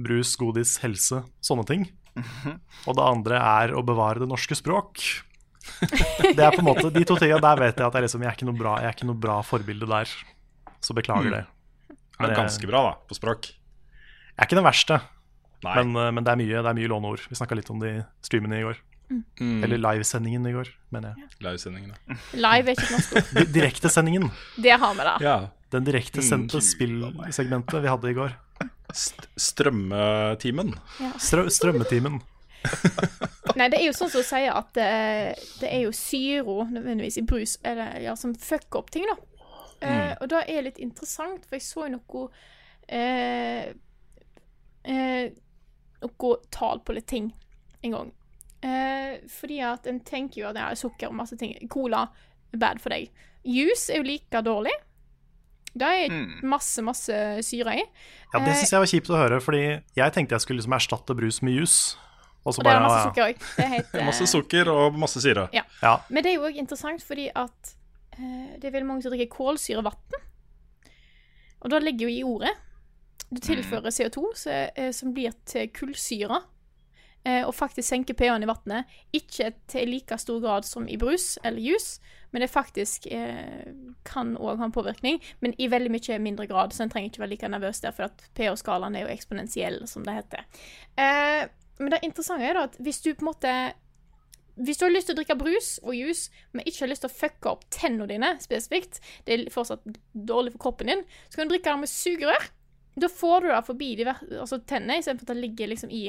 brus, 0.00 0.34
godis, 0.40 0.78
helse, 0.80 1.20
sånne 1.44 1.66
ting. 1.68 1.84
Og 2.88 2.96
det 2.96 3.04
andre 3.04 3.40
er 3.42 3.74
å 3.76 3.84
bevare 3.86 4.22
det 4.22 4.30
norske 4.30 4.56
språk. 4.56 5.02
Det 5.82 6.40
er 6.40 6.54
på 6.54 6.62
en 6.62 6.68
måte 6.70 6.88
De 6.94 7.02
to 7.04 7.18
tingene 7.20 7.42
der 7.44 7.60
vet 7.60 7.76
jeg 7.76 7.84
at 7.84 7.96
jeg, 7.98 8.06
liksom, 8.06 8.22
jeg, 8.24 8.30
er, 8.30 8.36
ikke 8.38 8.48
noe 8.48 8.56
bra, 8.56 8.78
jeg 8.80 8.88
er 8.88 8.96
ikke 8.96 9.08
noe 9.10 9.22
bra 9.26 9.38
forbilde 9.44 9.88
der. 9.90 10.14
Så 10.88 10.96
beklager 10.96 11.28
Mm. 11.28 11.36
det. 11.36 11.44
er 12.18 12.34
ganske 12.34 12.66
bra, 12.66 12.80
da, 12.88 12.92
på 13.08 13.14
språk. 13.18 13.50
Jeg 13.52 14.40
er 14.40 14.46
ikke 14.48 14.56
den 14.58 14.64
verste, 14.66 14.96
Nei. 15.62 15.74
men, 15.82 15.92
eh, 16.00 16.10
men 16.16 16.24
det, 16.24 16.32
er 16.32 16.38
mye, 16.40 16.62
det 16.64 16.70
er 16.72 16.78
mye 16.80 16.88
låneord. 16.90 17.26
Vi 17.28 17.36
snakka 17.36 17.54
litt 17.58 17.68
om 17.70 17.78
det 17.82 17.90
i 17.98 18.02
streamen 18.24 18.54
i 18.56 18.62
går. 18.64 18.80
Mm. 19.40 19.62
Eller 19.64 19.78
livesendingen 19.80 20.46
i 20.48 20.52
går, 20.52 20.68
mener 20.92 21.14
jeg. 21.16 21.28
Livesendingene. 21.40 21.94
Live 22.36 22.68
er 22.68 22.74
ikke 22.74 22.84
et 22.84 22.90
norsk 22.96 23.14
ord. 23.16 23.30
Di- 23.38 23.52
Direktesendingen. 23.60 24.26
Det 24.60 24.74
har 24.80 24.94
vi, 24.98 25.06
da. 25.06 25.14
Ja. 25.24 25.36
Den 25.72 25.84
direktesendte 25.86 26.60
spillsegmentet 26.64 27.82
vi 27.84 27.88
hadde 27.88 28.10
i 28.10 28.16
går. 28.18 28.34
St 28.92 29.28
strømmetimen. 29.36 30.74
Strø 31.20 31.46
strømmetimen. 31.52 32.20
Nei, 33.58 33.68
det 33.70 33.78
er 33.80 33.86
jo 33.88 33.94
sånn 33.96 34.10
som 34.12 34.20
du 34.22 34.26
sier 34.26 34.52
at 34.54 34.70
det, 34.76 34.88
det 35.62 35.68
er 35.72 35.82
jo 35.86 35.92
syro 35.96 36.64
nødvendigvis 36.70 37.18
i 37.20 37.24
brus 37.26 37.56
eller, 37.66 37.96
ja, 38.02 38.14
som 38.18 38.34
fucker 38.34 38.80
opp 38.82 38.90
ting, 38.94 39.06
da. 39.08 39.16
Eh, 39.80 40.14
og 40.20 40.28
da 40.32 40.40
er 40.42 40.62
det 40.62 40.64
litt 40.64 40.78
interessant, 40.82 41.44
for 41.46 41.58
jeg 41.58 41.62
så 41.66 41.88
noe 41.92 42.24
eh, 42.88 43.68
eh, 44.84 45.28
Noe 45.98 46.36
tall 46.54 46.80
på 46.86 46.94
litt 46.94 47.08
ting 47.10 47.32
en 47.82 47.94
gang. 47.94 48.10
Eh, 48.62 49.18
fordi 49.30 49.60
at 49.66 49.86
en 49.90 50.00
tenker 50.06 50.42
jo 50.42 50.48
at 50.50 50.54
det 50.58 50.62
er 50.62 50.78
sukker 50.78 51.10
og 51.10 51.16
masse 51.18 51.38
ting. 51.38 51.56
Cola 51.70 52.04
er 52.54 52.60
bad 52.62 52.82
for 52.82 52.94
deg. 52.94 53.10
Juice 53.46 53.90
er 53.90 54.00
jo 54.02 54.06
like 54.06 54.42
dårlig. 54.46 54.74
Det 55.78 55.88
er 56.04 56.14
masse, 56.46 56.82
masse 56.82 57.14
syre 57.46 57.74
i. 57.78 57.82
Ja, 58.32 58.38
Det 58.40 58.48
Eh, 58.48 58.54
syns 58.62 58.72
jeg 58.72 58.80
var 58.82 58.90
kjipt 58.90 59.10
å 59.10 59.18
høre, 59.18 59.40
fordi 59.40 59.64
jeg 59.94 60.12
tenkte 60.14 60.34
jeg 60.34 60.40
skulle 60.40 60.58
liksom 60.62 60.74
erstatte 60.74 61.14
brus 61.18 61.42
med 61.42 61.54
juice. 61.54 61.96
Og 62.44 62.54
så 62.54 62.60
Og 62.60 62.64
det 62.64 62.72
er 62.72 62.80
masse 62.80 63.02
sukker 63.08 63.24
òg. 63.26 63.42
Det 63.92 64.04
Masse 64.08 64.26
sukker 64.30 64.70
og 64.72 64.98
masse 64.98 65.20
syre. 65.20 65.48
Ja. 65.52 65.62
ja. 65.82 65.98
Men 66.08 66.22
det 66.24 66.32
er 66.32 66.38
jo 66.38 66.46
òg 66.48 66.56
interessant 66.56 67.02
fordi 67.04 67.28
at 67.34 67.74
eh, 67.74 67.77
det 68.18 68.66
er 68.66 68.74
veldig 68.74 68.88
mange 68.88 69.04
som 69.04 69.14
drikker 69.14 69.30
kålsyrevann. 69.32 70.18
Og 71.58 71.72
da 71.72 71.80
ligger 71.82 72.06
jo 72.08 72.14
i 72.14 72.24
ordet. 72.26 72.54
Du 73.28 73.40
tilfører 73.42 73.92
CO2 73.92 74.30
så, 74.38 74.54
eh, 74.74 74.92
som 74.92 75.12
blir 75.14 75.34
til 75.46 75.68
kullsyre. 75.74 76.40
Eh, 77.26 77.42
og 77.44 77.54
faktisk 77.54 77.88
senker 77.88 78.16
pH-en 78.16 78.44
i 78.46 78.48
vannet. 78.48 78.98
Ikke 79.12 79.50
til 79.68 79.90
like 79.90 80.18
stor 80.18 80.40
grad 80.40 80.64
som 80.64 80.86
i 80.88 80.96
brus 80.96 81.36
eller 81.44 81.60
juice, 81.60 82.00
men 82.30 82.44
det 82.44 82.50
faktisk 82.50 83.08
eh, 83.10 83.66
kan 84.04 84.36
òg 84.36 84.60
ha 84.60 84.68
en 84.68 84.74
påvirkning. 84.74 85.20
Men 85.40 85.54
i 85.58 85.68
veldig 85.68 85.92
mye 85.92 86.18
mindre 86.22 86.46
grad, 86.46 86.72
så 86.72 86.84
en 86.84 86.92
trenger 86.92 87.10
ikke 87.10 87.24
være 87.24 87.34
like 87.34 87.50
nervøs 87.50 87.82
der, 87.84 87.96
for 87.96 88.14
pH-skalaen 88.38 88.96
er 88.96 89.06
jo 89.06 89.12
eksponentiell, 89.12 89.82
som 89.90 90.06
det 90.06 90.14
heter. 90.20 90.46
Eh, 90.96 91.48
men 91.78 91.94
det 91.94 92.02
interessante 92.06 92.46
er 92.46 92.56
da 92.56 92.66
at 92.70 92.80
hvis 92.82 93.02
du 93.04 93.12
på 93.12 93.22
en 93.22 93.30
måte 93.32 93.52
hvis 94.58 94.78
du 94.78 94.84
har 94.86 94.92
lyst 94.92 95.10
til 95.10 95.14
å 95.14 95.18
drikke 95.20 95.38
brus 95.38 95.68
og 95.84 95.94
juice, 95.94 96.32
men 96.52 96.66
ikke 96.66 96.84
har 96.84 96.90
lyst 96.92 97.04
til 97.04 97.10
å 97.10 97.14
fucke 97.14 97.50
opp 97.52 97.66
tennene 97.74 98.08
dine 98.10 98.32
spesifikt, 98.42 99.00
det 99.26 99.34
er 99.34 99.52
fortsatt 99.54 99.84
dårlig 100.12 100.54
for 100.56 100.68
kroppen 100.68 100.90
din, 100.90 101.04
så 101.28 101.38
kan 101.38 101.48
du 101.48 101.54
drikke 101.54 101.70
det 101.70 101.82
med 101.84 101.92
sugerør. 101.92 102.48
Da 102.98 103.10
får 103.12 103.44
du 103.44 103.52
det 103.52 103.60
forbi 103.68 103.92
de, 104.00 104.08
altså 104.10 104.58
tennene, 104.66 104.98
istedenfor 104.98 105.28
at 105.28 105.34
det 105.36 105.44
ligger 105.44 105.70
liksom 105.70 105.92
i, 105.94 106.08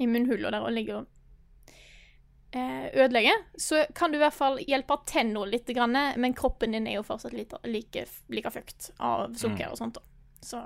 i 0.00 0.08
munnhullet 0.08 0.54
der 0.54 0.64
og 0.64 0.72
ligger 0.72 1.02
og 1.02 2.56
eh, 2.56 2.88
ødelegger. 2.94 3.44
Så 3.60 3.84
kan 3.94 4.12
du 4.12 4.16
i 4.16 4.24
hvert 4.24 4.36
fall 4.36 4.58
hjelpe 4.64 4.96
tennene 5.10 5.44
litt, 5.52 5.68
grann, 5.76 5.96
men 6.16 6.36
kroppen 6.36 6.72
din 6.72 6.88
er 6.88 6.98
jo 7.00 7.06
fortsatt 7.06 7.36
like, 7.36 8.06
like 8.32 8.54
fucked 8.54 8.90
av 8.96 9.36
sukker 9.36 9.68
og 9.74 9.80
sånt. 9.82 10.00
Så 10.40 10.64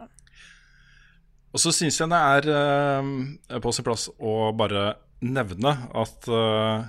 Og 1.51 1.59
så 1.59 1.73
syns 1.75 1.99
jeg 1.99 2.11
det 2.12 2.18
er 2.39 2.51
eh, 2.55 3.59
på 3.59 3.73
sin 3.75 3.87
plass 3.87 4.07
å 4.18 4.53
bare 4.55 4.93
nevne 5.21 5.73
at, 5.97 6.29
uh, 6.33 6.87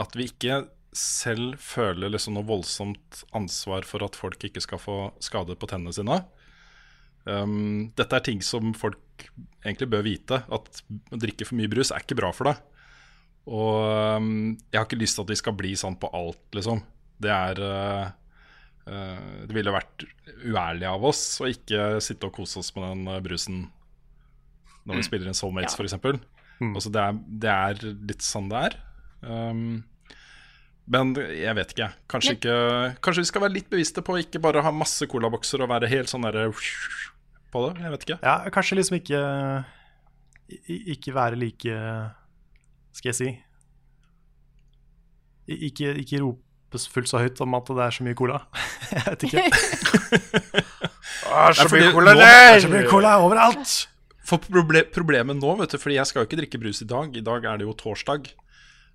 at 0.00 0.16
vi 0.16 0.28
ikke 0.28 0.64
selv 0.94 1.58
føler 1.58 2.12
liksom 2.12 2.36
noe 2.36 2.46
voldsomt 2.46 3.24
ansvar 3.34 3.86
for 3.88 4.04
at 4.06 4.16
folk 4.18 4.44
ikke 4.46 4.62
skal 4.62 4.80
få 4.80 4.98
skade 5.24 5.56
på 5.58 5.68
tennene 5.70 5.94
sine. 5.96 6.20
Um, 7.24 7.90
dette 7.96 8.18
er 8.18 8.24
ting 8.26 8.42
som 8.44 8.74
folk 8.76 9.26
egentlig 9.64 9.88
bør 9.90 10.04
vite. 10.06 10.42
At 10.52 10.82
å 10.84 11.18
drikke 11.20 11.48
for 11.48 11.58
mye 11.58 11.70
brus 11.72 11.90
er 11.90 12.04
ikke 12.04 12.18
bra 12.20 12.30
for 12.36 12.50
deg. 12.50 12.60
Og 13.44 14.20
um, 14.20 14.28
jeg 14.70 14.78
har 14.78 14.86
ikke 14.86 15.00
lyst 15.00 15.18
til 15.18 15.26
at 15.26 15.32
vi 15.34 15.40
skal 15.40 15.56
bli 15.58 15.72
sånn 15.76 15.98
på 16.00 16.08
alt, 16.16 16.44
liksom. 16.56 16.80
Det 17.20 17.30
er 17.32 17.60
uh, 17.62 18.06
uh, 18.88 19.40
Det 19.46 19.54
ville 19.54 19.74
vært 19.74 20.06
uærlig 20.44 20.88
av 20.90 21.04
oss 21.10 21.24
å 21.42 21.50
ikke 21.50 21.98
sitte 22.04 22.30
og 22.30 22.38
kose 22.38 22.60
oss 22.62 22.72
med 22.76 22.86
den 22.88 23.24
brusen 23.24 23.66
når 24.84 24.98
vi 24.98 25.04
spiller 25.06 25.30
inn 25.30 25.36
Soulmates, 25.36 25.72
Ja. 25.72 25.78
for 25.78 25.88
f.eks. 26.58 26.74
Altså 26.74 26.92
det, 26.94 27.02
er, 27.02 27.18
det 27.44 27.50
er 27.54 27.82
litt 28.12 28.24
sånn 28.24 28.48
det 28.52 28.60
er. 28.68 28.76
Um, 29.24 29.82
men 30.84 31.14
jeg 31.16 31.54
vet 31.56 31.70
ikke. 31.72 31.88
Kanskje, 32.12 32.34
ikke. 32.36 32.56
kanskje 33.04 33.22
vi 33.24 33.28
skal 33.30 33.44
være 33.46 33.56
litt 33.56 33.70
bevisste 33.72 34.02
på 34.04 34.16
å 34.16 34.20
ikke 34.20 34.40
bare 34.44 34.62
ha 34.66 34.72
masse 34.74 35.06
colabokser 35.08 35.64
og 35.64 35.70
være 35.72 35.88
helt 35.88 36.12
sånn 36.12 36.26
derre 36.26 36.50
på 36.52 37.62
det. 37.64 37.72
Jeg 37.80 37.94
vet 37.94 38.04
ikke. 38.08 38.18
ja, 38.26 38.34
kanskje 38.52 38.76
liksom 38.80 38.96
ikke 38.98 39.20
Ikke 40.92 41.14
være 41.14 41.38
like 41.40 41.76
Skal 42.92 43.12
jeg 43.12 43.16
si 43.16 43.28
Ikke, 45.46 45.94
ikke 46.02 46.20
rope 46.24 46.80
fullt 46.90 47.08
så 47.08 47.20
høyt 47.22 47.38
om 47.44 47.54
at 47.54 47.68
det 47.70 47.82
er 47.84 47.94
så 47.94 48.02
mye 48.02 48.16
cola. 48.18 48.40
jeg 48.90 49.04
vet 49.06 49.24
ikke. 49.28 49.42
Nei, 51.30 51.52
fordi 51.54 51.84
nå- 51.94 52.14
Det 52.18 52.26
er 52.26 52.60
så 52.64 52.70
mye 52.72 52.88
cola 52.90 53.12
overalt! 53.22 53.74
For 54.24 54.40
proble 54.40 54.84
problemet 54.94 55.36
nå, 55.40 55.56
vet 55.60 55.74
du, 55.74 55.78
fordi 55.80 55.98
jeg 55.98 56.08
skal 56.08 56.22
jo 56.22 56.28
ikke 56.30 56.40
drikke 56.40 56.60
brus 56.62 56.80
i 56.82 56.88
dag. 56.88 57.16
I 57.16 57.24
dag 57.24 57.44
er 57.44 57.60
det 57.60 57.66
jo 57.68 57.74
torsdag. 57.76 58.30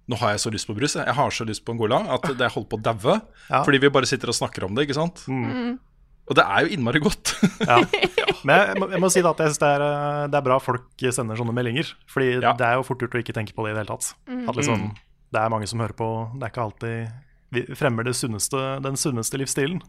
Nå 0.09 0.17
har 0.17 0.31
jeg 0.33 0.41
så 0.41 0.49
lyst 0.53 0.65
på 0.65 0.73
brus. 0.73 0.95
jeg. 0.97 1.05
Jeg 1.05 1.13
har 1.19 1.29
så 1.35 1.45
lyst 1.45 1.61
på 1.65 1.75
en 1.75 1.77
cola 1.77 1.99
at 2.15 2.23
det 2.39 2.47
holder 2.55 2.69
på 2.71 2.79
å 2.79 2.81
daue. 2.87 3.19
Ja. 3.49 3.61
Fordi 3.63 3.77
vi 3.83 3.91
bare 3.93 4.09
sitter 4.09 4.31
og 4.33 4.37
snakker 4.39 4.65
om 4.65 4.73
det, 4.73 4.87
ikke 4.87 4.97
sant? 4.97 5.21
Og 6.29 6.37
det 6.37 6.45
er 6.45 6.65
jo 6.65 6.73
innmari 6.77 7.01
godt. 7.03 7.35
Ja. 7.69 7.81
Men 8.47 8.55
jeg 8.61 8.79
må, 8.79 8.87
jeg 8.93 9.01
må 9.03 9.07
si 9.11 9.21
da 9.25 9.31
at 9.33 9.39
jeg 9.43 9.49
syns 9.51 9.59
det 9.59 9.67
er, 9.75 9.81
eh, 9.83 10.25
det 10.31 10.37
er 10.39 10.43
bra 10.45 10.55
folk 10.63 11.01
sender 11.11 11.35
sånne 11.35 11.51
meldinger. 11.53 11.89
Fordi 12.07 12.27
Ja. 12.39 12.53
det 12.55 12.65
er 12.65 12.77
jo 12.79 12.85
fort 12.87 13.01
gjort 13.03 13.17
å 13.17 13.19
ikke 13.19 13.33
tenke 13.35 13.51
på 13.57 13.65
det 13.65 13.73
i 13.73 13.75
det 13.75 13.81
hele 13.83 13.91
tatt. 13.97 14.13
At 14.47 14.55
liksom, 14.55 14.85
Det 15.29 15.41
er 15.41 15.49
mange 15.51 15.67
som 15.67 15.81
hører 15.83 15.93
på. 15.99 16.07
Det 16.39 16.45
er 16.47 16.53
ikke 16.53 16.63
alltid 16.63 17.11
vi 17.51 17.61
fremmer 17.75 18.05
det 18.05 18.13
sunneste, 18.15 18.61
den 18.85 18.95
sunneste 18.97 19.37
livsstilen. 19.41 19.81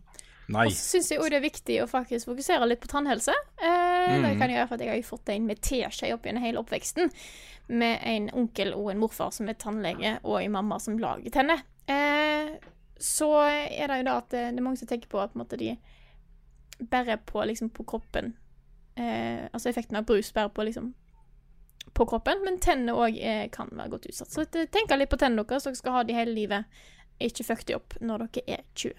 Og 0.66 0.72
så 0.74 0.96
syns 0.96 1.10
jeg 1.12 1.20
òg 1.20 1.30
det 1.30 1.38
er 1.38 1.44
viktig 1.44 1.76
å 1.82 1.86
faktisk 1.90 2.26
fokusere 2.30 2.66
litt 2.66 2.80
på 2.82 2.88
tannhelse. 2.90 3.34
Eh, 3.62 4.16
Det 4.24 4.32
kan 4.40 4.50
gjøre 4.50 4.66
for 4.68 4.74
at 4.74 4.80
jeg 4.84 4.90
har 4.90 4.96
jo 4.98 5.06
fått 5.10 5.28
en 5.28 5.46
med 5.46 5.60
teskje 5.62 6.12
opp 6.14 6.24
gjennom 6.26 6.42
hele 6.42 6.58
oppveksten. 6.62 7.12
Med 7.68 8.00
en 8.02 8.30
onkel 8.34 8.72
og 8.74 8.90
en 8.90 8.98
morfar 8.98 9.30
som 9.30 9.48
er 9.48 9.54
tannlege, 9.54 10.16
og 10.24 10.40
en 10.42 10.50
mamma 10.52 10.78
som 10.82 10.98
lager 10.98 11.30
tenner. 11.30 11.62
Eh, 11.86 12.56
så 12.98 13.28
er 13.46 13.86
det 13.88 13.98
jo 14.00 14.08
da 14.08 14.16
at 14.18 14.30
det, 14.30 14.42
det 14.54 14.58
er 14.58 14.66
mange 14.66 14.80
som 14.80 14.88
tenker 14.90 15.08
på 15.08 15.20
at 15.22 15.32
på 15.32 15.38
måte, 15.38 15.56
de 15.60 15.76
bærer 16.80 17.20
på 17.26 17.44
liksom 17.44 17.68
på 17.70 17.84
kroppen 17.84 18.34
eh, 18.96 19.46
Altså 19.52 19.68
effekten 19.68 19.96
av 19.96 20.06
brus 20.08 20.32
bærer 20.32 20.48
på 20.48 20.64
liksom 20.64 20.94
på 21.92 22.06
kroppen, 22.06 22.42
men 22.44 22.58
tennene 22.62 22.94
òg 22.94 23.16
kan 23.52 23.68
være 23.72 23.90
godt 23.90 24.06
utsatt. 24.06 24.30
Så 24.30 24.44
eh, 24.46 24.66
tenk 24.70 24.90
litt 24.96 25.10
på 25.10 25.18
tennene 25.18 25.44
deres, 25.44 25.64
dere 25.64 25.78
skal 25.78 25.92
ha 25.92 26.02
de 26.06 26.14
hele 26.14 26.34
livet. 26.36 26.64
Ikke 27.20 27.44
fuck 27.44 27.64
de 27.66 27.74
opp 27.76 27.96
når 28.00 28.26
dere 28.28 28.58
er 28.58 28.62
20. 28.74 28.94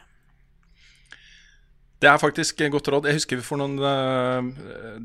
Det 2.02 2.10
er 2.10 2.18
faktisk 2.18 2.64
godt 2.74 2.90
råd. 2.90 3.08
Jeg 3.10 3.20
husker 3.20 3.38
vi 3.38 3.46
for 3.46 3.62
noen 3.62 3.78
eh, 3.78 4.48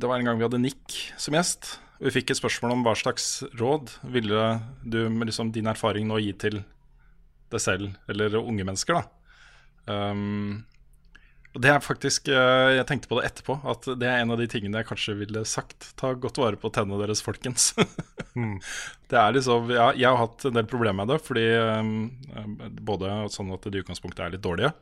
Det 0.01 0.09
var 0.09 0.16
en 0.16 0.30
gang 0.30 0.38
vi 0.40 0.47
hadde 0.47 0.62
Nick 0.62 0.94
som 1.20 1.36
gjest. 1.36 1.74
Vi 2.01 2.12
fikk 2.12 2.32
et 2.32 2.38
spørsmål 2.38 2.72
om 2.72 2.86
hva 2.86 2.94
slags 2.97 3.42
råd 3.57 3.92
ville 4.12 4.47
du 4.84 5.03
med 5.12 5.28
liksom 5.28 5.53
din 5.53 5.68
erfaring 5.68 6.09
nå 6.09 6.20
gi 6.24 6.32
til 6.40 6.62
deg 7.53 7.62
selv, 7.62 7.92
eller 8.11 8.36
unge 8.40 8.64
mennesker, 8.66 8.99
da. 8.99 9.12
Um, 9.86 10.64
og 11.55 11.62
det 11.62 11.70
er 11.70 11.84
faktisk 11.84 12.26
eh, 12.28 12.72
Jeg 12.74 12.86
tenkte 12.88 13.09
på 13.09 13.20
det 13.20 13.28
etterpå, 13.30 13.55
at 13.70 13.86
det 14.01 14.09
er 14.11 14.20
en 14.20 14.32
av 14.34 14.40
de 14.40 14.49
tingene 14.51 14.82
jeg 14.82 14.88
kanskje 14.90 15.14
ville 15.20 15.44
sagt. 15.49 15.92
Ta 16.01 16.11
godt 16.20 16.40
vare 16.42 16.61
på 16.61 16.72
tennene 16.74 17.01
deres, 17.05 17.24
folkens. 17.24 17.72
Det 19.09 19.16
er 19.16 19.30
liksom 19.32 19.70
ja, 19.72 19.86
Jeg 19.97 20.11
har 20.11 20.18
hatt 20.20 20.44
en 20.44 20.57
del 20.59 20.66
problemer 20.68 20.99
med 21.01 21.14
det, 21.14 21.20
fordi 21.24 21.47
um, 21.57 22.11
både 22.84 23.14
sånn 23.32 23.55
at 23.55 23.64
de 23.64 23.78
i 23.78 23.84
utgangspunktet 23.84 24.26
er 24.26 24.34
litt 24.34 24.44
dårlige, 24.44 24.74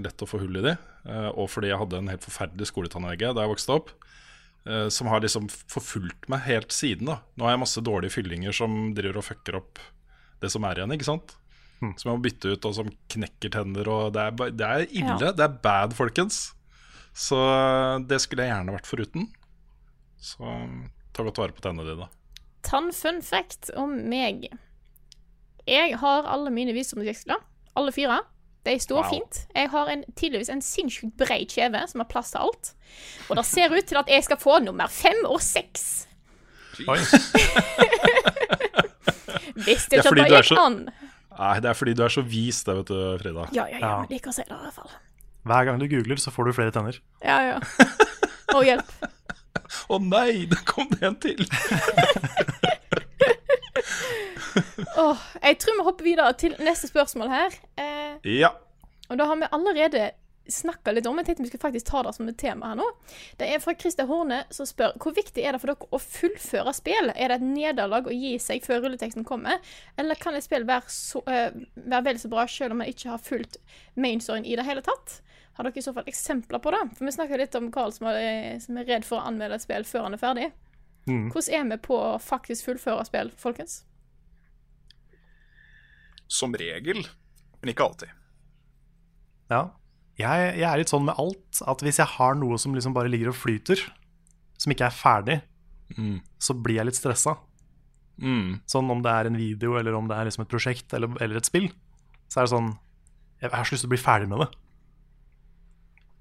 lett 0.00 0.22
å 0.24 0.28
få 0.28 0.40
hull 0.40 0.56
i 0.60 0.64
de, 0.64 0.76
eh, 1.08 1.28
og 1.34 1.50
fordi 1.52 1.68
jeg 1.72 1.80
hadde 1.82 1.98
en 2.00 2.08
helt 2.12 2.24
forferdelig 2.24 2.70
skoletannlege 2.70 3.34
da 3.34 3.44
jeg 3.44 3.52
vokste 3.52 3.76
opp, 3.76 3.92
eh, 4.66 4.88
som 4.88 5.10
har 5.12 5.20
liksom 5.24 5.50
forfulgt 5.50 6.28
meg 6.32 6.46
helt 6.46 6.72
siden. 6.72 7.10
da 7.10 7.20
Nå 7.36 7.44
har 7.44 7.56
jeg 7.56 7.64
masse 7.64 7.84
dårlige 7.84 8.16
fyllinger 8.16 8.56
som 8.56 8.94
driver 8.96 9.20
og 9.20 9.28
fucker 9.28 9.58
opp 9.60 9.82
det 10.42 10.50
som 10.50 10.64
er 10.64 10.80
igjen, 10.80 10.94
ikke 10.96 11.10
sant? 11.10 11.36
Som 11.82 12.12
jeg 12.12 12.14
må 12.14 12.22
bytte 12.22 12.54
ut, 12.54 12.66
og 12.68 12.74
som 12.76 12.90
knekker 13.10 13.50
tenner. 13.50 13.88
Og 13.90 14.12
det 14.14 14.22
er, 14.22 14.50
det 14.54 14.66
er 14.66 14.84
ille. 14.86 15.16
Ja. 15.18 15.32
Det 15.34 15.42
er 15.42 15.56
bad, 15.64 15.96
folkens. 15.98 16.52
Så 17.12 17.36
eh, 17.36 18.00
det 18.06 18.20
skulle 18.22 18.46
jeg 18.46 18.54
gjerne 18.54 18.74
vært 18.76 18.88
foruten. 18.88 19.26
Så 20.22 20.46
ta 21.12 21.26
godt 21.26 21.40
vare 21.42 21.56
på 21.56 21.64
tennene 21.64 21.88
dine. 21.90 22.06
Tann-fun 22.62 23.18
fact 23.26 23.72
om 23.74 23.96
meg. 24.08 24.46
Jeg 25.66 25.96
har 25.98 26.28
alle 26.30 26.52
mine 26.54 26.74
visdomsveksler. 26.76 27.42
Alle 27.78 27.94
fire. 27.94 28.20
De 28.64 28.76
står 28.78 29.02
Wow. 29.02 29.10
fint. 29.10 29.38
Jeg 29.56 29.70
har 29.72 29.88
en, 29.90 30.04
tydeligvis 30.14 30.48
en 30.54 30.60
sinnssykt 30.62 31.16
bred 31.18 31.48
kjeve 31.50 31.80
som 31.90 32.00
har 32.00 32.06
plass 32.12 32.30
til 32.30 32.40
alt. 32.44 32.72
Og 33.30 33.36
det 33.36 33.44
ser 33.48 33.72
ut 33.74 33.86
til 33.90 33.98
at 33.98 34.06
jeg 34.08 34.22
skal 34.24 34.36
få 34.38 34.58
nummer 34.62 34.86
fem 34.92 35.24
og 35.26 35.40
seks. 35.42 36.06
Oi. 36.88 36.98
Visste 39.66 39.96
Det 39.96 39.98
er 39.98 40.02
ikke 40.02 40.08
at 40.08 40.14
det 40.16 40.26
er 40.26 40.36
gikk 40.38 40.48
så- 40.52 40.60
an. 40.66 40.78
Nei, 41.38 41.60
det 41.60 41.68
er 41.70 41.74
fordi 41.74 41.94
du 41.96 42.02
er 42.04 42.08
så 42.12 42.22
vis, 42.22 42.62
det, 42.64 42.74
vet 42.76 42.86
du, 42.92 43.18
Frida. 43.22 43.46
Ja, 43.56 43.64
ja, 43.66 43.78
ja. 43.78 43.78
Ja. 43.80 43.98
men 44.02 44.08
Liker 44.12 44.30
å 44.30 44.34
si 44.36 44.42
det, 44.44 44.52
i 44.52 44.62
hvert 44.62 44.74
fall. 44.76 44.90
Hver 45.48 45.64
gang 45.64 45.78
du 45.80 45.86
googler, 45.88 46.16
så 46.20 46.30
får 46.30 46.44
du 46.44 46.52
flere 46.52 46.70
tenner. 46.70 46.98
Ja, 47.24 47.38
ja. 47.42 47.58
Og 48.54 48.62
hjelp. 48.68 48.92
Å 49.92 49.98
nei, 50.04 50.44
det 50.46 50.58
kom 50.68 50.88
det 50.92 51.02
en 51.08 51.16
til! 51.16 51.40
Åh, 54.98 55.22
jeg 55.42 55.58
tror 55.62 55.78
vi 55.78 55.84
hopper 55.86 56.04
videre 56.04 56.32
til 56.38 56.56
neste 56.62 56.90
spørsmål 56.90 57.30
her. 57.32 57.54
Eh, 57.76 58.18
Ja. 58.40 58.52
og 59.10 59.18
da 59.18 59.26
har 59.26 59.36
vi 59.40 59.48
allerede 59.52 60.10
snakka 60.50 60.90
litt 60.92 61.06
om, 61.06 61.16
jeg 61.20 61.26
tenkte 61.28 61.44
vi 61.44 61.48
skulle 61.52 61.62
faktisk 61.70 61.86
ta 61.86 62.00
det 62.02 62.12
som 62.16 62.28
et 62.28 62.36
tema 62.36 62.72
her 62.72 62.78
nå. 62.80 62.86
Det 63.38 63.46
er 63.54 63.60
fra 63.62 63.74
Christer 63.78 64.08
Horne 64.10 64.40
som 64.50 64.66
spør 64.66 64.96
hvor 64.98 65.14
viktig 65.14 65.44
er 65.46 65.54
det 65.54 65.60
for 65.62 65.70
dere 65.70 65.86
å 65.94 66.00
fullføre 66.02 66.72
spill? 66.74 67.12
Er 67.14 67.30
det 67.30 67.36
et 67.38 67.46
nederlag 67.46 68.08
å 68.10 68.14
gi 68.16 68.32
seg 68.42 68.64
før 68.66 68.82
rulleteksten 68.82 69.24
kommer, 69.28 69.60
eller 69.96 70.18
kan 70.18 70.34
et 70.34 70.42
spill 70.44 70.66
være, 70.68 70.90
så, 70.90 71.22
eh, 71.30 71.54
være 71.76 72.04
vel 72.10 72.18
så 72.18 72.28
bra 72.32 72.46
selv 72.50 72.72
om 72.74 72.78
man 72.82 72.90
ikke 72.90 73.10
har 73.14 73.22
fulgt 73.22 73.58
mainstoryen 73.94 74.44
i 74.44 74.56
det 74.58 74.66
hele 74.66 74.82
tatt? 74.82 75.20
Har 75.54 75.64
dere 75.68 75.78
i 75.78 75.84
så 75.84 75.94
fall 75.94 76.04
eksempler 76.10 76.58
på 76.64 76.70
det? 76.74 76.82
For 76.98 77.04
Vi 77.04 77.12
snakka 77.12 77.38
litt 77.38 77.54
om 77.54 77.70
Carl 77.70 77.92
som 77.92 78.06
er, 78.08 78.58
som 78.58 78.76
er 78.78 78.84
redd 78.88 79.04
for 79.04 79.20
å 79.20 79.26
anmelde 79.28 79.54
et 79.54 79.62
spill 79.62 79.84
før 79.84 80.02
han 80.08 80.14
er 80.14 80.18
ferdig. 80.18 80.50
Mm. 81.06 81.30
Hvordan 81.30 81.54
er 81.54 81.64
vi 81.76 81.76
på 81.86 81.94
å 81.98 82.18
faktisk 82.22 82.64
fullføre 82.64 83.04
spill, 83.06 83.30
folkens? 83.36 83.84
Som 86.32 86.56
regel, 86.56 87.04
men 87.60 87.72
ikke 87.72 87.84
alltid. 87.84 88.12
Ja. 89.52 89.66
Jeg, 90.20 90.52
jeg 90.60 90.66
er 90.68 90.80
litt 90.80 90.92
sånn 90.92 91.06
med 91.06 91.18
alt 91.20 91.62
at 91.68 91.82
hvis 91.84 91.98
jeg 92.00 92.08
har 92.16 92.36
noe 92.38 92.58
som 92.60 92.74
liksom 92.76 92.94
bare 92.96 93.10
ligger 93.12 93.32
og 93.32 93.38
flyter, 93.38 93.80
som 94.60 94.72
ikke 94.72 94.88
er 94.88 94.96
ferdig, 94.96 95.38
så 96.40 96.56
blir 96.56 96.80
jeg 96.80 96.88
litt 96.88 96.98
stressa. 96.98 97.36
Mm. 98.22 98.60
Sånn 98.70 98.90
om 98.92 99.00
det 99.04 99.12
er 99.12 99.28
en 99.28 99.38
video, 99.38 99.76
eller 99.80 99.96
om 99.98 100.08
det 100.08 100.16
er 100.16 100.28
liksom 100.28 100.44
et 100.44 100.52
prosjekt 100.52 100.92
eller, 100.96 101.12
eller 101.24 101.40
et 101.40 101.48
spill. 101.48 101.70
Så 102.30 102.40
er 102.40 102.46
det 102.46 102.52
sånn 102.54 102.74
Jeg 103.42 103.50
har 103.52 103.66
så 103.66 103.74
lyst 103.74 103.84
til 103.84 103.90
å 103.90 103.92
bli 103.92 104.00
ferdig 104.00 104.28
med 104.30 104.44
det. 104.44 104.50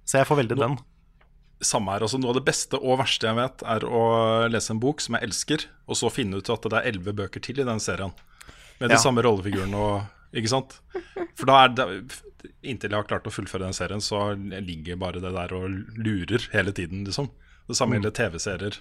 Så 0.10 0.18
jeg 0.18 0.28
får 0.28 0.42
veldig 0.42 0.58
den. 0.58 0.80
Samme 1.62 1.94
her. 1.94 2.02
altså 2.02 2.18
Noe 2.18 2.34
av 2.34 2.40
det 2.40 2.48
beste 2.48 2.80
og 2.80 2.98
verste 3.04 3.30
jeg 3.30 3.38
vet, 3.38 3.62
er 3.70 3.86
å 3.86 4.02
lese 4.50 4.74
en 4.74 4.82
bok 4.82 5.04
som 5.04 5.16
jeg 5.16 5.30
elsker, 5.30 5.68
og 5.86 6.00
så 6.00 6.10
finne 6.10 6.42
ut 6.42 6.50
at 6.50 6.66
det 6.66 6.80
er 6.80 6.90
elleve 6.90 7.14
bøker 7.22 7.44
til 7.44 7.62
i 7.62 7.68
den 7.68 7.80
serien. 7.84 8.16
Med 8.82 8.90
de 8.90 8.98
Ja. 8.98 9.02
samme 9.04 9.22
rollefigurene 9.24 9.78
og 9.78 10.02
Ikke 10.34 10.48
sant? 10.50 10.78
For 11.38 11.46
da 11.50 11.64
er 11.66 11.74
det 11.76 11.88
Inntil 12.66 12.90
jeg 12.90 12.98
har 12.98 13.06
klart 13.06 13.28
å 13.30 13.34
fullføre 13.34 13.68
den 13.68 13.74
serien, 13.78 14.02
så 14.02 14.32
ligger 14.34 14.98
bare 14.98 15.20
det 15.22 15.30
der 15.36 15.52
og 15.54 15.70
lurer 15.98 16.42
hele 16.54 16.72
tiden, 16.74 17.04
liksom. 17.06 17.28
Det 17.68 17.76
samme 17.78 18.00
Mm. 18.02 18.08
TV-serier. 18.12 18.80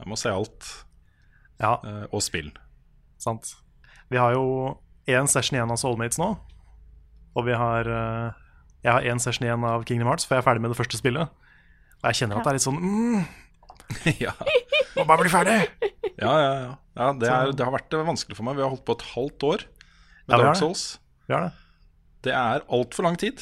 Jeg 0.00 0.06
må 0.08 0.16
se 0.18 0.28
alt. 0.30 0.84
Ja. 1.60 1.74
Eh, 1.84 2.06
og 2.12 2.22
spill. 2.22 2.50
Sant. 3.18 3.54
Vi 4.10 4.16
har 4.18 4.32
jo 4.34 4.78
én 5.06 5.28
session 5.28 5.56
igjen 5.58 5.70
av 5.70 5.76
Soulmates 5.78 6.18
nå. 6.18 6.36
Og 7.36 7.44
vi 7.46 7.52
har 7.54 7.86
eh, 7.86 8.32
Jeg 8.82 8.92
har 8.92 9.02
én 9.02 9.20
session 9.20 9.46
igjen 9.46 9.62
av 9.64 9.84
Kingdom 9.84 10.08
Hearts, 10.08 10.24
for 10.26 10.34
jeg 10.34 10.42
er 10.42 10.48
ferdig 10.50 10.60
med 10.62 10.70
det 10.72 10.78
første 10.78 10.96
spillet. 10.98 11.28
Og 12.02 12.04
jeg 12.10 12.14
kjenner 12.26 12.38
at 12.38 12.44
det 12.44 12.50
er 12.50 12.58
litt 12.58 12.66
sånn 12.66 12.80
mm, 12.80 13.26
ja. 14.24 14.32
Må 14.96 15.04
bare 15.06 15.20
bli 15.22 15.30
ferdig! 15.30 15.68
Ja, 16.20 16.32
ja, 16.40 16.50
ja. 16.60 16.72
ja 17.00 17.12
det, 17.16 17.30
er, 17.30 17.52
det 17.56 17.64
har 17.66 17.72
vært 17.74 17.96
eh, 17.96 18.04
vanskelig 18.06 18.36
for 18.38 18.46
meg. 18.48 18.58
Vi 18.58 18.64
har 18.64 18.72
holdt 18.72 18.84
på 18.88 18.96
et 18.98 19.06
halvt 19.14 19.46
år 19.50 19.64
med 20.26 20.34
Ja, 20.36 20.42
Dark. 20.44 20.58
Souls. 20.60 20.84
Det 21.26 21.36
har 21.36 21.46
det. 21.48 21.54
Det 22.26 22.34
er 22.36 22.66
altfor 22.68 23.06
lang 23.06 23.16
tid. 23.20 23.40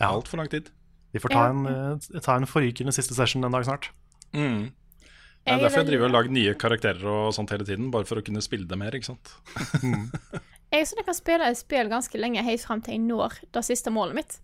Ja. 0.00 0.10
Altfor 0.10 0.40
lang 0.40 0.50
tid. 0.50 0.72
Vi 1.14 1.22
får 1.22 1.32
ta 1.32 1.44
en, 1.52 1.62
eh, 1.66 2.20
ta 2.24 2.34
en 2.36 2.46
forrykende 2.50 2.92
siste 2.94 3.14
session 3.16 3.44
en 3.46 3.54
dag 3.54 3.64
snart. 3.66 3.90
Mm. 4.34 4.68
Det 4.68 5.54
Jeg 5.54 5.54
er 5.54 5.58
er 5.58 5.62
derfor 5.64 5.80
jeg 5.80 5.88
driver 5.92 6.10
og 6.10 6.12
lager 6.16 6.34
nye 6.34 6.54
karakterer 6.54 7.04
og 7.08 7.32
sånt 7.32 7.50
hele 7.54 7.64
tiden. 7.64 7.90
Bare 7.94 8.04
for 8.04 8.20
å 8.20 8.24
kunne 8.24 8.42
spille 8.44 8.66
det 8.68 8.78
mer. 8.78 8.92
ikke 8.92 9.14
sant? 9.14 9.32
Jeg 10.68 10.84
syns 10.84 10.98
jeg 11.00 11.06
kan 11.06 11.16
spille 11.16 11.46
et 11.48 11.56
spill 11.56 11.88
ganske 11.88 12.18
lenge 12.20 12.42
helt 12.44 12.60
fram 12.60 12.82
til 12.84 12.92
jeg 12.92 13.00
når 13.06 13.38
det 13.56 13.62
siste 13.64 13.88
målet 13.88 14.18
mitt. 14.18 14.34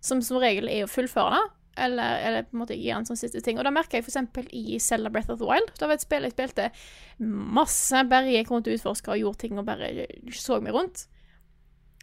Som 0.00 0.20
som 0.22 0.38
regel 0.38 0.68
er 0.70 0.84
å 0.84 0.90
fullføre 0.90 1.34
det, 1.34 1.40
eller, 1.76 2.18
eller 2.26 2.42
på 2.48 2.56
en 2.56 2.62
måte 2.62 2.76
i 2.76 2.90
en 2.92 3.06
sånn 3.08 3.18
siste 3.18 3.40
ting. 3.44 3.58
Og 3.58 3.66
da 3.66 3.72
merker 3.74 3.98
jeg 3.98 4.06
f.eks. 4.06 4.48
i 4.52 4.78
Zelda 4.82 5.12
Breath 5.12 5.32
of 5.32 5.40
the 5.40 5.48
Wild. 5.48 5.72
Det 5.78 5.88
var 5.88 5.96
et 5.96 6.04
spill 6.04 6.26
jeg 6.26 6.34
spilte 6.34 6.68
masse, 7.22 8.04
bare 8.10 8.32
gikk 8.32 8.52
rundt 8.52 8.68
og 8.68 8.76
utforska 8.76 9.14
og 9.14 9.22
gjorde 9.22 9.42
ting 9.44 9.60
og 9.60 9.68
bare 9.68 10.06
så 10.36 10.60
meg 10.62 10.76
rundt. 10.76 11.06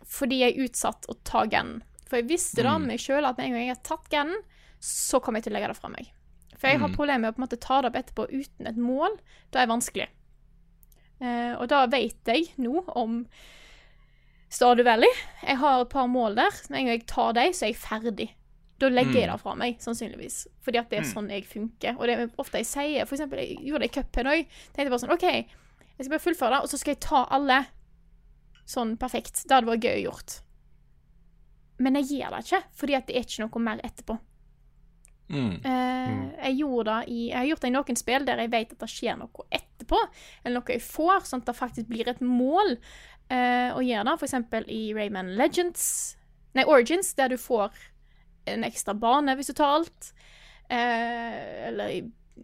Fordi 0.10 0.42
jeg 0.42 0.70
utsatt 0.70 1.10
å 1.12 1.18
ta 1.28 1.46
ganen. 1.50 1.84
For 2.10 2.22
jeg 2.22 2.30
visste 2.32 2.66
da 2.66 2.80
meg 2.82 3.02
sjøl 3.02 3.28
at 3.28 3.38
med 3.38 3.50
en 3.50 3.58
gang 3.58 3.68
jeg 3.68 3.76
har 3.76 3.84
tatt 3.86 4.10
ganen, 4.10 4.40
så 4.82 5.20
kommer 5.22 5.40
jeg 5.40 5.50
til 5.50 5.54
å 5.54 5.60
legge 5.60 5.74
det 5.74 5.78
fra 5.78 5.92
meg. 5.92 6.10
For 6.60 6.72
jeg 6.72 6.82
har 6.82 6.96
problemer 6.96 7.22
med 7.22 7.32
å 7.32 7.36
på 7.36 7.40
en 7.40 7.46
måte 7.46 7.62
ta 7.62 7.78
det 7.80 7.92
opp 7.92 8.00
etterpå 8.00 8.26
uten 8.32 8.68
et 8.68 8.80
mål. 8.80 9.16
Det 9.54 9.62
er 9.62 9.70
vanskelig. 9.70 10.08
Eh, 11.20 11.54
og 11.56 11.68
da 11.72 11.86
vet 11.92 12.32
jeg 12.32 12.50
nå 12.60 12.84
om 13.00 13.22
Stardew 14.52 14.88
Valley. 14.88 15.12
Jeg 15.46 15.60
har 15.62 15.84
et 15.84 15.92
par 15.94 16.10
mål 16.12 16.36
der. 16.40 16.60
Med 16.70 16.82
en 16.82 16.90
gang 16.90 16.98
jeg 16.98 17.08
tar 17.12 17.38
dem, 17.38 17.54
så 17.54 17.68
er 17.68 17.74
jeg 17.74 17.80
ferdig. 17.84 18.30
Da 18.80 18.90
legger 18.92 19.18
jeg 19.20 19.30
det 19.32 19.40
fra 19.42 19.56
meg, 19.60 19.80
sannsynligvis. 19.84 20.44
Fordi 20.64 20.80
at 20.80 20.92
det 20.92 21.02
er 21.02 21.08
sånn 21.10 21.28
jeg 21.34 21.44
funker. 21.48 21.98
Og 21.98 22.08
det 22.08 22.16
er 22.16 22.30
ofte 22.40 22.62
jeg 22.62 22.70
sier 22.70 23.08
For 23.10 23.18
eksempel, 23.18 23.42
jeg 23.44 23.58
gjorde 23.68 23.84
det 23.84 23.90
i 23.90 23.96
Cuphead 23.98 24.32
òg. 24.32 24.54
Tenkte 24.76 24.94
bare 24.94 25.04
sånn 25.04 25.16
OK, 25.16 25.26
jeg 26.00 26.06
skal 26.06 26.14
bare 26.14 26.24
fullføre 26.24 26.54
det, 26.56 26.62
og 26.64 26.72
så 26.72 26.80
skal 26.80 26.96
jeg 26.96 27.04
ta 27.04 27.26
alle 27.36 27.58
sånn 28.70 28.96
perfekt. 29.02 29.44
Det 29.44 29.56
hadde 29.56 29.68
vært 29.68 29.90
gøy 29.90 30.06
gjort. 30.06 30.40
Men 31.84 32.00
jeg 32.00 32.20
gjør 32.20 32.36
det 32.36 32.42
ikke, 32.46 32.62
fordi 32.80 32.96
at 32.96 33.08
det 33.08 33.16
er 33.18 33.28
ikke 33.28 33.44
noe 33.46 33.64
mer 33.66 33.82
etterpå. 33.84 34.16
Mm. 35.30 35.60
Eh, 35.62 36.14
jeg, 36.48 36.56
gjorde 36.64 36.96
det 36.96 37.14
i, 37.14 37.20
jeg 37.28 37.38
har 37.38 37.50
gjort 37.52 37.62
det 37.62 37.70
i 37.70 37.74
noen 37.76 37.98
spill 38.00 38.24
der 38.26 38.40
jeg 38.42 38.50
vet 38.50 38.72
at 38.74 38.80
det 38.82 38.90
skjer 38.90 39.20
noe 39.20 39.46
etterpå, 39.54 40.00
eller 40.42 40.58
noe 40.58 40.74
jeg 40.74 40.86
får, 40.86 41.28
sånn 41.30 41.44
at 41.44 41.52
det 41.52 41.58
faktisk 41.60 41.92
blir 41.92 42.10
et 42.10 42.24
mål 42.26 42.74
eh, 42.74 43.70
å 43.76 43.84
gjøre 43.84 44.08
det. 44.08 44.16
For 44.16 44.30
eksempel 44.30 44.68
i 44.74 44.82
Rayman 44.98 45.36
Legends, 45.40 45.86
nei, 46.58 46.66
Origins, 46.66 47.14
der 47.20 47.32
du 47.32 47.38
får 47.40 47.76
en 48.46 48.64
ekstra 48.68 48.96
bane 48.98 49.36
hvis 49.38 49.52
du 49.52 49.58
tar 49.58 49.80
alt. 49.80 50.14
Eh, 50.70 51.68
eller 51.70 51.94
i, 51.94 52.00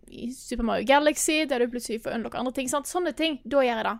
i 0.09 0.29
Super 0.33 0.65
Mario 0.67 0.87
Galaxy, 0.89 1.43
der 1.49 1.61
du 1.61 1.71
plutselig 1.71 2.01
får 2.03 2.17
unlocke 2.17 2.39
andre 2.41 2.55
ting. 2.55 2.69
Sant? 2.71 2.89
Sånne 2.89 3.13
ting. 3.17 3.39
Da 3.45 3.63
gjør 3.63 3.81
jeg 3.81 3.87
det. 3.89 3.97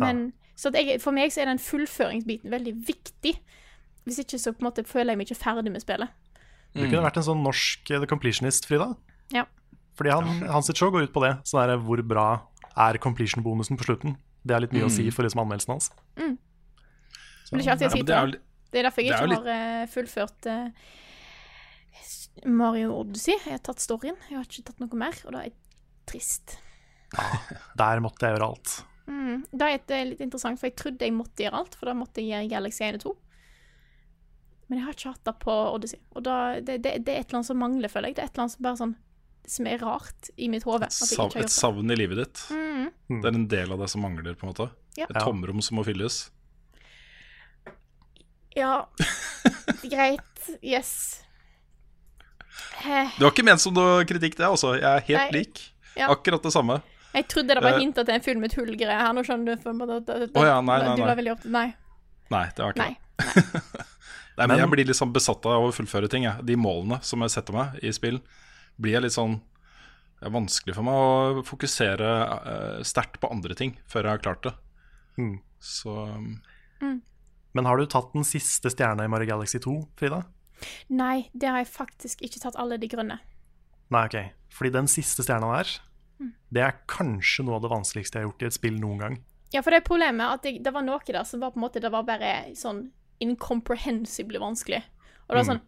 Men 0.00 0.30
så 0.60 0.70
at 0.70 0.78
jeg, 0.78 1.00
for 1.02 1.16
meg 1.16 1.32
så 1.32 1.42
er 1.42 1.50
den 1.50 1.62
fullføringsbiten 1.62 2.52
veldig 2.52 2.74
viktig. 2.88 3.34
Hvis 4.04 4.20
ikke 4.22 4.40
så 4.40 4.52
på 4.52 4.62
en 4.64 4.70
måte 4.70 4.84
føler 4.88 5.14
jeg 5.14 5.20
meg 5.20 5.30
ikke 5.30 5.40
ferdig 5.42 5.72
med 5.72 5.84
spillet. 5.84 6.12
Du 6.76 6.84
kunne 6.84 7.02
vært 7.04 7.18
en 7.18 7.26
sånn 7.26 7.40
norsk 7.42 7.90
eh, 7.90 8.02
The 8.02 8.08
Completionist, 8.10 8.68
Frida. 8.68 8.92
Ja. 9.34 9.46
Fordi 9.98 10.12
han, 10.14 10.44
hans 10.48 10.68
sitt 10.70 10.80
show 10.80 10.92
går 10.92 11.08
ut 11.08 11.14
på 11.14 11.22
det. 11.24 11.34
Så 11.48 11.58
det 11.58 11.74
er 11.74 11.82
hvor 11.84 12.02
bra 12.06 12.28
er 12.80 13.00
completion-bonusen 13.02 13.80
på 13.80 13.88
slutten. 13.88 14.14
Det 14.46 14.54
er 14.56 14.64
litt 14.64 14.76
mye 14.76 14.86
å 14.86 14.92
si 14.92 15.04
for 15.12 15.26
liksom 15.26 15.42
anmeldelsen 15.42 15.74
hans. 15.74 15.90
Men 16.16 17.58
det 17.58 17.58
er 17.58 17.64
ikke 17.64 17.74
alltid 17.74 17.86
jeg 17.86 18.06
Ja, 18.06 18.06
det 18.06 18.16
er 18.16 18.36
det. 18.70 18.80
Er 18.80 18.88
derfor 18.88 19.04
jeg 19.04 19.14
ikke 19.14 19.30
litt... 19.30 19.46
har 19.46 19.54
eh, 19.54 19.86
fullført 19.90 20.50
uh, 20.50 20.68
Mario 22.46 22.94
Odyssey. 23.00 23.36
Jeg 23.38 23.56
har 23.56 23.64
tatt 23.70 23.82
storyen. 23.82 24.18
Jeg 24.28 24.38
har 24.38 24.46
ikke 24.46 24.66
tatt 24.70 24.82
noe 24.82 25.00
mer, 25.00 25.18
og 25.26 25.34
det 25.36 25.48
er 25.48 25.56
trist. 26.10 26.58
Der 27.80 28.04
måtte 28.04 28.26
jeg 28.26 28.36
gjøre 28.36 28.52
alt. 28.52 28.76
Mm. 29.10 29.42
Det 29.50 29.66
er 29.66 29.74
et, 29.80 29.96
litt 30.12 30.22
interessant, 30.22 30.60
for 30.60 30.70
jeg 30.70 30.78
trodde 30.78 31.06
jeg 31.06 31.16
måtte 31.16 31.42
gjøre 31.42 31.64
alt, 31.64 31.74
for 31.78 31.90
da 31.90 31.96
måtte 31.98 32.22
jeg 32.22 32.30
gjøre 32.30 32.52
Galaxy 32.54 32.84
1 32.86 33.00
og 33.00 33.06
2. 33.08 33.14
Men 34.70 34.78
jeg 34.78 34.86
har 34.86 34.96
ikke 34.96 35.12
hatt 35.16 35.26
det 35.26 35.36
på 35.42 35.54
Odyssey. 35.74 36.02
Og 36.14 36.24
da, 36.26 36.34
det, 36.62 36.78
det, 36.84 36.98
det 37.02 37.14
er 37.14 37.24
et 37.24 37.30
eller 37.30 37.40
annet 37.40 37.50
som 37.50 37.58
mangler, 37.58 37.90
føler 37.90 38.12
jeg. 38.12 38.20
Det 38.20 38.22
er 38.22 38.30
et 38.30 38.36
eller 38.36 38.46
annet 38.46 38.56
som 38.56 38.66
bare 38.68 38.80
sånn 38.84 38.98
som 39.50 39.66
er 39.66 39.80
rart 39.82 40.30
i 40.36 40.48
mitt 40.52 40.62
hode. 40.68 40.86
et 40.86 41.50
savn 41.50 41.90
i 41.90 41.96
livet 41.96 42.20
ditt. 42.20 42.42
Mm. 42.54 42.90
Det 43.08 43.30
er 43.30 43.34
en 43.34 43.48
del 43.50 43.72
av 43.74 43.82
det 43.82 43.88
som 43.90 44.04
mangler. 44.04 44.34
på 44.34 44.46
en 44.46 44.52
måte 44.52 44.70
Ja. 44.98 45.06
Et 45.08 45.18
tomrom 45.18 45.62
som 45.62 45.78
må 45.78 45.84
fylles. 45.86 46.30
Ja, 48.56 48.88
greit. 49.86 50.48
Yes. 50.62 51.20
Du 52.82 52.88
Det 52.88 53.24
var 53.24 53.30
ikke 53.30 53.44
ment 53.46 53.60
som 53.62 53.74
noe 53.76 54.04
kritikk, 54.08 54.34
det. 54.38 54.46
altså 54.48 54.72
Jeg 54.78 54.88
er 54.88 55.04
helt 55.10 55.20
Nei. 55.20 55.40
lik. 55.40 55.60
Ja. 55.96 56.08
Akkurat 56.12 56.42
det 56.42 56.52
samme. 56.54 56.80
Jeg 57.12 57.26
trodde 57.28 57.54
det 57.54 57.62
var 57.62 57.78
hint 57.78 57.98
at 57.98 58.06
det 58.06 58.12
til 58.12 58.18
en 58.20 58.24
film 58.26 58.40
med 58.44 58.52
tullgreier 58.54 59.00
her. 59.02 59.12
Nå 59.14 59.22
skjønner 59.26 59.56
du. 59.56 59.62
For, 59.62 59.70
at- 59.98 60.10
at- 60.10 60.34
Å 60.38 60.44
ja, 60.46 60.60
nei, 60.60 60.78
nei, 60.82 60.96
Du 60.96 61.02
var 61.02 61.16
veldig 61.18 61.32
opptatt 61.34 61.50
Nei. 61.50 61.68
Nei, 62.30 62.44
det 62.54 62.62
var 62.64 62.72
ikke 62.74 62.86
nei. 62.86 62.96
det. 63.18 63.86
Nei, 64.40 64.46
men 64.46 64.58
Jeg 64.62 64.70
blir 64.72 64.86
litt 64.88 64.96
sånn 64.96 65.12
besatt 65.12 65.44
av 65.50 65.66
å 65.66 65.72
fullføre 65.74 66.08
ting. 66.08 66.22
Jeg. 66.24 66.46
De 66.46 66.56
målene 66.56 67.00
som 67.04 67.20
jeg 67.20 67.30
setter 67.34 67.52
meg 67.52 67.78
i 67.84 67.90
spill, 67.92 68.20
blir 68.80 68.94
jeg 68.96 69.02
litt 69.04 69.12
sånn 69.16 69.34
Det 70.20 70.28
er 70.30 70.32
vanskelig 70.32 70.74
for 70.78 70.86
meg 70.86 70.94
å 70.94 71.42
fokusere 71.44 72.08
uh, 72.46 72.82
sterkt 72.86 73.18
på 73.20 73.28
andre 73.32 73.54
ting 73.58 73.74
før 73.90 74.06
jeg 74.06 74.14
har 74.14 74.22
klart 74.24 74.42
det. 74.46 74.54
Mm. 75.18 75.34
Så 75.60 75.92
um, 76.14 76.40
Men 77.54 77.66
har 77.66 77.76
du 77.80 77.86
tatt 77.90 78.12
den 78.14 78.24
siste 78.24 78.70
stjerna 78.70 79.04
i 79.04 79.10
Mario 79.10 79.26
Galaxy 79.32 79.58
2, 79.58 79.74
Frida? 79.98 80.22
Nei, 80.92 81.28
det 81.32 81.48
har 81.48 81.58
jeg 81.62 81.70
faktisk 81.72 82.20
ikke 82.22 82.40
tatt 82.42 82.58
alle 82.60 82.76
de 82.78 82.88
grønne. 82.92 83.16
Nei, 83.90 84.04
ok. 84.06 84.18
Fordi 84.54 84.70
den 84.74 84.86
siste 84.90 85.24
stjerna 85.26 85.54
der, 85.56 85.78
Mm. 86.20 86.34
det 86.52 86.60
er 86.62 86.74
kanskje 86.86 87.46
noe 87.46 87.54
av 87.56 87.62
det 87.64 87.70
vanskeligste 87.72 88.18
jeg 88.18 88.26
har 88.26 88.30
gjort 88.30 88.42
i 88.42 88.46
et 88.50 88.52
spill 88.52 88.74
noen 88.78 88.98
gang. 89.00 89.14
Ja, 89.54 89.62
for 89.62 89.70
det 89.72 89.78
er 89.80 89.86
problemet 89.88 90.20
at 90.34 90.42
det, 90.44 90.62
det 90.62 90.72
var 90.74 90.82
noe 90.84 91.00
der 91.06 91.24
som 91.24 91.40
var 91.40 91.50
på 91.50 91.56
en 91.56 91.64
måte 91.64 91.80
Det 91.80 91.90
var 91.90 92.02
bare 92.04 92.52
sånn 92.54 92.90
incomprehensibly 93.20 94.38
vanskelig. 94.38 94.82
Og 95.28 95.34
det 95.34 95.40
var 95.40 95.48
sånn 95.48 95.62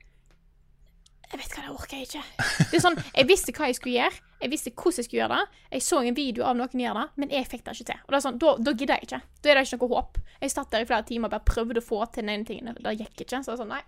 Jeg 1.32 1.40
vet 1.40 1.54
hva, 1.56 1.62
det 1.64 1.72
orker 1.72 1.96
jeg 1.96 2.08
ikke. 2.10 2.22
Det 2.68 2.76
er 2.76 2.82
sånn, 2.84 2.98
Jeg 3.16 3.28
visste 3.30 3.52
hva 3.56 3.68
jeg 3.70 3.76
skulle 3.78 3.94
gjøre, 3.96 4.18
jeg 4.42 4.50
visste 4.52 4.72
hvordan 4.74 4.98
jeg 5.00 5.06
skulle 5.06 5.20
gjøre 5.22 5.38
det. 5.38 5.60
Jeg 5.72 5.84
så 5.86 6.00
en 6.02 6.16
video 6.18 6.44
av 6.44 6.58
noen 6.58 6.82
gjøre 6.82 6.98
det, 6.98 7.22
men 7.22 7.32
jeg 7.32 7.48
fikk 7.48 7.64
det 7.64 7.74
ikke 7.78 7.88
til. 7.88 8.02
Og 8.04 8.12
det 8.12 8.18
er 8.18 8.24
sånn, 8.26 8.40
Da, 8.42 8.52
da 8.58 8.74
gidder 8.74 8.98
jeg 9.00 9.08
ikke. 9.08 9.20
Da 9.40 9.50
er 9.52 9.58
det 9.58 9.64
ikke 9.68 9.78
noe 9.80 9.94
håp. 9.94 10.20
Jeg 10.42 10.52
satt 10.52 10.70
der 10.74 10.84
i 10.84 10.88
flere 10.90 11.06
timer 11.08 11.30
og 11.30 11.34
bare 11.36 11.48
prøvde 11.48 11.80
å 11.80 11.86
få 11.86 12.00
til 12.12 12.26
den 12.26 12.34
ene 12.34 12.48
tingen. 12.48 12.76
Det 12.76 12.94
gikk 12.98 13.24
ikke. 13.24 13.40
Så 13.40 13.52
det 13.52 13.56
er 13.56 13.62
sånn, 13.62 13.72
nei. 13.72 13.82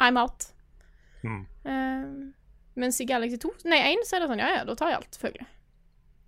I'm 0.00 0.18
out. 0.18 0.48
Mm. 1.22 1.42
Uh, 1.68 2.32
mens 2.80 3.00
i 3.04 3.06
Galaxy 3.06 3.38
2, 3.38 3.52
nei 3.68 3.80
1, 3.92 4.06
så 4.08 4.16
er 4.16 4.24
det 4.24 4.30
sånn, 4.32 4.42
ja 4.42 4.48
ja, 4.56 4.62
da 4.64 4.74
tar 4.78 4.94
jeg 4.94 5.02
alt, 5.02 5.10
selvfølgelig. 5.18 5.48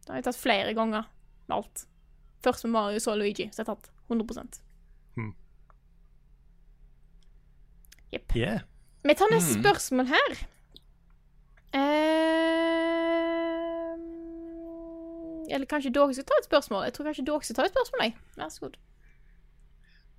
Da 0.05 0.13
har 0.13 0.21
jeg 0.21 0.27
tatt 0.29 0.43
flere 0.43 0.75
ganger 0.77 1.09
med 1.49 1.57
alt. 1.57 1.87
Først 2.45 2.67
med 2.67 2.75
Mario, 2.77 3.01
så 3.03 3.15
Luigi. 3.17 3.49
Så 3.51 3.63
jeg 3.63 3.71
har 3.71 3.75
tatt 3.75 3.91
100 4.13 4.61
Hmm. 5.17 5.35
Yep 8.13 8.37
Yeah. 8.37 8.61
Vi 9.03 9.15
tar 9.19 9.33
neste 9.33 9.57
Mm. 9.59 9.63
spørsmål 9.65 10.07
her. 10.13 10.31
Eh, 11.75 11.83
eller 15.55 15.67
kanskje 15.67 15.93
dere 15.93 16.15
skal 16.15 16.25
ta 16.29 16.35
et 16.41 16.47
spørsmål? 16.49 16.85
Jeg 16.87 16.95
tror 16.97 17.09
kanskje 17.09 17.25
dere 17.27 17.43
skal 17.47 17.57
ta 17.59 17.65
et 17.67 17.75
spørsmål, 17.75 18.03
jeg. 18.07 18.15
Vær 18.39 18.51
så 18.55 18.61
god. 18.67 18.77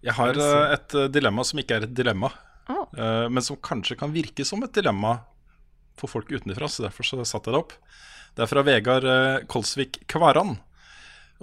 Jeg 0.03 0.13
har 0.17 0.33
eh, 0.35 0.73
et 0.75 0.95
eh, 0.99 1.07
dilemma 1.15 1.45
som 1.47 1.59
ikke 1.61 1.77
er 1.79 1.83
et 1.87 1.93
dilemma, 1.95 2.29
eh, 2.69 3.27
men 3.31 3.41
som 3.45 3.55
kanskje 3.63 3.95
kan 3.97 4.11
virke 4.11 4.43
som 4.45 4.63
et 4.63 4.73
dilemma 4.75 5.21
for 5.95 6.09
folk 6.11 6.27
utenfra, 6.33 6.67
så 6.67 6.83
derfor 6.87 7.03
så 7.07 7.23
satte 7.25 7.51
jeg 7.51 7.55
det 7.55 7.61
opp. 7.63 7.73
Det 8.35 8.43
er 8.43 8.49
fra 8.49 8.63
Vegard 8.65 9.05
Kolsvik 9.47 10.01
Kvaran. 10.09 10.55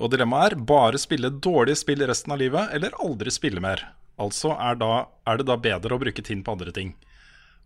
Og 0.01 0.11
dilemmaet 0.11 0.53
er 0.53 0.57
bare 0.67 0.99
spille 0.99 1.31
dårlige 1.31 1.77
spill 1.79 2.03
resten 2.09 2.33
av 2.35 2.39
livet, 2.41 2.73
eller 2.75 2.91
aldri 2.99 3.31
spille 3.31 3.61
mer. 3.63 3.85
Altså 4.19 4.53
er, 4.59 4.75
da, 4.81 5.07
er 5.27 5.37
det 5.39 5.47
da 5.47 5.57
bedre 5.57 5.95
å 5.97 6.01
bruke 6.03 6.23
tiden 6.23 6.43
på 6.45 6.53
andre 6.57 6.73
ting. 6.75 6.95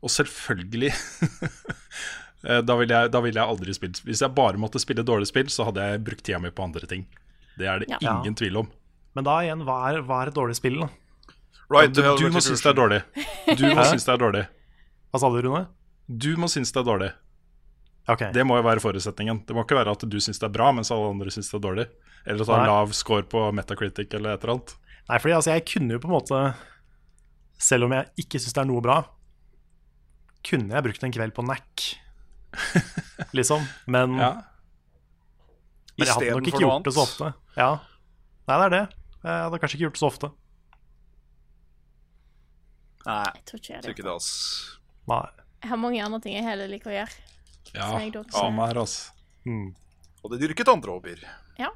Og 0.04 0.12
selvfølgelig 0.12 0.90
eh, 2.48 2.60
da 2.66 2.76
ville 2.76 2.94
jeg, 2.98 3.12
da 3.14 3.20
ville 3.24 3.40
jeg 3.40 3.48
aldri 3.54 3.74
spilt. 3.76 4.02
Hvis 4.04 4.20
jeg 4.24 4.34
bare 4.36 4.60
måtte 4.60 4.82
spille 4.82 5.04
dårlige 5.06 5.30
spill, 5.32 5.48
så 5.52 5.68
hadde 5.70 5.86
jeg 5.88 6.02
brukt 6.04 6.24
tida 6.26 6.40
mi 6.42 6.52
på 6.52 6.66
andre 6.66 6.88
ting. 6.90 7.06
Det 7.58 7.68
er 7.70 7.80
det 7.82 7.88
Ja. 7.94 8.18
ingen 8.20 8.36
tvil 8.36 8.60
om. 8.64 8.70
Men 9.14 9.24
da 9.24 9.38
igjen, 9.44 9.62
hva 9.64 9.78
er, 9.92 10.02
hva 10.04 10.22
er 10.24 10.32
et 10.32 10.36
dårlig 10.36 10.56
spill, 10.58 10.80
da? 10.84 10.90
Right 11.72 11.94
Du, 11.94 12.02
du 12.02 12.28
må 12.30 12.42
synes 12.44 12.60
det 12.60 12.70
er 12.74 12.76
dårlig. 12.76 13.00
Du 13.56 13.64
må 13.72 13.84
synes 13.88 14.04
det 14.04 14.12
er 14.12 14.20
dårlig. 14.20 14.46
Hva 15.14 15.20
sa 15.22 15.30
du, 15.32 15.38
Rune? 15.46 15.66
Du 16.10 16.34
må 16.36 16.48
synes 16.52 16.72
det 16.74 16.82
er 16.82 16.88
dårlig. 16.90 17.12
Okay. 18.10 18.32
Det 18.36 18.44
må 18.44 18.58
jo 18.58 18.64
være 18.66 18.82
forutsetningen. 18.84 19.46
Det 19.48 19.54
må 19.56 19.62
ikke 19.64 19.78
være 19.78 19.94
at 19.96 20.02
du 20.04 20.16
synes 20.20 20.36
det 20.42 20.44
er 20.50 20.52
bra, 20.52 20.68
mens 20.76 20.90
alle 20.92 21.08
andre 21.14 21.32
synes 21.32 21.48
det 21.48 21.56
er 21.56 21.62
dårlig. 21.64 21.86
Eller 22.26 22.42
at 22.42 22.50
du 22.50 22.52
har 22.52 22.66
lav 22.68 22.92
score 22.92 23.24
på 23.24 23.46
Metacritic 23.56 24.12
eller 24.12 24.34
et 24.36 24.44
eller 24.44 24.58
annet. 24.58 24.74
Nei, 25.08 25.18
fordi 25.22 25.36
altså, 25.38 25.54
jeg 25.54 25.64
kunne 25.68 25.96
jo 25.96 26.00
på 26.00 26.08
en 26.08 26.14
måte 26.14 26.38
Selv 27.60 27.84
om 27.86 27.92
jeg 27.92 28.06
ikke 28.24 28.38
syns 28.40 28.54
det 28.56 28.62
er 28.62 28.68
noe 28.68 28.82
bra, 28.84 28.96
kunne 30.44 30.74
jeg 30.76 30.84
brukt 30.86 31.04
en 31.06 31.12
kveld 31.14 31.34
på 31.36 31.44
NAC, 31.46 31.84
liksom. 33.34 33.64
Men, 33.86 34.16
Ja. 34.20 34.32
men 35.98 36.06
jeg 36.06 36.14
hadde 36.14 36.30
nok 36.36 36.48
ikke 36.52 36.60
gjort 36.64 36.84
det 36.84 36.94
så 36.94 37.02
ofte. 37.06 37.32
Ja. 37.56 37.70
Nei, 38.48 38.56
det 38.60 38.64
er 38.66 38.74
det. 38.76 38.84
Jeg 39.24 39.42
hadde 39.46 39.58
kanskje 39.62 39.78
ikke 39.78 39.86
gjort 39.88 39.96
det 39.98 40.02
så 40.04 40.10
ofte. 40.12 40.30
Nei, 43.04 43.24
Jeg 43.34 43.44
tror 43.48 43.60
ikke 43.60 43.72
jeg 43.74 43.82
tror 43.82 43.88
det. 43.90 43.96
ikke 43.98 44.06
det, 44.06 44.14
ass. 44.14 44.30
Nei. 45.10 45.24
Jeg 45.64 45.70
har 45.72 45.80
mange 45.80 46.04
andre 46.04 46.20
ting 46.24 46.36
jeg 46.38 46.44
heller 46.46 46.68
liker 46.70 46.90
å 46.92 46.94
gjøre. 46.94 47.16
Ja, 47.74 47.88
samme 48.32 48.66
her, 48.68 48.78
altså. 48.84 49.10
Mm. 49.48 49.74
Og 50.24 50.30
det 50.32 50.40
dyrket 50.44 50.68
andre 50.72 50.92
hobbyer. 50.94 51.20
Ja. 51.58 51.70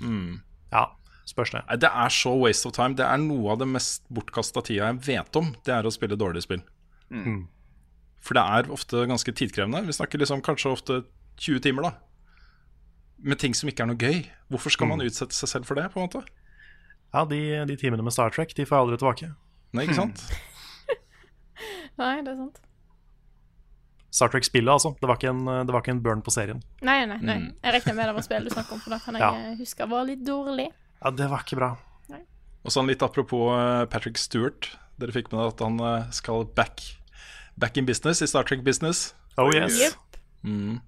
Mm. 0.00 0.40
Ja, 0.72 0.86
spørs 1.28 1.52
det. 1.54 1.62
Det 1.80 1.88
er 1.88 2.12
så 2.12 2.32
waste 2.40 2.68
of 2.68 2.74
time. 2.76 2.96
Det 2.98 3.04
er 3.06 3.20
noe 3.22 3.52
av 3.54 3.60
det 3.62 3.68
mest 3.70 4.02
bortkasta 4.12 4.64
tida 4.66 4.90
jeg 4.90 5.00
vet 5.06 5.36
om. 5.40 5.52
Det 5.64 5.72
er 5.76 5.86
å 5.88 5.92
spille 5.94 6.18
dårlige 6.20 6.44
spill. 6.48 6.64
Mm. 7.12 7.46
For 8.24 8.36
det 8.38 8.44
er 8.44 8.70
ofte 8.72 9.02
ganske 9.10 9.34
tidkrevende. 9.36 9.82
Vi 9.86 9.92
snakker 9.96 10.20
liksom 10.22 10.40
kanskje 10.44 10.70
ofte 10.72 11.00
20 11.44 11.60
timer, 11.66 11.90
da. 11.90 11.92
Med 13.24 13.38
ting 13.40 13.54
som 13.56 13.68
ikke 13.68 13.84
er 13.84 13.90
noe 13.90 14.00
gøy. 14.00 14.22
Hvorfor 14.52 14.72
skal 14.72 14.88
man 14.90 15.02
utsette 15.04 15.36
seg 15.36 15.50
selv 15.50 15.68
for 15.68 15.76
det, 15.78 15.90
på 15.92 16.00
en 16.00 16.06
måte? 16.08 16.24
Ja, 17.14 17.22
de, 17.30 17.38
de 17.68 17.76
timene 17.78 18.02
med 18.04 18.12
Star 18.16 18.32
Trek 18.34 18.54
de 18.56 18.64
får 18.66 18.74
jeg 18.78 18.84
aldri 18.86 18.98
tilbake. 19.02 19.28
Nei, 19.76 19.84
ikke 19.86 19.98
sant? 20.00 20.22
Nei, 22.00 22.14
det 22.26 22.32
er 22.32 22.38
sant. 22.40 22.60
Star 24.14 24.30
Trek-spillet, 24.30 24.70
altså. 24.70 24.92
Det 25.00 25.08
var, 25.10 25.18
ikke 25.18 25.30
en, 25.34 25.44
det 25.66 25.74
var 25.74 25.82
ikke 25.82 25.94
en 25.96 26.02
burn 26.04 26.20
på 26.26 26.30
serien. 26.34 26.60
Nei, 26.86 27.00
nei, 27.10 27.18
nei. 27.22 27.36
Mm. 27.42 27.48
Jeg 27.64 27.74
regner 27.76 27.96
med 27.98 28.08
det 28.10 28.14
var 28.18 28.26
spillet 28.26 28.46
du 28.50 28.54
snakker 28.54 28.76
om, 28.76 28.82
for 28.84 28.94
da 28.94 29.00
kan 29.02 29.18
jeg 29.18 29.24
Ja. 29.24 29.30
eh, 29.50 29.56
huske 29.58 29.88
var 29.90 30.04
litt 30.06 30.22
dårlig. 30.26 30.68
Ja, 31.02 31.10
det 31.10 31.26
var 31.32 31.42
ikke 31.42 31.58
bra. 31.58 31.70
Og 32.64 32.72
sånn 32.72 32.86
litt 32.88 33.02
apropos 33.04 33.50
eh, 33.52 33.84
Patrick 33.92 34.16
Stewart. 34.16 34.70
Dere 35.02 35.12
fikk 35.12 35.26
med 35.32 35.40
dere 35.42 35.50
at 35.52 35.60
han 35.66 35.80
eh, 35.84 36.06
skal 36.16 36.46
back, 36.56 36.80
back 37.60 37.76
in 37.76 37.86
business 37.86 38.22
i 38.22 38.26
Star 38.30 38.44
Trek 38.44 38.64
Business. 38.66 39.14
Oh 39.36 39.50
yes. 39.54 39.78
Yep. 39.80 40.18
Mm. 40.44 40.80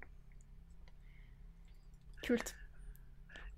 Kult. 2.27 2.53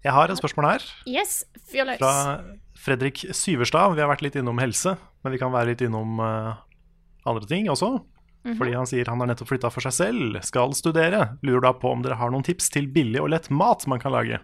Jeg 0.04 0.16
har 0.16 0.32
et 0.32 0.40
spørsmål 0.40 0.66
her 0.70 0.84
Yes, 1.10 1.42
fyr 1.68 1.84
løs. 1.90 2.00
fra 2.00 2.44
Fredrik 2.80 3.26
Syverstad. 3.36 3.96
Vi 3.98 4.04
har 4.04 4.08
vært 4.12 4.24
litt 4.24 4.38
innom 4.40 4.62
helse, 4.62 4.94
men 5.24 5.34
vi 5.36 5.40
kan 5.42 5.52
være 5.52 5.74
litt 5.74 5.82
innom 5.84 6.22
uh, 6.24 6.56
andre 7.28 7.50
ting 7.50 7.68
også. 7.72 7.98
Fordi 8.56 8.72
han 8.72 8.88
sier 8.88 9.10
han 9.12 9.20
har 9.20 9.28
nettopp 9.28 9.50
flytta 9.52 9.70
for 9.74 9.84
seg 9.84 9.94
selv, 9.98 10.38
skal 10.48 10.72
studere. 10.74 11.34
Lurer 11.44 11.66
da 11.68 11.74
på 11.76 11.90
om 11.92 12.02
dere 12.06 12.16
har 12.22 12.32
noen 12.32 12.46
tips 12.48 12.70
til 12.72 12.88
billig 12.88 13.20
og 13.20 13.34
lett 13.34 13.50
mat 13.52 13.84
man 13.92 14.00
kan 14.00 14.16
lage. 14.16 14.40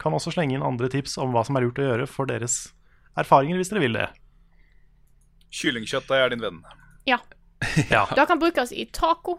Kan 0.00 0.16
også 0.16 0.32
slenge 0.32 0.56
inn 0.56 0.64
andre 0.64 0.88
tips 0.90 1.18
om 1.20 1.34
hva 1.36 1.42
som 1.46 1.58
er 1.60 1.66
lurt 1.66 1.78
å 1.78 1.84
gjøre 1.84 2.06
for 2.10 2.26
deres 2.30 2.72
erfaringer, 3.20 3.60
hvis 3.60 3.70
dere 3.70 3.84
vil 3.84 3.98
det. 4.00 4.08
Kyllingkjøtt 5.54 6.10
er 6.16 6.32
din 6.32 6.42
venn. 6.42 6.62
Ja. 7.06 7.20
Ja. 7.94 8.06
Det 8.14 8.26
kan 8.26 8.40
brukes 8.40 8.72
i 8.72 8.86
taco. 8.92 9.38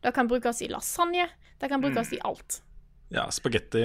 Det 0.00 0.14
kan 0.16 0.28
brukes 0.28 0.62
i 0.62 0.68
lasagne. 0.68 1.28
Det 1.60 1.68
kan 1.68 1.80
brukes 1.82 2.12
i 2.12 2.20
alt. 2.24 2.62
Ja, 3.10 3.30
spagetti 3.30 3.84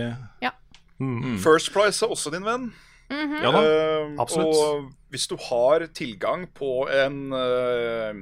Mm. 0.96 1.36
First 1.44 1.74
Price 1.74 2.00
er 2.06 2.12
også 2.14 2.32
din 2.32 2.46
venn. 2.46 2.70
Ja 3.12 3.52
da. 3.52 3.60
Eh, 3.60 4.14
absolutt. 4.18 4.56
Og 4.56 4.86
hvis 5.12 5.28
du 5.28 5.36
har 5.50 5.84
tilgang 5.94 6.48
på 6.56 6.88
en 6.88 7.34
uh, 7.36 8.16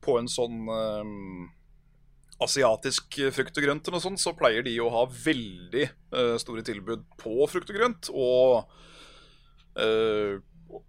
På 0.00 0.14
en 0.20 0.28
sånn 0.30 0.62
uh, 0.70 1.02
asiatisk 2.44 3.18
frukt 3.34 3.58
og 3.58 3.66
grønt 3.66 3.88
eller 3.88 3.98
noe 3.98 4.04
sånt, 4.04 4.22
så 4.22 4.34
pleier 4.36 4.62
de 4.62 4.76
å 4.78 4.90
ha 4.94 5.04
veldig 5.08 5.84
uh, 6.14 6.36
store 6.38 6.62
tilbud 6.66 7.04
på 7.20 7.48
frukt 7.50 7.70
og 7.72 7.78
grønt. 7.78 8.10
Og 8.12 8.70
eh, 9.80 10.40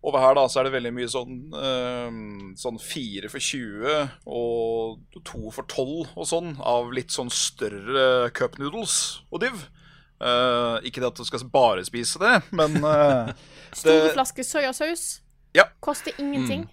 over 0.05 0.19
her 0.21 0.35
da 0.37 0.43
så 0.49 0.59
er 0.61 0.67
det 0.67 0.73
veldig 0.75 0.91
mye 0.95 1.09
sånn 1.09 1.35
eh, 1.57 2.19
Sånn 2.61 2.77
4 2.81 3.29
for 3.29 3.41
20 3.41 4.09
og 4.25 5.21
2 5.27 5.51
for 5.55 5.65
12 5.69 6.13
og 6.15 6.27
sånn, 6.29 6.53
av 6.61 6.91
litt 6.95 7.11
sånn 7.13 7.29
større 7.33 8.29
cup 8.37 8.57
noodles 8.61 8.95
og 9.31 9.41
div. 9.45 9.65
Eh, 10.21 10.77
ikke 10.87 11.01
det 11.03 11.09
at 11.11 11.19
du 11.19 11.25
skal 11.27 11.43
bare 11.51 11.83
spise 11.87 12.21
det, 12.21 12.33
men 12.55 12.77
eh, 12.79 13.33
Store 13.75 14.07
Det- 14.07 14.13
flasker 14.15 14.47
soyasaus. 14.47 15.05
Ja. 15.55 15.65
Koster 15.83 16.15
ingenting. 16.19 16.65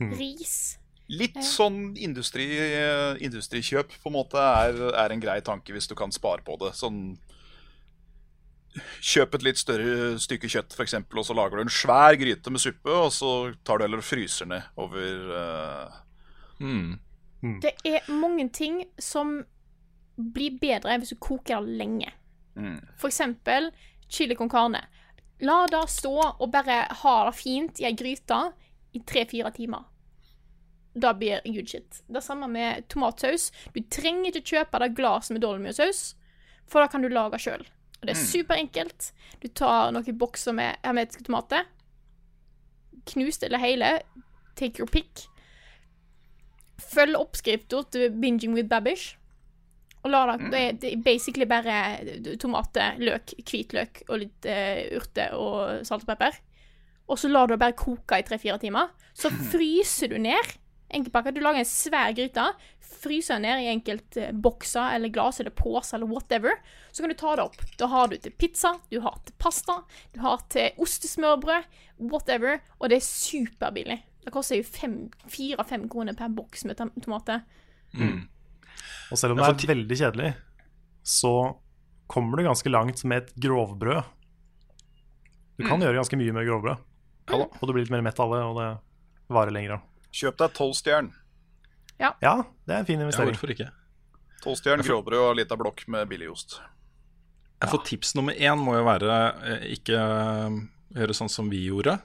Mm. 0.00 0.12
Ris. 0.18 0.56
Litt 1.08 1.36
sånn 1.46 1.94
industri, 2.02 2.46
industrikjøp 3.22 3.92
på 4.02 4.10
en 4.10 4.16
måte 4.16 4.40
er, 4.42 4.74
er 4.98 5.12
en 5.14 5.20
grei 5.22 5.36
tanke 5.46 5.70
hvis 5.74 5.86
du 5.86 5.94
kan 5.98 6.10
spare 6.14 6.42
på 6.42 6.56
det. 6.58 6.72
Sånn 6.74 7.14
Kjøp 9.00 9.36
et 9.38 9.46
litt 9.46 9.60
større 9.60 10.16
stykke 10.22 10.50
kjøtt, 10.52 10.76
f.eks., 10.76 10.96
og 11.00 11.24
så 11.26 11.36
lager 11.36 11.58
du 11.58 11.64
en 11.64 11.72
svær 11.72 12.16
gryte 12.20 12.52
med 12.52 12.62
suppe, 12.62 12.92
og 12.92 13.10
så 13.14 13.32
tar 13.66 13.78
du 13.78 13.86
heller 13.86 14.02
og 14.02 14.08
fryser 14.08 14.50
ned 14.50 14.70
over 14.82 15.26
uh... 15.32 15.98
Mm. 16.60 16.96
Det 17.62 17.74
er 17.84 18.06
mange 18.10 18.48
ting 18.48 18.80
som 18.98 19.42
blir 20.16 20.56
bedre 20.60 20.96
hvis 20.98 21.12
du 21.12 21.18
koker 21.20 21.60
det 21.64 21.76
lenge. 21.80 22.12
mm. 22.56 22.78
Eksempel 23.04 23.70
chili 24.08 24.34
con 24.34 24.50
carne. 24.50 24.80
La 25.44 25.66
det 25.68 25.82
stå 25.92 26.14
og 26.16 26.48
bare 26.52 26.86
ha 27.02 27.16
det 27.28 27.36
fint 27.36 27.80
i 27.82 27.86
ei 27.88 27.92
gryte 27.96 28.38
i 28.96 29.02
tre-fire 29.04 29.52
timer. 29.52 29.84
Det 30.96 31.12
blir 31.18 31.42
good 31.44 31.68
shit. 31.68 32.02
Det 32.08 32.22
samme 32.24 32.48
med 32.48 32.88
tomatsaus. 32.88 33.50
Du 33.74 33.82
trenger 33.92 34.32
ikke 34.32 34.56
kjøpe 34.56 34.80
det 34.80 34.94
glasset 34.96 35.36
med 35.36 35.44
dolmiosaus, 35.44 36.14
for 36.66 36.80
det 36.80 36.90
kan 36.90 37.04
du 37.04 37.12
lage 37.12 37.38
sjøl. 37.42 37.66
Og 38.00 38.08
det 38.08 38.12
er 38.16 38.20
superenkelt. 38.26 39.10
Du 39.42 39.48
tar 39.48 39.92
noen 39.94 40.18
bokser 40.20 40.52
med 40.56 40.76
hermetiske 40.84 41.24
tomater. 41.26 41.64
Knust 43.12 43.42
eller 43.46 43.62
hele. 43.62 43.92
Take 44.58 44.80
your 44.82 44.90
pick. 44.90 45.26
Følg 46.92 47.16
oppskrifta 47.18 47.80
til 47.92 48.10
Binging 48.20 48.54
with 48.56 48.68
Babish. 48.68 49.14
Og 50.04 50.12
la 50.12 50.20
det, 50.36 50.50
det, 50.52 50.58
er- 50.60 50.76
det 50.82 50.90
er 50.92 51.00
basically 51.02 51.46
bare 51.50 52.36
tomater, 52.38 52.98
løk, 53.02 53.32
hvitløk 53.48 54.04
og 54.08 54.20
litt 54.22 54.46
uh, 54.46 54.82
urter 55.00 55.32
og 55.34 55.80
salt 55.88 56.04
og 56.06 56.12
pepper. 56.12 56.36
Og 57.10 57.18
så 57.18 57.30
lar 57.30 57.46
du 57.48 57.54
det 57.56 57.62
bare 57.62 57.74
koke 57.78 58.18
i 58.20 58.26
tre-fire 58.26 58.58
timer. 58.62 58.92
Så 59.16 59.32
fryser 59.52 60.12
du 60.12 60.18
ned 60.22 60.52
enkeltpakker. 60.94 61.34
Du 61.34 61.40
lager 61.42 61.64
en 61.64 61.66
svær 61.68 62.12
gryte, 62.14 62.44
fryser 62.86 63.40
ned 63.42 63.62
i 63.62 63.68
enkeltbokser 63.72 64.94
eller 64.96 65.12
glass 65.12 65.40
eller 65.42 65.54
poser 65.56 65.98
eller 65.98 66.10
whatever. 66.10 66.58
Så 66.92 67.02
kan 67.02 67.12
du 67.12 67.18
ta 67.18 67.34
det 67.36 67.44
opp. 67.48 67.58
Da 67.78 67.88
har 67.92 68.08
du 68.10 68.16
til 68.20 68.34
pizza, 68.38 68.76
du 68.90 69.00
har 69.04 69.18
til 69.26 69.36
pasta, 69.42 69.80
du 70.14 70.20
har 70.24 70.42
til 70.52 70.76
ostesmørbrød, 70.82 71.68
whatever. 72.12 72.60
Og 72.78 72.90
det 72.90 73.00
er 73.00 73.06
superbillig. 73.06 73.98
Det 74.26 74.32
koster 74.34 74.58
jo 74.58 74.66
fire-fem 75.30 75.86
kroner 75.90 76.16
per 76.18 76.32
boks 76.34 76.64
med 76.66 76.80
tomater. 77.04 77.44
Mm. 77.94 78.26
Og 79.12 79.20
selv 79.20 79.36
om 79.36 79.38
det 79.38 79.46
er 79.52 79.70
veldig 79.70 79.98
kjedelig, 80.00 80.32
så 81.06 81.32
kommer 82.10 82.38
du 82.38 82.48
ganske 82.48 82.70
langt 82.70 83.04
med 83.06 83.22
et 83.22 83.36
grovbrød. 83.44 84.02
Du 85.56 85.64
kan 85.66 85.80
gjøre 85.80 86.00
ganske 86.00 86.18
mye 86.18 86.34
med 86.34 86.48
grovbrød. 86.48 86.82
Og 87.30 87.62
du 87.62 87.72
blir 87.72 87.84
litt 87.84 87.94
mer 87.94 88.04
mett 88.06 88.18
av 88.22 88.34
det, 88.34 88.42
og 88.46 88.58
det 88.58 88.66
varer 89.32 89.54
lenger. 89.54 89.80
Kjøp 90.14 90.36
deg 90.42 90.52
tolvstjern. 90.58 91.12
Ja, 92.00 92.14
det 92.20 92.74
er 92.74 92.80
en 92.82 92.88
fin 92.88 93.00
investering. 93.00 93.32
Ja, 93.32 93.38
hvorfor 93.38 93.52
ikke? 93.54 93.70
Tolvstjern 94.44 94.84
gråbrød 94.84 95.22
og 95.30 95.36
lita 95.38 95.56
blokk 95.58 95.86
med 95.92 96.08
billigost. 96.10 96.58
Jeg 97.62 97.72
får 97.72 97.84
tips 97.88 98.12
nummer 98.18 98.36
én 98.36 98.58
må 98.60 98.74
jo 98.76 98.84
være 98.84 99.14
eh, 99.48 99.62
ikke 99.78 99.96
eh, 99.96 100.58
gjøre 100.98 101.16
sånn 101.16 101.32
som 101.32 101.48
vi 101.50 101.62
gjorde. 101.70 101.96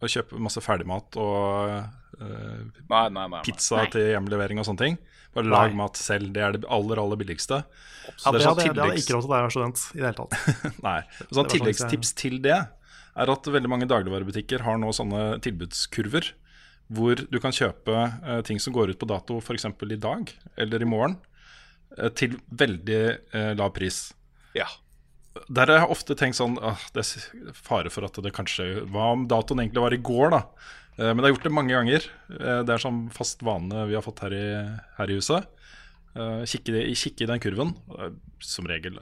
Å 0.00 0.08
kjøpe 0.08 0.40
masse 0.40 0.60
ferdigmat 0.64 1.16
og 1.20 1.74
uh, 1.76 1.84
Nei, 2.24 2.86
nei, 2.88 3.08
nei. 3.12 3.26
nei. 3.34 3.42
pizza 3.44 3.82
Nei. 3.82 3.90
til 3.92 4.08
hjemlevering 4.14 4.60
og 4.60 4.66
sånne 4.68 4.80
ting. 4.80 4.96
Bare 5.36 5.50
lag 5.50 5.72
Nei. 5.72 5.78
mat 5.82 6.00
selv. 6.00 6.30
Det 6.34 6.42
er 6.44 6.56
det 6.56 6.68
aller, 6.72 7.00
aller 7.02 7.20
billigste. 7.20 7.60
Ja, 7.60 8.14
det, 8.14 8.16
det 8.16 8.40
er 8.40 8.44
sånn 8.46 8.48
hadde, 8.48 8.64
det 8.64 8.82
hadde 8.84 8.96
jeg 8.96 9.04
ikke 9.04 9.16
råd 9.16 9.26
til 9.26 9.32
da 9.34 9.40
jeg 9.40 9.46
var 9.46 9.54
student. 9.54 9.84
i 9.84 10.00
det 10.00 10.08
hele 10.08 10.16
tatt 10.18 10.80
Nei. 10.88 10.96
Sånn 11.04 11.20
Tilleggstips 11.20 11.36
sånn 11.36 11.50
tilleggstips 11.54 12.14
til 12.20 12.38
det 12.44 12.56
er 13.14 13.30
at 13.34 13.48
veldig 13.56 13.70
mange 13.70 13.88
dagligvarebutikker 13.90 14.64
har 14.66 14.80
nå 14.80 14.90
sånne 14.96 15.22
tilbudskurver 15.44 16.32
hvor 16.92 17.16
du 17.30 17.38
kan 17.40 17.52
kjøpe 17.54 17.94
eh, 18.24 18.40
ting 18.44 18.60
som 18.60 18.72
går 18.76 18.90
ut 18.92 18.98
på 19.00 19.08
dato 19.08 19.38
f.eks. 19.40 19.64
i 19.66 19.96
dag 19.96 20.32
eller 20.60 20.82
i 20.82 20.88
morgen, 20.88 21.16
eh, 21.98 22.10
til 22.10 22.36
veldig 22.50 23.00
eh, 23.32 23.52
lav 23.56 23.72
pris. 23.76 24.12
Ja. 24.54 24.66
Der 25.50 25.66
har 25.66 25.80
jeg 25.82 25.90
ofte 25.90 26.14
tenkt 26.14 26.36
sånn 26.38 26.58
ah, 26.62 26.78
Det 26.94 27.02
er 27.02 27.52
fare 27.58 27.90
for 27.90 28.06
at 28.06 28.14
det 28.22 28.30
kanskje 28.36 28.84
Hva 28.86 29.08
om 29.16 29.24
datoen 29.26 29.64
egentlig 29.64 29.82
var 29.82 29.96
i 29.96 29.98
går, 29.98 30.28
da? 30.30 30.42
Men 30.94 31.18
jeg 31.18 31.24
har 31.24 31.32
gjort 31.32 31.46
det 31.48 31.50
mange 31.56 31.74
ganger. 31.74 32.04
Det 32.28 32.70
er 32.70 32.78
sånn 32.78 33.00
fast 33.10 33.40
vane 33.42 33.80
vi 33.90 33.96
har 33.98 34.04
fått 34.06 34.20
her 34.22 34.30
i, 34.36 34.44
her 34.94 35.10
i 35.10 35.16
huset. 35.18 35.48
Eh, 36.14 36.44
kikke, 36.46 36.76
i- 36.86 36.94
kikke 36.94 37.26
i 37.26 37.30
den 37.32 37.42
kurven. 37.42 37.72
Som 38.38 38.68
regel 38.70 38.94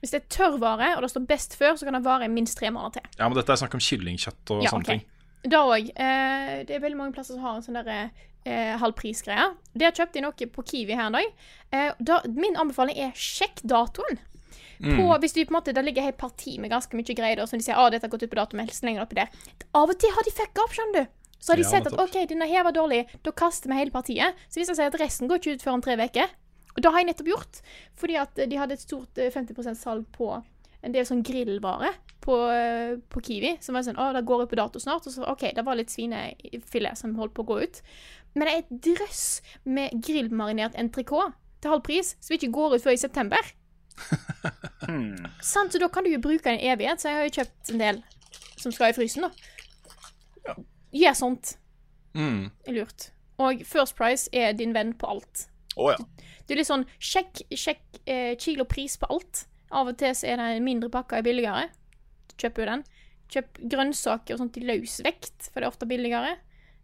Hvis 0.00 0.14
det 0.14 0.22
er 0.22 0.28
tørrvare, 0.32 0.94
og 0.96 1.04
det 1.04 1.10
står 1.12 1.26
best 1.28 1.58
før, 1.60 1.76
så 1.76 1.84
kan 1.84 1.98
det 1.98 2.04
vare 2.06 2.24
i 2.24 2.32
minst 2.32 2.56
tre 2.56 2.70
måneder 2.72 2.96
til. 3.02 3.10
Ja, 3.20 3.28
men 3.28 3.36
dette 3.36 3.52
er 3.52 3.60
snakk 3.60 3.76
om 3.76 3.84
kyllingkjøtt 3.84 4.54
og 4.56 4.64
Ja, 4.64 4.70
sånne 4.72 4.86
okay. 4.88 5.02
ting. 5.02 5.06
Òg. 5.56 5.90
Eh, 5.94 6.64
det 6.68 6.74
er 6.76 6.82
veldig 6.82 6.98
mange 6.98 7.14
plasser 7.16 7.34
som 7.36 7.44
har 7.44 7.56
en 7.56 7.62
sånn 7.64 7.78
derre 7.78 8.10
eh, 8.44 8.74
halvprisgreie. 8.80 9.52
Det 9.72 9.92
kjøpte 9.96 10.18
jeg 10.18 10.24
noe 10.26 10.48
på 10.54 10.64
Kiwi 10.66 10.96
her 10.98 11.08
en 11.08 11.18
dag. 11.18 11.30
Eh, 11.70 11.92
da, 11.98 12.20
min 12.28 12.56
anbefaling 12.56 12.98
er 12.98 13.12
sjekk 13.14 13.62
datoen. 13.62 14.20
På, 14.78 15.08
hvis 15.18 15.32
du 15.34 15.40
på 15.42 15.50
en 15.50 15.56
måte, 15.56 15.72
Det 15.74 15.82
ligger 15.82 16.06
et 16.06 16.16
parti 16.16 16.52
med 16.62 16.70
ganske 16.70 16.94
mye 16.94 17.14
greier 17.18 17.40
da, 17.40 17.46
som 17.50 17.58
de 17.58 17.64
sier 17.66 17.74
ah, 17.74 17.88
dette 17.90 18.06
har 18.06 18.12
gått 18.12 18.22
ut 18.22 18.30
på 18.30 18.38
dato, 18.38 18.54
men 18.54 18.68
helst 18.68 18.84
lenger 18.86 19.02
oppi 19.02 19.16
der. 19.18 19.32
Av 19.74 19.90
og 19.90 19.98
til 19.98 20.12
har 20.14 20.22
de 20.22 20.30
fucka 20.30 20.62
opp, 20.62 20.76
skjønner 20.76 21.00
du. 21.00 21.16
Så 21.40 21.50
har 21.50 21.58
de 21.58 21.64
Ja, 21.64 21.70
sett 21.72 21.86
at 21.86 21.92
nettopp. 21.96 22.14
OK, 22.14 22.28
denne 22.30 22.46
her 22.46 22.62
var 22.62 22.76
dårlig, 22.76 23.00
da 23.26 23.32
kaster 23.34 23.72
vi 23.72 23.78
hele 23.80 23.90
partiet. 23.90 24.38
Så 24.46 24.60
hvis 24.60 24.70
jeg 24.70 24.78
sier 24.78 24.92
at 24.92 25.00
resten 25.00 25.26
går 25.30 25.40
ikke 25.40 25.56
ut 25.58 25.64
før 25.66 25.72
om 25.78 25.82
tre 25.82 25.96
uker. 25.98 26.30
Og 26.76 26.82
det 26.82 26.92
har 26.94 27.02
jeg 27.02 27.08
nettopp 27.10 27.30
gjort. 27.32 27.60
Fordi 27.98 28.18
at 28.22 28.38
de 28.38 28.60
hadde 28.60 28.78
et 28.78 28.84
stort 28.84 29.18
eh, 29.18 29.32
50% 29.34 29.74
salg 29.82 30.06
på 30.14 30.30
en 30.38 30.94
del 30.94 31.06
sånn 31.06 31.24
grillvare 31.26 31.90
på, 32.24 32.36
eh, 32.52 32.96
på 33.10 33.22
Kiwi. 33.24 33.56
Som 33.64 33.78
var 33.78 33.86
sånn 33.86 33.98
Å, 34.00 34.10
det 34.16 34.24
går 34.28 34.44
ut 34.44 34.52
på 34.52 34.60
dato 34.60 34.82
snart. 34.82 35.06
Og 35.06 35.14
så 35.14 35.26
OK, 35.28 35.48
det 35.56 35.64
var 35.66 35.78
litt 35.78 35.92
svinefilet 35.92 36.98
som 36.98 37.16
holdt 37.18 37.36
på 37.36 37.44
å 37.46 37.50
gå 37.52 37.60
ut. 37.64 37.82
Men 38.34 38.46
det 38.46 38.54
er 38.54 38.64
et 38.64 38.82
drøss 38.88 39.24
med 39.64 40.02
grillmarinert 40.04 40.76
entrecôte 40.78 41.32
til 41.58 41.72
halv 41.72 41.82
pris 41.86 42.14
som 42.22 42.36
ikke 42.36 42.52
går 42.54 42.76
ut 42.76 42.84
før 42.84 42.94
i 42.94 43.00
september. 43.00 43.54
Sant, 45.42 45.74
så 45.74 45.80
da 45.82 45.88
kan 45.90 46.06
du 46.06 46.12
jo 46.12 46.22
bruke 46.22 46.46
den 46.46 46.60
i 46.60 46.70
evighet. 46.72 47.02
Så 47.02 47.10
jeg 47.10 47.18
har 47.18 47.28
jo 47.28 47.36
kjøpt 47.40 47.72
en 47.74 47.82
del 47.82 48.02
som 48.58 48.74
skal 48.74 48.92
i 48.92 48.96
frysen, 48.96 49.26
da. 49.26 50.58
Gjør 50.94 51.16
sånt. 51.18 51.56
Mm. 52.18 52.48
lurt. 52.72 53.10
Og 53.38 53.60
First 53.66 53.94
Price 53.94 54.30
er 54.32 54.52
din 54.58 54.74
venn 54.74 54.94
på 54.98 55.06
alt. 55.06 55.44
Oh, 55.76 55.92
ja. 55.92 55.98
Du 56.48 56.54
er 56.54 56.62
litt 56.62 56.70
sånn 56.70 56.86
Sjekk, 56.98 57.44
sjekk 57.54 58.00
eh, 58.08 58.32
kilopris 58.40 58.96
på 58.98 59.06
alt. 59.12 59.44
Av 59.70 59.90
og 59.90 59.98
til 60.00 60.14
så 60.16 60.32
er 60.32 60.40
det 60.40 60.64
mindre 60.64 60.90
pakke 60.90 61.20
er 61.20 61.26
billigere. 61.26 61.68
Kjøper 62.38 62.64
jo 62.64 62.68
den. 62.72 62.84
Kjøp 63.28 63.58
grønnsaker 63.74 64.34
og 64.36 64.42
sånt 64.42 64.58
i 64.60 64.64
løs 64.64 65.00
vekt, 65.04 65.50
for 65.50 65.60
det 65.60 65.66
er 65.66 65.72
ofte 65.72 65.88
billigere. 65.88 66.36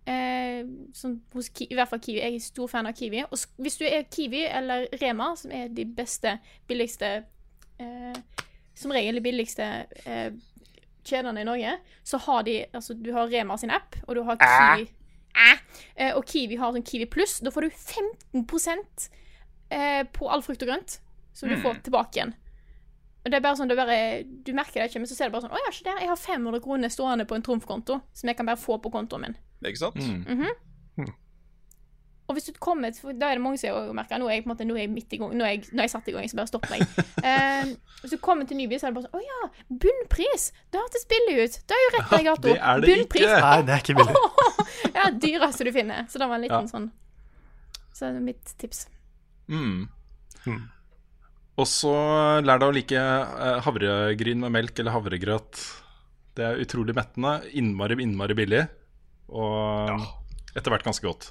Eh, 0.05 0.67
sånn 0.93 1.15
hos 1.33 1.47
Ki 1.57 1.65
I 1.71 1.77
hvert 1.79 1.89
fall 1.89 2.03
Kiwi. 2.05 2.21
Jeg 2.21 2.37
er 2.37 2.45
stor 2.45 2.69
fan 2.69 2.89
av 2.91 2.97
Kiwi. 2.99 3.23
Og 3.25 3.63
hvis 3.65 3.79
du 3.81 3.87
er 3.89 4.09
Kiwi 4.13 4.43
eller 4.45 4.89
Rema, 5.01 5.31
som 5.41 5.55
er 5.55 5.71
de 5.73 5.87
beste, 5.89 6.37
billigste 6.69 7.15
eh, 7.81 8.19
Som 8.75 8.93
regel 8.93 9.17
de 9.17 9.23
billigste 9.25 9.65
eh, 10.05 10.35
kjedene 11.07 11.45
i 11.45 11.47
Norge, 11.47 11.79
så 12.05 12.19
har 12.27 12.45
de 12.45 12.59
Altså, 12.73 12.97
du 12.99 13.13
har 13.15 13.31
Rema 13.33 13.57
sin 13.61 13.73
app, 13.73 13.97
og 14.07 14.19
du 14.19 14.23
har 14.29 14.41
Kiwi. 14.43 14.91
Eh, 15.97 16.13
og 16.15 16.25
Kiwi 16.29 16.59
har 16.61 16.75
sånn 16.75 16.87
Kiwi 16.87 17.09
pluss. 17.11 17.39
Da 17.41 17.53
får 17.55 17.67
du 17.67 17.71
15 17.71 18.45
eh, 19.71 20.03
på 20.13 20.29
all 20.29 20.45
frukt 20.45 20.63
og 20.63 20.71
grønt 20.71 20.99
som 21.35 21.51
du 21.51 21.57
får 21.59 21.81
tilbake 21.87 22.19
igjen. 22.19 22.35
Det 23.25 23.35
er 23.39 23.41
bare 23.41 23.57
sånn, 23.57 23.69
det 23.71 23.79
er 23.79 23.87
bare, 23.87 23.99
Du 24.45 24.53
merker 24.53 24.83
det 24.83 24.91
ikke, 24.91 25.01
men 25.01 25.09
så 25.09 25.15
ser 25.17 25.31
du 25.31 25.33
bare 25.33 25.47
sånn 25.47 25.55
Å 25.57 25.61
ja, 25.65 25.71
se 25.73 25.85
der, 25.87 26.01
jeg 26.05 26.11
har 26.11 26.17
500 26.21 26.61
kroner 26.61 26.93
stående 26.93 27.25
på 27.25 27.35
en 27.39 27.43
trumfkonto 27.47 28.01
som 28.13 28.29
jeg 28.29 28.37
kan 28.37 28.47
bare 28.47 28.61
få 28.61 28.77
på 28.85 28.91
kontoen 28.93 29.23
min. 29.25 29.37
Ikke 29.65 29.81
sant? 29.81 29.97
Mm. 29.97 30.45
Og 32.25 32.37
hvis 32.39 32.47
du 32.49 32.53
kommer 32.57 32.89
Da 33.21 33.29
er 33.31 33.37
det 33.37 33.43
mange 33.45 33.59
som 33.61 33.91
merker 33.97 34.17
Nå 34.21 34.29
er 34.31 34.39
jeg 34.39 34.45
på 34.45 34.49
en 34.49 34.55
måte, 34.55 34.65
nå 34.69 34.77
er 34.79 34.85
jeg 34.87 34.93
midt 34.95 35.13
i 35.13 35.19
gang. 35.21 35.33
Nå 35.37 35.45
er 35.45 35.55
jeg, 35.57 35.67
nå 35.73 35.83
er 35.83 35.89
jeg 35.89 35.93
satt 35.93 36.07
i 36.09 36.15
gang, 36.15 36.29
så 36.31 36.39
bare 36.41 36.51
stopper 36.53 36.77
jeg. 36.79 36.87
Eh, 37.25 37.71
hvis 38.03 38.13
du 38.13 38.19
kommer 38.21 38.45
til 38.45 38.59
Nyby, 38.61 38.77
så 38.77 38.85
er 38.87 38.93
det 38.93 38.99
bare 38.99 39.07
sånn 39.09 39.17
Å 39.17 39.25
ja, 39.25 39.47
bunnpris! 39.81 40.51
Det 40.69 40.81
hørtes 40.83 41.07
billig 41.09 41.37
ut. 41.41 41.55
Det 41.65 41.77
er 41.77 41.81
jo 41.85 41.93
rett 41.95 42.13
i 42.19 42.25
Ja, 42.27 42.35
Det 42.37 42.53
er 42.59 42.83
det 42.85 42.91
Bunnpris. 42.91 43.25
ikke. 43.25 43.39
Nei, 43.47 43.63
det 43.65 43.73
er 43.77 43.85
ikke 43.85 43.97
billig. 44.01 44.17
Ja, 44.99 45.07
dyreste 45.25 45.65
du 45.65 45.71
finner. 45.73 46.05
Så 46.13 46.21
det 46.21 46.29
var 46.29 46.37
en 46.37 46.45
liten 46.45 46.69
Ja. 46.69 46.73
sånn 46.75 46.91
Så 47.97 48.11
det 48.11 48.21
er 48.21 48.27
mitt 48.29 48.53
tips. 48.61 48.83
Mm. 49.49 49.89
Mm. 50.45 50.61
Og 51.57 51.67
så 51.71 51.93
lær 52.43 52.59
deg 52.59 52.67
å 52.67 52.75
like 52.75 52.99
eh, 52.99 53.61
havregryn 53.63 54.41
med 54.43 54.51
melk 54.57 54.79
eller 54.83 54.91
havregrøt. 54.97 55.61
Det 56.35 56.43
er 56.49 56.59
utrolig 56.65 56.95
mettende. 56.97 57.37
Innmari, 57.55 57.95
innmari 58.03 58.35
billig. 58.35 58.65
Og 59.31 59.93
etter 60.57 60.71
hvert 60.75 60.83
ganske 60.89 61.07
godt. 61.07 61.29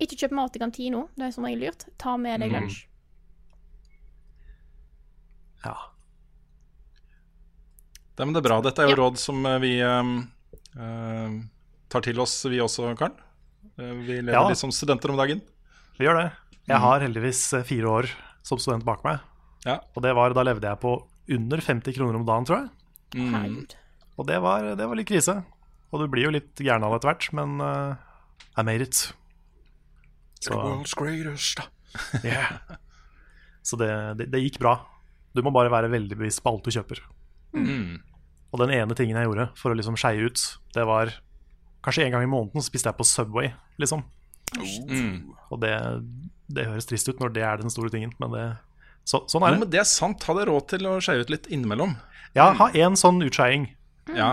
Ikke 0.00 0.16
kjøp 0.20 0.32
mat 0.36 0.56
i 0.56 0.60
kantina. 0.60 1.06
Det 1.16 1.24
er 1.26 1.32
som 1.32 1.44
regel 1.48 1.64
lurt. 1.66 1.86
Ta 2.00 2.16
med 2.20 2.40
deg 2.40 2.52
Mm. 2.52 2.60
lunsj. 2.60 2.84
Ja. 5.64 5.74
Det, 8.16 8.24
men 8.26 8.32
det 8.36 8.40
er 8.42 8.48
bra. 8.48 8.60
Dette 8.64 8.82
er 8.84 8.88
jo 8.90 8.96
Ja. 8.96 9.00
råd 9.04 9.18
som 9.20 9.44
eh, 9.46 9.58
vi 9.60 9.72
eh, 9.80 10.12
eh, 10.76 11.40
tar 11.88 12.00
til 12.04 12.20
oss, 12.20 12.44
vi 12.44 12.60
også, 12.60 12.92
Karl. 12.96 13.12
Eh, 13.78 13.92
vi 14.04 14.20
lever 14.20 14.32
Ja. 14.36 14.48
litt 14.48 14.58
som 14.58 14.70
studenter 14.70 15.10
om 15.10 15.16
dagen. 15.16 15.40
Vi 15.98 16.04
gjør 16.04 16.22
det. 16.24 16.32
Jeg 16.68 16.78
har 16.80 17.00
heldigvis 17.00 17.52
eh, 17.54 17.62
fire 17.64 17.88
år 17.88 18.10
som 18.42 18.58
student 18.58 18.84
bak 18.84 19.02
meg. 19.04 19.20
Ja. 19.66 19.78
Og 19.94 20.04
det 20.04 20.12
var, 20.16 20.34
da 20.36 20.44
levde 20.46 20.68
jeg 20.68 20.80
på 20.82 20.94
under 21.30 21.62
50 21.62 21.96
kroner 21.96 22.18
om 22.18 22.26
dagen, 22.26 22.46
tror 22.48 22.62
jeg. 22.62 22.70
Mm. 23.20 23.64
Og 24.20 24.28
det 24.28 24.38
var, 24.42 24.66
det 24.78 24.86
var 24.86 24.98
litt 24.98 25.08
krise. 25.10 25.40
Og 25.90 26.02
du 26.02 26.10
blir 26.10 26.28
jo 26.28 26.34
litt 26.34 26.60
gæren 26.62 26.84
av 26.86 26.94
det 26.94 27.00
etter 27.00 27.12
hvert, 27.12 27.30
men 27.36 27.56
uh, 27.62 27.96
I 28.58 28.66
made 28.66 28.86
it. 28.86 29.00
Så, 30.40 30.54
World's 30.54 30.94
greatest. 30.96 31.62
yeah. 32.26 32.60
Så 33.66 33.76
det, 33.80 33.90
det, 34.20 34.30
det 34.32 34.44
gikk 34.44 34.60
bra. 34.62 34.78
Du 35.34 35.42
må 35.46 35.52
bare 35.54 35.72
være 35.72 35.90
veldig 35.92 36.18
bevisst 36.18 36.42
på 36.44 36.52
alt 36.52 36.66
du 36.66 36.74
kjøper. 36.74 37.02
Mm. 37.54 38.00
Og 38.50 38.62
den 38.62 38.72
ene 38.74 38.96
tingen 38.98 39.18
jeg 39.18 39.28
gjorde 39.28 39.50
for 39.58 39.72
å 39.72 39.78
liksom 39.78 39.98
skeie 40.00 40.30
ut, 40.30 40.46
det 40.74 40.86
var 40.88 41.16
Kanskje 41.80 42.02
en 42.04 42.12
gang 42.12 42.26
i 42.26 42.28
måneden 42.28 42.60
spiste 42.60 42.90
jeg 42.90 42.96
på 42.98 43.06
Subway, 43.08 43.54
liksom. 43.80 44.02
Mm. 44.52 45.30
Og 45.48 45.62
det, 45.62 45.70
det 46.52 46.66
høres 46.68 46.84
trist 46.90 47.08
ut 47.08 47.22
når 47.22 47.32
det 47.32 47.44
er 47.46 47.62
den 47.62 47.72
store 47.72 47.88
tingen, 47.88 48.12
men 48.20 48.34
det, 48.34 48.42
så, 49.10 49.22
sånn 49.30 49.42
er 49.46 49.52
Jo, 49.52 49.56
det. 49.56 49.62
men 49.64 49.70
det 49.72 49.80
er 49.82 49.88
sant. 49.90 50.22
Ha 50.28 50.34
deg 50.38 50.46
råd 50.50 50.68
til 50.74 50.86
å 50.90 50.94
skeie 51.02 51.24
ut 51.24 51.30
litt 51.32 51.48
innimellom. 51.50 51.96
Ja, 52.36 52.50
ha 52.60 52.68
én 52.78 52.94
sånn 53.00 53.18
utskeiing, 53.26 53.68
Ja, 54.14 54.30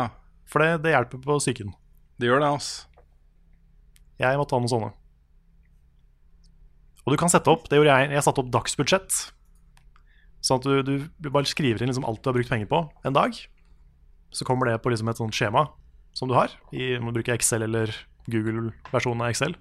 for 0.50 0.62
det, 0.64 0.84
det 0.86 0.94
hjelper 0.94 1.22
på 1.24 1.40
psyken. 1.42 1.74
det 2.22 2.30
gjør 2.30 2.44
det, 2.44 2.52
altså. 2.60 2.86
Jeg 4.22 4.38
måtte 4.40 4.56
ha 4.56 4.62
noen 4.62 4.72
sånne. 4.72 4.92
Og 7.06 7.14
du 7.14 7.18
kan 7.22 7.30
sette 7.32 7.50
opp, 7.52 7.68
det 7.72 7.78
gjorde 7.80 7.94
jeg, 7.96 8.12
jeg 8.18 8.26
satte 8.26 8.42
opp 8.44 8.50
dagsbudsjett. 8.52 9.18
Sånn 10.44 10.60
at 10.60 10.66
du, 10.68 10.74
du, 10.86 10.94
du 11.24 11.30
bare 11.34 11.48
skriver 11.50 11.82
inn 11.84 11.90
liksom 11.92 12.06
alt 12.08 12.22
du 12.24 12.30
har 12.30 12.36
brukt 12.38 12.52
penger 12.52 12.68
på 12.72 12.82
en 13.08 13.16
dag. 13.16 13.38
Så 14.36 14.46
kommer 14.48 14.68
det 14.70 14.78
på 14.84 14.92
liksom 14.92 15.10
et 15.12 15.20
sånt 15.22 15.36
skjema 15.38 15.68
som 16.18 16.28
du 16.30 16.36
har. 16.36 16.52
I, 16.76 16.98
om 17.00 17.08
du 17.10 17.16
bruker 17.16 17.36
Excel 17.38 17.64
eller 17.66 17.94
Google-versjonen 18.28 19.24
av 19.24 19.32
Excel. 19.32 19.56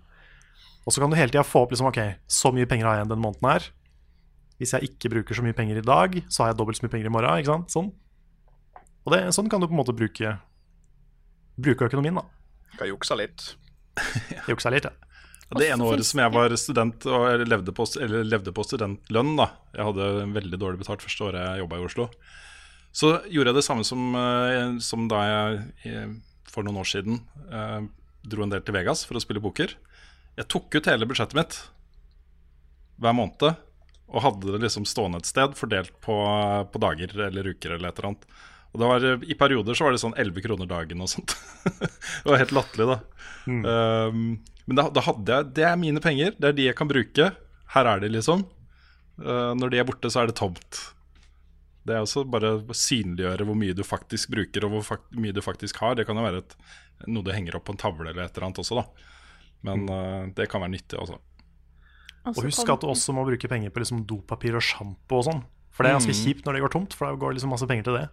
Og 0.86 0.94
så 0.94 1.02
kan 1.02 1.10
du 1.12 1.18
hele 1.18 1.30
tida 1.32 1.44
få 1.47 1.64
opp 1.66 1.72
liksom, 1.74 1.88
ok, 1.90 2.01
så 2.30 2.51
mye 2.55 2.66
penger 2.70 2.88
har 2.88 2.97
jeg 2.98 3.05
igjen 3.05 3.12
denne 3.14 3.24
måneden 3.28 3.51
her. 3.52 3.68
Hvis 4.60 4.72
jeg 4.72 4.90
ikke 4.90 5.12
bruker 5.12 5.36
så 5.36 5.44
mye 5.44 5.56
penger 5.56 5.80
i 5.80 5.84
dag, 5.84 6.18
så 6.32 6.42
har 6.42 6.52
jeg 6.52 6.58
dobbelt 6.60 6.78
så 6.78 6.86
mye 6.86 6.94
penger 6.94 7.10
i 7.10 7.12
morgen. 7.12 7.40
ikke 7.42 7.52
sant? 7.52 7.72
Sånn. 7.74 7.90
Og 9.06 9.12
det, 9.14 9.20
sånn 9.36 9.50
kan 9.52 9.62
du 9.62 9.68
på 9.68 9.76
en 9.76 9.82
måte 9.82 9.94
bruke, 9.96 10.36
bruke 11.60 11.88
økonomien. 11.90 12.18
da. 12.18 12.24
Kan 12.78 12.90
juksa 12.90 13.18
litt. 13.18 13.52
Juksa 14.50 14.72
litt, 14.72 14.84
ja. 14.84 14.92
Det 15.56 15.68
ene 15.70 15.86
året 15.86 16.04
som 16.04 16.18
jeg 16.20 16.32
var 16.34 16.52
student 16.58 17.04
og 17.06 17.44
levde 17.46 17.72
på, 17.72 17.84
eller 18.02 18.26
levde 18.26 18.52
på 18.52 18.64
studentlønn, 18.66 19.36
da 19.38 19.46
Jeg 19.76 19.86
hadde 19.86 20.08
veldig 20.34 20.58
dårlig 20.58 20.80
betalt 20.80 21.04
første 21.04 21.22
året 21.28 21.38
jeg 21.38 21.62
jobba 21.62 21.78
i 21.78 21.84
Oslo. 21.86 22.08
Så 22.96 23.12
gjorde 23.30 23.52
jeg 23.52 23.58
det 23.60 23.64
samme 23.66 23.86
som, 23.86 24.02
eh, 24.18 24.74
som 24.82 25.06
da 25.08 25.20
jeg 25.22 25.60
eh, 25.86 26.16
for 26.50 26.66
noen 26.66 26.80
år 26.82 26.88
siden 26.90 27.20
eh, 27.46 27.86
dro 28.26 28.42
en 28.42 28.52
del 28.52 28.64
til 28.66 28.74
Vegas 28.74 29.04
for 29.06 29.18
å 29.18 29.22
spille 29.22 29.42
poker. 29.44 29.76
Jeg 30.36 30.50
tok 30.50 30.74
ut 30.74 30.90
hele 30.90 31.06
budsjettet 31.08 31.38
mitt 31.38 31.60
hver 32.98 33.14
måned 33.14 33.54
og 34.06 34.22
hadde 34.22 34.52
det 34.54 34.62
liksom 34.62 34.86
stående 34.86 35.18
et 35.22 35.28
sted 35.28 35.56
fordelt 35.58 35.94
på, 36.04 36.16
på 36.72 36.82
dager 36.82 37.14
eller 37.26 37.48
uker 37.50 37.74
eller 37.74 37.90
et 37.90 37.98
eller 37.98 38.12
annet. 38.12 38.28
Og 38.72 38.82
det 38.82 38.90
var, 38.90 39.06
I 39.24 39.38
perioder 39.38 39.76
så 39.76 39.86
var 39.86 39.94
det 39.94 40.02
sånn 40.02 40.18
11 40.20 40.44
kroner 40.44 40.68
dagen 40.70 41.00
og 41.02 41.08
sånt. 41.10 41.32
det 41.80 42.28
var 42.28 42.42
helt 42.42 42.54
latterlig, 42.54 42.86
da. 42.92 42.98
Um, 43.46 44.20
men 44.66 44.78
da, 44.78 44.88
da 44.90 45.02
hadde 45.06 45.30
jeg 45.30 45.46
Det 45.54 45.64
er 45.64 45.78
mine 45.78 46.02
penger, 46.02 46.34
det 46.36 46.48
er 46.50 46.56
de 46.58 46.66
jeg 46.68 46.78
kan 46.78 46.90
bruke. 46.90 47.30
Her 47.72 47.90
er 47.92 48.02
de, 48.02 48.10
liksom. 48.12 48.44
Uh, 49.16 49.54
når 49.56 49.72
de 49.72 49.80
er 49.80 49.88
borte, 49.88 50.10
så 50.12 50.22
er 50.22 50.30
det 50.30 50.36
tomt. 50.38 50.82
Det 51.86 51.94
er 51.94 52.02
også 52.02 52.26
bare 52.28 52.56
å 52.58 52.76
synliggjøre 52.76 53.46
hvor 53.46 53.58
mye 53.58 53.76
du 53.76 53.84
faktisk 53.86 54.34
bruker, 54.34 54.66
og 54.66 54.74
hvor 54.76 55.00
mye 55.16 55.34
du 55.34 55.40
faktisk 55.44 55.80
har. 55.82 55.96
Det 55.96 56.06
kan 56.06 56.18
jo 56.18 56.26
være 56.26 56.42
et, 56.44 56.56
noe 57.06 57.24
du 57.26 57.32
henger 57.32 57.58
opp 57.58 57.68
på 57.70 57.74
en 57.74 57.80
tavle 57.80 58.10
eller 58.10 58.26
et 58.26 58.36
eller 58.36 58.50
annet 58.50 58.60
også, 58.62 58.82
da. 58.82 59.08
Men 59.66 59.88
uh, 59.88 60.22
det 60.36 60.50
kan 60.52 60.62
være 60.62 60.74
nyttig 60.76 61.00
også. 61.00 61.18
Og 62.27 62.43
husk 62.43 62.69
at 62.73 62.81
du 62.82 62.86
også 62.90 63.12
må 63.15 63.24
bruke 63.28 63.48
penger 63.48 63.70
på 63.70 63.78
liksom 63.82 64.05
dopapir 64.09 64.57
og 64.59 64.62
sjampo 64.65 65.20
og 65.20 65.24
sånn. 65.28 65.43
For 65.70 65.85
det 65.85 65.90
er 65.93 65.98
ganske 65.98 66.15
Mm. 66.15 66.23
kjipt 66.24 66.47
når 66.47 66.53
det 66.57 66.62
går 66.65 66.73
tomt, 66.73 66.94
for 66.97 67.07
da 67.07 67.15
går 67.20 67.31
det 67.31 67.36
liksom 67.39 67.51
masse 67.53 67.66
penger 67.69 67.85
til 67.85 67.98
det. 68.01 68.07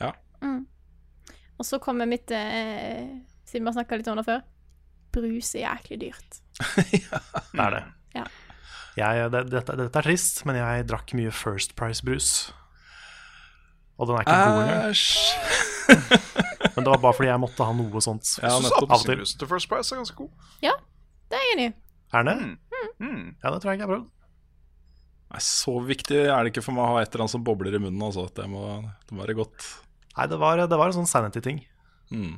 Ja. 0.00 0.12
Og 1.58 1.64
så 1.64 1.78
kommer 1.80 2.04
mitt 2.06 2.30
eh, 2.30 3.06
Siden 3.46 3.64
vi 3.64 3.70
har 3.70 3.72
snakka 3.78 3.96
litt 3.96 4.08
om 4.12 4.16
det 4.20 4.26
før. 4.26 4.42
Brus 5.14 5.54
er 5.54 5.62
jæklig 5.64 6.00
dyrt. 6.02 6.40
ja, 6.92 7.20
Det 7.52 7.60
er 7.64 7.70
det. 7.70 7.84
Ja. 8.18 8.24
Jeg, 8.96 9.30
det 9.32 9.42
dette, 9.52 9.76
dette 9.76 9.98
er 9.98 10.02
trist, 10.04 10.44
men 10.48 10.56
jeg 10.56 10.86
drakk 10.88 11.14
mye 11.16 11.30
First 11.32 11.74
Price-brus. 11.76 12.52
Og 13.98 14.08
den 14.08 14.16
er 14.16 14.20
ikke 14.26 14.36
god 14.36 14.62
engang. 14.66 14.94
Men 16.76 16.84
det 16.84 16.90
var 16.92 17.00
bare 17.00 17.14
fordi 17.16 17.28
jeg 17.30 17.40
måtte 17.40 17.64
ha 17.64 17.72
noe 17.76 18.00
sånt. 18.04 18.28
Ja, 18.42 18.50
nettopp. 18.60 18.90
Av 18.90 18.98
og 19.00 19.04
til. 19.06 19.14
appelsinbrusen 19.14 19.38
til 19.40 19.48
First 19.54 19.68
Price 19.70 19.94
er 19.94 20.00
ganske 20.02 20.16
god. 20.18 20.30
Ja, 20.64 20.72
det 21.30 21.38
er 21.38 21.44
jeg 21.46 21.54
enig 21.56 21.68
i. 21.70 21.74
Er 22.12 22.26
den 22.28 22.42
det? 22.42 22.58
Mm. 23.02 23.24
Ja, 23.42 23.50
det 23.50 23.58
tror 23.60 23.70
jeg 23.72 23.78
ikke 23.78 23.84
jeg 23.84 23.88
har 23.88 23.94
prøvd. 23.94 24.12
Nei, 25.26 25.42
så 25.42 25.74
viktig 25.82 26.20
er 26.22 26.38
det 26.46 26.52
ikke 26.52 26.64
for 26.64 26.76
meg 26.76 26.86
å 26.86 26.94
ha 26.94 27.02
et 27.02 27.10
eller 27.10 27.26
annet 27.26 27.34
som 27.34 27.44
bobler 27.46 27.74
i 27.74 27.82
munnen. 27.82 28.02
Altså. 28.06 28.28
Det, 28.36 28.46
må, 28.50 28.62
det 29.08 29.16
må 29.16 29.24
være 29.24 29.38
godt. 29.40 29.66
Nei, 30.16 30.28
det 30.30 30.38
var, 30.40 30.62
det 30.62 30.78
var 30.78 30.92
en 30.92 30.98
sånn 31.00 31.10
sanity-ting. 31.10 31.60
Mm. 32.14 32.36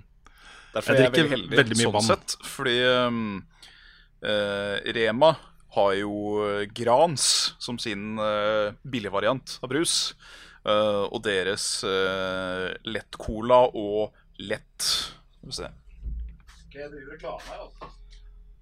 Derfor 0.74 0.96
Jeg 0.96 0.98
er 0.98 1.04
jeg 1.04 1.12
veldig 1.14 1.36
heldig 1.36 1.60
veldig 1.60 1.76
mye 1.78 1.86
sånn 1.86 1.96
vann. 1.98 2.08
sett. 2.08 2.36
Fordi 2.48 2.76
um, 3.04 3.22
uh, 4.24 4.76
Rema 4.96 5.32
har 5.76 5.92
jo 5.98 6.12
eh, 6.46 6.64
Grans 6.72 7.24
som 7.60 7.76
sin 7.78 8.16
uh, 8.16 8.72
billigvariant 8.88 9.58
av 9.62 9.70
brus. 9.70 9.98
Uh, 10.64 11.04
og 11.12 11.20
deres 11.24 11.84
uh, 11.86 12.72
lettcola 12.88 13.60
og 13.78 14.16
lett 14.42 14.82
Skal 14.82 15.46
vi 15.46 15.54
se 15.54 15.68
Skal 16.64 16.80
jeg 16.82 16.90
drive 16.92 17.14
reklame 17.14 17.46
her, 17.46 17.62
altså? 17.62 17.92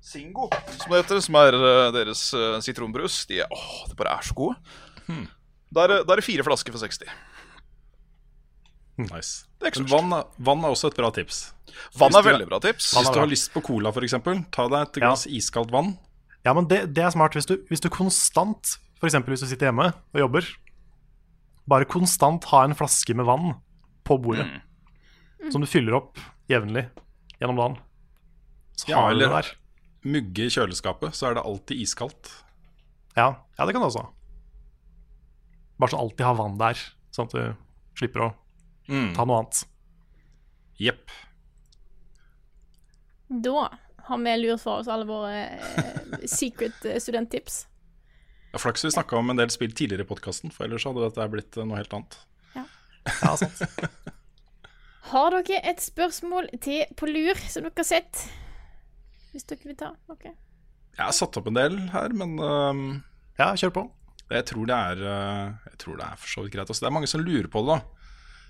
Singo, 0.07 0.47
som 0.71 0.93
det 0.93 1.01
heter, 1.03 1.19
som 1.25 1.35
er 1.41 1.57
eh, 1.59 1.89
deres 1.97 2.21
eh, 2.39 2.59
sitronbrus. 2.63 3.25
De 3.27 3.41
er, 3.43 3.49
åh, 3.51 3.89
de 3.91 3.97
bare 3.99 4.13
er 4.21 4.27
så 4.29 4.37
gode. 4.39 4.55
Er, 5.11 5.89
det- 5.91 6.05
da 6.07 6.15
er 6.15 6.21
det 6.21 6.25
fire 6.27 6.45
flasker 6.47 6.71
for 6.77 6.79
60. 6.87 7.11
Nice. 8.97 9.45
Det 9.61 9.67
er 9.69 9.75
ikke 9.75 9.91
vann, 9.91 10.13
vann 10.41 10.63
er 10.65 10.73
også 10.73 10.89
et 10.93 10.97
bra 10.97 11.11
tips. 11.13 11.41
Vann 12.01 12.15
er 12.17 12.25
veldig 12.25 12.47
bra 12.49 12.61
tips. 12.65 12.93
Hvis 12.97 13.11
du 13.13 13.19
har 13.21 13.29
lyst 13.29 13.51
på 13.53 13.61
cola, 13.67 13.91
f.eks., 13.93 14.15
ta 14.55 14.69
deg 14.73 14.87
et 14.87 15.01
Ja. 15.03 15.11
iskaldt 15.37 15.71
vann. 15.75 15.99
Ja, 16.47 16.55
men 16.57 16.69
det, 16.71 16.95
det 16.95 17.03
er 17.05 17.11
smart 17.13 17.35
hvis 17.37 17.49
du, 17.51 17.57
hvis 17.69 17.83
du 17.85 17.91
konstant, 17.93 18.77
f.eks. 19.03 19.19
hvis 19.27 19.43
du 19.43 19.47
sitter 19.51 19.69
hjemme 19.69 19.91
og 20.15 20.21
jobber, 20.23 20.47
bare 21.69 21.85
konstant 21.91 22.45
ha 22.53 22.63
en 22.65 22.77
flaske 22.79 23.13
med 23.19 23.27
vann 23.27 23.57
på 24.07 24.17
bordet. 24.23 24.47
Som 25.53 25.61
du 25.61 25.69
fyller 25.69 25.99
opp 25.99 26.17
jevnlig 26.49 26.87
gjennom 27.41 27.59
dagen. 27.61 27.77
Så 28.79 28.89
Ja, 28.95 29.01
har 29.03 29.13
du 29.13 29.19
det 29.19 29.27
eller- 29.27 29.43
der. 29.43 29.53
Mugge 30.07 30.47
i 30.47 30.53
kjøleskapet, 30.53 31.17
så 31.17 31.31
er 31.31 31.39
det 31.39 31.47
alltid 31.47 31.83
iskaldt. 31.83 32.31
Ja, 33.17 33.31
ja, 33.57 33.67
det 33.67 33.75
kan 33.75 33.83
du 33.83 33.89
også. 33.89 34.05
Bare 35.81 35.93
så 35.93 36.01
alltid 36.01 36.27
ha 36.27 36.35
vann 36.39 36.59
der, 36.61 36.81
sånn 37.15 37.29
at 37.31 37.35
du 37.35 37.99
slipper 37.99 38.29
å 38.29 38.35
ta 38.87 39.27
noe 39.27 39.41
annet. 39.41 39.63
Jepp. 40.81 41.11
Da 43.29 43.71
har 44.07 44.19
vi 44.23 44.37
lurt 44.39 44.63
for 44.63 44.83
oss 44.83 44.91
alle 44.93 45.09
våre 45.09 45.41
eh, 45.57 46.27
secret 46.31 46.85
eh, 46.87 47.01
studenttips. 47.03 47.65
Ja, 48.53 48.61
Flaks 48.63 48.85
vi 48.85 48.93
snakka 48.95 49.19
om 49.19 49.33
en 49.33 49.41
del 49.41 49.51
spill 49.51 49.75
tidligere 49.75 50.07
i 50.07 50.09
podkasten, 50.09 50.53
for 50.55 50.69
ellers 50.69 50.87
hadde 50.87 51.03
dette 51.03 51.29
blitt 51.33 51.59
eh, 51.59 51.67
noe 51.67 51.81
helt 51.81 51.97
annet. 51.97 52.19
Ja, 52.55 53.35
sant. 53.39 53.65
Har 55.11 55.35
dere 55.35 55.61
et 55.71 55.83
spørsmål 55.83 56.49
til 56.63 56.87
på 56.99 57.09
lur 57.11 57.39
som 57.47 57.67
dere 57.67 57.79
har 57.79 57.87
sett? 57.87 58.27
Hvis 59.37 59.45
du 59.45 59.53
ikke 59.57 59.69
vil 59.75 59.77
ta 59.79 59.93
Ok. 60.13 60.25
Jeg 60.97 61.05
har 61.05 61.13
satt 61.13 61.37
opp 61.37 61.51
en 61.51 61.59
del 61.59 61.77
her, 61.93 62.15
men 62.17 62.35
uh, 62.41 62.81
Ja, 63.37 63.51
kjør 63.53 63.75
på. 63.77 63.83
jeg 64.33 64.47
tror 64.49 64.65
det 64.71 64.77
er 64.91 65.03
uh, 65.05 65.55
Jeg 65.69 65.79
tror 65.83 65.99
det 66.01 66.07
er 66.09 66.17
for 66.23 66.33
så 66.33 66.45
vidt 66.47 66.55
greit. 66.57 66.71
Altså, 66.73 66.87
det 66.87 66.89
er 66.89 66.95
mange 66.97 67.11
som 67.13 67.21
lurer 67.21 67.51
på 67.53 67.61
det, 67.67 67.77
da. 67.77 68.07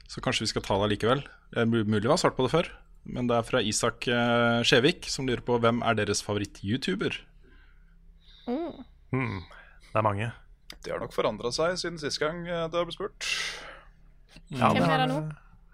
Så 0.06 0.22
kanskje 0.22 0.46
vi 0.46 0.52
skal 0.54 0.62
ta 0.62 0.76
det 0.84 0.92
likevel. 0.94 1.24
Det 1.50 1.64
er 1.64 1.66
mulig 1.66 2.04
vi 2.06 2.12
har 2.12 2.20
svart 2.22 2.36
på 2.38 2.46
det 2.46 2.52
før, 2.54 2.68
men 3.10 3.26
det 3.26 3.34
er 3.40 3.46
fra 3.48 3.58
Isak 3.66 4.06
uh, 4.06 4.62
Skjevik, 4.66 5.08
som 5.10 5.26
lurer 5.26 5.42
på 5.42 5.58
hvem 5.62 5.82
er 5.82 5.98
deres 5.98 6.22
favoritt-youtuber. 6.22 7.18
Mm. 8.46 8.84
Mm, 9.10 9.40
det 9.90 9.98
er 9.98 10.06
mange. 10.06 10.28
Det 10.86 10.92
har 10.94 11.02
nok 11.02 11.14
forandra 11.14 11.50
seg 11.54 11.74
siden 11.82 11.98
sist 11.98 12.20
gang 12.22 12.44
eh, 12.46 12.66
det 12.70 12.78
har 12.78 12.86
blitt 12.86 12.94
spurt. 12.98 13.26
Ja, 14.54 14.70
Hvem 14.70 14.84
er 14.84 14.90
har, 14.92 15.02
det 15.02 15.08
nå? 15.10 15.18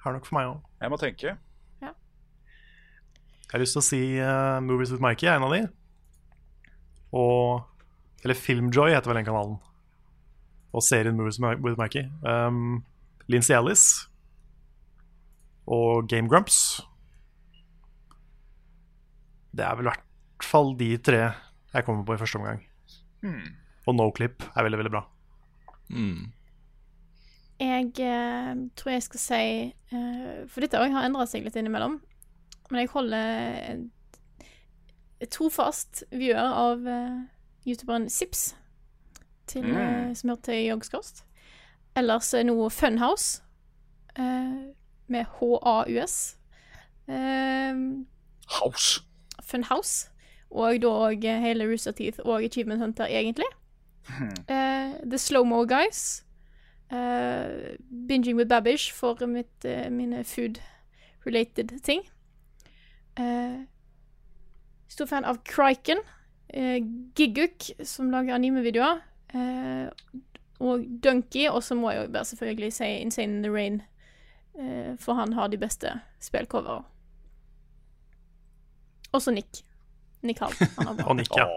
har 0.07 0.15
nok 0.17 0.29
for 0.29 0.39
meg 0.39 0.49
òg. 0.55 0.61
Jeg 0.81 0.93
må 0.93 0.99
tenke. 1.01 1.35
Jeg 3.53 3.59
har 3.59 3.61
lyst 3.67 3.75
til 3.77 3.83
å 3.83 3.85
si 3.85 4.01
uh, 4.17 4.63
Movies 4.65 4.89
with 4.95 5.03
Mikey 5.05 5.29
er 5.29 5.35
en 5.37 5.45
av 5.45 5.51
de. 5.53 5.59
Og 7.13 8.25
Eller 8.25 8.39
Filmjoy 8.39 8.95
heter 8.95 9.11
vel 9.11 9.19
den 9.21 9.27
kanalen. 9.27 9.59
Og 10.73 10.81
serien 10.81 11.19
Movies 11.19 11.37
with 11.61 11.77
Mikey. 11.77 12.07
Um, 12.25 12.81
Lincy 13.29 13.53
Ellis. 13.53 13.83
Og 15.69 16.09
Game 16.09 16.33
Grumps. 16.33 16.81
Det 19.53 19.67
er 19.67 19.77
vel 19.77 19.85
i 19.85 19.91
hvert 19.91 20.49
fall 20.49 20.73
de 20.81 20.89
tre 21.05 21.21
jeg 21.21 21.85
kommer 21.85 22.07
på 22.09 22.17
i 22.17 22.23
første 22.23 22.41
omgang. 22.41 22.63
Og 23.85 23.99
Noclip 23.99 24.47
er 24.49 24.65
veldig, 24.65 24.81
veldig 24.81 24.95
bra. 24.95 25.03
Jeg 27.61 27.93
uh, 28.01 28.65
tror 28.81 28.95
jeg 28.95 29.05
skal 29.05 29.23
si 29.23 29.45
uh, 29.93 30.49
For 30.49 30.65
dette 30.65 30.81
òg 30.81 30.97
har 30.97 31.05
endra 31.05 31.29
seg 31.29 31.45
litt 31.45 31.61
innimellom. 31.61 32.01
Men 32.73 32.81
jeg 32.81 32.89
holder 32.95 33.83
trofast 35.31 36.05
viewer 36.11 36.41
av 36.41 36.87
uh, 36.89 37.19
youtuberen 37.69 38.09
Sips, 38.11 38.57
til, 39.47 39.69
eh, 39.77 40.15
som 40.17 40.33
hører 40.33 40.41
til 40.47 40.65
Joggskost. 40.65 41.25
Ellers 41.99 42.33
er 42.35 42.47
noe 42.49 42.71
Funhouse, 42.73 43.43
uh, 44.17 44.73
med 45.13 45.29
H-A-U-S. 45.37 46.17
Eh, 47.09 47.75
House. 48.63 49.03
Funhouse. 49.43 50.09
Og 50.51 50.81
da 50.83 50.93
òg 51.09 51.25
hele 51.45 51.69
Rooster 51.69 51.93
Teeth 51.97 52.21
og 52.25 52.45
Achievement 52.45 52.81
Hunter, 52.81 53.07
egentlig. 53.07 53.49
Eh, 54.49 54.97
The 55.05 55.19
Slow-Mo 55.19 55.65
Guys. 55.69 56.25
Eh, 56.91 57.77
Binging 58.09 58.37
with 58.37 58.49
Babish 58.49 58.93
for 58.93 59.27
mitt, 59.27 59.65
mine 59.91 60.25
food-related 60.25 61.81
ting. 61.83 62.03
Eh, 63.19 63.63
stor 64.89 65.07
fan 65.07 65.25
av 65.25 65.43
Kriken. 65.45 65.99
Uh, 66.53 66.79
Giguk, 67.17 67.71
som 67.85 68.11
lager 68.13 68.35
anime-videoer. 68.35 69.01
Eh, 69.33 69.89
og 70.61 70.85
Dunky. 71.03 71.47
Og 71.49 71.63
så 71.65 71.77
må 71.79 71.93
jeg 71.93 72.05
jo 72.07 72.13
bare 72.13 72.29
selvfølgelig 72.29 72.73
si 72.77 72.91
Insane 73.01 73.39
in 73.39 73.43
the 73.47 73.53
Rain, 73.53 73.83
eh, 74.59 74.93
for 75.01 75.17
han 75.19 75.33
har 75.33 75.49
de 75.53 75.61
beste 75.61 75.95
spillcovere. 76.21 76.83
Også 79.13 79.33
Nick. 79.33 79.65
Nick 80.23 80.41
Hall. 80.41 80.53
Han 80.77 80.87
har 80.87 80.95
bra. 81.01 81.09
Og 81.11 81.17
Nick, 81.17 81.33
ja. 81.37 81.49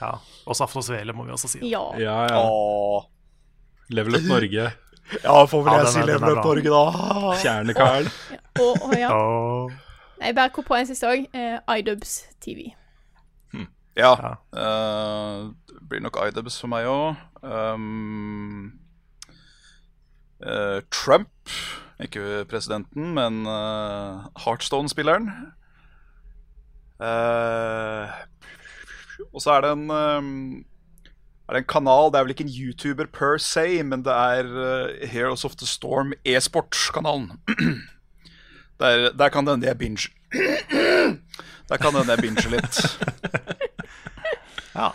Ja. 0.00 0.12
Og 0.46 0.56
Saft 0.56 0.76
og 0.76 0.84
Svele 0.86 1.16
må 1.16 1.26
vi 1.26 1.34
også 1.34 1.50
si. 1.56 1.64
Ja. 1.68 1.82
Ja, 2.00 2.20
ja. 2.30 2.40
Åh. 2.44 3.04
Level 3.92 4.20
Up 4.20 4.28
Norge. 4.28 4.70
Ja, 5.20 5.34
får 5.46 5.64
vel 5.66 5.74
jeg 5.82 5.88
si 5.92 6.04
Level 6.08 6.38
Up. 6.38 6.44
Norge, 6.44 6.70
da. 6.72 7.34
Kjerne-Carl. 7.42 8.06
Og, 8.62 8.86
og 8.86 8.94
ja. 8.96 9.10
Jeg 10.20 10.34
bare 10.34 10.50
kom 10.50 10.64
på 10.64 10.74
en 10.74 10.86
siste 10.86 11.08
òg. 11.08 11.26
Uh, 11.34 11.76
iDubs 11.78 12.22
TV. 12.40 12.70
Ja. 13.96 14.14
Ja. 14.18 14.34
Uh, 14.52 15.52
det 15.68 15.88
blir 15.88 16.00
nok 16.00 16.18
iDubs 16.26 16.60
for 16.60 16.70
meg 16.72 16.88
òg. 16.90 17.14
Um, 17.42 18.72
uh, 20.42 20.80
Trump, 20.90 21.52
ikke 22.00 22.44
presidenten, 22.50 23.12
men 23.14 23.46
uh, 23.46 24.26
Heartstone-spilleren. 24.44 25.30
Eh, 27.02 28.08
og 29.34 29.42
så 29.42 29.56
er 29.56 29.64
det 29.64 29.72
en 29.74 29.90
um, 29.90 30.64
er 31.48 31.52
det 31.56 31.60
en 31.60 31.68
kanal, 31.68 32.12
Det 32.12 32.18
er 32.18 32.22
vel 32.24 32.30
ikke 32.30 32.44
en 32.44 32.56
YouTuber 32.60 33.06
per 33.12 33.38
se, 33.38 33.82
men 33.82 34.04
det 34.04 34.12
er 34.12 34.44
eh, 34.46 35.08
Heroes 35.08 35.44
of 35.44 35.56
the 35.56 35.66
Storm 35.66 36.12
e-sport-kanalen. 36.24 37.32
der, 38.82 39.10
der 39.14 39.28
kan 39.32 39.46
det 39.46 39.56
hende 39.56 39.70
jeg 39.70 39.78
binge 39.78 40.10
Der 41.70 41.80
kan 41.80 41.94
det 41.94 42.02
hende 42.02 42.16
jeg 42.16 42.24
binger 42.24 42.50
litt. 42.56 42.80
Ja, 44.74 44.88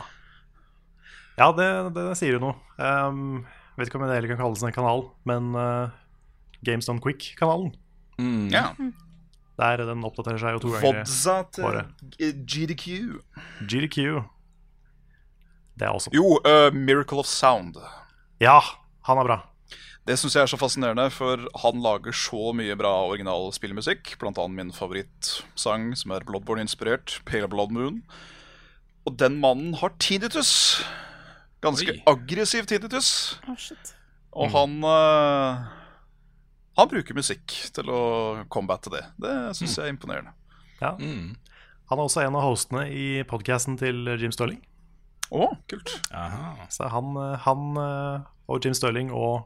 ja 1.40 1.46
det, 1.56 1.68
det 1.96 2.02
sier 2.20 2.36
jo 2.36 2.42
noe. 2.44 2.56
Um, 2.76 3.46
vet 3.80 3.88
ikke 3.88 3.96
om 3.96 4.04
det 4.04 4.18
heller 4.18 4.34
kan 4.34 4.42
kalles 4.42 4.64
en 4.68 4.76
kanal, 4.76 5.06
men 5.30 5.54
uh, 5.56 5.94
Games 6.68 6.90
Done 6.90 7.00
Quick-kanalen. 7.00 7.72
Ja. 8.52 8.74
Der 9.60 9.86
den 9.88 10.04
oppdaterer 10.08 10.42
seg 10.42 10.58
jo 10.58 10.64
to 10.66 10.74
ganger. 10.74 11.00
Vodza 11.00 11.38
til 11.56 11.70
året. 11.70 12.04
GDQ. 12.20 12.84
GDQ. 13.64 14.20
Det 15.80 15.88
er 15.88 15.96
også 15.96 16.12
Jo, 16.12 16.36
uh, 16.44 16.68
Miracle 16.76 17.24
of 17.24 17.32
Sound. 17.32 17.80
Ja, 18.44 18.60
han 19.08 19.24
er 19.24 19.32
bra. 19.32 19.40
Det 20.10 20.16
syns 20.18 20.34
jeg 20.34 20.42
er 20.42 20.50
så 20.50 20.58
fascinerende, 20.58 21.04
for 21.14 21.44
han 21.62 21.84
lager 21.86 22.16
så 22.18 22.50
mye 22.58 22.74
bra 22.80 22.90
original 23.06 23.52
spillmusikk. 23.54 24.16
Blant 24.18 24.40
annet 24.42 24.58
min 24.58 24.72
favorittsang, 24.74 25.92
som 26.00 26.16
er 26.16 26.24
Bloodborne-inspirert, 26.26 27.20
Pale 27.30 27.46
Blood 27.52 27.76
Moon. 27.76 28.00
Og 29.06 29.20
den 29.22 29.38
mannen 29.44 29.76
har 29.78 29.94
tinnitus. 30.02 30.82
Ganske 31.62 31.94
Oi. 31.94 32.00
aggressiv 32.10 32.66
tinnitus. 32.66 33.12
Oh, 33.46 33.54
shit. 33.60 33.94
Og 34.34 34.50
han 34.54 34.80
uh, 34.86 35.68
Han 36.80 36.90
bruker 36.90 37.18
musikk 37.18 37.54
til 37.76 37.94
å 37.94 38.02
combatte 38.50 38.90
det. 38.94 39.04
Det 39.22 39.36
syns 39.60 39.78
jeg 39.78 39.92
er 39.92 39.94
imponerende. 39.94 40.34
Ja. 40.82 40.96
Mm. 40.98 41.38
Han 41.92 42.02
er 42.02 42.10
også 42.10 42.24
en 42.24 42.38
av 42.40 42.48
hostene 42.48 42.88
i 42.90 43.22
podkasten 43.30 43.78
til 43.78 44.10
Jim 44.18 44.34
Stirling. 44.34 44.62
Å, 45.30 45.52
kult. 45.70 46.00
Aha. 46.10 46.56
Så 46.74 46.90
han, 46.90 47.14
eh, 47.14 47.38
han 47.46 47.82
eh, 47.84 48.28
og 48.50 48.66
Jim 48.66 48.74
Stirling 48.74 49.14
og 49.14 49.46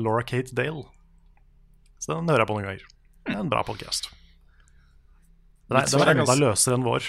Laura 0.00 0.24
Kate 0.26 0.54
Dale. 0.56 0.86
Så 2.00 2.14
den 2.14 2.30
hører 2.30 2.44
jeg 2.44 2.50
på 2.50 2.56
noen 2.56 2.68
ganger. 2.68 2.86
Det 3.26 3.34
er 3.36 3.42
en 3.44 3.52
bra 3.52 3.62
podkast. 3.66 4.10
Den 5.68 5.78
er, 5.78 5.84
Mitt 5.84 5.92
den 5.92 6.02
er 6.02 6.12
enda 6.16 6.36
løsere 6.38 6.78
enn 6.78 6.86
vår. 6.86 7.06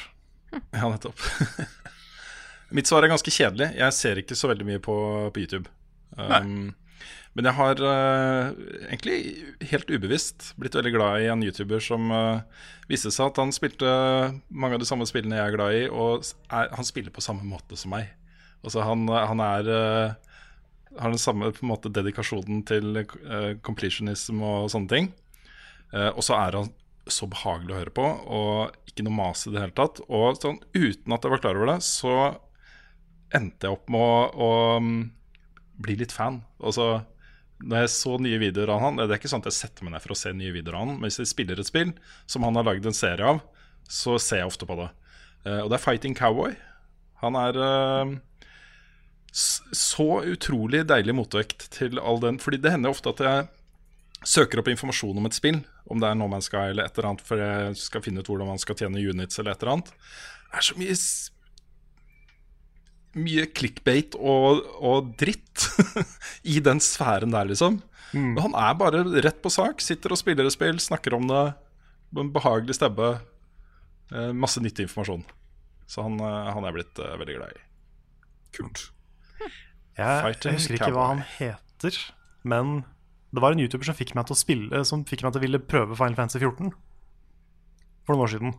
Ja, 0.75 0.85
nettopp. 0.91 1.23
Mitt 2.75 2.87
svar 2.87 3.03
er 3.03 3.11
ganske 3.11 3.33
kjedelig. 3.33 3.71
Jeg 3.79 3.95
ser 3.97 4.19
ikke 4.21 4.37
så 4.37 4.51
veldig 4.51 4.67
mye 4.67 4.83
på, 4.83 4.95
på 5.33 5.43
YouTube. 5.43 5.71
Um, 6.19 6.73
men 7.35 7.47
jeg 7.47 7.55
har 7.55 7.79
uh, 7.79 8.51
egentlig 8.89 9.17
helt 9.71 9.91
ubevisst 9.91 10.51
blitt 10.59 10.75
veldig 10.75 10.93
glad 10.95 11.23
i 11.23 11.29
en 11.31 11.43
YouTuber 11.47 11.83
som 11.83 12.11
uh, 12.11 12.43
viste 12.91 13.11
seg 13.15 13.31
at 13.31 13.39
han 13.39 13.53
spilte 13.55 13.91
mange 14.51 14.75
av 14.75 14.83
de 14.83 14.87
samme 14.87 15.07
spillene 15.07 15.39
jeg 15.39 15.47
er 15.47 15.55
glad 15.55 15.77
i, 15.77 15.85
og 15.87 16.27
er, 16.51 16.71
han 16.75 16.87
spiller 16.87 17.15
på 17.15 17.23
samme 17.23 17.47
måte 17.47 17.79
som 17.79 17.95
meg. 17.95 18.11
Altså 18.61 18.83
han, 18.85 19.07
han 19.09 19.41
er 19.41 19.69
eh, 19.73 20.30
har 20.99 21.13
den 21.13 21.21
samme 21.21 21.51
på 21.55 21.63
en 21.65 21.71
måte 21.71 21.91
dedikasjonen 21.93 22.63
til 22.67 23.01
uh, 23.03 23.53
completionism 23.63 24.41
og 24.43 24.69
sånne 24.73 24.91
ting. 24.91 25.11
Uh, 25.93 26.09
og 26.11 26.23
så 26.25 26.35
er 26.39 26.57
han 26.59 26.71
så 27.11 27.27
behagelig 27.31 27.73
å 27.73 27.79
høre 27.79 27.93
på, 27.95 28.03
og 28.05 28.91
ikke 28.91 29.03
noe 29.07 29.15
mas 29.15 29.45
i 29.47 29.53
det 29.53 29.61
hele 29.63 29.75
tatt. 29.75 30.01
Og 30.07 30.37
sånn, 30.39 30.59
uten 30.75 31.15
at 31.15 31.23
jeg 31.25 31.33
var 31.33 31.41
klar 31.43 31.57
over 31.57 31.71
det, 31.73 31.79
så 31.85 32.15
endte 33.35 33.67
jeg 33.67 33.77
opp 33.77 33.89
med 33.91 34.01
å, 34.03 34.21
å 34.35 34.51
mm, 34.83 35.01
bli 35.81 35.95
litt 36.03 36.13
fan. 36.15 36.41
Og 36.61 36.75
så 36.77 36.87
når 37.61 37.83
jeg 37.83 37.91
så 37.93 38.15
nye 38.17 38.39
videoer 38.41 38.71
av 38.73 38.79
han 38.81 38.95
Det 38.97 39.03
er 39.05 39.19
ikke 39.19 39.29
sånn 39.29 39.43
at 39.43 39.51
jeg 39.51 39.57
setter 39.59 39.85
meg 39.85 39.93
ned 39.93 40.01
for 40.01 40.15
å 40.15 40.17
se 40.17 40.31
nye 40.33 40.49
videoer 40.55 40.79
av 40.79 40.81
han, 40.87 40.95
men 40.97 41.05
hvis 41.11 41.19
jeg 41.21 41.29
spiller 41.29 41.59
et 41.61 41.67
spill 41.69 41.91
som 42.25 42.41
han 42.47 42.57
har 42.57 42.65
lagd 42.65 42.87
en 42.89 42.97
serie 42.97 43.27
av, 43.35 43.43
så 43.85 44.15
ser 44.21 44.41
jeg 44.41 44.49
ofte 44.49 44.65
på 44.69 44.77
det. 44.79 44.89
Uh, 45.45 45.59
og 45.63 45.69
det 45.71 45.77
er 45.77 45.83
Fighting 45.83 46.17
Cowboy. 46.17 46.55
Han 47.21 47.37
er 47.37 47.59
s- 47.61 48.17
så 49.31 50.09
utrolig 50.27 50.83
deilig 50.89 51.15
motvekt 51.15 51.69
til 51.71 51.99
all 52.03 52.19
den 52.19 52.35
Fordi 52.41 52.57
det 52.59 52.73
hender 52.73 52.91
ofte 52.91 53.13
at 53.13 53.21
jeg 53.23 53.45
søker 54.27 54.59
opp 54.59 54.67
informasjon 54.69 55.17
om 55.17 55.25
et 55.25 55.33
spill, 55.33 55.61
om 55.89 56.01
det 56.01 56.09
er 56.09 56.17
No 56.19 56.27
Man's 56.29 56.49
Sky 56.51 56.67
eller 56.69 56.85
et 56.85 56.97
eller 56.97 57.07
annet, 57.09 57.23
for 57.25 57.41
jeg 57.41 57.77
skal 57.79 58.03
finne 58.05 58.21
ut 58.21 58.27
hvordan 58.29 58.51
man 58.51 58.59
skal 58.61 58.77
tjene 58.77 59.01
units 59.01 59.39
eller 59.39 59.55
et 59.55 59.63
eller 59.63 59.79
annet. 59.79 59.89
Det 60.51 60.59
er 60.59 60.67
så 60.67 60.77
mye 60.81 60.97
Mye 63.11 63.43
clickbait 63.51 64.13
og, 64.15 64.61
og 64.79 65.09
dritt 65.19 65.65
i 66.53 66.61
den 66.63 66.79
sfæren 66.79 67.33
der, 67.33 67.49
liksom. 67.49 67.81
Men 68.13 68.37
Han 68.39 68.55
er 68.55 68.77
bare 68.79 69.01
rett 69.25 69.41
på 69.43 69.51
sak. 69.51 69.83
Sitter 69.83 70.13
og 70.15 70.19
spiller 70.21 70.47
et 70.47 70.55
spill, 70.55 70.79
snakker 70.79 71.17
om 71.17 71.27
det 71.27 71.41
en 72.19 72.31
behagelig 72.31 72.77
stebbe. 72.77 73.09
Eh, 74.15 74.31
masse 74.31 74.63
nyttig 74.63 74.87
informasjon. 74.87 75.25
Så 75.91 76.07
han, 76.07 76.19
eh, 76.23 76.53
han 76.55 76.67
er 76.67 76.75
blitt 76.75 76.99
eh, 76.99 77.17
veldig 77.19 77.35
glad 77.35 77.55
i. 77.55 77.61
Kult. 78.55 78.85
Jeg, 79.97 80.35
jeg 80.45 80.55
husker 80.55 80.77
ikke 80.77 80.93
hva 80.95 81.09
han 81.11 81.23
heter, 81.35 81.97
men 82.47 82.81
det 83.31 83.43
var 83.43 83.53
en 83.53 83.61
YouTuber 83.63 83.87
som 83.87 83.97
fikk 83.97 84.15
meg 84.17 84.25
til 84.27 84.35
å 84.35 84.39
spille 84.39 84.79
Som 84.87 85.03
fikk 85.07 85.21
meg 85.23 85.31
til 85.31 85.39
å 85.39 85.43
ville 85.45 85.59
prøve 85.63 85.95
Final 85.95 86.17
Fantasy 86.17 86.41
14 86.41 86.71
for 88.01 88.15
noen 88.15 88.25
år 88.25 88.31
siden. 88.33 88.53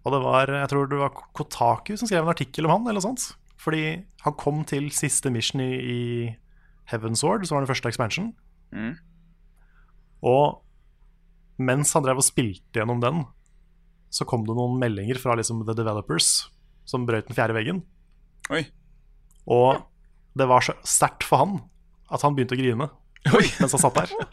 Og 0.00 0.14
det 0.14 0.20
var, 0.24 0.52
jeg 0.62 0.70
tror 0.70 0.88
det 0.88 1.00
var 1.00 1.16
Kotaku 1.36 1.96
som 1.98 2.08
skrev 2.08 2.22
en 2.24 2.32
artikkel 2.32 2.68
om 2.68 2.72
han, 2.76 2.86
eller 2.88 3.02
sånt. 3.04 3.24
Fordi 3.60 3.82
han 4.24 4.36
kom 4.40 4.62
til 4.68 4.86
siste 4.94 5.32
mission 5.34 5.60
i, 5.60 5.72
i 5.76 6.00
Heaven's 6.92 7.20
Sword, 7.20 7.44
som 7.44 7.58
var 7.58 7.66
den 7.66 7.72
første 7.72 7.90
expansion. 7.90 8.30
Mm. 8.72 8.94
Og 10.30 10.62
mens 11.60 11.92
han 11.96 12.06
drev 12.06 12.22
og 12.22 12.24
spilte 12.24 12.80
gjennom 12.80 13.02
den, 13.02 13.24
så 14.10 14.24
kom 14.26 14.46
det 14.46 14.56
noen 14.56 14.78
meldinger 14.80 15.20
fra 15.20 15.36
liksom 15.38 15.66
the 15.68 15.76
developers 15.76 16.48
som 16.88 17.04
brøt 17.06 17.28
den 17.28 17.36
fjerde 17.36 17.58
veggen. 17.58 17.82
Oi. 18.50 18.64
Og 19.48 19.80
det 20.38 20.46
var 20.50 20.64
så 20.64 20.74
sterkt 20.86 21.26
for 21.26 21.42
han 21.42 21.60
at 22.10 22.24
han 22.26 22.34
begynte 22.36 22.56
å 22.56 22.60
grine 22.60 22.90
mens 23.30 23.74
han 23.76 23.82
satt 23.82 24.02
der. 24.02 24.16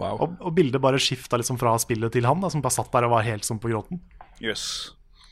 Wow. 0.00 0.16
Og, 0.24 0.38
og 0.40 0.54
bildet 0.56 0.80
bare 0.82 0.98
skifta 1.02 1.36
liksom 1.36 1.58
fra 1.60 1.74
spillet 1.78 2.14
til 2.14 2.24
han, 2.24 2.40
da, 2.40 2.48
som 2.50 2.62
bare 2.64 2.74
satt 2.74 2.88
der 2.94 3.04
og 3.04 3.12
var 3.12 3.26
helt 3.26 3.44
sånn 3.44 3.58
på 3.60 3.68
gråten. 3.70 4.00
Yes. 4.40 4.62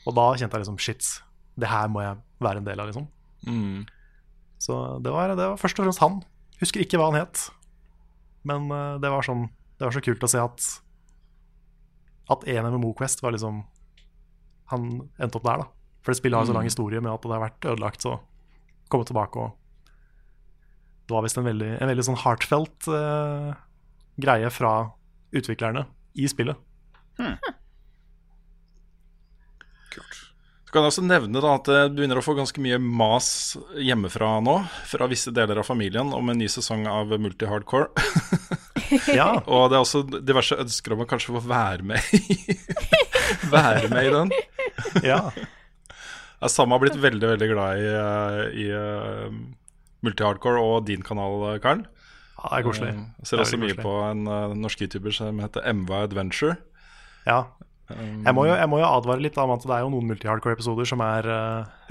Og 0.05 0.13
da 0.15 0.27
kjente 0.37 0.53
jeg 0.53 0.63
liksom 0.63 0.77
shit, 0.79 1.07
det 1.59 1.67
her 1.67 1.89
må 1.91 2.03
jeg 2.03 2.19
være 2.45 2.61
en 2.61 2.67
del 2.67 2.79
av, 2.79 2.91
liksom. 2.91 3.07
Mm. 3.49 3.89
Så 4.61 4.77
det 5.01 5.11
var, 5.11 5.33
det 5.33 5.49
var 5.49 5.57
først 5.59 5.81
og 5.81 5.87
fremst 5.87 6.03
han. 6.05 6.19
Husker 6.61 6.85
ikke 6.85 7.01
hva 7.01 7.09
han 7.09 7.23
het. 7.23 7.47
Men 8.47 8.69
eh, 8.73 8.95
det 9.01 9.11
var 9.13 9.25
sånn 9.25 9.47
Det 9.77 9.85
var 9.85 9.93
så 9.93 10.01
kult 10.01 10.23
å 10.25 10.29
se 10.29 10.39
at 10.41 10.67
At 12.33 12.45
en 12.49 12.69
MMO 12.73 12.89
Quest 12.97 13.21
var 13.21 13.35
liksom 13.35 13.59
Han 14.71 14.87
endte 15.21 15.37
opp 15.37 15.45
der, 15.45 15.61
da. 15.61 15.67
For 16.01 16.13
det 16.13 16.17
spillet 16.17 16.39
har 16.39 16.47
jo 16.47 16.49
så 16.49 16.57
lang 16.57 16.65
historie 16.65 17.01
med 17.03 17.13
at 17.13 17.25
det 17.25 17.35
har 17.35 17.43
vært 17.43 17.67
ødelagt, 17.69 18.01
så 18.01 18.15
komme 18.91 19.07
tilbake 19.07 19.41
og 19.41 19.57
Det 21.07 21.15
var 21.15 21.25
visst 21.25 21.39
en 21.39 21.47
veldig, 21.47 21.71
en 21.81 21.89
veldig 21.89 22.03
sånn 22.07 22.19
heartfelt 22.21 22.87
uh, 22.87 23.51
greie 24.21 24.51
fra 24.53 24.73
utviklerne 25.35 25.85
i 26.15 26.27
spillet. 26.31 26.55
Kult. 29.91 30.19
Så 30.63 30.71
kan 30.71 30.85
jeg 30.85 30.93
også 30.93 31.03
nevne 31.03 31.41
da 31.43 31.55
at 31.57 31.67
det 31.67 31.81
begynner 31.97 32.21
å 32.21 32.23
få 32.23 32.37
ganske 32.37 32.63
mye 32.63 32.79
mas 32.79 33.57
hjemmefra 33.75 34.37
nå, 34.45 34.55
fra 34.87 35.09
visse 35.11 35.33
deler 35.35 35.59
av 35.59 35.67
familien, 35.67 36.13
om 36.15 36.31
en 36.31 36.39
ny 36.39 36.47
sesong 36.51 36.87
av 36.87 37.11
Multi-Hardcore. 37.17 37.91
Ja, 39.07 39.41
Og 39.47 39.69
det 39.71 39.77
er 39.77 39.85
også 39.85 40.03
diverse 40.11 40.57
ønsker 40.59 40.95
om 40.95 41.03
å 41.03 41.07
kanskje 41.09 41.35
få 41.37 41.41
være 41.47 41.85
med 41.93 42.13
i, 42.17 42.57
være 43.53 43.87
med 43.91 44.07
i 44.07 44.13
den. 44.15 44.33
ja. 45.05 45.21
Sam 46.49 46.73
har 46.73 46.81
blitt 46.81 46.97
veldig 46.97 47.33
veldig 47.35 47.49
glad 47.51 47.81
i, 47.81 47.87
eh, 47.93 48.37
i 48.63 48.67
eh, 48.73 49.33
Multi-Hardcore 50.01 50.61
og 50.61 50.85
din 50.87 51.03
kanal, 51.05 51.35
eh, 51.51 51.59
Karl. 51.61 51.83
ja 51.85 52.49
det 52.49 52.59
er 52.59 52.65
koselig. 52.65 52.93
Jeg 53.21 53.29
ser 53.29 53.37
er 53.37 53.45
også 53.45 53.59
mye 53.61 53.77
på 53.77 53.95
en 54.09 54.23
norsk 54.61 54.81
YouTuber 54.81 55.13
som 55.13 55.41
heter 55.43 55.67
MV 55.73 55.91
Adventure. 56.03 56.57
Ja. 57.27 57.43
Jeg 57.91 58.33
må, 58.33 58.45
jo, 58.47 58.55
jeg 58.55 58.69
må 58.71 58.79
jo 58.79 58.87
advare 58.87 59.19
litt 59.19 59.35
om 59.37 59.51
at 59.51 59.65
det 59.67 59.75
er 59.75 59.83
jo 59.83 59.91
noen 59.91 60.07
multi-hardcore-episoder 60.07 60.87
som 60.87 61.03
er 61.03 61.27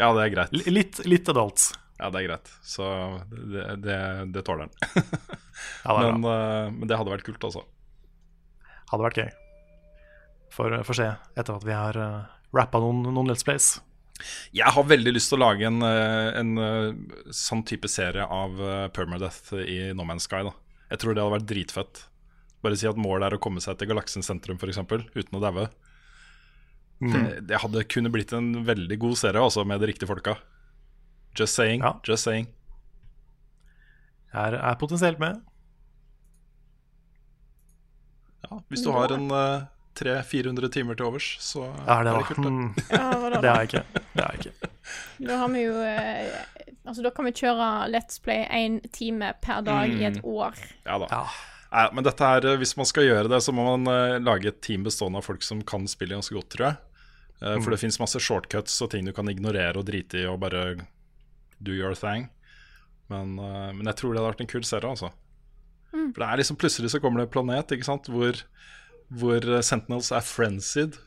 Ja, 0.00 0.08
det 0.16 0.24
er 0.24 0.32
greit. 0.32 0.58
litt, 0.66 1.02
litt 1.04 1.28
adult. 1.28 1.70
Ja, 2.00 2.08
det 2.08 2.22
er 2.22 2.26
greit. 2.30 2.50
Så 2.64 2.86
det, 3.28 3.66
det, 3.84 3.98
det 4.32 4.44
tåler 4.48 4.66
den. 4.66 5.04
Ja, 5.84 5.96
det 6.00 6.12
Men, 6.12 6.24
eh, 6.24 6.72
men 6.72 6.88
det 6.88 6.96
hadde 6.96 7.12
vært 7.12 7.26
kult, 7.26 7.44
altså. 7.44 7.64
Hadde 8.90 9.06
vært 9.06 9.20
gøy. 9.20 9.30
For 10.50 10.80
får 10.86 10.98
se 10.98 11.08
etter 11.38 11.56
at 11.56 11.64
vi 11.66 11.74
har 11.76 11.96
uh, 12.00 12.24
rappa 12.56 12.80
noen, 12.82 13.04
noen 13.06 13.30
Let's 13.30 13.46
Plays. 13.46 13.76
Jeg 14.56 14.74
har 14.76 14.86
veldig 14.88 15.14
lyst 15.14 15.32
til 15.32 15.38
å 15.38 15.44
lage 15.44 15.66
en, 15.68 15.80
eh, 15.86 16.30
en 16.40 16.52
eh, 16.60 17.18
sånn 17.34 17.64
type 17.68 17.88
serie 17.90 18.24
av 18.24 18.60
eh, 18.60 18.86
Permadeath 18.96 19.54
i 19.60 19.92
No 19.96 20.06
Man's 20.08 20.28
Sky. 20.28 20.42
da 20.46 20.54
Jeg 20.90 21.02
tror 21.02 21.14
det 21.14 21.24
hadde 21.24 21.36
vært 21.38 21.50
dritfett. 21.50 22.04
Bare 22.64 22.76
si 22.76 22.88
at 22.90 23.00
målet 23.00 23.28
er 23.28 23.38
å 23.38 23.42
komme 23.42 23.62
seg 23.64 23.78
til 23.80 23.90
galaksens 23.92 24.28
sentrum, 24.28 24.58
f.eks., 24.60 24.80
uten 25.16 25.38
å 25.38 25.42
daue. 25.42 25.68
Det, 27.00 27.20
det 27.48 27.60
hadde 27.62 27.86
kunne 27.88 28.10
blitt 28.12 28.34
en 28.36 28.58
veldig 28.66 28.98
god 29.00 29.16
serie 29.16 29.40
altså, 29.40 29.64
med 29.64 29.80
de 29.80 29.88
riktige 29.88 30.10
folka. 30.10 30.36
Just 31.38 31.56
saying. 31.56 31.80
Ja. 31.80 31.94
Just 32.04 32.26
saying. 32.28 32.50
Jeg 34.34 34.52
er, 34.52 34.58
er 34.60 34.76
potensielt 34.78 35.18
med. 35.22 35.40
Ja, 38.44 38.60
hvis 38.68 38.82
du 38.84 38.90
har 38.94 39.12
en 39.14 39.30
eh, 39.34 39.64
300-400 40.00 40.70
timer 40.74 40.96
til 40.98 41.06
overs, 41.10 41.28
så 41.44 41.66
Ja, 41.86 42.00
det, 42.02 42.10
er 42.10 42.18
det 42.18 42.26
kult. 42.30 42.46
det. 42.46 42.88
Ja, 42.96 43.30
det 43.36 43.50
har 43.50 43.62
jeg 43.62 43.70
ikke. 43.70 43.84
Det 44.14 44.24
har 44.24 44.34
jeg 44.34 44.40
ikke. 44.46 44.72
Da 45.28 45.36
har 45.42 45.52
vi 45.54 45.62
jo 45.66 45.76
eh, 45.84 46.66
Altså, 46.88 47.02
da 47.04 47.10
kan 47.14 47.26
vi 47.28 47.32
kjøre 47.36 47.66
Let's 47.92 48.18
Play 48.24 48.46
én 48.56 48.80
time 48.96 49.34
per 49.44 49.60
dag 49.62 49.92
i 49.92 50.04
et 50.08 50.20
år. 50.24 50.56
Ja 50.88 50.96
da. 51.02 51.10
Ja. 51.12 51.24
Nei, 51.70 51.84
men 51.94 52.02
dette 52.06 52.26
her, 52.26 52.46
eh, 52.50 52.56
hvis 52.58 52.72
man 52.80 52.88
skal 52.88 53.06
gjøre 53.06 53.28
det, 53.30 53.38
så 53.44 53.52
må 53.54 53.62
man 53.62 53.86
uh, 53.86 54.16
lage 54.18 54.48
et 54.50 54.58
team 54.64 54.82
bestående 54.82 55.20
av 55.20 55.26
folk 55.28 55.44
som 55.46 55.60
kan 55.62 55.84
spillet 55.86 56.16
ganske 56.18 56.34
godt, 56.34 56.48
tror 56.56 56.66
jeg. 56.66 56.80
Eh, 57.40 57.58
For 57.62 57.70
det 57.70 57.78
fins 57.84 58.00
masse 58.02 58.18
shortcuts 58.20 58.74
og 58.82 58.90
ting 58.90 59.06
du 59.06 59.12
kan 59.14 59.30
ignorere 59.30 59.78
og 59.78 59.86
drite 59.86 60.18
i 60.24 60.26
og 60.26 60.40
bare 60.42 60.64
do 61.62 61.76
your 61.76 61.94
thing. 61.94 62.26
Men, 63.12 63.36
uh, 63.38 63.70
men 63.76 63.86
jeg 63.86 64.00
tror 64.00 64.14
det 64.16 64.20
hadde 64.22 64.32
vært 64.32 64.42
en 64.48 64.50
kul 64.56 64.66
serie, 64.66 64.90
altså. 64.90 65.12
For 65.90 66.18
det 66.22 66.26
er 66.26 66.38
liksom 66.42 66.58
plutselig 66.58 66.90
så 66.92 67.00
kommer 67.02 67.18
det 67.22 67.28
en 67.28 67.32
planet 67.34 67.72
ikke 67.74 67.86
sant, 67.86 68.06
hvor, 68.10 68.36
hvor 69.10 69.42
eh, 69.42 69.62
Sentinels 69.66 70.10
er 70.14 70.24
frenzied. 70.24 70.98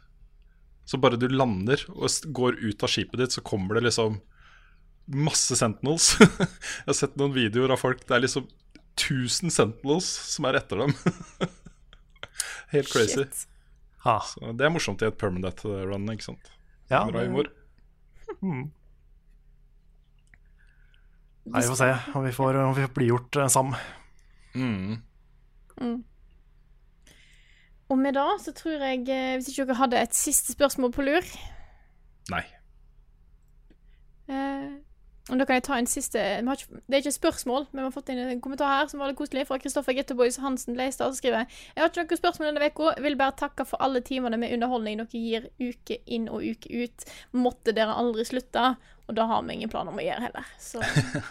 Så 0.85 0.99
bare 0.99 1.19
du 1.19 1.29
lander 1.31 1.79
og 1.95 2.09
går 2.35 2.59
ut 2.59 2.83
av 2.83 2.91
skipet 2.91 3.21
ditt, 3.21 3.35
så 3.35 3.43
kommer 3.45 3.77
det 3.77 3.85
liksom 3.87 4.19
masse 5.05 5.55
Sentinels. 5.59 6.13
jeg 6.19 6.89
har 6.89 6.99
sett 6.99 7.15
noen 7.19 7.35
videoer 7.35 7.73
av 7.75 7.81
folk 7.81 8.03
Det 8.07 8.15
er 8.15 8.23
liksom 8.23 8.45
1000 8.99 9.51
Sentinels 9.51 10.07
som 10.33 10.47
er 10.47 10.59
etter 10.59 10.83
dem. 10.83 10.95
Helt 12.73 12.91
crazy. 12.91 13.23
Shit. 13.23 13.47
Ha. 14.03 14.19
Så 14.27 14.51
det 14.57 14.67
er 14.67 14.73
morsomt 14.73 15.01
i 15.03 15.07
et 15.07 15.19
permanent 15.19 15.63
run, 15.63 16.09
ikke 16.11 16.27
sant. 16.31 16.51
Ja, 16.91 17.05
Bra 17.07 17.23
humor. 17.23 17.47
Nei, 21.43 21.59
vi 21.59 21.67
får 21.67 21.79
se 21.79 21.89
om 22.15 22.23
vi 22.25 22.31
får, 22.35 22.59
om 22.63 22.75
vi 22.75 22.83
får 22.85 22.95
blidgjort 22.95 23.39
sammen. 23.51 23.79
Mm. 24.55 24.99
Mm. 25.79 26.03
Og 27.93 27.99
med 28.01 28.15
det 28.17 28.25
så 28.41 28.53
tror 28.57 28.81
jeg, 28.81 29.03
eh, 29.13 29.35
hvis 29.37 29.51
ikke 29.51 29.67
dere 29.69 29.77
hadde 29.83 29.99
et 30.01 30.17
siste 30.17 30.55
spørsmål 30.55 30.93
på 30.95 31.05
lur 31.05 31.27
Nei. 32.33 32.41
eh, 34.31 34.71
Og 35.29 35.39
da 35.39 35.45
kan 35.47 35.55
jeg 35.59 35.63
ta 35.67 35.77
en 35.79 35.87
siste 35.87 36.19
vi 36.19 36.47
har 36.49 36.57
ikke, 36.57 36.79
Det 36.87 36.95
er 36.97 37.03
ikke 37.03 37.11
et 37.13 37.19
spørsmål, 37.19 37.67
men 37.71 37.83
vi 37.83 37.85
har 37.85 37.93
fått 37.95 38.09
inn 38.11 38.19
en 38.23 38.41
kommentar 38.43 38.71
her 38.71 38.89
som 38.91 38.99
var 38.99 39.11
litt 39.11 39.19
koselig, 39.19 39.45
fra 39.47 39.59
Kristoffer 39.61 39.95
Getterboys 39.95 40.39
Hansen 40.43 40.75
Leistad, 40.79 41.13
som 41.13 41.19
skriver 41.19 41.45
Jeg 41.45 41.79
har 41.83 41.91
ikke 41.91 42.03
noen 42.03 42.21
spørsmål 42.23 42.49
denne 42.49 42.71
uka. 42.71 42.89
Vil 43.05 43.19
bare 43.19 43.37
takke 43.39 43.67
for 43.67 43.83
alle 43.83 44.01
timene 44.03 44.39
med 44.41 44.55
underholdning 44.57 44.99
dere 44.99 45.21
gir 45.21 45.47
uke 45.61 46.01
inn 46.07 46.27
og 46.31 46.43
uke 46.43 46.83
ut. 46.83 47.07
Måtte 47.35 47.75
dere 47.75 47.95
aldri 47.95 48.25
slutte. 48.27 48.75
Og 49.07 49.15
da 49.15 49.25
har 49.27 49.43
vi 49.43 49.53
ingen 49.57 49.71
planer 49.71 49.91
om 49.91 49.99
å 49.99 50.03
gjøre 50.03 50.27
heller. 50.27 50.51
Så 50.59 50.79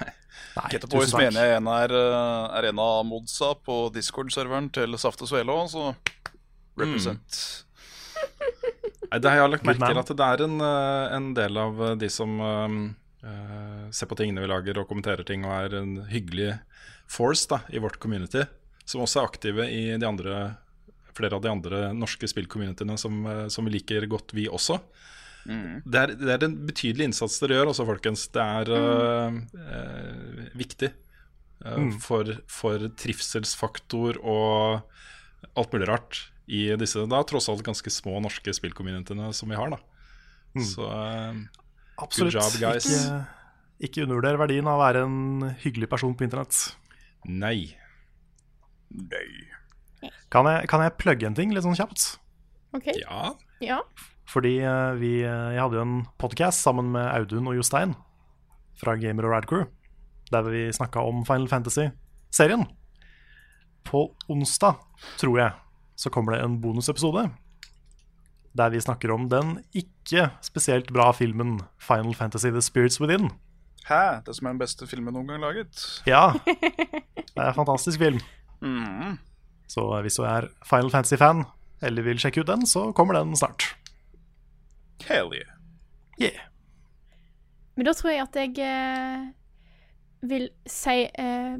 Nei, 0.56 0.66
Get 0.72 0.88
Boys 0.92 1.12
mener 1.16 1.44
jeg 1.50 1.60
er, 1.60 1.92
eh, 1.96 2.56
er 2.58 2.68
en 2.70 2.80
av 2.80 3.04
modsa 3.08 3.52
på 3.60 3.86
Discord-serveren 3.92 4.70
til 4.72 4.96
Saft 5.00 5.24
og 5.24 5.28
Svele 5.28 5.52
òg, 5.52 5.68
så 5.72 5.92
represent. 6.80 7.38
Nei, 9.10 9.20
det 9.20 9.28
har 9.28 9.42
jeg 9.42 9.52
lagt 9.52 9.68
merke 9.68 9.90
til 9.90 10.00
at 10.00 10.12
det 10.16 10.26
er 10.26 10.44
en, 10.46 10.58
eh, 10.64 11.14
en 11.18 11.30
del 11.36 11.60
av 11.60 11.80
eh, 11.84 11.94
de 12.00 12.08
som 12.12 12.38
eh, 12.40 13.88
ser 13.92 14.08
på 14.08 14.16
tingene 14.18 14.44
vi 14.44 14.50
lager 14.50 14.80
og 14.80 14.88
kommenterer 14.88 15.26
ting 15.28 15.44
og 15.44 15.52
er 15.52 15.78
en 15.82 15.94
hyggelig 16.08 16.54
force 17.12 17.44
da, 17.50 17.60
i 17.68 17.82
vårt 17.82 17.98
community, 18.00 18.46
som 18.88 19.04
også 19.04 19.20
er 19.20 19.28
aktive 19.28 19.68
i 19.68 19.82
de 20.00 20.08
andre, 20.08 20.42
flere 21.12 21.36
av 21.36 21.44
de 21.44 21.52
andre 21.52 21.82
norske 21.92 22.30
spillcommunityene 22.30 22.96
som, 22.98 23.20
som 23.52 23.68
vi 23.68 23.74
liker 23.76 24.08
godt, 24.10 24.32
vi 24.32 24.48
også. 24.48 24.80
Det, 25.44 25.98
er, 25.98 26.12
det 26.14 26.30
er 26.30 26.44
en 26.46 26.54
betydelig 26.68 27.08
innsats 27.10 27.40
dere 27.42 27.58
gjør, 27.58 27.72
også, 27.72 27.86
folkens. 27.88 28.26
Det 28.32 28.42
er 28.42 28.70
eh, 28.76 29.38
uh, 29.58 30.42
viktig 30.58 30.90
eh, 30.92 31.88
for, 32.02 32.36
for 32.50 32.86
trivselsfaktor 33.02 34.20
og 34.22 35.56
alt 35.58 35.74
mulig 35.74 35.90
rart 35.90 36.20
i 36.52 36.62
disse 36.80 37.06
da 37.08 37.22
tross 37.28 37.48
alt 37.48 37.64
ganske 37.64 37.90
små 37.92 38.18
norske 38.24 38.52
spillcommunityene 38.54 39.30
som 39.36 39.48
vi 39.52 39.56
har. 39.58 39.72
da 39.72 39.80
Så 40.60 40.84
uh, 40.84 41.32
Absolutt. 42.02 42.34
Good 42.34 42.42
job, 42.42 42.58
guys. 42.60 42.88
Ikke, 42.88 43.20
ikke 43.88 44.04
undervurder 44.06 44.40
verdien 44.40 44.68
av 44.68 44.78
å 44.80 44.82
være 44.82 45.04
en 45.06 45.54
hyggelig 45.64 45.88
person 45.92 46.16
på 46.16 46.26
internett. 46.28 46.58
nei. 47.28 47.72
Nei. 48.92 49.28
Kan 50.32 50.48
jeg, 50.50 50.66
kan 50.68 50.82
jeg 50.84 50.96
plugge 51.00 51.28
en 51.28 51.36
ting 51.36 51.52
litt 51.54 51.64
sånn 51.64 51.78
kjapt? 51.78 52.16
OK. 52.76 52.88
Ja. 52.98 53.32
Ja. 53.62 53.78
Fordi 54.28 54.56
eh, 54.64 54.92
vi, 54.98 55.12
eh, 55.24 55.52
jeg 55.54 55.62
hadde 55.62 55.78
jo 55.78 55.84
en 55.84 55.98
podcast 56.20 56.64
sammen 56.64 56.90
med 56.94 57.06
Audun 57.06 57.48
og 57.50 57.56
Jostein 57.56 57.94
fra 58.80 58.96
Gamer 58.98 59.28
og 59.28 59.34
Radcrew, 59.36 59.66
der 60.32 60.48
vi 60.48 60.64
snakka 60.74 61.04
om 61.06 61.22
Final 61.28 61.48
Fantasy-serien. 61.52 62.66
På 63.86 64.08
onsdag, 64.32 64.80
tror 65.20 65.38
jeg, 65.38 65.61
så 66.02 66.10
kommer 66.10 66.34
det 66.34 66.42
en 66.44 66.60
bonusepisode 66.62 67.28
der 68.58 68.72
vi 68.72 68.80
snakker 68.80 69.12
om 69.14 69.28
den 69.32 69.56
ikke 69.72 70.28
spesielt 70.44 70.92
bra 70.92 71.10
filmen 71.16 71.60
Final 71.80 72.14
Fantasy 72.14 72.50
The 72.52 72.60
Spirits 72.62 73.00
Within. 73.00 73.30
Hæ? 73.88 74.20
Det 74.26 74.36
som 74.36 74.46
er 74.46 74.52
den 74.52 74.60
beste 74.60 74.86
filmen 74.86 75.14
noen 75.14 75.30
gang 75.32 75.40
laget? 75.40 76.02
Ja, 76.06 76.32
det 77.16 77.36
er 77.36 77.48
en 77.48 77.56
fantastisk 77.56 77.98
film. 77.98 78.20
Mm. 78.60 79.18
Så 79.68 79.86
hvis 80.04 80.20
du 80.20 80.22
er 80.28 80.50
Final 80.68 80.90
Fantasy-fan 80.90 81.44
eller 81.82 82.02
vil 82.02 82.20
sjekke 82.20 82.44
ut 82.44 82.50
den, 82.50 82.66
så 82.66 82.92
kommer 82.92 83.16
den 83.18 83.36
snart. 83.36 83.72
Hell 85.08 85.32
yeah. 85.34 85.48
Yeah. 86.20 86.44
Men 87.74 87.88
da 87.88 87.94
tror 87.96 88.12
jeg 88.12 88.22
at 88.22 88.36
jeg 88.36 88.58
eh, 88.60 89.24
vil 90.28 90.50
si 90.68 90.98
eh, 91.08 91.56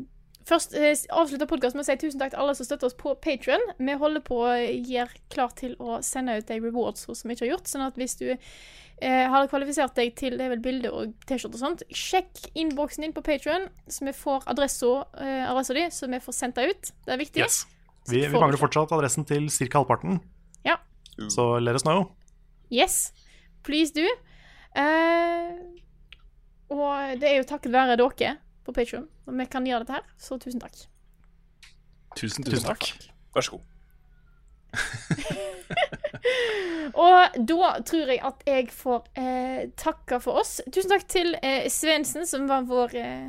Først 0.48 0.74
eh, 0.74 0.92
avslutte 1.14 1.46
podkasten 1.46 1.78
med 1.78 1.86
å 1.86 1.88
si 1.90 1.96
tusen 2.02 2.20
takk 2.20 2.32
til 2.34 2.42
alle 2.42 2.54
som 2.58 2.66
støtter 2.66 2.88
oss 2.88 2.96
på 2.98 3.14
Patrion. 3.22 3.62
Vi 3.78 3.94
holder 4.00 4.24
på 4.26 4.40
å 4.42 4.52
gjøre 4.58 5.20
klar 5.30 5.52
til 5.58 5.76
å 5.78 6.00
sende 6.02 6.34
ut 6.40 6.48
de 6.48 6.58
rewards 6.62 7.04
som 7.06 7.28
vi 7.30 7.36
ikke 7.36 7.46
har 7.46 7.52
gjort. 7.54 7.70
Sånn 7.70 7.84
at 7.86 7.98
hvis 8.00 8.16
du 8.18 8.26
eh, 8.32 9.26
har 9.30 9.50
kvalifisert 9.50 9.94
deg 9.98 10.14
til 10.18 10.38
det 10.38 10.48
er 10.48 10.54
vel 10.56 10.64
bilde 10.64 10.90
og 10.90 11.14
T-skjorte 11.28 11.58
og 11.58 11.62
sånt, 11.62 11.84
sjekk 11.94 12.42
innboksen 12.58 13.06
din 13.06 13.14
på 13.14 13.22
Patrion, 13.26 13.68
så 13.86 14.08
vi 14.08 14.16
får 14.18 14.48
adressa 14.50 14.92
eh, 15.22 15.62
di, 15.78 15.86
så 15.94 16.10
vi 16.10 16.22
får 16.26 16.38
sendt 16.40 16.58
deg 16.58 16.74
ut. 16.74 16.92
Det 17.06 17.14
er 17.14 17.22
viktig. 17.22 17.44
Yes. 17.44 17.62
Vi, 18.10 18.24
vi 18.26 18.34
mangler 18.34 18.58
fortsatt 18.58 18.90
adressen 18.96 19.26
til 19.28 19.46
ca. 19.46 19.78
halvparten, 19.78 20.18
Ja. 20.66 20.80
så 21.30 21.60
let 21.62 21.78
us 21.78 21.86
know. 21.86 22.08
Yes, 22.72 23.12
please 23.62 23.94
do. 23.94 24.08
Eh, 24.74 25.52
og 26.72 27.20
det 27.20 27.28
er 27.28 27.36
jo 27.38 27.46
takket 27.46 27.70
være 27.74 27.94
dere 28.00 28.38
på 28.66 28.74
Patreon 28.76 29.08
og 29.26 29.38
vi 29.38 29.46
kan 29.50 29.66
gjøre 29.66 29.84
dette 29.84 29.98
her, 29.98 30.04
så 30.20 30.38
tusen 30.42 30.62
takk. 30.62 30.76
Tusen, 32.16 32.44
Tusen 32.44 32.50
tusen 32.50 32.68
takk. 32.68 32.88
takk. 32.92 33.10
Vær 33.34 33.46
så 33.46 33.56
god. 33.56 33.68
Og 37.02 37.36
da 37.48 37.68
tror 37.88 38.10
jeg 38.12 38.20
at 38.24 38.42
jeg 38.48 38.68
får 38.74 39.04
eh, 39.20 39.62
takke 39.80 40.18
for 40.22 40.42
oss. 40.42 40.58
Tusen 40.72 40.92
takk 40.92 41.06
til 41.10 41.34
eh, 41.42 41.68
Svendsen, 41.72 42.26
som 42.28 42.48
var 42.50 42.66
vår 42.68 42.96
eh, 43.00 43.26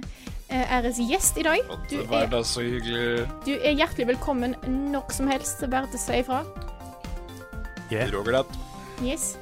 eh, 0.49 0.76
æres 0.80 0.99
gjest 1.03 1.39
i 1.39 1.45
dag. 1.47 1.64
Du 1.91 1.99
er, 2.03 2.27
da 2.31 2.43
så 2.47 2.64
du 2.64 3.53
er 3.55 3.72
hjertelig 3.77 4.07
velkommen 4.14 4.57
når 4.91 5.15
som 5.15 5.31
helst, 5.31 5.64
bare 5.72 5.88
til 5.91 6.01
å 6.01 6.03
si 6.07 6.19
ifra. 6.23 6.43
Yeah. 7.91 8.10
Roger 8.14 8.39
det. 8.39 8.45
Yes. 9.03 9.34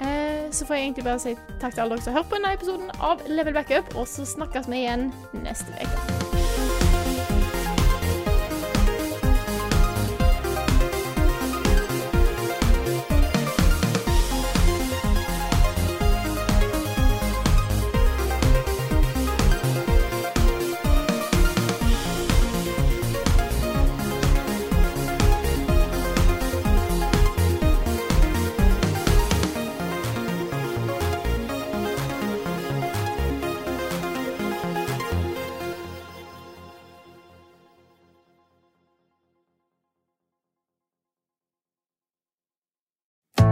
Eh, 0.00 0.50
så 0.50 0.66
får 0.66 0.76
jeg 0.76 0.84
egentlig 0.88 1.04
bare 1.04 1.22
si 1.22 1.36
takk 1.60 1.74
til 1.74 1.84
alle 1.84 1.96
dere 1.96 2.04
som 2.04 2.14
har 2.14 2.22
hørt 2.22 2.30
på 2.30 2.40
denne 2.40 2.54
episoden 2.58 2.92
av 3.00 3.24
Level 3.28 3.56
Backup, 3.56 3.96
og 3.96 4.08
så 4.08 4.26
snakkes 4.28 4.70
vi 4.70 4.84
igjen 4.84 5.10
neste 5.44 5.74
uke. 5.80 6.31